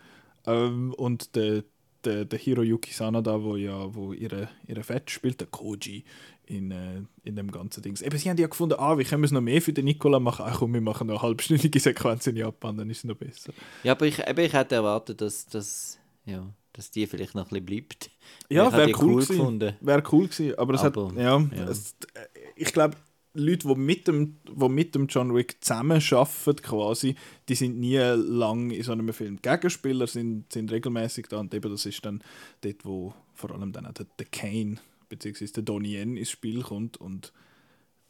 Ähm, 0.44 0.92
und 0.92 1.34
der, 1.34 1.64
der, 2.04 2.26
der 2.26 2.38
Hiroyuki 2.38 2.92
Sanada, 2.92 3.42
wo 3.42 3.56
ja 3.56 3.94
wo 3.94 4.12
ihre, 4.12 4.50
ihre 4.66 4.82
Fett 4.82 5.10
spielt, 5.10 5.40
der 5.40 5.46
Koji 5.46 6.04
in, 6.44 6.70
äh, 6.70 7.00
in 7.24 7.34
dem 7.34 7.50
ganzen 7.50 7.82
Ding. 7.82 7.98
Eben, 8.02 8.18
sie 8.18 8.28
haben 8.28 8.36
ja 8.36 8.46
gefunden, 8.46 8.74
ah, 8.78 8.98
wie 8.98 9.04
können 9.04 9.22
wir 9.22 9.24
es 9.24 9.32
noch 9.32 9.40
mehr 9.40 9.62
für 9.62 9.72
den 9.72 9.86
Nikola 9.86 10.20
machen? 10.20 10.44
Ach 10.46 10.58
komm, 10.58 10.74
wir 10.74 10.82
machen 10.82 11.06
noch 11.06 11.22
eine 11.22 11.22
halbstündige 11.22 11.80
Sequenz 11.80 12.26
in 12.26 12.36
Japan, 12.36 12.76
dann 12.76 12.90
ist 12.90 12.98
es 12.98 13.04
noch 13.04 13.16
besser. 13.16 13.54
Ja, 13.82 13.92
aber 13.92 14.04
ich, 14.04 14.18
eben, 14.18 14.40
ich 14.44 14.52
hätte 14.52 14.74
erwartet, 14.74 15.22
dass, 15.22 15.46
dass, 15.46 15.98
ja, 16.26 16.46
dass 16.74 16.90
die 16.90 17.06
vielleicht 17.06 17.34
noch 17.34 17.50
ein 17.50 17.64
bisschen 17.64 17.64
bleibt. 17.64 18.10
Ja, 18.50 18.70
wäre 18.70 18.92
cool, 19.00 19.14
cool 19.14 19.24
gewesen. 19.24 19.76
Wäre 19.80 20.02
cool 20.12 20.28
gewesen, 20.28 20.58
aber 20.58 20.74
es 20.74 20.82
Aber, 20.82 21.08
hat, 21.08 21.16
ja, 21.16 21.38
ja. 21.38 21.68
Es, 21.70 21.96
äh, 22.12 22.26
ich 22.54 22.70
glaube, 22.70 22.98
Leute, 23.36 23.68
die 23.68 23.74
mit 23.74 24.08
dem, 24.08 24.36
die 24.48 24.68
mit 24.68 24.94
dem 24.94 25.06
John 25.06 25.34
Wick 25.34 25.56
zusammen 25.60 26.02
arbeiten, 26.10 26.62
quasi, 26.62 27.14
die 27.48 27.54
sind 27.54 27.78
nie 27.78 27.98
lang 27.98 28.70
in 28.70 28.82
so 28.82 28.92
einem 28.92 29.12
Film. 29.12 29.40
Gegenspieler 29.40 30.06
sind, 30.06 30.52
sind 30.52 30.70
regelmäßig 30.72 31.26
da 31.28 31.38
und 31.38 31.54
eben 31.54 31.70
das 31.70 31.86
ist 31.86 32.04
dann 32.04 32.22
dort, 32.62 32.84
wo 32.84 33.14
vor 33.34 33.52
allem 33.52 33.72
dann 33.72 33.86
auch 33.86 33.92
der, 33.92 34.06
der 34.18 34.26
Kane 34.26 34.76
bzw. 35.08 35.46
der 35.46 35.62
Donnie 35.62 35.96
Yen 35.96 36.16
ins 36.16 36.30
Spiel 36.30 36.62
kommt 36.62 36.96
und 36.96 37.32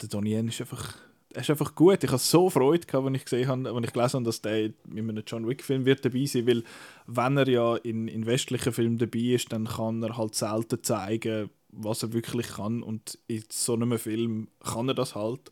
der 0.01 0.09
Donnie 0.09 0.33
Yen 0.33 0.47
ist 0.47 0.61
einfach 0.61 0.95
er 1.33 1.41
ist 1.41 1.49
einfach 1.49 1.75
gut. 1.75 2.03
Ich 2.03 2.09
hatte 2.09 2.23
so 2.23 2.49
Freude, 2.49 2.87
gehabt, 2.87 3.05
als 3.05 3.15
ich 3.15 3.23
gesehen 3.25 3.47
habe, 3.47 3.69
als 3.69 3.85
ich 3.85 3.93
gelesen 3.93 4.13
habe, 4.13 4.25
dass 4.25 4.41
der 4.41 4.65
in 4.65 4.73
einem 4.97 5.23
John 5.27 5.47
Wick-Film 5.47 5.85
wird 5.85 6.03
dabei 6.03 6.25
sein 6.25 6.47
weil 6.47 6.63
wenn 7.05 7.37
er 7.37 7.47
ja 7.47 7.75
in, 7.75 8.07
in 8.07 8.25
westlichen 8.25 8.73
Filmen 8.73 8.97
dabei 8.97 9.19
ist, 9.19 9.51
dann 9.51 9.65
kann 9.65 10.01
er 10.01 10.17
halt 10.17 10.35
selten 10.35 10.81
zeigen, 10.81 11.49
was 11.69 12.03
er 12.03 12.13
wirklich 12.13 12.47
kann 12.47 12.81
und 12.83 13.19
in 13.27 13.43
so 13.49 13.73
einem 13.73 13.97
Film 13.99 14.49
kann 14.59 14.87
er 14.87 14.95
das 14.95 15.15
halt. 15.15 15.51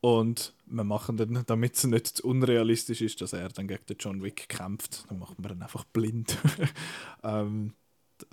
Und 0.00 0.52
wir 0.66 0.82
machen 0.82 1.16
dann, 1.16 1.44
damit 1.46 1.76
es 1.76 1.84
nicht 1.84 2.08
zu 2.08 2.26
unrealistisch 2.26 3.02
ist, 3.02 3.20
dass 3.20 3.32
er 3.32 3.48
dann 3.50 3.68
gegen 3.68 3.86
den 3.86 3.96
John 4.00 4.22
Wick 4.22 4.48
kämpft, 4.48 5.04
dann 5.08 5.20
machen 5.20 5.36
wir 5.38 5.52
ihn 5.52 5.62
einfach 5.62 5.84
blind. 5.84 6.38
ähm, 7.22 7.74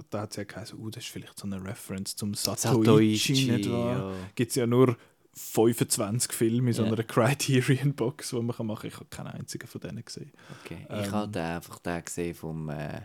da 0.09 0.21
hat 0.21 0.33
sie 0.33 0.41
ja 0.41 0.45
geheißen, 0.45 0.79
uh, 0.79 0.89
das 0.89 1.03
ist 1.03 1.11
vielleicht 1.11 1.37
so 1.37 1.45
eine 1.45 1.63
Reference 1.63 2.15
zum 2.15 2.33
Satoichi, 2.33 2.83
Satoichi, 2.85 3.51
nicht 3.51 3.71
wahr? 3.71 4.11
ja. 4.11 4.13
Gibt 4.33 4.49
es 4.49 4.55
ja 4.55 4.65
nur 4.65 4.97
25 5.33 6.33
Filme 6.33 6.69
in 6.69 6.73
so 6.73 6.83
einer 6.83 7.03
Criterion-Box, 7.03 8.31
die 8.31 8.41
man 8.41 8.55
kann 8.55 8.65
machen 8.67 8.81
kann. 8.81 8.89
Ich 8.89 8.95
habe 8.95 9.05
keinen 9.05 9.27
einzigen 9.27 9.67
von 9.67 9.81
denen 9.81 10.03
gesehen. 10.03 10.31
Okay. 10.63 10.85
Ähm. 10.89 11.03
Ich 11.03 11.11
habe 11.11 11.39
einfach 11.39 11.79
den 11.79 12.03
gesehen 12.03 12.35
vom 12.35 12.69
äh, 12.69 13.01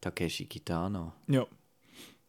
Takeshi 0.00 0.46
Kitano. 0.46 1.12
Ja. 1.28 1.46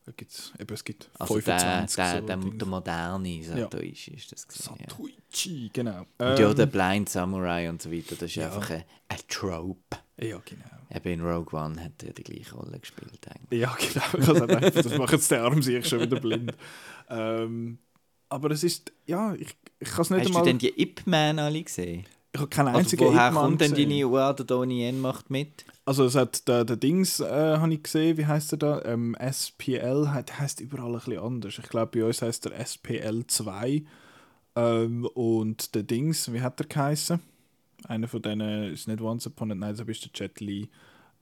Da 0.07 0.13
gibt's, 0.15 0.53
eben, 0.57 0.73
es 0.73 0.85
gibt 0.85 1.09
Also 1.19 1.37
der, 1.41 1.59
25 1.59 1.95
der, 1.97 2.21
so 2.21 2.27
der, 2.27 2.37
der 2.37 2.67
moderne 2.67 3.43
Satoishi 3.43 4.11
ist 4.11 4.31
das 4.31 4.47
gewesen, 4.47 4.75
ja. 4.79 4.89
Satoichi, 4.89 5.69
genau. 5.73 5.99
Und 6.17 6.39
ja, 6.39 6.49
Ähm, 6.49 6.55
der 6.55 6.65
Blind 6.65 7.09
Samurai 7.09 7.69
und 7.69 7.81
so 7.81 7.91
weiter, 7.91 8.15
das 8.15 8.29
ist 8.29 8.35
ja. 8.35 8.45
einfach 8.45 8.69
ein, 8.69 8.85
ein 9.09 9.17
Trope. 9.27 9.97
ja, 10.15 10.41
genau. 10.45 10.63
Eben 10.95 11.09
in 11.09 11.21
Rogue 11.21 11.59
One 11.59 11.83
hat 11.83 12.01
er 12.03 12.13
die 12.13 12.23
gleiche 12.23 12.55
Rolle 12.55 12.79
gespielt 12.79 13.19
eigentlich. 13.27 13.59
Ja, 13.59 13.75
genau. 14.15 14.17
Ich 14.17 14.47
gedacht, 14.47 14.75
das 14.77 14.97
macht 14.97 15.11
jetzt 15.11 15.29
der 15.29 15.43
Arm 15.43 15.61
sich 15.61 15.85
schon 15.85 15.99
wieder 15.99 16.21
blind. 16.21 16.53
Ähm, 17.09 17.79
aber 18.29 18.51
es 18.51 18.63
ist, 18.63 18.93
ja, 19.07 19.33
ich, 19.33 19.57
ich 19.79 19.89
kann 19.89 20.03
es 20.03 20.09
nicht 20.09 20.19
Hast 20.21 20.27
einmal... 20.27 20.43
du 20.43 20.47
denn 20.47 20.57
die 20.59 20.81
Ip 20.81 21.01
Man 21.05 21.37
alle 21.37 21.61
gesehen? 21.61 22.05
Ich 22.37 22.41
habe 22.41 22.49
keinen 22.49 22.67
Also 22.69 22.79
einzigen 22.79 23.05
woher 23.05 23.27
Ip 23.27 23.33
Man 23.33 23.43
kommt 23.43 23.61
denn 23.61 23.71
gesehen. 23.71 23.89
deine 23.89 24.07
Uhr, 24.07 24.33
der 24.33 24.45
Donnie 24.45 24.85
Yen 24.85 25.01
macht 25.01 25.29
mit? 25.29 25.65
Also 25.85 26.05
es 26.05 26.15
hat 26.15 26.47
der, 26.47 26.65
der 26.65 26.75
Dings, 26.75 27.19
äh, 27.19 27.57
habe 27.57 27.73
ich 27.73 27.83
gesehen, 27.83 28.17
wie 28.17 28.25
heißt 28.25 28.53
er 28.53 28.57
da? 28.57 28.81
Ähm, 28.85 29.15
SPL, 29.19 30.09
hat, 30.09 30.39
heißt 30.39 30.59
überall 30.61 30.87
ein 30.91 30.93
bisschen 30.99 31.19
anders. 31.19 31.57
Ich 31.59 31.69
glaube, 31.69 31.99
bei 31.99 32.05
uns 32.05 32.21
heißt 32.21 32.45
er 32.47 32.59
SPL2. 32.59 33.83
Ähm, 34.55 35.05
und 35.13 35.75
der 35.75 35.83
Dings, 35.83 36.31
wie 36.33 36.41
hat 36.41 36.59
er 36.59 36.65
geheißen? 36.67 37.19
Einer 37.87 38.07
von 38.07 38.21
denen 38.21 38.73
ist 38.73 38.87
nicht 38.87 39.01
Once 39.01 39.27
Upon 39.27 39.51
a 39.51 39.55
Night, 39.55 39.79
das 39.79 39.87
ist 39.87 40.03
der 40.05 40.11
Jet 40.13 40.39
Li. 40.39 40.67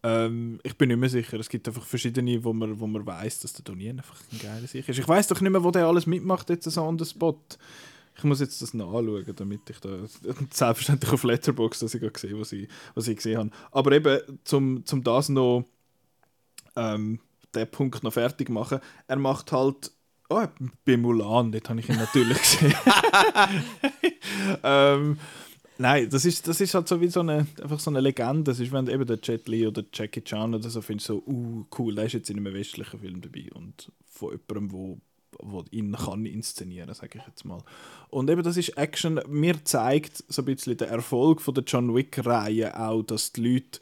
Ähm, 0.03 0.59
ich 0.63 0.78
bin 0.78 0.88
nicht 0.89 0.97
mehr 0.97 1.09
sicher. 1.09 1.39
Es 1.39 1.49
gibt 1.49 1.68
einfach 1.68 1.84
verschiedene, 1.84 2.43
wo 2.43 2.53
man, 2.53 2.80
wo 2.80 2.88
man 2.88 3.05
weiß, 3.05 3.39
dass 3.39 3.53
der 3.53 3.63
Donien 3.66 3.97
einfach 3.99 4.16
ein 4.32 4.39
geiler 4.39 4.68
Sicher 4.68 4.89
ist. 4.89 4.99
Ich 4.99 5.07
weiß 5.07 5.28
doch 5.28 5.41
nicht 5.41 5.51
mehr, 5.51 5.63
wo 5.63 5.72
der 5.72 5.86
alles 5.88 6.05
mitmacht, 6.05 6.49
jetzt 6.49 6.70
so 6.70 6.82
on 6.84 6.97
the 6.99 7.05
spot. 7.05 7.38
Ich 8.18 8.24
muss 8.24 8.39
jetzt 8.39 8.61
das 8.61 8.74
nachschauen, 8.74 9.26
damit 9.36 9.70
ich 9.70 9.80
da. 9.80 10.05
Selbstverständlich 10.51 11.11
auf 11.11 11.24
Letterboxd, 11.24 11.84
dass 11.84 11.93
ich 11.93 12.01
gerade 12.01 12.20
sehe, 12.20 12.39
was 12.39 12.51
ich, 12.51 12.68
was 12.93 13.07
ich 13.07 13.18
gesehen 13.18 13.38
habe. 13.38 13.51
Aber 13.72 13.91
eben, 13.91 14.20
zum, 14.43 14.86
zum 14.86 15.03
das 15.03 15.30
noch. 15.30 15.66
Ähm, 16.78 17.20
den 17.55 17.72
Punkt 17.72 18.03
noch 18.03 18.13
fertig 18.13 18.49
machen. 18.49 18.80
Er 19.07 19.18
macht 19.18 19.51
halt. 19.51 19.91
Oh, 20.28 20.43
bei 20.86 20.97
Mulan, 20.97 21.51
dort 21.51 21.70
habe 21.70 21.80
ich 21.80 21.88
ihn 21.88 21.97
natürlich 21.97 22.38
gesehen. 22.41 22.74
ähm, 24.63 25.20
nein, 25.78 26.09
das 26.09 26.26
ist, 26.26 26.47
das 26.47 26.59
ist 26.61 26.74
halt 26.74 26.88
so 26.88 26.99
wie 26.99 27.09
so 27.09 27.20
eine, 27.20 27.45
einfach 27.61 27.80
so 27.80 27.91
eine 27.91 27.99
Legende. 27.99 28.45
Das 28.45 28.59
ist, 28.59 28.72
wenn 28.72 28.88
eben 28.88 29.05
der 29.05 29.20
Jet 29.22 29.47
Li 29.47 29.68
oder 29.68 29.84
Jackie 29.93 30.24
Chan 30.24 30.55
oder 30.55 30.68
so 30.68 30.82
findest, 30.82 31.07
so, 31.07 31.22
uh, 31.28 31.68
cool, 31.78 31.93
der 31.93 32.05
ist 32.05 32.13
jetzt 32.13 32.32
in 32.32 32.38
einem 32.38 32.55
westlichen 32.55 32.99
Film 32.99 33.22
dabei. 33.22 33.51
Und 33.53 33.91
von 34.07 34.32
jemandem, 34.32 34.72
wo, 34.72 34.97
wo 35.41 35.63
ihn 35.71 35.93
kann 35.93 36.25
inszenieren, 36.25 36.93
sage 36.93 37.19
ich 37.19 37.27
jetzt 37.27 37.45
mal. 37.45 37.59
Und 38.09 38.29
eben, 38.29 38.43
das 38.43 38.57
ist 38.57 38.77
Action. 38.77 39.19
Mir 39.27 39.63
zeigt 39.63 40.23
so 40.27 40.41
ein 40.41 40.45
bisschen 40.45 40.77
der 40.77 40.89
Erfolg 40.89 41.41
von 41.41 41.53
der 41.53 41.63
John 41.65 41.93
Wick-Reihe 41.93 42.79
auch, 42.79 43.03
dass 43.03 43.31
die 43.31 43.53
Leute 43.53 43.79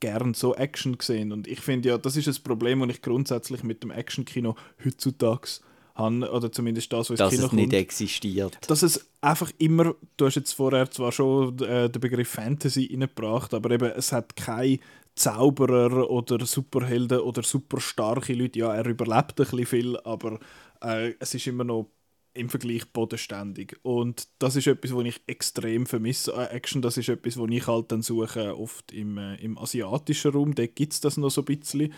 gern 0.00 0.34
so 0.34 0.54
Action 0.54 0.96
sehen. 1.00 1.32
Und 1.32 1.46
ich 1.46 1.60
finde 1.60 1.90
ja, 1.90 1.98
das 1.98 2.16
ist 2.16 2.28
ein 2.28 2.42
Problem, 2.42 2.80
das 2.80 2.96
ich 2.96 3.02
grundsätzlich 3.02 3.62
mit 3.62 3.82
dem 3.82 3.90
Action-Kino 3.90 4.56
heutzutage 4.84 5.48
habe, 5.94 6.30
oder 6.30 6.50
zumindest 6.50 6.92
das, 6.92 7.10
was 7.10 7.18
Dass 7.18 7.30
Kino 7.30 7.46
es 7.46 7.52
nicht 7.52 7.70
kommt 7.70 7.74
existiert. 7.74 8.58
dass 8.68 8.82
es 8.82 9.06
einfach 9.20 9.50
immer, 9.58 9.94
du 10.16 10.26
hast 10.26 10.34
jetzt 10.34 10.52
vorher 10.52 10.90
zwar 10.90 11.12
schon 11.12 11.58
äh, 11.60 11.88
den 11.88 12.00
Begriff 12.00 12.30
Fantasy 12.30 12.88
reingebracht, 12.90 13.54
aber 13.54 13.70
eben, 13.70 13.92
es 13.92 14.10
hat 14.12 14.34
keine 14.34 14.78
Zauberer 15.14 16.10
oder 16.10 16.44
Superhelden 16.46 17.20
oder 17.20 17.42
super 17.42 17.80
starke 17.80 18.32
Leute. 18.32 18.58
Ja, 18.58 18.74
er 18.74 18.86
überlebt 18.86 19.32
ein 19.32 19.44
bisschen 19.44 19.66
viel, 19.66 19.98
aber 20.00 20.38
äh, 20.82 21.14
es 21.18 21.34
ist 21.34 21.46
immer 21.46 21.64
noch 21.64 21.90
im 22.34 22.48
Vergleich 22.48 22.90
bodenständig. 22.90 23.78
Und 23.82 24.28
das 24.38 24.56
ist 24.56 24.66
etwas, 24.66 24.94
was 24.94 25.04
ich 25.04 25.20
extrem 25.26 25.86
vermisse 25.86 26.34
an 26.34 26.48
Action. 26.48 26.82
Das 26.82 26.96
ist 26.96 27.08
etwas, 27.08 27.38
was 27.38 27.50
ich 27.50 27.66
halt 27.66 27.92
dann 27.92 28.02
suche, 28.02 28.56
oft 28.56 28.92
im, 28.92 29.18
äh, 29.18 29.36
im 29.36 29.58
asiatischen 29.58 30.32
Raum. 30.32 30.54
Da 30.54 30.66
gibt 30.66 30.94
es 30.94 31.00
das 31.00 31.16
noch 31.16 31.30
so 31.30 31.42
ein 31.42 31.44
bisschen. 31.44 31.92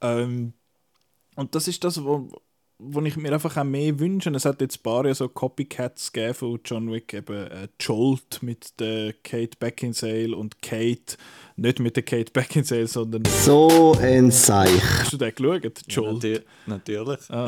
Ähm, 0.00 0.54
und 1.36 1.54
das 1.54 1.68
ist 1.68 1.84
das, 1.84 2.02
wo, 2.02 2.30
wo 2.78 3.00
ich 3.02 3.16
mir 3.16 3.32
einfach 3.32 3.56
auch 3.56 3.64
mehr 3.64 3.98
wünsche. 4.00 4.30
Es 4.30 4.44
hat 4.44 4.60
jetzt 4.60 4.78
ein 4.78 4.82
paar 4.82 5.06
ja 5.06 5.14
so 5.14 5.28
Copycats 5.28 6.12
gegeben 6.12 6.34
von 6.34 6.60
John 6.64 6.92
Wick, 6.92 7.14
eben 7.14 7.46
äh, 7.46 7.68
Jolt 7.80 8.42
mit 8.42 8.78
der 8.80 9.12
Kate 9.22 9.56
Beckinsale 9.58 10.36
und 10.36 10.60
Kate, 10.60 11.16
nicht 11.56 11.78
mit 11.78 11.94
der 11.96 12.02
Kate 12.02 12.32
Beckinsale, 12.32 12.86
sondern 12.88 13.22
So 13.26 13.96
ein 14.00 14.30
Seich. 14.30 14.82
hast 15.00 15.12
du 15.12 15.16
den 15.16 15.34
geschaut? 15.34 15.62
Jolt. 15.88 16.14
Natür 16.24 16.40
natürlich. 16.66 17.20
Ah, 17.30 17.46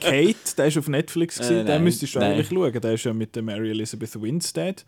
Kate, 0.00 0.56
der 0.58 0.66
ist 0.66 0.78
auf 0.78 0.88
Netflix, 0.88 1.36
gewesen, 1.36 1.52
Äh, 1.54 1.58
den 1.58 1.66
nein, 1.66 1.84
müsstest 1.84 2.14
du 2.16 2.18
nein. 2.18 2.32
eigentlich 2.32 2.48
schauen. 2.48 2.80
Der 2.80 2.92
ist 2.94 3.04
ja 3.04 3.12
mit 3.14 3.36
der 3.36 3.42
Mary 3.42 3.70
Elizabeth 3.70 4.20
Winstead. 4.20 4.84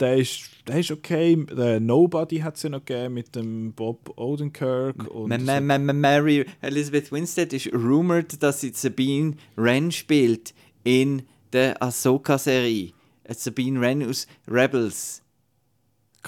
Der 0.00 0.16
ist, 0.16 0.50
der 0.66 0.80
ist 0.80 0.90
okay. 0.90 1.44
Der 1.56 1.78
Nobody 1.78 2.38
hat 2.38 2.56
es 2.56 2.62
ja 2.62 2.70
noch 2.70 2.84
gegeben 2.84 3.14
mit 3.14 3.36
dem 3.36 3.72
Bob 3.74 4.18
Odenkirk. 4.18 4.96
Und 5.12 5.28
Ma- 5.28 5.60
Ma- 5.60 5.78
Ma- 5.78 5.92
Mary 5.92 6.46
Elizabeth 6.62 7.12
Winstead 7.12 7.52
ist 7.52 7.72
rumored, 7.74 8.42
dass 8.42 8.60
sie 8.62 8.72
Sabine 8.74 9.34
Wren 9.56 9.92
spielt 9.92 10.54
in 10.84 11.22
der 11.52 11.82
Ahsoka-Serie. 11.82 12.92
Äh, 13.24 13.34
Sabine 13.34 13.80
Wren 13.80 14.08
aus 14.08 14.26
Rebels. 14.48 15.22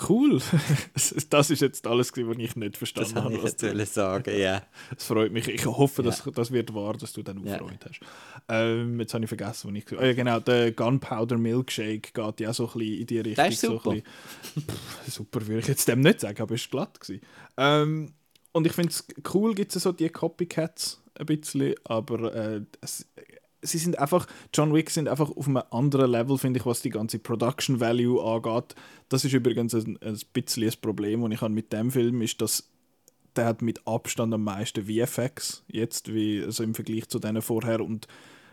Cool. 0.08 0.40
das 1.30 1.50
ist 1.50 1.60
jetzt 1.60 1.86
alles, 1.86 2.12
was 2.16 2.36
ich 2.38 2.56
nicht 2.56 2.72
Das 2.74 2.78
verstanden 2.78 3.14
habe 3.16 3.24
habe. 3.24 3.34
ich 3.36 3.42
was 3.42 3.56
jetzt 3.60 3.94
sagen, 3.94 4.38
ja. 4.38 4.62
Es 4.96 5.04
freut 5.04 5.32
mich. 5.32 5.48
Ich 5.48 5.66
hoffe, 5.66 6.02
dass 6.02 6.22
das 6.34 6.50
wird 6.50 6.74
wahr, 6.74 6.94
dass 6.94 7.12
du 7.12 7.22
dann 7.22 7.38
auch 7.38 7.44
Ja. 7.44 7.58
Freude 7.58 7.78
hast. 7.86 8.00
Ähm, 8.48 8.98
jetzt 9.00 9.12
habe 9.12 9.24
ich 9.24 9.28
vergessen, 9.28 9.70
was 9.70 9.76
ich 9.78 9.84
gesagt 9.84 10.00
habe. 10.00 10.04
Oh, 10.06 10.08
ja, 10.08 10.14
genau, 10.14 10.40
der 10.40 10.72
Gunpowder 10.72 11.36
Milkshake 11.36 12.12
geht 12.12 12.40
ja 12.40 12.52
so 12.54 12.66
ein 12.68 12.78
bisschen 12.78 13.00
in 13.00 13.06
die 13.06 13.18
Richtung. 13.20 13.34
Der 13.44 13.48
ist 13.48 13.60
So 13.60 13.72
super. 13.72 13.90
ein 13.90 14.02
bisschen, 14.02 14.68
pff, 14.68 15.12
super 15.12 15.46
würde 15.46 15.60
ich 15.60 15.68
jetzt 15.68 15.86
dem 15.88 16.00
nicht 16.00 16.20
sagen, 16.20 16.40
aber 16.40 16.54
es 16.54 16.72
war 16.72 16.86
glatt. 16.86 17.00
Gewesen. 17.00 17.20
Ähm, 17.58 18.12
und 18.52 18.66
ich 18.66 18.72
finde 18.72 18.90
es 18.90 19.06
cool, 19.34 19.54
gibt 19.54 19.74
es 19.76 19.82
so 19.82 19.92
die 19.92 20.08
Copycats 20.08 21.02
ein 21.18 21.26
bisschen, 21.26 21.74
aber 21.84 22.34
äh, 22.34 22.60
es, 22.80 23.06
sie 23.62 23.78
sind 23.78 23.98
einfach, 23.98 24.26
John 24.52 24.74
Wick 24.74 24.90
sind 24.90 25.08
einfach 25.08 25.30
auf 25.30 25.46
einem 25.46 25.62
anderen 25.70 26.10
Level, 26.10 26.36
finde 26.36 26.60
ich, 26.60 26.66
was 26.66 26.82
die 26.82 26.90
ganze 26.90 27.18
Production 27.18 27.80
Value 27.80 28.22
angeht. 28.22 28.74
Das 29.08 29.24
ist 29.24 29.32
übrigens 29.32 29.74
ein, 29.74 29.98
ein 30.02 30.18
bisschen 30.32 30.64
ein 30.64 30.74
Problem, 30.80 31.22
das 31.22 31.32
ich 31.32 31.40
habe 31.40 31.54
mit 31.54 31.72
dem 31.72 31.90
Film, 31.90 32.20
ist, 32.22 32.42
dass 32.42 32.68
der 33.36 33.46
hat 33.46 33.62
mit 33.62 33.86
Abstand 33.86 34.34
am 34.34 34.44
meisten 34.44 34.84
VFX 34.84 35.64
jetzt, 35.68 36.12
wie, 36.12 36.42
also 36.42 36.62
im 36.62 36.74
Vergleich 36.74 37.08
zu 37.08 37.18
denen 37.18 37.40
vorher. 37.40 37.80
Und 37.80 38.06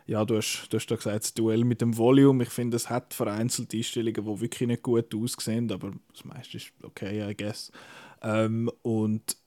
ja, 0.06 0.24
du 0.24 0.38
hast, 0.38 0.68
du 0.70 0.78
hast 0.78 0.88
da 0.88 0.96
gesagt, 0.96 1.24
das 1.24 1.34
Duell 1.34 1.66
mit 1.66 1.82
dem 1.82 1.98
Volume. 1.98 2.44
Ich 2.44 2.50
finde, 2.50 2.78
es 2.78 2.90
hat 2.90 3.14
vereinzelte 3.14 3.78
Einstellungen, 3.78 4.24
die 4.24 4.42
wirklich 4.42 4.68
nicht 4.68 4.84
gut 4.84 5.14
aussehen, 5.14 5.72
aber 5.72 5.92
das 6.14 6.24
meiste 6.24 6.58
ist 6.58 6.72
okay, 6.84 7.30
I 7.30 7.36
guess. 7.36 7.72
Ähm, 8.22 8.72
und 8.82 9.38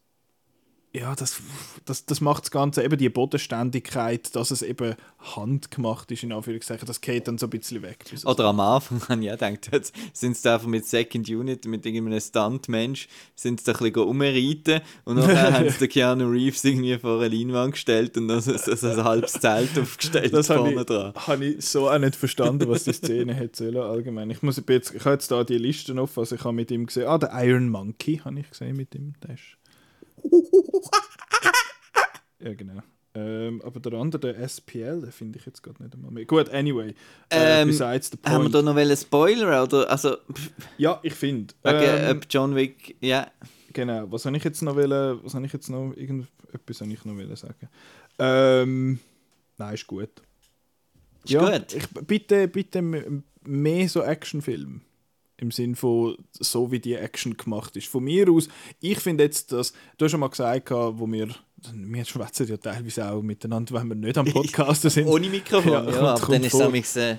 ja, 0.94 1.14
das, 1.14 1.40
das, 1.86 2.04
das 2.04 2.20
macht 2.20 2.44
das 2.44 2.50
Ganze, 2.50 2.82
eben 2.82 2.98
die 2.98 3.08
Bodenständigkeit, 3.08 4.36
dass 4.36 4.50
es 4.50 4.60
eben 4.60 4.94
handgemacht 5.34 6.10
ist, 6.10 6.22
in 6.22 6.32
Anführungszeichen, 6.32 6.86
das 6.86 7.00
geht 7.00 7.28
dann 7.28 7.38
so 7.38 7.46
ein 7.46 7.50
bisschen 7.50 7.80
weg. 7.80 8.04
Oder 8.26 8.44
am 8.44 8.60
Anfang 8.60 9.00
habe 9.08 9.24
ich 9.24 9.30
auch 9.30 9.38
gedacht, 9.38 9.70
jetzt 9.72 9.94
sind 10.12 10.36
sie 10.36 10.52
einfach 10.52 10.66
mit 10.66 10.84
Second 10.84 11.26
Unit, 11.30 11.64
mit 11.64 11.86
irgendeinem 11.86 12.20
Stuntmensch, 12.20 13.08
sind 13.34 13.60
sie 13.60 13.72
da 13.72 13.72
ein 13.72 13.78
bisschen 13.78 14.02
rumreiten 14.02 14.82
und 15.04 15.16
dann 15.16 15.52
haben 15.54 15.70
sie 15.70 15.78
den 15.78 15.88
Keanu 15.88 16.28
Reeves 16.28 16.62
irgendwie 16.62 16.98
vor 16.98 17.22
eine 17.22 17.34
Leinwand 17.34 17.72
gestellt 17.72 18.18
und 18.18 18.28
dann 18.28 18.42
so, 18.42 18.54
so, 18.58 18.74
so 18.74 18.88
ein 18.88 19.02
halbes 19.02 19.32
Zelt 19.32 19.78
aufgestellt 19.78 20.34
das 20.34 20.50
habe 20.50 20.60
vorne 20.60 20.80
ich, 20.80 20.86
dran. 20.86 21.14
habe 21.14 21.44
ich 21.46 21.64
so 21.64 21.88
auch 21.88 21.98
nicht 21.98 22.16
verstanden, 22.16 22.68
was 22.68 22.84
die 22.84 22.92
Szene 22.92 23.32
hätte 23.32 23.64
sollen, 23.64 23.78
allgemein. 23.78 24.28
Ich, 24.28 24.42
muss, 24.42 24.58
ich, 24.58 24.68
jetzt, 24.68 24.94
ich 24.94 25.04
habe 25.06 25.14
jetzt 25.14 25.30
da 25.30 25.42
die 25.42 25.56
Liste 25.56 25.98
auf, 25.98 26.18
also 26.18 26.34
ich 26.34 26.44
habe 26.44 26.52
mit 26.52 26.70
ihm 26.70 26.84
gesehen, 26.84 27.06
ah, 27.06 27.16
der 27.16 27.30
Iron 27.32 27.70
Monkey 27.70 28.18
habe 28.22 28.40
ich 28.40 28.50
gesehen 28.50 28.76
mit 28.76 28.94
ihm, 28.94 29.14
der 29.22 29.36
ist... 29.36 29.61
ja, 32.40 32.54
genau. 32.54 32.82
Ähm, 33.14 33.60
aber 33.62 33.78
der 33.78 33.92
andere, 33.92 34.32
der 34.32 34.48
SPL, 34.48 35.02
den 35.02 35.12
finde 35.12 35.38
ich 35.38 35.44
jetzt 35.44 35.62
gerade 35.62 35.82
nicht 35.82 35.94
einmal 35.94 36.10
mehr. 36.10 36.24
Gut, 36.24 36.48
anyway, 36.48 36.94
äh, 37.28 37.60
Ähm, 37.62 37.68
besides 37.68 38.10
the 38.10 38.18
Haben 38.24 38.44
wir 38.44 38.50
point. 38.50 38.54
da 38.54 38.62
noch 38.62 38.76
einen 38.76 38.96
Spoiler? 38.96 39.62
Oder, 39.64 39.90
also, 39.90 40.16
ja, 40.78 40.98
ich 41.02 41.12
finde. 41.14 41.52
wegen, 41.62 41.76
Ähm, 41.78 42.16
ob 42.16 42.26
John 42.30 42.54
Wick, 42.56 42.96
ja. 43.00 43.30
Genau, 43.74 44.10
was 44.10 44.24
habe 44.24 44.36
ich 44.36 44.44
jetzt 44.44 44.62
noch 44.62 44.76
wollen, 44.76 45.20
was 45.22 45.34
habe 45.34 45.44
ich 45.44 45.52
jetzt 45.52 45.68
noch, 45.68 45.92
irgendetwas 45.94 46.80
habe 46.80 46.92
ich 46.92 47.04
noch 47.04 47.14
wollen 47.14 47.36
sagen. 47.36 47.68
Ähm, 48.18 48.98
nein, 49.58 49.74
ist 49.74 49.86
gut. 49.86 50.22
Ist 51.24 51.38
gut. 51.38 51.72
Ich, 51.74 51.88
bitte, 52.06 52.48
bitte 52.48 52.82
mehr 53.44 53.88
so 53.88 54.02
Actionfilme. 54.02 54.80
Im 55.42 55.50
Sinn 55.50 55.74
von, 55.74 56.16
so 56.32 56.70
wie 56.70 56.78
die 56.78 56.94
Action 56.94 57.36
gemacht 57.36 57.76
ist. 57.76 57.88
Von 57.88 58.04
mir 58.04 58.30
aus, 58.30 58.48
ich 58.80 59.00
finde 59.00 59.24
jetzt, 59.24 59.50
dass, 59.50 59.72
du 59.98 60.04
hast 60.04 60.12
schon 60.12 60.20
mal 60.20 60.28
gesagt, 60.28 60.70
wo 60.70 61.10
wir, 61.10 61.28
wir 61.72 62.04
schwätzen 62.04 62.46
ja 62.46 62.56
teilweise 62.56 63.10
auch 63.10 63.22
miteinander, 63.22 63.74
wenn 63.74 63.88
wir 63.88 63.96
nicht 63.96 64.16
am 64.16 64.26
Podcasten 64.26 64.88
sind. 64.88 65.06
Ohne 65.08 65.28
Mikrofon, 65.28 65.72
Ja, 65.72 65.90
ja, 65.90 66.14
aber 66.14 66.26
dann 66.32 66.44
ist 66.44 66.54
es 66.54 66.96
äh, 66.96 67.18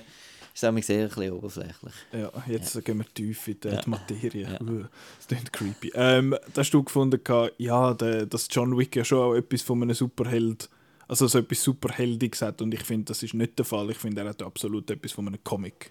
ist 0.54 0.64
amigs 0.64 0.88
eher 0.88 1.02
ein 1.02 1.08
bisschen 1.08 1.32
oberflächlich. 1.32 1.94
Ja, 2.12 2.30
jetzt 2.46 2.82
gehen 2.84 2.98
wir 2.98 3.12
tief 3.12 3.46
in 3.48 3.60
die, 3.60 3.68
Ja. 3.68 3.82
Materie. 3.86 4.48
Ja. 4.52 4.60
Uh, 4.60 4.84
das 5.18 5.26
klingt 5.28 5.52
creepy. 5.52 5.92
Ähm, 5.94 6.34
hast 6.56 6.72
du 6.72 6.82
gefunden, 6.82 7.20
ja, 7.58 7.92
der, 7.92 8.24
dass 8.24 8.48
John 8.50 8.78
Wick 8.78 8.96
ja 8.96 9.04
schon 9.04 9.18
auch 9.18 9.34
etwas 9.34 9.62
von 9.62 9.82
einem 9.82 9.94
Superheld 9.94 10.70
also 11.08 11.26
so 11.26 11.38
etwas 11.38 11.62
Superheldiges 11.62 12.42
hat 12.42 12.62
und 12.62 12.72
ich 12.72 12.82
finde, 12.82 13.06
das 13.06 13.22
ist 13.22 13.34
nicht 13.34 13.58
der 13.58 13.66
Fall. 13.66 13.90
Ich 13.90 13.98
finde, 13.98 14.22
er 14.22 14.30
hat 14.30 14.42
absolut 14.42 14.90
etwas 14.90 15.12
von 15.12 15.26
einem 15.26 15.42
Comic. 15.44 15.90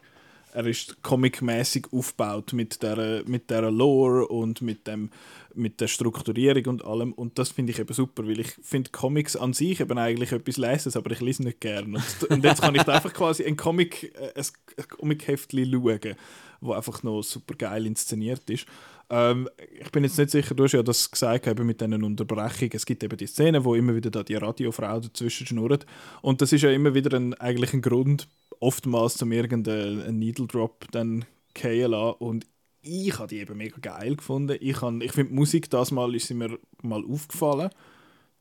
Er 0.53 0.67
ist 0.67 1.01
comicmäßig 1.01 1.87
aufgebaut 1.91 2.53
mit 2.53 2.83
der, 2.83 3.23
mit 3.25 3.49
der 3.49 3.71
Lore 3.71 4.27
und 4.27 4.61
mit, 4.61 4.85
dem, 4.85 5.09
mit 5.55 5.81
der 5.81 5.87
Strukturierung 5.87 6.65
und 6.67 6.85
allem. 6.85 7.11
Und 7.11 7.39
das 7.39 7.49
finde 7.49 7.71
ich 7.71 7.79
eben 7.79 7.93
super, 7.93 8.27
weil 8.27 8.39
ich 8.39 8.51
finde 8.61 8.91
Comics 8.91 9.35
an 9.35 9.53
sich 9.53 9.79
eben 9.79 9.97
eigentlich 9.97 10.31
etwas 10.31 10.57
Leses, 10.57 10.95
aber 10.95 11.09
ich 11.09 11.21
lese 11.21 11.43
nicht 11.43 11.59
gern. 11.59 11.95
Und, 11.95 12.23
und 12.29 12.43
jetzt 12.43 12.61
kann 12.61 12.75
ich 12.75 12.83
da 12.83 12.93
einfach 12.93 13.13
quasi 13.13 13.43
ein 13.43 13.57
Comic, 13.57 14.13
äh, 14.15 14.39
ein, 14.39 15.11
ein 15.11 15.71
schauen, 15.71 16.15
wo 16.61 16.73
einfach 16.73 17.01
noch 17.01 17.23
super 17.23 17.55
geil 17.55 17.87
inszeniert 17.87 18.47
ist. 18.49 18.67
Ähm, 19.09 19.49
ich 19.79 19.91
bin 19.91 20.03
jetzt 20.03 20.17
nicht 20.17 20.31
sicher, 20.31 20.55
du 20.55 20.63
hast 20.63 20.71
ja 20.71 20.83
das 20.83 21.09
gesagt 21.09 21.47
eben 21.47 21.65
mit 21.65 21.81
diesen 21.81 22.03
Unterbrechungen. 22.03 22.71
Es 22.73 22.85
gibt 22.85 23.03
eben 23.03 23.17
die 23.17 23.27
Szene, 23.27 23.63
wo 23.65 23.75
immer 23.75 23.95
wieder 23.95 24.09
da 24.09 24.23
die 24.23 24.35
Radiofrau 24.35 24.99
dazwischen 24.99 25.47
schnurrt. 25.47 25.85
Und 26.21 26.41
das 26.41 26.53
ist 26.53 26.61
ja 26.61 26.71
immer 26.71 26.93
wieder 26.93 27.17
ein, 27.17 27.33
eigentlich 27.35 27.73
ein 27.73 27.81
Grund, 27.81 28.27
oftmals 28.63 29.15
zum 29.15 29.31
irgendeinen 29.31 30.17
Needle 30.17 30.47
Drop 30.47 30.85
dann 30.91 31.25
fallen 31.55 31.91
lassen. 31.91 32.17
Und 32.19 32.47
ich 32.81 33.17
habe 33.17 33.27
die 33.27 33.39
eben 33.39 33.57
mega 33.57 33.77
geil 33.79 34.15
gefunden. 34.15 34.57
Ich, 34.59 34.81
ich 34.81 35.11
finde, 35.11 35.33
Musik 35.33 35.69
das 35.69 35.91
Mal 35.91 36.15
ist 36.15 36.31
mir 36.31 36.57
mal 36.81 37.03
aufgefallen. 37.05 37.69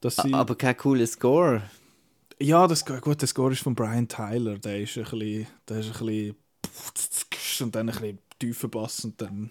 Dass 0.00 0.16
sie, 0.16 0.34
Aber 0.34 0.56
kein 0.56 0.76
cooler 0.76 1.06
Score. 1.06 1.62
ja, 2.40 2.66
das, 2.66 2.84
gut, 2.84 3.20
der 3.20 3.28
Score 3.28 3.52
ist 3.52 3.62
von 3.62 3.74
Brian 3.74 4.08
Tyler. 4.08 4.58
Der 4.58 4.80
ist 4.80 4.96
ein 4.96 5.04
bisschen, 5.04 5.46
der 5.68 5.78
ist 5.78 6.00
ein 6.00 6.06
bisschen 6.06 6.36
und 7.60 7.74
dann 7.74 7.88
ein 7.88 7.94
bisschen 7.94 8.18
tiefer 8.38 8.68
Bass 8.68 9.04
und 9.04 9.20
dann 9.20 9.50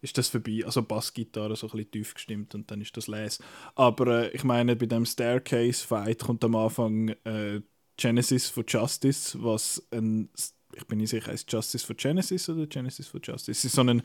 ist 0.00 0.16
das 0.16 0.28
vorbei. 0.28 0.62
Also 0.64 0.82
Bassgitarre 0.82 1.56
so 1.56 1.66
ein 1.66 1.70
bisschen 1.72 1.90
tief 1.90 2.14
gestimmt 2.14 2.54
und 2.54 2.70
dann 2.70 2.80
ist 2.80 2.96
das 2.96 3.08
les. 3.08 3.40
Aber 3.74 4.24
äh, 4.24 4.30
ich 4.30 4.44
meine, 4.44 4.76
bei 4.76 4.86
dem 4.86 5.04
Staircase-Fight 5.04 6.20
kommt 6.22 6.44
am 6.44 6.54
Anfang 6.54 7.08
äh, 7.24 7.60
Genesis 7.96 8.48
for 8.48 8.64
Justice, 8.66 9.36
was 9.40 9.82
ein 9.90 10.28
ich 10.76 10.86
bin 10.86 10.98
nicht 10.98 11.10
sicher, 11.10 11.30
heißt 11.30 11.50
Justice 11.52 11.86
for 11.86 11.94
Genesis 11.94 12.48
oder 12.48 12.66
Genesis 12.66 13.06
for 13.06 13.20
Justice. 13.22 13.52
Es 13.52 13.64
ist 13.64 13.74
so 13.74 13.82
ein 13.82 14.02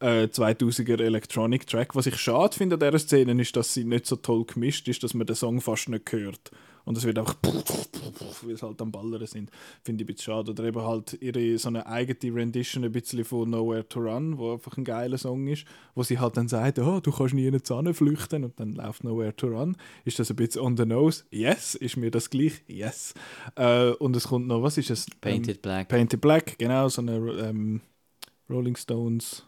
äh, 0.00 0.24
2000er 0.24 1.02
Electronic 1.02 1.66
Track. 1.66 1.94
Was 1.94 2.06
ich 2.06 2.16
schade 2.16 2.56
finde 2.56 2.74
an 2.74 2.80
dieser 2.80 2.98
Szene 2.98 3.40
ist, 3.40 3.56
dass 3.56 3.74
sie 3.74 3.84
nicht 3.84 4.06
so 4.06 4.16
toll 4.16 4.44
gemischt 4.44 4.88
ist, 4.88 5.02
dass 5.02 5.14
man 5.14 5.26
den 5.26 5.36
Song 5.36 5.60
fast 5.60 5.88
nicht 5.88 6.10
hört. 6.12 6.50
Und 6.84 6.96
es 6.96 7.04
wird 7.04 7.18
einfach, 7.18 7.36
wie 8.46 8.52
es 8.52 8.62
halt 8.62 8.80
am 8.80 8.90
Ballern 8.90 9.26
sind, 9.26 9.50
finde 9.82 10.02
ich 10.02 10.08
ein 10.08 10.14
bisschen 10.14 10.32
schade. 10.32 10.50
Oder 10.50 10.64
eben 10.64 10.82
halt 10.82 11.16
ihre 11.20 11.58
so 11.58 11.68
eine 11.68 11.86
eigene 11.86 12.34
Rendition 12.34 12.84
ein 12.84 12.92
bisschen 12.92 13.24
von 13.24 13.50
Nowhere 13.50 13.88
to 13.88 14.00
Run, 14.00 14.38
wo 14.38 14.52
einfach 14.54 14.76
ein 14.76 14.84
geiler 14.84 15.18
Song 15.18 15.46
ist, 15.46 15.64
wo 15.94 16.02
sie 16.02 16.18
halt 16.18 16.36
dann 16.36 16.48
sagt, 16.48 16.78
oh, 16.78 17.00
du 17.00 17.12
kannst 17.12 17.34
nie 17.34 17.46
in 17.46 17.52
die 17.52 17.60
Sonne 17.62 17.94
flüchten 17.94 18.44
und 18.44 18.58
dann 18.58 18.74
läuft 18.74 19.04
Nowhere 19.04 19.34
to 19.36 19.48
Run. 19.48 19.76
Ist 20.04 20.18
das 20.18 20.30
ein 20.30 20.36
bisschen 20.36 20.62
on 20.62 20.76
the 20.76 20.86
nose? 20.86 21.24
Yes. 21.30 21.74
Ist 21.74 21.96
mir 21.96 22.10
das 22.10 22.30
gleich? 22.30 22.62
Yes. 22.66 23.14
Äh, 23.56 23.90
und 23.90 24.16
es 24.16 24.28
kommt 24.28 24.46
noch, 24.46 24.62
was 24.62 24.78
ist 24.78 24.90
es? 24.90 25.06
Painted 25.20 25.56
ähm, 25.56 25.62
Black. 25.62 25.88
Painted 25.88 26.20
Black, 26.20 26.58
genau, 26.58 26.88
so 26.88 27.02
eine 27.02 27.16
ähm, 27.16 27.80
Rolling 28.48 28.76
Stones 28.76 29.44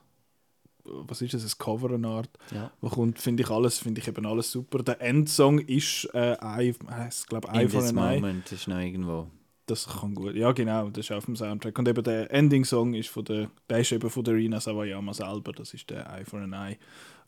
was 0.85 1.22
ist 1.22 1.35
das, 1.35 1.45
ein 1.45 1.59
Cover 1.59 1.95
eine 1.95 2.07
Art, 2.09 2.30
Ja. 2.53 2.70
wo 2.80 2.89
kommt, 2.89 3.18
finde 3.20 3.43
ich 3.43 3.51
alles, 3.51 3.78
finde 3.78 4.01
ich 4.01 4.09
eben 4.09 4.26
alles 4.26 4.51
super. 4.53 4.82
Der 4.82 5.01
Endsong 5.01 5.59
ist 5.61 6.09
äh, 6.14 6.37
I, 6.43 6.70
ich 6.70 7.26
glaube 7.26 7.49
Eye 7.49 7.62
In 7.62 7.68
for 7.70 7.82
an 7.82 7.97
Eye. 7.99 8.20
moment 8.20 8.53
ist 8.53 8.68
noch 8.68 8.78
irgendwo. 8.78 9.28
Das 9.66 9.87
kann 9.89 10.14
gut, 10.14 10.35
ja 10.35 10.53
genau, 10.53 10.91
das 10.91 11.07
ist 11.07 11.12
auf 11.12 11.24
dem 11.24 11.37
Soundtrack. 11.37 11.78
Und 11.78 11.89
eben 11.89 12.05
der 12.05 12.30
Ending-Song 12.30 12.93
ist 12.93 13.09
von 13.09 13.24
der, 13.24 13.51
der 13.70 13.78
ist 13.78 13.93
eben 13.93 14.11
von 14.11 14.22
der 14.22 14.35
Rina 14.35 14.61
Sawayama 14.61 15.14
selber, 15.14 15.53
das 15.53 15.72
ist 15.72 15.89
der 15.89 16.07
Eye 16.11 16.24
for 16.26 16.41
an 16.41 16.53
Eye. 16.53 16.76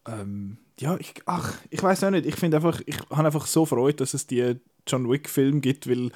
Ähm, 0.06 0.58
ja, 0.78 0.96
ich, 0.98 1.14
ach, 1.24 1.54
ich 1.70 1.82
weiß 1.82 2.04
auch 2.04 2.10
nicht, 2.10 2.26
ich 2.26 2.36
finde 2.36 2.58
einfach, 2.58 2.80
ich 2.84 2.98
habe 3.10 3.24
einfach 3.24 3.46
so 3.46 3.64
Freude, 3.64 3.96
dass 3.96 4.12
es 4.14 4.26
die 4.26 4.56
John 4.86 5.08
Wick-Film 5.08 5.62
gibt, 5.62 5.88
weil 5.88 6.10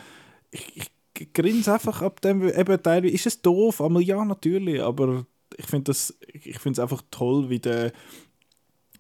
ich, 0.51 0.91
ich 1.16 1.32
grinse 1.32 1.72
einfach 1.72 2.03
ab 2.03 2.20
dem, 2.20 2.43
eben 2.47 2.82
teilweise, 2.82 3.14
ist 3.14 3.26
es 3.26 3.41
doof, 3.43 3.80
aber 3.80 4.01
ja, 4.01 4.22
natürlich, 4.24 4.80
aber 4.82 5.24
ich 5.57 5.67
finde 5.67 5.85
das, 5.85 6.17
ich 6.33 6.59
finde 6.59 6.73
es 6.73 6.79
einfach 6.79 7.03
toll, 7.11 7.51
wie 7.51 7.59
der, 7.59 7.93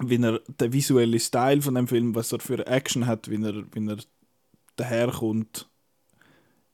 wie 0.00 0.22
er 0.22 0.40
der 0.58 0.72
visuelle 0.72 1.20
Style 1.20 1.62
von 1.62 1.74
dem 1.74 1.88
Film, 1.88 2.14
was 2.14 2.32
er 2.32 2.40
für 2.40 2.66
Action 2.66 3.06
hat, 3.06 3.30
wie 3.30 3.42
er, 3.42 3.64
wie 3.72 3.88
er 3.88 3.98
daherkommt. 4.76 5.68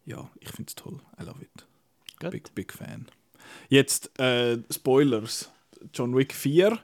Ja, 0.05 0.31
ich 0.41 0.51
finde 0.51 0.69
es 0.69 0.75
toll. 0.75 1.01
I 1.21 1.25
love 1.25 1.43
it. 1.43 1.67
Gut. 2.21 2.31
Big, 2.31 2.55
big 2.55 2.73
Fan. 2.73 3.07
Jetzt 3.69 4.19
äh, 4.19 4.59
Spoilers. 4.71 5.51
John 5.93 6.17
Wick 6.17 6.33
4. 6.33 6.79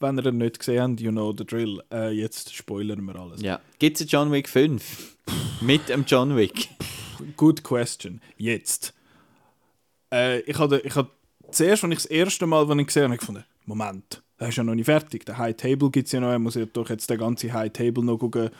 Wenn 0.00 0.18
ihr 0.18 0.26
ihn 0.26 0.38
nicht 0.38 0.58
gesehen 0.58 0.92
habt, 0.92 1.00
you 1.00 1.10
know 1.10 1.34
the 1.36 1.44
drill. 1.44 1.82
Äh, 1.92 2.10
jetzt 2.10 2.54
spoilern 2.54 3.04
wir 3.04 3.16
alles. 3.16 3.42
Ja. 3.42 3.60
Gibt 3.78 4.00
es 4.00 4.10
John 4.10 4.32
Wick 4.32 4.48
5? 4.48 5.16
Mit 5.60 5.88
dem 5.88 6.04
John 6.06 6.36
Wick. 6.36 6.68
Good 7.36 7.62
question. 7.62 8.20
Jetzt. 8.36 8.94
Äh, 10.12 10.40
ich 10.40 10.58
hatte, 10.58 10.80
ich 10.84 10.94
hatte 10.94 11.10
zuerst, 11.50 11.84
als 11.84 11.92
ich 11.92 11.98
das 11.98 12.06
erste 12.06 12.46
Mal, 12.46 12.68
als 12.68 12.78
ich 12.78 12.86
gesehen 12.86 13.04
habe, 13.04 13.16
gefunden, 13.16 13.44
Moment, 13.66 14.22
der 14.38 14.48
ist 14.48 14.56
ja 14.56 14.64
noch 14.64 14.74
nicht 14.74 14.86
fertig. 14.86 15.26
Der 15.26 15.38
High 15.38 15.56
Table 15.56 15.90
gibt 15.90 16.06
es 16.06 16.12
ja 16.12 16.20
noch. 16.20 16.30
Er 16.30 16.38
muss 16.38 16.54
ja 16.54 16.66
doch 16.66 16.88
jetzt 16.88 17.10
den 17.10 17.18
ganzen 17.18 17.52
High 17.52 17.72
Table 17.72 18.04
noch 18.04 18.18
gucken, 18.18 18.50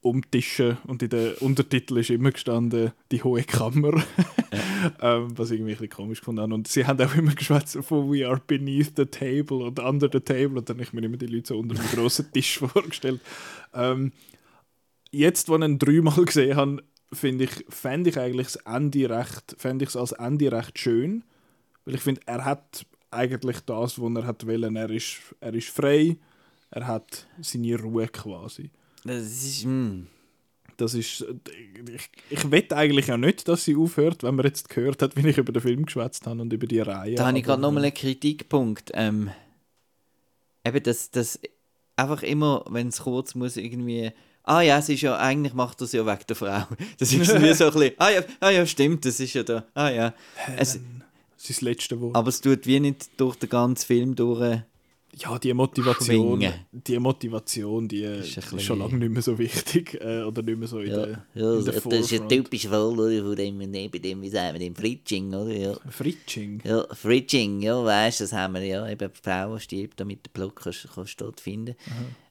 umtischen. 0.00 0.78
Und 0.86 1.02
in 1.02 1.10
den 1.10 1.34
Untertiteln 1.34 2.00
ist 2.00 2.10
immer 2.10 2.30
gestanden, 2.30 2.92
die 3.10 3.22
hohe 3.22 3.42
Kammer. 3.44 4.02
ähm, 5.00 5.36
was 5.36 5.50
irgendwie 5.50 5.72
ein 5.72 5.78
bisschen 5.78 5.90
komisch 5.90 6.20
gefunden 6.20 6.40
habe. 6.40 6.54
Und 6.54 6.68
sie 6.68 6.86
haben 6.86 7.00
auch 7.00 7.14
immer 7.14 7.34
geschwätzt 7.34 7.78
von 7.82 8.10
We 8.10 8.26
are 8.26 8.40
beneath 8.46 8.92
the 8.96 9.06
table 9.06 9.58
und 9.58 9.78
under 9.78 10.08
the 10.10 10.20
table. 10.20 10.58
Und 10.58 10.68
dann 10.68 10.76
habe 10.76 10.84
ich 10.84 10.92
mir 10.92 11.04
immer 11.04 11.16
die 11.16 11.26
Leute 11.26 11.48
so 11.48 11.58
unter 11.58 11.74
dem 11.74 11.86
grossen 11.90 12.26
Tisch 12.32 12.58
vorgestellt. 12.58 13.20
Ähm, 13.74 14.12
jetzt, 15.10 15.50
als 15.50 15.60
ich 15.60 15.68
ihn 15.68 15.78
dreimal 15.78 16.24
gesehen 16.24 16.56
habe, 16.56 16.82
finde 17.12 17.44
ich, 17.44 17.64
fände 17.68 18.10
ich 18.10 18.18
eigentlich 18.18 18.48
das 18.48 18.56
Ende 18.56 19.10
recht, 19.10 19.56
fände 19.58 19.84
ich 19.84 19.90
es 19.90 19.96
als 19.96 20.12
Ende 20.12 20.52
recht 20.52 20.78
schön. 20.78 21.24
Weil 21.88 21.94
ich 21.94 22.02
finde, 22.02 22.20
er 22.26 22.44
hat 22.44 22.84
eigentlich 23.10 23.60
das, 23.60 23.98
was 23.98 24.14
er 24.14 24.26
hat 24.26 24.46
wollen. 24.46 24.76
Er 24.76 24.90
ist, 24.90 25.20
er 25.40 25.54
ist 25.54 25.70
frei, 25.70 26.18
er 26.70 26.86
hat 26.86 27.26
seine 27.40 27.80
Ruhe 27.80 28.08
quasi. 28.08 28.70
Das 29.04 29.22
ist. 29.22 29.64
Mm. 29.64 30.02
Das 30.76 30.92
ist, 30.92 31.24
ich, 31.90 32.10
ich 32.28 32.50
wette 32.50 32.76
eigentlich 32.76 33.06
ja 33.06 33.16
nicht, 33.16 33.48
dass 33.48 33.64
sie 33.64 33.74
aufhört, 33.74 34.22
wenn 34.22 34.34
man 34.34 34.44
jetzt 34.44 34.68
gehört 34.68 35.00
hat, 35.00 35.16
wie 35.16 35.26
ich 35.26 35.38
über 35.38 35.50
den 35.50 35.62
Film 35.62 35.86
geschwätzt 35.86 36.26
habe 36.26 36.42
und 36.42 36.52
über 36.52 36.66
die 36.66 36.80
Reihe. 36.80 37.14
Da 37.14 37.26
habe 37.26 37.38
ich 37.38 37.44
gerade 37.44 37.62
nochmal 37.62 37.84
einen 37.84 37.94
Kritikpunkt. 37.94 38.90
Ähm, 38.92 39.30
eben, 40.66 40.82
dass 40.82 41.10
das 41.10 41.40
einfach 41.96 42.22
immer, 42.22 42.66
wenn 42.68 42.88
es 42.88 43.00
kurz 43.00 43.34
muss, 43.34 43.56
irgendwie. 43.56 44.12
Ah 44.42 44.60
ja, 44.60 44.78
es 44.78 44.90
ist 44.90 45.00
ja, 45.00 45.16
eigentlich 45.16 45.54
macht 45.54 45.80
das 45.80 45.92
ja 45.92 46.04
wegen 46.04 46.26
der 46.28 46.36
Frau. 46.36 46.66
Das 46.98 47.10
ist 47.10 47.18
wie 47.42 47.54
so 47.54 47.64
ein 47.64 47.72
bisschen, 47.72 47.94
ah 47.96 48.10
ja, 48.10 48.20
ah 48.40 48.50
ja, 48.50 48.66
stimmt, 48.66 49.06
das 49.06 49.18
ist 49.20 49.32
ja 49.32 49.42
da, 49.42 49.64
ah 49.72 49.88
ja. 49.88 50.14
Es, 50.58 50.78
sein 51.38 51.56
letzte 51.60 52.00
Wort. 52.00 52.14
aber 52.16 52.28
es 52.28 52.40
tut 52.40 52.66
wie 52.66 52.80
nicht 52.80 53.08
durch 53.16 53.36
den 53.36 53.48
ganzen 53.48 53.86
Film 53.86 54.14
durch. 54.14 54.60
Ja, 55.16 55.38
die 55.38 55.54
Motivation, 55.54 56.38
Schwingen. 56.38 56.52
die 56.70 56.98
Motivation, 56.98 57.88
die 57.88 58.02
Ist 58.02 58.28
ist, 58.28 58.34
bisschen- 58.36 58.60
schon 58.60 58.78
lange 58.80 58.98
nicht 58.98 59.10
mehr 59.10 59.22
so 59.22 59.38
wichtig 59.38 59.94
äh, 60.02 60.22
oder 60.22 60.42
nicht 60.42 60.58
mehr 60.58 60.68
so 60.68 60.80
in 60.80 60.90
der, 60.90 61.24
Ja, 61.34 61.54
in 61.58 61.64
der 61.64 61.74
das 61.80 61.84
ist 62.00 62.10
ja 62.10 62.18
typisch 62.28 62.68
wohl, 62.70 63.00
oder? 63.00 63.22
Von 63.24 63.34
dem, 63.34 63.56
neben 63.56 64.02
dem, 64.02 64.20
wie 64.20 64.28
sagen 64.28 64.52
wir, 64.52 64.60
dem 64.60 64.76
Fritsching, 64.76 65.32
oder? 65.32 65.50
Ja, 65.56 65.74
Fritsching. 65.88 66.60
ja 66.62 66.84
Fritsching, 66.92 67.62
ja, 67.62 67.82
weißt 67.82 68.20
du, 68.20 68.24
das 68.24 68.32
haben 68.34 68.54
wir 68.54 68.64
ja. 68.64 68.86
Eben, 68.88 69.10
die 69.10 69.20
Frau 69.22 69.58
stirbt, 69.58 69.98
damit 69.98 70.26
der 70.26 70.30
Block 70.32 70.56
kannst, 70.62 70.86
kannst 70.94 71.18
du 71.20 71.24
dort 71.24 71.40
finden. 71.40 71.74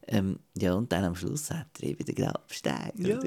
Ähm, 0.08 0.38
ja, 0.56 0.74
und 0.76 0.90
dann 0.92 1.04
am 1.04 1.16
Schluss 1.16 1.50
hat 1.50 1.68
er 1.82 1.90
eben 1.90 2.06
den 2.06 2.16
Grabstein. 2.16 2.92
Ja. 3.00 3.20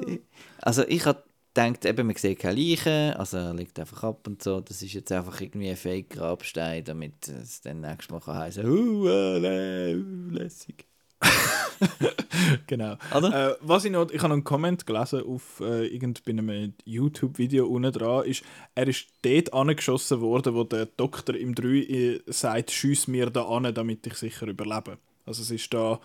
Also 0.61 0.83
ich 0.87 1.05
habe 1.05 1.21
gedacht, 1.53 1.85
eben, 1.85 2.07
man 2.07 2.15
sieht 2.15 2.39
keine 2.39 2.59
Leichen, 2.59 3.13
also 3.13 3.37
er 3.37 3.53
liegt 3.53 3.79
einfach 3.79 4.03
ab 4.03 4.27
und 4.27 4.41
so. 4.41 4.61
Das 4.61 4.81
ist 4.81 4.93
jetzt 4.93 5.11
einfach 5.11 5.39
irgendwie 5.41 5.69
ein 5.69 5.77
Fake-Grabstein, 5.77 6.83
damit 6.83 7.27
es 7.27 7.61
dann 7.61 7.81
nächstes 7.81 8.09
Mal 8.09 8.21
kann 8.21 8.37
heißen, 8.37 8.65
uh, 8.65 9.07
äh, 9.07 9.93
lässig. 9.93 10.85
Genau. 12.67 12.95
Oder? 13.15 13.51
Äh, 13.51 13.55
was 13.61 13.85
ich 13.85 13.91
noch, 13.91 14.09
ich 14.11 14.21
habe 14.21 14.33
einen 14.33 14.43
Comment 14.43 14.85
gelesen 14.85 15.23
auf 15.23 15.61
äh, 15.61 15.85
irgend 15.87 16.23
bei 16.25 16.31
einem 16.31 16.73
YouTube-Video 16.85 17.67
unten 17.67 17.91
dran, 17.91 18.25
ist, 18.25 18.43
er 18.75 18.87
ist 18.87 19.07
dort 19.21 19.53
angeschossen 19.53 20.21
worden, 20.21 20.55
wo 20.55 20.63
der 20.63 20.85
Doktor 20.85 21.35
im 21.35 21.55
3 21.55 21.67
äh, 21.67 22.21
sagt, 22.27 22.71
schiess 22.71 23.07
mir 23.07 23.29
da 23.29 23.43
an, 23.45 23.73
damit 23.73 24.07
ich 24.07 24.15
sicher 24.15 24.47
überlebe. 24.47 24.97
Also 25.25 25.41
es 25.41 25.51
ist 25.51 25.73
da, 25.73 25.99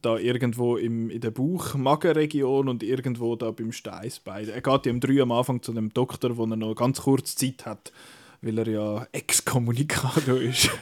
da 0.00 0.16
irgendwo 0.18 0.76
im, 0.76 1.10
in 1.10 1.20
der 1.20 1.30
Bauch-Magenregion 1.30 2.68
und 2.68 2.82
irgendwo 2.82 3.36
da 3.36 3.50
beim 3.50 3.72
Steißbein. 3.72 4.48
Er 4.48 4.60
geht 4.60 4.86
ja 4.86 4.90
im 4.90 5.00
3 5.00 5.22
am 5.22 5.32
Anfang 5.32 5.62
zu 5.62 5.72
dem 5.72 5.92
Doktor, 5.92 6.36
wo 6.36 6.44
er 6.44 6.56
noch 6.56 6.74
ganz 6.74 7.02
kurz 7.02 7.36
Zeit 7.36 7.66
hat, 7.66 7.92
weil 8.40 8.58
er 8.58 8.68
ja 8.68 9.06
Exkommunikado 9.12 10.36
ist. 10.36 10.70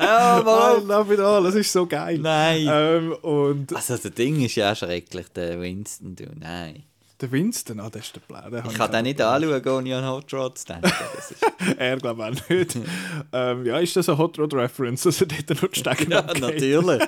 Ja, 0.00 0.40
I 0.40 0.80
love 0.86 1.12
it 1.12 1.20
all, 1.20 1.42
das 1.42 1.54
ist 1.54 1.70
so 1.70 1.84
geil. 1.86 2.18
Nein. 2.18 2.66
Ähm, 2.70 3.12
und 3.20 3.74
Also 3.74 3.96
das 3.96 4.14
Ding 4.14 4.40
ist 4.42 4.54
ja 4.54 4.72
auch 4.72 4.76
schrecklich, 4.76 5.28
der 5.28 5.60
Winston, 5.60 6.16
du, 6.16 6.24
nein. 6.38 6.84
Der 7.20 7.32
Winston, 7.32 7.80
ah, 7.80 7.90
das 7.90 8.06
ist 8.06 8.14
der 8.14 8.20
Plan. 8.20 8.62
Ich 8.68 8.74
kann 8.74 8.92
den 8.92 9.02
nicht 9.02 9.20
anschauen, 9.20 9.68
ohne 9.68 9.96
an 9.96 10.06
Hot 10.06 10.32
Rod 10.32 10.58
zu 10.58 10.66
denken. 10.66 10.90
Er 11.76 11.96
glaube 11.96 12.24
auch 12.24 12.30
nicht. 12.30 12.78
ähm, 13.32 13.66
ja, 13.66 13.78
ist 13.78 13.96
das 13.96 14.08
eine 14.08 14.18
Hot 14.18 14.38
Rod 14.38 14.54
Reference, 14.54 15.02
dass 15.02 15.20
er 15.20 15.26
dort 15.26 15.62
noch 15.62 15.68
Stege 15.72 16.10
ja, 16.10 16.22
natürlich. 16.22 17.02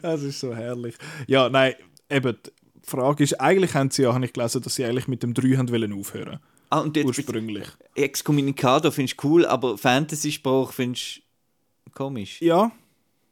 Das 0.00 0.22
ist 0.22 0.40
so 0.40 0.54
herrlich. 0.54 0.94
Ja, 1.26 1.48
nein, 1.48 1.74
eben, 2.08 2.36
die 2.42 2.50
Frage 2.90 3.24
ist, 3.24 3.40
eigentlich 3.40 3.74
haben 3.74 3.90
sie 3.90 4.02
ja, 4.02 4.14
habe 4.14 4.24
ich 4.24 4.32
gelesen, 4.32 4.62
dass 4.62 4.74
sie 4.74 4.84
eigentlich 4.84 5.08
mit 5.08 5.22
dem 5.22 5.34
3 5.34 5.56
haben 5.56 5.70
wollen 5.70 5.92
aufhören. 5.92 6.40
Ah, 6.70 6.80
und 6.80 6.96
jetzt 6.96 7.06
Ursprünglich. 7.06 7.66
Excommunicado 7.94 8.90
findest 8.90 9.22
du 9.22 9.28
cool, 9.28 9.46
aber 9.46 9.76
Fantasy-Spruch 9.76 10.72
findest 10.72 11.18
du 11.84 11.92
komisch. 11.92 12.40
Ja, 12.40 12.72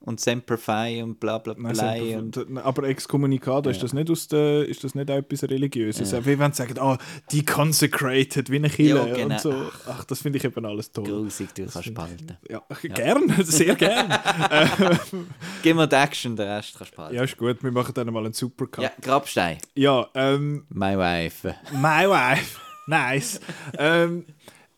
Und 0.04 0.20
Semper 0.20 0.58
Fi 0.58 1.00
und 1.02 1.20
bla 1.20 1.38
bla 1.38 1.54
bla. 1.54 1.94
Und 2.18 2.36
aber 2.58 2.84
Excommunicado, 2.88 3.70
ist, 3.70 3.82
das 3.82 3.92
nicht 3.92 4.10
aus 4.10 4.26
der, 4.28 4.66
ist 4.68 4.82
das 4.82 4.94
nicht 4.94 5.10
auch 5.10 5.16
etwas 5.16 5.44
Religiöses? 5.44 6.12
Wie 6.26 6.38
wenn 6.38 6.52
sie 6.52 6.58
sagen, 6.62 6.78
ah, 6.80 6.98
die 7.30 7.44
consecrated, 7.44 8.50
wie 8.50 8.56
eine 8.56 8.68
Kille 8.68 9.06
Ja, 9.08 9.14
genau. 9.14 9.34
und 9.34 9.40
so. 9.40 9.54
Ach, 9.88 10.04
das 10.04 10.22
finde 10.22 10.38
ich 10.38 10.44
eben 10.44 10.64
alles 10.66 10.90
toll. 10.90 11.04
grusig, 11.04 11.54
du 11.54 11.66
kannst 11.66 11.84
spalten. 11.84 12.36
Ja, 12.48 12.62
gern, 12.82 13.32
sehr 13.44 13.74
gern. 13.76 14.12
Gib 15.62 15.76
mir 15.76 15.86
die 15.86 15.96
Action, 15.96 16.34
den 16.36 16.48
Rest 16.48 16.74
kannst 16.76 16.92
du 16.92 16.94
spalten. 16.94 17.16
ja, 17.16 17.22
ist 17.22 17.36
gut, 17.36 17.62
wir 17.62 17.70
machen 17.72 17.94
dann 17.94 18.12
mal 18.12 18.24
einen 18.24 18.32
Supercut. 18.32 18.82
Ja, 18.84 18.90
Grabstein. 19.00 19.58
Ja, 19.74 20.08
ähm, 20.14 20.66
My 20.70 20.96
wife. 20.98 21.54
My 21.72 22.08
Wife. 22.08 22.58
Nice. 22.88 23.40
ähm, 23.78 24.24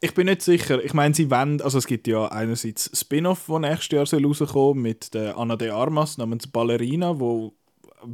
ich 0.05 0.13
bin 0.13 0.27
nicht 0.27 0.43
sicher. 0.43 0.85
Ich 0.85 0.93
meine, 0.93 1.15
sie 1.15 1.31
wollen, 1.31 1.63
also 1.63 1.79
es 1.79 1.87
gibt 1.87 2.07
ja 2.07 2.27
einerseits 2.27 2.91
Spin-off, 2.93 3.47
das 3.49 3.59
nächstes 3.59 3.89
Jahr 3.89 4.05
soll 4.05 4.27
rauskommen 4.27 4.83
mit 4.83 5.15
der 5.15 5.39
Anna 5.39 5.57
de 5.57 5.71
Armas 5.71 6.19
namens 6.19 6.47
Ballerina, 6.47 7.19
wo 7.19 7.55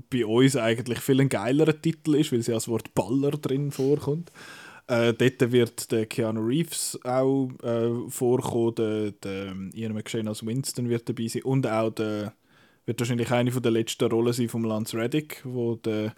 bei 0.09 0.25
uns 0.25 0.55
eigentlich 0.55 1.01
viel 1.01 1.21
ein 1.21 1.29
geilerer 1.29 1.83
Titel 1.83 2.15
ist, 2.15 2.31
weil 2.31 2.43
sie 2.43 2.55
als 2.55 2.69
Wort 2.69 2.95
Baller 2.95 3.33
drin 3.33 3.73
vorkommt. 3.73 4.31
Äh, 4.87 5.15
dort 5.15 5.51
wird 5.51 5.91
der 5.91 6.07
Keanu 6.07 6.43
Reeves 6.43 6.97
auch 7.03 7.51
äh, 7.65 8.09
vorkommen, 8.09 8.77
der, 8.77 9.11
der 9.11 9.57
Ian 9.75 9.95
McShane 9.95 10.29
als 10.29 10.47
Winston 10.47 10.89
wird 10.89 11.09
dabei 11.09 11.27
sein 11.27 11.43
und 11.43 11.67
auch 11.67 11.91
der, 11.91 12.35
wird 12.87 13.01
wahrscheinlich 13.01 13.33
eine 13.33 13.51
von 13.51 13.65
der 13.65 13.73
letzten 13.73 14.09
Rollen 14.09 14.33
sein 14.33 14.49
vom 14.49 14.65
Lance 14.65 14.97
Reddick, 14.97 15.41
wo 15.43 15.75
der 15.75 16.15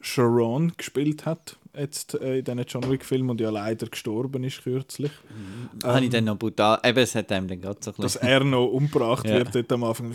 Sharon 0.00 0.72
gespielt 0.76 1.24
hat 1.24 1.56
jetzt 1.76 2.14
äh, 2.20 2.38
in 2.38 2.44
diesen 2.44 2.64
John 2.66 2.90
Wick-Filmen 2.90 3.30
und 3.30 3.40
ja 3.40 3.50
leider 3.50 3.86
gestorben 3.86 4.44
ist 4.44 4.62
kürzlich. 4.62 5.10
Habe 5.82 6.04
ich 6.04 6.10
dann 6.10 6.24
noch 6.24 6.36
brutal. 6.38 6.78
Eben, 6.84 6.98
es 6.98 7.14
hat 7.14 7.30
einem 7.32 7.48
dann 7.48 7.60
gerade 7.60 7.78
so 7.80 7.90
ein 7.90 8.02
Dass 8.02 8.16
er 8.16 8.42
noch 8.44 8.66
umgebracht 8.66 9.24
Ja. 9.28 9.34
wird 9.36 9.54
dort 9.54 9.72
am 9.72 9.84
Anfang. 9.84 10.12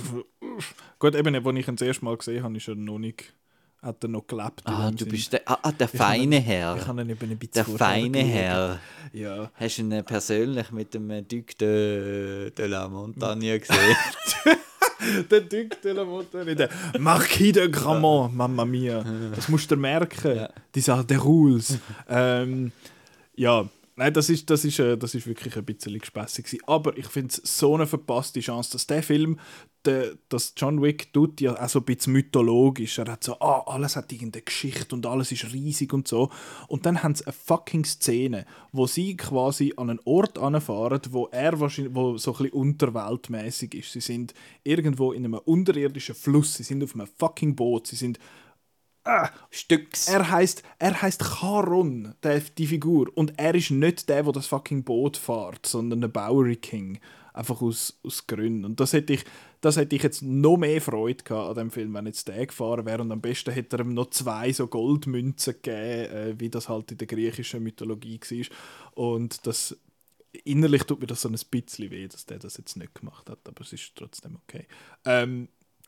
Gut, 0.99 1.16
eben, 1.16 1.36
als 1.36 1.57
ich 1.57 1.68
ihn 1.68 1.76
das 1.76 1.88
erste 1.88 2.05
Mal 2.05 2.18
gesehen 2.18 2.43
habe, 2.43 2.57
ist 2.57 2.68
er 2.68 2.76
noch 2.76 2.99
nicht, 2.99 3.34
hat 3.82 4.03
er 4.03 4.10
noch 4.10 4.28
gelebt. 4.28 4.62
Ah, 4.66 4.91
du 4.91 4.97
Sinn. 4.99 5.10
bist 5.10 5.34
der, 5.34 5.41
ah, 5.45 5.57
ah, 5.62 5.72
der 5.72 5.88
feine 5.88 6.38
Ich 6.39 6.45
Herr. 6.45 6.86
habe 6.88 7.01
ihn 7.01 7.10
eben 7.10 7.32
ein 7.32 7.38
bisschen 7.38 7.66
Der 7.66 7.78
feine. 7.78 8.20
Herr. 8.20 8.80
Ja. 9.14 9.51
Hast 9.55 9.78
du 9.78 9.82
ihn 9.84 10.03
persönlich 10.03 10.72
mit 10.72 10.93
dem 10.93 11.07
Duc 11.28 11.57
de, 11.57 12.51
de 12.51 12.66
la 12.68 12.88
Montagne 12.88 13.60
gesehen? 13.60 13.95
der 15.32 15.41
Duc 15.41 15.82
de 15.82 15.91
la 15.91 16.04
Montagne, 16.04 16.56
der 16.56 16.70
Marquis 17.00 17.54
de 17.54 17.70
Gramont, 17.70 18.34
Mamma 18.34 18.66
mia. 18.66 19.04
Das 19.36 19.50
musst 19.50 19.72
du 19.72 19.76
merken. 19.76 20.36
Ja. 20.36 20.50
Diese 20.76 21.04
der 21.04 21.20
Rules. 21.20 21.78
ähm, 22.10 22.72
ja, 23.36 23.68
nein, 23.95 24.14
das 24.14 24.30
ist, 24.30 24.50
das, 24.50 24.66
ist, 24.66 24.80
äh, 24.80 24.97
das 24.97 25.16
ist 25.16 25.28
wirklich 25.28 25.56
ein 25.56 25.64
bisschen 25.64 25.97
gespässig. 25.97 26.45
gewesen. 26.45 26.64
Aber 26.68 26.97
ich 26.97 27.08
finde 27.08 27.30
es 27.30 27.58
so 27.58 27.76
eine 27.76 27.88
verpasste 27.88 28.39
Chance, 28.39 28.72
dass 28.74 28.88
der 28.88 29.04
Film, 29.04 29.39
der, 29.86 30.16
dass 30.28 30.54
John 30.58 30.82
Wick 30.82 31.14
tut 31.14 31.40
ja 31.42 31.62
auch 31.62 31.70
so 31.70 31.80
ein 31.80 31.86
bisschen 31.86 32.14
mythologisch. 32.14 33.00
Er 33.00 33.12
hat 33.12 33.24
so, 33.24 33.40
ah, 33.40 33.64
alles 33.68 33.96
hat 33.96 34.12
irgendeine 34.12 34.44
Geschichte 34.44 34.94
und 34.94 35.06
alles 35.06 35.32
ist 35.32 35.54
riesig 35.54 35.94
und 35.94 36.08
so. 36.08 36.30
Und 36.68 36.86
dann 36.86 37.02
haben 37.02 37.16
sie 37.16 37.26
eine 37.26 37.34
fucking 37.34 37.86
Szene, 37.86 38.46
wo 38.72 38.88
sie 38.88 39.16
quasi 39.16 39.74
an 39.78 39.90
einen 39.90 40.00
Ort 40.04 40.38
anfahren, 40.38 41.02
wo 41.12 41.28
er 41.28 41.60
wahrscheinlich, 41.60 41.96
wo 41.96 42.18
so 42.18 42.32
ein 42.32 42.38
bisschen 42.38 42.54
unterweltmäßig 42.54 43.74
ist. 43.76 43.94
Sie 43.94 44.02
sind 44.02 44.34
irgendwo 44.64 45.14
in 45.14 45.26
einem 45.26 45.36
unterirdischen 45.46 46.16
Fluss, 46.16 46.56
sie 46.56 46.64
sind 46.64 46.84
auf 46.84 46.94
einem 46.94 47.08
fucking 47.08 47.56
Boot, 47.56 47.88
sie 47.88 47.96
sind 47.96 48.20
Stücks. 49.50 50.08
er 50.08 50.30
heißt 50.30 50.62
er 50.78 51.02
heißt 51.02 51.24
Charon, 51.24 52.14
der, 52.22 52.42
die 52.42 52.68
Figur. 52.68 53.10
Und 53.16 53.34
er 53.38 53.56
ist 53.56 53.72
nicht 53.72 54.10
der, 54.10 54.24
der 54.24 54.34
das 54.34 54.48
fucking 54.48 54.84
Boot 54.84 55.18
fährt, 55.18 55.66
sondern 55.66 56.02
der 56.02 56.10
Bowery 56.10 56.58
King. 56.58 57.00
Einfach 57.40 57.62
aus, 57.62 57.98
aus 58.04 58.28
Gründen. 58.28 58.66
Und 58.66 58.82
das 58.82 58.92
hätte, 58.92 59.14
ich, 59.14 59.24
das 59.62 59.78
hätte 59.78 59.96
ich 59.96 60.04
jetzt 60.04 60.22
noch 60.22 60.58
mehr 60.58 60.82
Freude 60.82 61.24
gehabt 61.24 61.50
an 61.50 61.56
dem 61.56 61.72
Film, 61.72 61.94
wenn 61.94 62.06
jetzt 62.06 62.28
der 62.28 62.46
gefahren 62.46 62.86
wäre. 62.86 63.02
Und 63.02 63.14
am 63.14 63.22
besten 63.22 63.52
hätte 63.52 63.78
er 63.78 63.86
ihm 63.86 63.94
noch 63.94 64.10
zwei 64.10 64.52
so 64.52 64.68
Goldmünzen 64.68 65.54
gegeben, 65.54 66.14
äh, 66.14 66.36
wie 66.38 66.50
das 66.50 66.68
halt 66.68 66.92
in 66.92 66.98
der 66.98 67.08
griechischen 67.08 67.64
Mythologie 67.64 68.20
war. 68.20 68.94
Und 68.94 69.48
das 69.48 69.78
innerlich 70.44 70.84
tut 70.84 71.00
mir 71.00 71.08
das 71.08 71.22
so 71.22 71.30
ein 71.30 71.40
bisschen 71.50 71.92
weh, 71.92 72.10
dass 72.10 72.26
der 72.26 72.40
das 72.40 72.58
jetzt 72.58 72.76
nicht 72.76 72.94
gemacht 72.96 73.30
hat, 73.30 73.40
aber 73.48 73.62
es 73.62 73.72
ist 73.72 73.94
trotzdem 73.96 74.36
okay. 74.36 74.68
Ähm, 75.06 75.48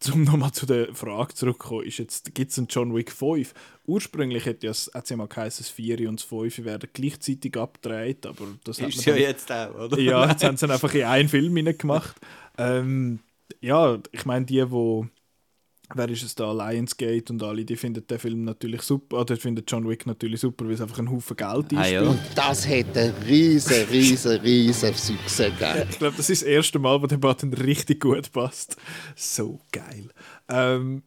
um 0.10 0.24
nochmal 0.24 0.52
zu 0.52 0.66
der 0.66 0.94
Frage 0.96 1.34
zurückzukommen, 1.34 1.84
ist 1.86 1.98
jetzt, 2.00 2.34
gibt 2.34 2.52
es 2.52 2.58
einen 2.58 2.68
John 2.70 2.96
Wick 2.96 3.12
5? 3.12 3.54
Ursprünglich 3.86 4.46
hätte 4.46 4.68
ja, 4.68 4.74
hat 4.74 5.04
es 5.04 5.10
ja 5.10 5.18
mal 5.18 5.28
geheißen, 5.28 5.64
das 5.66 5.70
4 5.72 6.08
und 6.10 6.20
das 6.20 6.24
5 6.28 6.64
werden 6.64 6.90
gleichzeitig 6.94 7.58
abgedreht, 7.58 8.26
aber 8.26 8.46
das 8.64 8.82
hat 8.82 8.90
Ist 8.90 8.98
man 8.98 9.06
ja 9.06 9.14
dann- 9.14 9.22
jetzt 9.22 9.52
auch, 9.52 9.76
oder? 9.76 10.00
ja, 10.00 10.30
jetzt 10.30 10.44
haben 10.44 10.58
sie 10.58 10.70
einfach 10.72 10.94
in 10.94 11.04
einen 11.04 11.30
Film 11.30 11.56
hineingemacht. 11.56 12.16
Ähm, 12.58 13.20
ja, 13.60 14.00
ich 14.12 14.26
meine, 14.26 14.46
die, 14.46 14.70
wo 14.72 15.08
wer 15.96 16.10
ist 16.10 16.24
es 16.24 16.36
da, 16.36 16.52
Lionsgate 16.52 17.32
und 17.34 17.44
alle, 17.44 17.64
die 17.66 17.76
finden 17.76 18.06
den 18.06 18.20
Film 18.20 18.44
natürlich 18.44 18.82
super, 18.82 19.22
oder 19.22 19.38
finden 19.38 19.64
John 19.68 19.88
Wick 19.88 20.06
natürlich 20.06 20.40
super, 20.42 20.66
weil 20.66 20.74
es 20.74 20.82
einfach 20.82 21.00
einen 21.00 21.12
Haufen 21.12 21.36
Geld 21.38 21.74
Ah, 21.74 21.80
einspielt. 21.80 22.04
ja. 22.04 22.16
Das 22.36 22.68
hätte 22.68 23.00
ein 23.02 23.14
riesen, 23.28 23.86
riesen, 23.92 24.40
riesen 24.42 24.94
Success 24.94 25.52
gegeben. 25.58 25.88
Ich 25.90 25.98
glaube, 26.00 26.18
das 26.18 26.30
ist 26.30 26.42
das 26.42 26.48
erste 26.50 26.80
Mal, 26.80 27.02
wo 27.02 27.08
der 27.08 27.18
Button 27.18 27.54
richtig 27.54 28.02
gut 28.02 28.32
passt. 28.32 28.78
So 29.16 29.60
geil. 29.72 30.10
Ähm, 30.50 31.04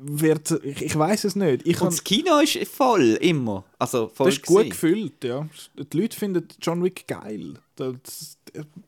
wird, 0.00 0.50
ich, 0.62 0.82
ich 0.82 0.96
weiß 0.98 1.24
es 1.24 1.36
nicht. 1.36 1.66
Ich 1.66 1.80
Und 1.80 1.88
das 1.92 2.04
Kino 2.04 2.38
ist 2.40 2.58
voll, 2.68 3.18
immer. 3.20 3.64
Also 3.78 4.10
voll 4.14 4.26
das 4.26 4.36
ist 4.36 4.46
gut 4.46 4.70
gefüllt, 4.70 5.24
ja. 5.24 5.46
Die 5.92 6.00
Leute 6.00 6.16
finden 6.16 6.46
John 6.60 6.82
Wick 6.82 7.06
geil. 7.06 7.54
Das, 7.76 8.38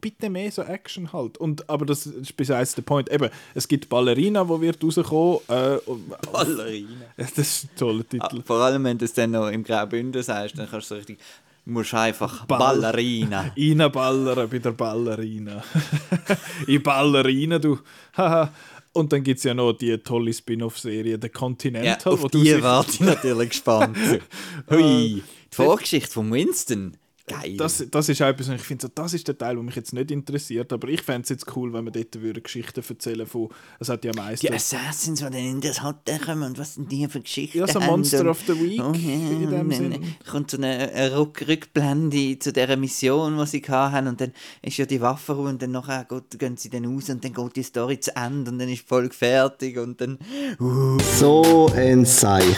bitte 0.01 0.31
mehr 0.31 0.51
so 0.51 0.63
Action 0.63 1.13
halt. 1.13 1.37
Und, 1.39 1.69
aber 1.69 1.85
das 1.85 2.07
ist 2.07 2.37
besides 2.37 2.75
der 2.75 2.83
Point. 2.83 3.11
Eben, 3.13 3.29
es 3.55 3.69
gibt 3.69 3.89
Ballerina, 3.89 4.45
die 4.45 4.61
wird 4.63 4.83
rauskommen. 4.83 5.41
Äh, 5.49 5.77
Ballerina. 6.33 6.89
das 7.17 7.37
ist 7.39 7.65
ein 7.65 7.71
toller 7.77 8.05
Ah, 8.19 8.29
Titel. 8.29 8.43
vor 8.45 8.61
allem, 8.61 8.85
wenn 8.85 8.97
du 8.99 9.05
es 9.05 9.13
dann 9.13 9.33
noch 9.33 9.49
im 9.49 9.63
Graubünden 9.65 10.23
sagst, 10.23 10.59
dann 10.59 10.69
kannst 10.71 10.91
du 10.91 10.95
so 10.95 10.99
richtig. 10.99 11.19
Du 11.67 11.73
musst 11.73 11.93
einfach 11.93 12.47
Ball- 12.47 12.59
Ballerina. 12.81 13.53
Reinballern 13.57 14.49
bei 14.49 14.59
der 14.59 14.71
Ballerina. 14.73 15.63
ich 16.67 16.83
Ballerina, 16.83 17.59
du. 17.59 17.79
Und 18.99 19.13
dann 19.13 19.23
gibt 19.23 19.39
es 19.39 19.45
ja 19.45 19.55
noch 19.55 19.73
die 19.73 19.97
tolle 19.99 20.33
Spin-off-Serie 20.33 21.19
The 21.21 21.27
Ja, 21.27 21.33
Continental. 21.33 22.13
auf 22.13 22.23
wo 22.23 22.29
du 22.29 22.43
die 22.43 22.61
warte 22.63 22.91
ich 22.93 23.01
natürlich 23.01 23.51
gespannt. 23.51 23.97
Hui. 24.71 24.83
Die 24.83 25.23
Vorgeschichte 25.51 26.13
von 26.13 26.33
Winston. 26.33 26.97
Geil. 27.29 27.57
Das, 27.57 27.85
das 27.91 28.09
ist 28.09 28.23
auch 28.23 28.27
etwas, 28.27 28.49
ich 28.49 28.61
finde, 28.63 28.83
so, 28.87 28.93
das 28.95 29.15
ist 29.15 29.29
der 29.29 29.37
Teil, 29.39 29.55
der 29.55 29.63
mich 29.63 29.77
jetzt 29.77 29.93
nicht 29.93 30.11
interessiert, 30.11 30.73
aber 30.73 30.89
ich 30.89 31.03
fände 31.03 31.23
es 31.23 31.29
jetzt 31.29 31.57
cool, 31.57 31.73
wenn 31.73 31.85
man 31.85 31.93
dort 31.93 32.21
würde 32.21 32.41
Geschichten 32.41 32.83
erzählen 32.89 33.27
von, 33.27 33.49
es 33.79 33.89
hat 33.89 34.05
ja 34.05 34.13
meistens... 34.17 34.49
Die 34.49 34.55
Assassins, 34.55 35.19
die 35.19 35.25
dann 35.25 35.35
in 35.35 35.61
das 35.61 35.83
Hotel 35.83 36.19
kommen 36.19 36.43
und 36.45 36.59
was 36.59 36.75
denn 36.77 36.89
die 36.89 37.07
für 37.09 37.21
Geschichten 37.21 37.59
Ja, 37.59 37.67
so 37.67 37.81
Monster 37.81 38.21
und- 38.21 38.29
of 38.29 38.41
the 38.47 38.55
Week 38.61 38.81
Oh, 38.81 38.93
ja, 38.93 39.13
in 39.13 39.51
dem 39.51 39.61
und 39.61 39.71
dann 39.71 39.71
Sinn. 39.93 40.15
kommt 40.31 40.51
so 40.51 40.57
eine, 40.57 40.91
eine 40.93 41.17
Rück 41.19 41.47
Rückblende 41.47 42.39
zu 42.39 42.53
dieser 42.53 42.77
Mission, 42.77 43.39
die 43.39 43.47
sie 43.47 43.63
hatten 43.69 44.07
und 44.09 44.21
dann 44.21 44.33
ist 44.63 44.77
ja 44.77 44.87
die 44.87 45.01
Waffe 45.01 45.33
ruhig 45.33 45.49
und 45.51 45.63
dann 45.63 45.73
nachher 45.73 46.05
geht, 46.05 46.39
gehen 46.39 46.57
sie 46.57 46.71
dann 46.71 46.85
raus 46.85 47.09
und 47.11 47.25
dann 47.25 47.33
geht 47.33 47.57
die 47.57 47.63
Story 47.63 48.01
zu 48.01 48.15
Ende 48.17 48.51
und 48.51 48.59
dann 48.59 48.69
ist 48.69 48.83
die 48.83 48.87
Folge 48.87 49.15
fertig 49.15 49.79
und 49.79 50.01
dann... 50.01 50.19
So 51.19 51.71
ein 51.75 52.05
Seich. 52.05 52.57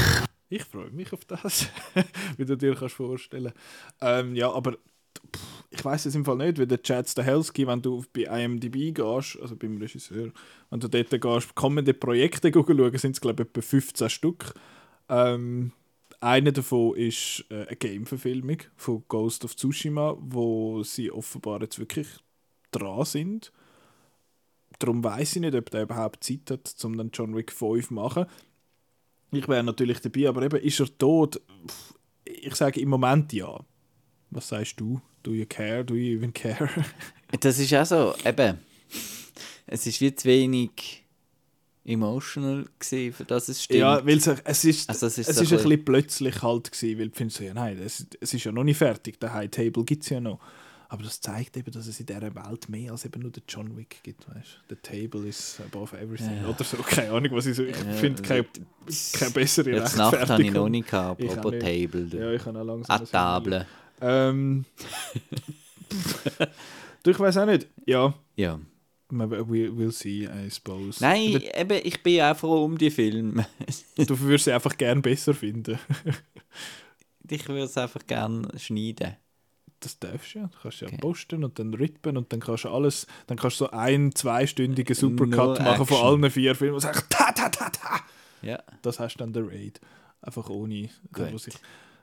Ich 0.51 0.65
freue 0.65 0.91
mich 0.91 1.13
auf 1.13 1.25
das, 1.25 1.69
wie 2.37 2.45
du 2.45 2.57
dir 2.57 2.75
kannst 2.75 2.97
vorstellen 2.97 3.53
ähm, 4.01 4.35
Ja, 4.35 4.51
aber 4.51 4.73
pff, 4.73 5.65
ich 5.71 5.85
weiß 5.85 6.07
es 6.07 6.17
im 6.17 6.25
Fall 6.25 6.39
nicht, 6.39 6.59
weil 6.59 6.67
der 6.67 6.83
Chad 6.83 7.09
Stahelski, 7.09 7.69
wenn 7.69 7.81
du 7.81 8.05
bei 8.13 8.23
IMDb 8.23 8.93
gehst, 8.93 9.39
also 9.41 9.55
beim 9.55 9.79
Regisseur, 9.79 10.33
wenn 10.71 10.81
du 10.81 10.89
dort 10.89 11.11
gehst, 11.11 11.55
kommende 11.55 11.95
Projekte 11.95 12.51
schauen, 12.53 12.99
sind 12.99 13.13
es 13.13 13.21
glaube 13.21 13.45
ich 13.45 13.49
etwa 13.49 13.61
15 13.63 14.11
Stück. 14.11 14.55
Ähm, 15.09 15.71
eine 16.21 16.53
davon 16.53 16.97
ist 16.97 17.45
äh, 17.49 17.67
eine 17.67 17.77
Game-Verfilmung 17.77 18.59
von 18.77 19.05
Ghost 19.07 19.45
of 19.45 19.55
Tsushima, 19.55 20.17
wo 20.21 20.83
sie 20.83 21.13
offenbar 21.13 21.63
jetzt 21.63 21.79
wirklich 21.79 22.09
dran 22.73 23.05
sind. 23.05 23.53
Darum 24.81 25.05
weiß 25.05 25.37
ich 25.37 25.43
nicht, 25.43 25.55
ob 25.55 25.71
der 25.71 25.83
überhaupt 25.83 26.25
Zeit 26.25 26.51
hat, 26.51 26.75
um 26.85 26.97
dann 26.97 27.11
John 27.13 27.37
Wick 27.37 27.53
5 27.53 27.89
zu 27.89 27.95
machen. 27.95 28.27
Ich 29.33 29.49
wäre 29.49 29.63
natürlich 29.63 30.01
dabei, 30.01 30.29
aber 30.29 30.43
eben, 30.43 30.61
ist 30.61 30.81
er 30.81 30.99
tot? 30.99 31.41
Ich 32.25 32.55
sage 32.55 32.81
im 32.81 32.89
Moment 32.89 33.33
ja. 33.33 33.61
Was 34.31 34.49
sagst 34.49 34.81
du? 34.81 35.01
Do 35.23 35.33
you 35.33 35.47
care? 35.47 35.85
Do 35.85 35.95
you 35.95 36.17
even 36.17 36.33
care? 36.33 36.69
Das 37.41 37.61
ist 37.61 37.73
auch 37.75 37.87
so, 37.87 38.15
eben. 38.25 38.59
Es 39.67 39.87
ist 39.87 40.01
wie 40.01 40.13
zu 40.13 40.27
wenig 40.27 41.05
emotional 41.85 42.67
gewesen, 42.79 43.13
für 43.13 43.25
das 43.25 43.49
es 43.49 43.63
stimmt. 43.65 43.81
ja, 43.81 44.05
weil 44.05 44.19
es, 44.19 44.27
es 44.27 44.65
ist, 44.65 44.89
Also 44.89 45.07
es 45.07 45.19
ist 45.19 45.29
es 45.29 45.37
so 45.37 45.43
ist 45.43 45.53
ein 45.53 45.59
bisschen 45.59 45.85
plötzlich 45.85 46.43
halt 46.43 46.73
gewesen, 46.73 46.99
weil 46.99 47.09
du 47.09 47.17
findest 47.17 47.41
ja 47.41 47.55
nein, 47.55 47.79
es, 47.79 48.07
es 48.21 48.35
ist 48.35 48.45
ja 48.45 48.53
noch 48.53 48.65
nicht 48.65 48.79
fertig, 48.79 49.21
der 49.21 49.33
High 49.33 49.51
Table 49.51 49.85
gibt 49.85 50.03
es 50.03 50.09
ja 50.11 50.21
noch. 50.21 50.41
Aber 50.93 51.05
das 51.05 51.21
zeigt 51.21 51.57
eben, 51.57 51.71
dass 51.71 51.87
es 51.87 52.01
in 52.01 52.07
dieser 52.07 52.35
Welt 52.35 52.69
mehr 52.69 52.91
als 52.91 53.05
eben 53.05 53.23
nur 53.23 53.31
den 53.31 53.45
John 53.49 53.77
Wick 53.77 54.01
gibt, 54.03 54.29
weißt 54.29 54.59
The 54.71 54.75
table 54.83 55.29
is 55.29 55.61
above 55.65 55.97
everything. 55.97 56.43
Ja. 56.43 56.49
Oder 56.49 56.65
so, 56.65 56.79
keine 56.79 57.13
Ahnung, 57.13 57.31
was 57.31 57.47
ich 57.47 57.55
so. 57.57 57.63
Ich 57.63 57.77
Ja, 57.77 57.93
finde 57.93 58.21
keine, 58.23 58.45
keine 59.13 59.31
bessere 59.31 59.71
Jetzt 59.71 59.97
Nacht 59.97 60.29
habe 60.29 60.43
ich 60.43 60.51
noch 60.51 60.69
nicht 60.69 60.89
gehabt, 60.91 61.23
apropos. 61.23 61.61
Table. 61.61 62.09
Ja, 62.13 62.33
ich 62.33 62.43
kann 62.43 62.57
auch 62.57 62.65
langsam. 62.65 63.03
A 63.03 63.05
Table. 63.07 63.67
Ähm, 64.01 64.65
du, 67.03 67.11
ich 67.11 67.19
weiß 67.21 67.37
auch 67.39 67.47
nicht. 67.47 67.67
Ja, 67.87 68.13
Ja. 68.37 68.59
man 69.11 69.31
will, 69.31 69.77
will 69.77 69.93
see, 69.93 70.25
I 70.27 70.51
suppose. 70.51 71.03
Nein, 71.03 71.41
eben, 71.55 71.81
ich 71.85 72.03
bin 72.03 72.21
auch 72.23 72.37
froh 72.37 72.65
um 72.65 72.77
die 72.77 72.91
Filme. 72.91 73.47
Du 73.97 74.19
würdest 74.19 74.45
sie 74.47 74.53
einfach 74.53 74.77
gern 74.77 75.03
besser 75.03 75.35
finden. 75.35 75.79
ich 77.29 77.47
würde 77.49 77.63
es 77.65 77.77
einfach 77.77 78.05
gerne 78.07 78.49
schneiden. 78.59 79.17
Das 79.81 79.99
darfst 79.99 80.35
du 80.35 80.41
ja. 80.41 80.47
Du 80.47 80.59
kannst 80.63 80.81
ja 80.83 80.89
Okay. 80.89 80.99
posten 80.99 81.43
und 81.45 81.59
dann 81.59 81.73
rippen 81.75 82.17
und 82.17 82.33
dann 82.33 82.41
kannst 82.41 82.65
du 82.65 82.69
alles, 82.69 83.07
dann 83.27 83.39
kannst 83.39 83.61
du 83.61 83.65
so 83.65 83.71
einen 83.71 84.15
zweistündigen 84.15 84.95
Supercut 84.95 85.59
Nur 85.59 85.61
machen 85.63 85.87
von 85.87 85.97
allen 86.23 86.31
vier 86.31 86.55
Filmen 86.55 86.75
und 86.75 86.81
sagen, 86.81 87.01
ta, 87.09 87.33
ta, 87.33 87.49
ta, 87.49 87.71
ta. 87.71 88.01
Ja. 88.43 88.63
Das 88.83 89.01
hast 89.01 89.15
du 89.15 89.19
dann 89.21 89.33
der 89.33 89.47
Raid. 89.49 89.81
Einfach 90.23 90.49
ohne, 90.51 90.91
Gut. 91.13 91.33
wo 91.33 91.39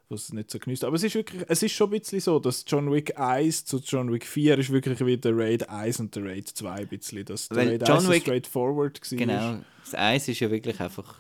wo 0.10 0.16
es 0.16 0.32
nicht 0.32 0.50
so 0.50 0.58
genießt. 0.58 0.86
Aber 0.86 0.96
es 0.96 1.04
ist 1.04 1.16
wirklich, 1.16 1.44
es 1.50 1.62
ist 1.62 1.74
schon 1.74 1.90
ein 1.92 2.00
bisschen 2.00 2.22
so, 2.22 2.40
dass 2.40 2.64
John 2.66 2.90
Wick 2.94 3.20
1 3.20 3.66
zu 3.66 3.78
John 3.80 4.12
Wick 4.12 4.26
4 4.26 4.58
ist 4.58 4.72
wirklich 4.72 5.06
wie 5.06 5.18
der 5.18 5.38
Raid 5.38 5.68
1 5.70 6.00
und 6.00 6.16
der 6.16 6.24
Raid 6.24 6.48
2 6.48 6.72
ein 6.72 6.88
bisschen. 6.88 7.26
Dass 7.26 7.50
der 7.50 7.58
Weil 7.58 7.68
Raid 7.72 7.88
John 7.88 7.98
1 7.98 8.04
so 8.06 8.12
Wick- 8.12 8.22
straightforward 8.22 9.02
war. 9.12 9.18
Genau. 9.18 9.60
Das 9.84 9.94
Eis 9.96 10.28
ist 10.30 10.40
ja 10.40 10.50
wirklich 10.50 10.80
einfach 10.80 11.20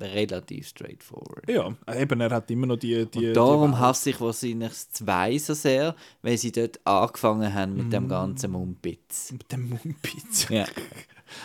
relativ 0.00 0.68
straightforward. 0.68 1.48
Ja, 1.48 1.74
eben, 1.94 2.20
er 2.20 2.30
hat 2.30 2.50
immer 2.50 2.66
noch 2.66 2.76
die... 2.76 3.06
die 3.06 3.28
Und 3.28 3.34
darum 3.34 3.72
die 3.72 3.78
hasse 3.78 4.10
ich 4.10 4.20
wahrscheinlich 4.20 4.68
das 4.68 4.90
2 4.90 5.38
so 5.38 5.54
sehr, 5.54 5.96
weil 6.22 6.36
sie 6.38 6.52
dort 6.52 6.84
angefangen 6.86 7.52
haben 7.52 7.76
mit 7.76 7.92
dem 7.92 8.08
ganzen 8.08 8.52
Mumpitz. 8.52 9.32
mit 9.32 9.50
dem 9.52 9.68
Mumpitz. 9.70 10.48
Ja. 10.50 10.66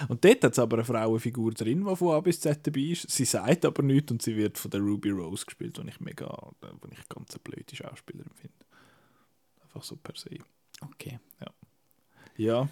Und 0.07 0.25
dort 0.25 0.43
hat 0.43 0.53
es 0.53 0.59
aber 0.59 0.77
eine 0.77 0.85
Frauenfigur 0.85 1.51
drin, 1.51 1.85
die 1.87 1.95
von 1.95 2.15
A 2.15 2.19
bis 2.19 2.39
Z 2.39 2.65
dabei 2.65 2.79
ist. 2.81 3.09
Sie 3.09 3.25
sagt 3.25 3.65
aber 3.65 3.83
nichts 3.83 4.11
und 4.11 4.21
sie 4.21 4.35
wird 4.35 4.57
von 4.57 4.71
der 4.71 4.81
Ruby 4.81 5.11
Rose 5.11 5.45
gespielt, 5.45 5.77
die 5.77 5.87
ich 5.87 5.99
mega, 5.99 6.51
die 6.63 6.93
ich 6.93 7.07
ganz 7.07 7.35
eine 7.35 7.41
blöde 7.43 7.75
Schauspielerin 7.75 8.31
finde. 8.33 8.55
Einfach 9.61 9.83
so 9.83 9.95
per 9.95 10.15
se. 10.15 10.39
Okay. 10.81 11.19
Ja. 12.37 12.67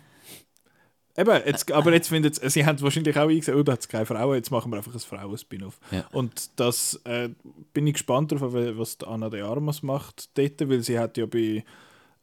Eben, 1.16 1.42
jetzt, 1.46 1.72
aber 1.72 1.94
jetzt 1.94 2.10
findet 2.10 2.36
sie 2.52 2.66
haben 2.66 2.82
wahrscheinlich 2.82 3.16
auch 3.18 3.30
eingesehen, 3.30 3.58
oh, 3.58 3.62
da 3.64 3.74
hat 3.74 3.82
es 3.82 3.88
keine 3.88 4.06
Frauen, 4.06 4.36
jetzt 4.36 4.50
machen 4.50 4.72
wir 4.72 4.78
einfach 4.78 4.94
ein 4.94 5.00
Frauen-Spin-off. 5.00 5.80
Ja. 5.92 6.08
Und 6.12 6.60
das 6.60 7.00
äh, 7.06 7.30
bin 7.74 7.86
ich 7.86 7.94
gespannt 7.94 8.32
darauf, 8.32 8.54
was 8.54 8.98
die 8.98 9.06
Anna 9.06 9.30
de 9.30 9.42
Armas 9.42 9.84
macht 9.84 10.36
dort, 10.38 10.68
weil 10.68 10.82
sie 10.82 10.98
hat 10.98 11.18
ja 11.18 11.28
bei 11.28 11.64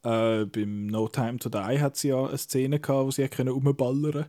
äh, 0.03 0.45
beim 0.47 0.87
No 0.87 1.09
Time 1.09 1.39
to 1.39 1.49
Die 1.49 1.81
hat 1.81 1.97
sie 1.97 2.09
ja 2.09 2.27
eine 2.27 2.39
Szene 2.39 2.81
gehabt, 2.81 3.07
wo 3.07 3.11
sie 3.11 3.29
können 3.29 3.51
rumballern 3.51 4.27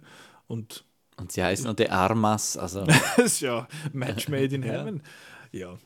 und 0.47 0.85
Und 1.17 1.31
sie 1.31 1.43
heißt 1.43 1.65
noch 1.65 1.73
der 1.73 1.91
Armas, 1.91 2.55
also 2.57 2.85
das 2.85 3.17
ist 3.17 3.39
ja 3.41 3.67
Match 3.93 4.27
made 4.27 4.53
in 4.53 4.63
Ja. 4.63 4.71
heaven. 4.73 5.01
Ja, 5.51 5.77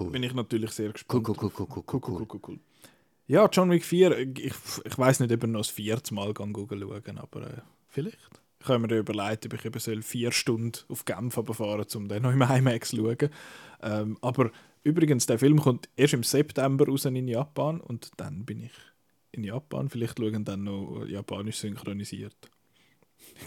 cool. 0.00 0.10
bin 0.10 0.22
ich 0.22 0.32
natürlich 0.34 0.70
sehr 0.70 0.92
gespannt. 0.92 1.28
cool, 1.28 1.36
cool, 1.36 1.50
cool, 1.58 1.66
cool, 1.68 1.84
cool, 1.92 2.00
cool. 2.08 2.26
cool, 2.30 2.40
cool. 2.48 2.60
Ja, 3.26 3.46
John 3.52 3.70
Wick 3.70 3.84
4, 3.84 4.18
ich, 4.38 4.54
ich 4.84 4.98
weiß 4.98 5.20
nicht, 5.20 5.32
ob 5.32 5.44
ich 5.44 5.50
noch 5.50 5.60
das 5.60 5.68
vierte 5.68 6.14
Mal 6.14 6.32
schauen 6.34 7.18
aber 7.18 7.42
äh, 7.42 7.60
vielleicht. 7.98 8.40
Ich 8.60 8.68
habe 8.68 8.80
mir 8.80 8.98
überlegt, 8.98 9.46
ob 9.46 9.54
ich 9.54 9.64
eben 9.64 9.78
soll 9.78 10.02
vier 10.02 10.32
Stunden 10.32 10.72
auf 10.88 11.04
Genf 11.04 11.34
fahren 11.34 11.86
um 11.94 12.08
dann 12.08 12.22
noch 12.22 12.32
im 12.32 12.42
IMAX 12.42 12.90
zu 12.90 12.96
schauen. 12.96 13.30
Ähm, 13.82 14.18
aber 14.20 14.50
übrigens, 14.82 15.26
der 15.26 15.38
Film 15.38 15.60
kommt 15.60 15.88
erst 15.96 16.14
im 16.14 16.22
September 16.22 16.86
raus 16.86 17.04
in 17.04 17.28
Japan 17.28 17.80
und 17.80 18.10
dann 18.16 18.44
bin 18.44 18.60
ich 18.60 18.72
in 19.32 19.44
Japan. 19.44 19.88
Vielleicht 19.88 20.18
schauen 20.18 20.44
dann 20.44 20.64
noch 20.64 21.04
japanisch 21.06 21.58
synchronisiert. 21.58 22.36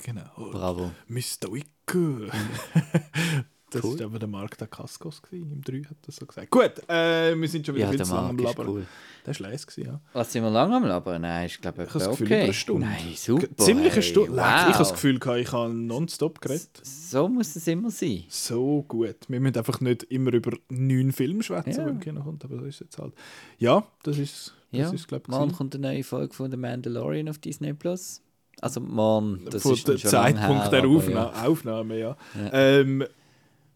Genau. 0.06 0.52
Bravo. 0.52 0.92
Mr. 1.08 1.52
Wick. 1.52 1.68
das 3.72 3.84
Cool. 3.84 4.00
war 4.00 4.06
aber 4.06 4.20
der 4.20 4.28
Mark 4.28 4.58
Dacascos 4.58 5.22
gewesen. 5.22 5.52
Im 5.52 5.62
3 5.62 5.90
hat 5.90 5.98
er 6.06 6.12
so 6.12 6.26
gesagt. 6.26 6.50
Gut, 6.52 6.88
äh, 6.90 7.36
wir 7.40 7.48
sind 7.50 7.66
schon 7.66 7.76
wieder 7.76 7.86
Ja, 7.86 7.90
viel 7.90 7.98
der 7.98 8.06
zu 8.06 8.14
lange 8.14 8.30
am 8.30 8.36
Marc 8.36 8.50
ist 8.50 8.58
Labern. 8.58 8.74
cool. 8.74 8.86
Der 9.26 9.32
ist 9.32 9.40
leise 9.40 9.66
gewesen, 9.68 9.86
ja. 9.88 10.02
Was 10.14 10.32
sind 10.34 10.44
wir 10.44 10.50
lang 10.50 10.74
am 10.74 10.84
Labern? 10.86 11.22
Nein, 11.22 11.46
ich 11.46 11.62
glaube, 11.62 11.84
Ich 11.84 11.90
habe 11.90 12.00
das 12.00 12.10
Gefühl, 12.10 12.26
okay. 12.28 12.36
über 12.36 12.44
eine 12.44 12.54
Stunde. 12.54 12.86
Nein, 12.88 13.14
super. 13.16 13.48
Ziemlich 13.58 13.94
eine 13.94 14.02
Stunde. 14.02 14.32
Wow. 14.32 14.38
Ich 14.38 14.44
habe 14.44 14.78
das 14.78 14.92
Gefühl, 14.92 15.20
gehabt, 15.20 15.40
ich 15.40 15.52
habe 15.52 15.74
nonstop 15.74 16.42
geredet. 16.42 16.70
So 16.84 17.28
muss 17.30 17.56
es 17.56 17.68
immer 17.68 17.90
sein. 17.92 18.24
So 18.30 18.84
gut. 18.88 19.16
Wir 19.28 19.40
müssen 19.40 19.58
einfach 19.58 19.80
nicht 19.80 20.04
immer 20.04 20.34
über 20.34 20.52
neun 20.70 21.12
Filme 21.12 21.44
schwätzen, 21.44 21.72
Ja. 21.72 21.86
wenn 21.86 21.94
im 21.96 22.00
Kino 22.00 22.22
kommt, 22.24 22.44
aber 22.46 22.58
so 22.58 22.66
ist 22.66 22.76
es 22.76 22.80
jetzt 22.82 22.98
halt. 22.98 23.14
Ja, 23.58 23.84
das 24.04 24.18
ist, 24.18 24.54
das 24.72 24.80
Ja, 24.80 24.90
ist 24.92 25.08
glaube 25.08 25.24
ich, 25.28 25.30
morgen 25.32 25.52
kommt 25.54 25.76
eine 25.76 25.88
neue 25.88 26.04
Folge 26.04 26.34
von 26.34 26.50
The 26.52 26.58
Mandalorian 26.58 27.30
auf 27.30 27.38
Disney 27.38 27.74
Plus. 27.74 28.22
Also 28.60 28.80
morgen, 28.80 29.46
das 29.50 29.64
von 29.64 29.74
ist 29.74 29.88
schon 29.88 29.98
Zeitpunkt 29.98 30.64
her, 30.72 30.82
der 30.82 30.86
Aufna 30.88 31.12
ja. 31.34 31.46
Aufnahme, 31.48 31.98
ja. 31.98 32.18
Ja. 32.36 32.50
Ähm, 32.54 33.04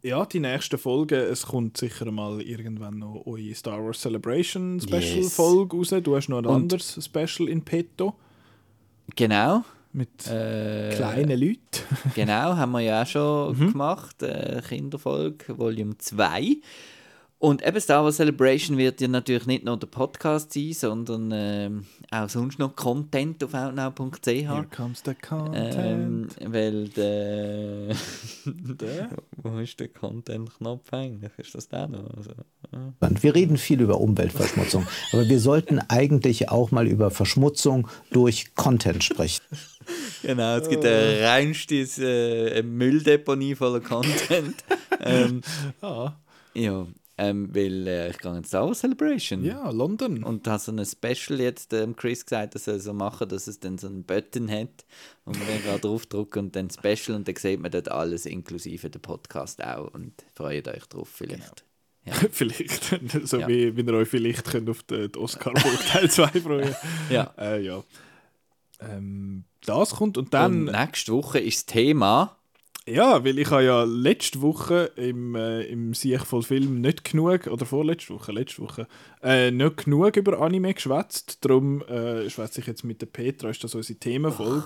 ja, 0.05 0.25
die 0.25 0.39
nächsten 0.39 0.77
Folgen, 0.77 1.15
es 1.19 1.45
kommt 1.45 1.77
sicher 1.77 2.11
mal 2.11 2.41
irgendwann 2.41 2.99
noch 2.99 3.23
eure 3.25 3.53
Star 3.55 3.83
Wars 3.83 4.01
Celebration 4.01 4.79
Special 4.79 5.01
Yes. 5.23 5.33
Folge 5.35 5.77
raus. 5.77 5.89
Du 6.03 6.15
hast 6.15 6.29
noch 6.29 6.37
ein 6.39 6.45
Und- 6.45 6.55
anderes 6.73 6.99
Special 7.03 7.49
in 7.49 7.61
petto 7.61 8.13
Genau. 9.15 9.63
mit 9.93 10.27
Äh, 10.27 10.91
kleinen 10.95 11.39
Leuten. 11.39 11.57
Genau, 12.15 12.55
haben 12.55 12.71
wir 12.73 12.81
ja 12.81 13.01
auch 13.03 13.07
schon 13.07 13.57
Mhm. 13.57 13.71
gemacht. 13.71 14.21
Äh, 14.23 14.61
Kinderfolge, 14.67 15.57
Volume 15.57 15.97
2. 15.97 16.57
Und 17.37 17.65
eben 17.67 17.79
Star 17.81 18.03
Wars 18.03 18.15
Celebration 18.15 18.77
wird 18.77 19.01
ja 19.01 19.07
natürlich 19.09 19.45
nicht 19.45 19.65
nur 19.65 19.77
der 19.77 19.87
Podcast 19.87 20.53
sein, 20.53 20.71
sondern 20.73 21.31
ähm, 21.33 21.85
auch 22.09 22.29
sonst 22.29 22.59
noch 22.59 22.75
Content 22.75 23.43
auf 23.43 23.53
outnow.ch. 23.53 24.25
Here 24.25 24.65
comes 24.75 25.03
the 25.05 25.11
Ähm, 25.11 26.27
content. 26.29 26.37
weil 26.53 26.87
der. 26.89 27.95
Der? 28.45 29.09
Wo 29.37 29.57
ist 29.59 29.79
der 29.79 29.89
Content-Knopf 29.89 30.91
eigentlich? 30.93 31.31
Ist 31.37 31.55
das 31.55 31.67
der 31.67 31.87
noch? 31.87 32.09
Also, 32.15 32.31
Wir 33.21 33.35
reden 33.35 33.57
viel 33.57 33.81
über 33.81 33.99
Umweltverschmutzung, 33.99 34.87
aber 35.11 35.27
wir 35.27 35.39
sollten 35.39 35.79
eigentlich 35.79 36.49
auch 36.49 36.71
mal 36.71 36.87
über 36.87 37.11
Verschmutzung 37.11 37.87
durch 38.11 38.55
Content 38.55 39.03
sprechen. 39.03 39.43
genau, 40.23 40.57
es 40.57 40.69
gibt 40.69 40.85
eine 40.85 41.21
reinste 41.21 41.75
äh, 41.75 42.63
Mülldeponie 42.63 43.55
voller 43.55 43.81
Content. 43.81 44.55
ähm, 45.01 45.41
Ah, 45.81 46.13
ja, 46.53 46.85
ähm, 47.17 47.53
weil 47.55 47.87
äh, 47.87 48.09
ich 48.09 48.17
gehe 48.17 48.35
ins 48.35 48.49
Star 48.49 48.65
Wars 48.67 48.79
Celebration. 48.79 49.43
ja, 49.43 49.69
London. 49.69 50.23
Und 50.23 50.47
hat 50.47 50.61
so 50.61 50.71
ein 50.71 50.85
Special 50.85 51.39
jetzt 51.39 51.71
ähm, 51.73 51.95
Chris 51.95 52.25
gesagt, 52.25 52.55
dass 52.55 52.67
er 52.67 52.79
so 52.79 52.93
machen, 52.93 53.29
dass 53.29 53.47
es 53.47 53.59
dann 53.59 53.77
so 53.77 53.87
einen 53.87 54.03
Button 54.03 54.49
hat 54.51 54.85
und 55.23 55.37
man 55.39 55.47
dann 55.47 55.63
gerade 55.63 55.79
draufdrücken 55.79 56.45
und 56.45 56.55
dann 56.55 56.69
Special 56.69 57.15
und 57.17 57.27
dann 57.27 57.35
sieht 57.35 57.59
man 57.61 57.71
dort 57.71 57.89
alles 57.89 58.25
inklusive 58.25 58.89
der 58.89 58.99
Podcast 58.99 59.63
auch 59.63 59.93
und 59.93 60.13
freut 60.33 60.67
euch 60.67 60.85
drauf 60.87 61.09
vielleicht. 61.13 61.63
vielleicht. 62.31 62.99
so 63.23 63.39
Ja. 63.39 63.47
wie, 63.47 63.75
wie 63.77 63.81
ihr 63.81 63.93
euch 63.93 64.09
vielleicht 64.09 64.45
könnt 64.45 64.69
auf 64.69 64.83
den, 64.83 65.11
den 65.11 65.21
Oscar-Folge 65.21 65.77
Teil 65.87 66.11
2 66.11 66.27
freuen. 66.41 66.75
Ja. 67.09 67.33
Äh, 67.37 67.61
ja. 67.61 67.83
Ähm, 68.81 69.45
das 69.65 69.91
kommt 69.91 70.17
und 70.17 70.33
dann. 70.33 70.67
und 70.67 70.71
nächste 70.77 71.13
Woche 71.13 71.39
ist 71.39 71.59
das 71.59 71.65
Thema 71.73 72.37
Ja, 72.87 73.23
weil 73.25 73.39
ich 73.39 73.49
habe 73.49 73.63
ja 73.63 73.83
letzte 73.83 74.41
Woche 74.43 74.91
im, 74.95 75.33
äh, 75.33 75.63
im 75.63 75.95
Siech 75.95 76.21
voll 76.23 76.43
Film 76.43 76.81
nicht 76.81 77.03
genug, 77.03 77.47
oder 77.47 77.65
vorletzte 77.65 78.13
Woche, 78.13 78.31
letzte 78.31 78.61
Woche, 78.61 78.87
äh, 79.23 79.49
nicht 79.49 79.85
genug 79.85 80.15
über 80.17 80.39
Anime 80.39 80.71
geschwätzt. 80.73 81.43
Darum 81.43 81.81
äh, 81.83 82.29
schwätze 82.29 82.61
ich 82.61 82.67
jetzt 82.67 82.83
mit 82.83 83.01
der 83.01 83.07
Petra, 83.07 83.49
ist 83.49 83.63
das 83.63 83.73
unsere 83.73 83.97
Themenfolge. 83.97 84.65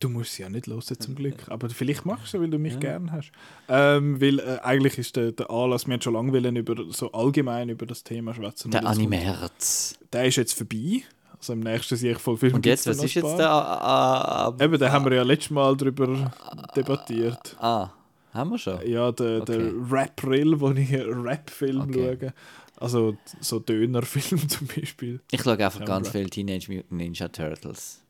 Du 0.00 0.08
musst 0.08 0.34
sie 0.34 0.42
ja 0.42 0.48
nicht 0.50 0.66
hören, 0.66 0.82
zum 0.82 1.14
Glück. 1.14 1.48
Aber 1.48 1.70
vielleicht 1.70 2.04
machst 2.04 2.34
du 2.34 2.40
weil 2.40 2.50
du 2.50 2.58
mich 2.58 2.78
gern 2.80 3.12
hast. 3.12 3.30
Ähm, 3.68 4.20
weil 4.20 4.40
äh, 4.40 4.58
eigentlich 4.62 4.98
ist 4.98 5.14
der, 5.14 5.30
der 5.30 5.48
Anlass, 5.48 5.86
wir 5.86 5.94
haben 5.94 6.02
schon 6.02 6.14
lange 6.14 6.32
wollen 6.32 6.56
über, 6.56 6.74
so 6.90 7.12
allgemein 7.12 7.68
über 7.68 7.86
das 7.86 8.02
Thema 8.02 8.34
schwätzen. 8.34 8.72
der 8.72 8.80
kommt- 8.82 8.96
Anime-Herz. 8.96 9.96
Der 10.12 10.24
ist 10.26 10.36
jetzt 10.36 10.54
vorbei. 10.54 11.02
Also 11.44 11.52
im 11.52 11.60
nächsten 11.60 11.96
Siech 11.96 12.16
voll 12.18 12.38
Film. 12.38 12.54
Und 12.54 12.64
jetzt, 12.64 12.86
was 12.86 13.04
ist 13.04 13.12
jetzt 13.14 13.38
da? 13.38 13.60
Ah, 13.60 14.56
Eben, 14.58 14.78
da 14.78 14.90
haben 14.90 15.04
wir 15.04 15.12
ja 15.14 15.22
letztes 15.22 15.50
Mal 15.50 15.76
drüber 15.76 16.32
debattiert. 16.74 17.54
ah, 17.60 17.90
haben 18.32 18.50
wir 18.50 18.58
schon? 18.58 18.80
Ja, 18.88 19.12
der, 19.12 19.42
Okay. 19.42 19.58
der 19.58 19.72
Rap-Rill, 19.92 20.58
wo 20.58 20.70
ich 20.70 20.90
Rap-Film 20.90 21.82
Okay. 21.82 22.16
schaue. 22.20 22.32
Also 22.78 23.18
so 23.40 23.58
Döner-Film 23.60 24.48
zum 24.48 24.66
Beispiel. 24.68 25.20
Ich 25.30 25.42
schaue 25.42 25.58
einfach 25.58 25.80
Ja, 25.80 25.84
ganz 25.86 26.06
Brad. 26.08 26.12
viel 26.22 26.30
Teenage 26.30 26.72
Mutant 26.72 26.92
Ninja 26.92 27.28
Turtles. 27.28 28.00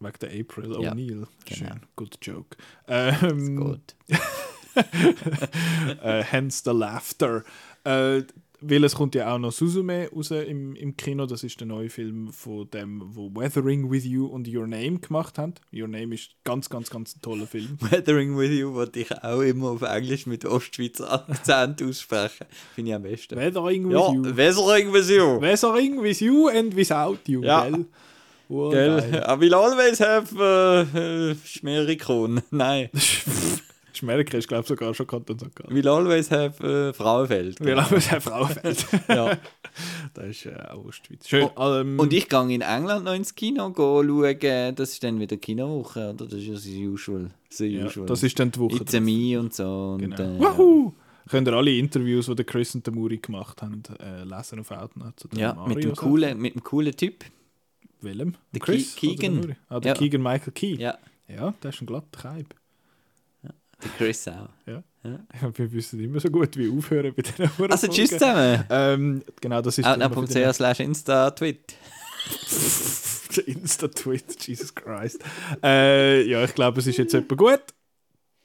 Wegen 0.00 0.18
der 0.22 0.30
April 0.40 0.72
Ja, 0.80 0.92
O'Neil. 0.92 1.08
genau. 1.08 1.26
Schön, 1.54 1.80
good 1.96 2.16
joke. 2.22 2.56
Ähm, 2.88 3.56
Gut. 3.56 3.94
äh, 6.02 6.22
hence 6.24 6.62
the 6.64 6.70
laughter. 6.70 7.44
Äh, 7.84 8.22
weil 8.62 8.84
es 8.84 8.94
kommt 8.94 9.14
ja 9.14 9.34
auch 9.34 9.38
noch 9.38 9.52
Suzume 9.52 10.08
raus 10.14 10.30
im, 10.30 10.74
im 10.76 10.96
Kino. 10.96 11.26
Das 11.26 11.42
ist 11.44 11.58
der 11.60 11.66
neue 11.66 11.88
Film 11.90 12.32
von 12.32 12.68
dem, 12.70 13.02
wo 13.14 13.30
Weathering 13.34 13.90
with 13.90 14.04
You 14.04 14.26
und 14.26 14.46
Your 14.48 14.66
Name 14.66 14.98
gemacht 14.98 15.38
haben. 15.38 15.54
Your 15.72 15.88
Name 15.88 16.14
ist 16.14 16.30
ganz, 16.44 16.68
ganz, 16.68 16.90
ganz 16.90 17.16
ein 17.16 17.22
toller 17.22 17.46
Film. 17.46 17.76
Weathering 17.90 18.36
with 18.36 18.50
You 18.50 18.74
wollte 18.74 19.00
ich 19.00 19.12
auch 19.24 19.40
immer 19.40 19.70
auf 19.70 19.82
Englisch 19.82 20.26
mit 20.26 20.44
Ostschweizer 20.44 21.10
Akzent 21.28 21.82
aussprechen. 21.82 22.46
Finde 22.74 22.90
ich 22.90 22.94
am 22.96 23.02
besten. 23.02 23.36
Weathering 23.36 23.88
with 23.88 23.94
Ja, 23.98 24.12
You. 24.12 24.22
Weathering 24.36 24.92
with 24.92 25.08
You. 25.10 25.40
Weathering 25.40 26.02
with 26.02 26.20
You 26.20 26.48
and 26.48 26.76
without 26.76 27.18
You, 27.26 27.42
Ja. 27.42 27.68
gell? 27.68 27.86
Oh, 28.52 28.68
Gell? 28.70 28.98
I 29.28 29.38
will 29.40 29.54
always 29.54 30.00
have 30.00 30.34
äh, 30.36 31.30
äh, 31.30 31.36
Schmerikon. 31.44 32.42
Nein. 32.50 32.90
Schmerke 33.92 34.36
ist, 34.36 34.48
glaube 34.48 34.62
ich, 34.62 34.68
sogar 34.68 34.94
schon 34.94 35.06
Kanton 35.06 35.38
St. 35.38 35.54
Gallen. 35.54 35.74
Will 35.74 35.88
always 35.88 36.30
have 36.30 36.62
äh, 36.66 36.92
Frauenfeld. 36.92 37.58
Wir 37.64 37.76
haben 37.82 37.96
es 37.96 38.10
eine 38.10 38.20
Frauenfeld. 38.20 38.86
Ja. 39.08 39.36
Das 40.14 40.26
ist 40.26 40.46
äh, 40.46 40.54
auch 40.70 40.84
Ostschweiz. 40.84 41.28
Schön. 41.28 41.48
ähm, 41.58 41.98
Und 41.98 42.12
ich 42.12 42.28
gehe 42.28 42.40
in 42.54 42.60
England 42.60 43.04
noch 43.04 43.14
ins 43.14 43.34
Kino 43.34 43.72
schauen. 43.76 44.74
Das 44.74 44.92
ist 44.92 45.02
dann 45.04 45.20
wieder 45.20 45.36
Kinowoche, 45.36 46.10
oder? 46.14 46.26
Das 46.26 46.34
ist 46.34 46.46
ja 46.46 46.54
das 46.54 46.66
Usual. 46.66 47.30
The 47.50 47.66
ja, 47.66 47.86
usual. 47.86 48.06
das 48.06 48.22
ist 48.22 48.38
dann 48.38 48.50
die 48.50 48.58
Woche. 48.58 48.76
It's 48.76 48.92
me 49.00 49.38
und 49.38 49.54
so. 49.54 49.92
Und, 49.94 50.00
Genau. 50.00 50.36
äh, 50.36 50.40
Wahoo! 50.40 50.92
Könnt 51.28 51.46
ihr 51.46 51.54
alle 51.54 51.72
Interviews, 51.76 52.26
die 52.26 52.34
der 52.34 52.44
Chris 52.44 52.74
und 52.74 52.84
der 52.84 52.92
Muri 52.92 53.18
gemacht 53.18 53.62
haben, 53.62 53.82
äh, 54.00 54.24
lesen 54.24 54.58
auf 54.60 54.70
Outnet? 54.72 55.14
ja, 55.34 55.54
mit 55.68 55.84
dem, 55.84 55.94
coolen, 55.94 56.38
mit 56.40 56.54
dem 56.56 56.64
coolen 56.64 56.96
Typ. 56.96 57.24
Welchem? 58.00 58.34
Der 58.52 58.60
Chris? 58.60 58.94
Der 58.96 59.00
Keegan. 59.10 59.36
Muri? 59.36 59.56
Ah, 59.68 59.78
der 59.78 59.92
Ja. 59.92 59.98
Keegan 59.98 60.22
Michael 60.22 60.52
Key. 60.52 60.74
Ja, 60.76 60.98
Ja, 61.28 61.54
der 61.62 61.70
ist 61.70 61.80
ein 61.80 61.86
glatter 61.86 62.20
Kaib. 62.20 62.54
Der 63.82 63.90
Chris 63.98 64.28
auch. 64.28 64.48
Ja. 64.66 64.82
Ja. 65.02 65.18
Ja, 65.40 65.58
wir 65.58 65.72
wissen 65.72 65.98
immer 66.00 66.20
so 66.20 66.28
gut, 66.30 66.56
wie 66.56 66.70
aufhören 66.76 67.14
bei 67.14 67.22
den 67.22 67.58
Huren- 67.58 67.72
Also 67.72 67.88
tschüss 67.88 68.10
zusammen. 68.10 68.64
Ähm, 68.68 69.22
genau, 69.40 69.62
das 69.62 69.78
ist 69.78 69.86
Outnow.ch 69.86 70.54
slash 70.54 70.80
Insta 70.80 71.30
Tweet. 71.30 71.74
nächste 73.30 73.40
Insta-Tweet, 73.50 74.46
Jesus 74.46 74.74
Christ. 74.74 75.22
Äh, 75.62 76.22
ja, 76.28 76.44
ich 76.44 76.54
glaube, 76.54 76.80
es 76.80 76.86
ist 76.86 76.98
jetzt 76.98 77.14
etwa 77.14 77.34
gut. 77.34 77.62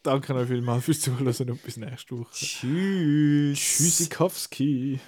Danke 0.03 0.33
noch 0.33 0.45
vielmals 0.45 0.86
fürs 0.86 1.01
Zuhören 1.01 1.49
und 1.49 1.63
bis 1.63 1.77
nächste 1.77 2.17
Woche. 2.19 2.31
Tschüss. 2.33 3.57
Tschüssikowski. 3.59 4.99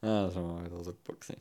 Ah, 0.00 0.26
das 0.26 0.34
war 0.34 0.64
wieder 0.64 0.82
super 0.82 1.12
gewesen. 1.12 1.40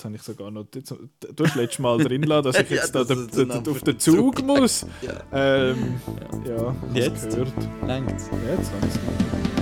Jetzt 0.00 0.04
habe 0.06 0.16
ich 0.16 0.22
sogar 0.22 0.50
noch. 0.50 0.64
Jetzt, 0.74 0.90
du 0.92 1.44
hast 1.44 1.56
letztes 1.56 1.78
Mal 1.78 1.98
drin 1.98 2.22
lassen, 2.22 2.44
dass 2.44 2.56
ich 2.60 2.70
Ja, 2.70 2.76
jetzt 2.76 2.94
da 2.94 3.02
ist 3.02 3.10
dann 3.10 3.26
den- 3.28 3.50
einfach 3.50 3.70
auf 3.70 3.82
den 3.82 3.98
Zug. 3.98 4.14
Zug 4.38 4.46
muss. 4.46 4.86
Ja. 5.02 5.12
Ähm, 5.30 6.00
ja, 6.46 6.74
hast 6.88 6.96
Jetzt? 6.96 7.28
gehört. 7.28 7.52
Längt's? 7.86 8.30
Jetzt 8.48 8.72
langsam. 8.80 9.59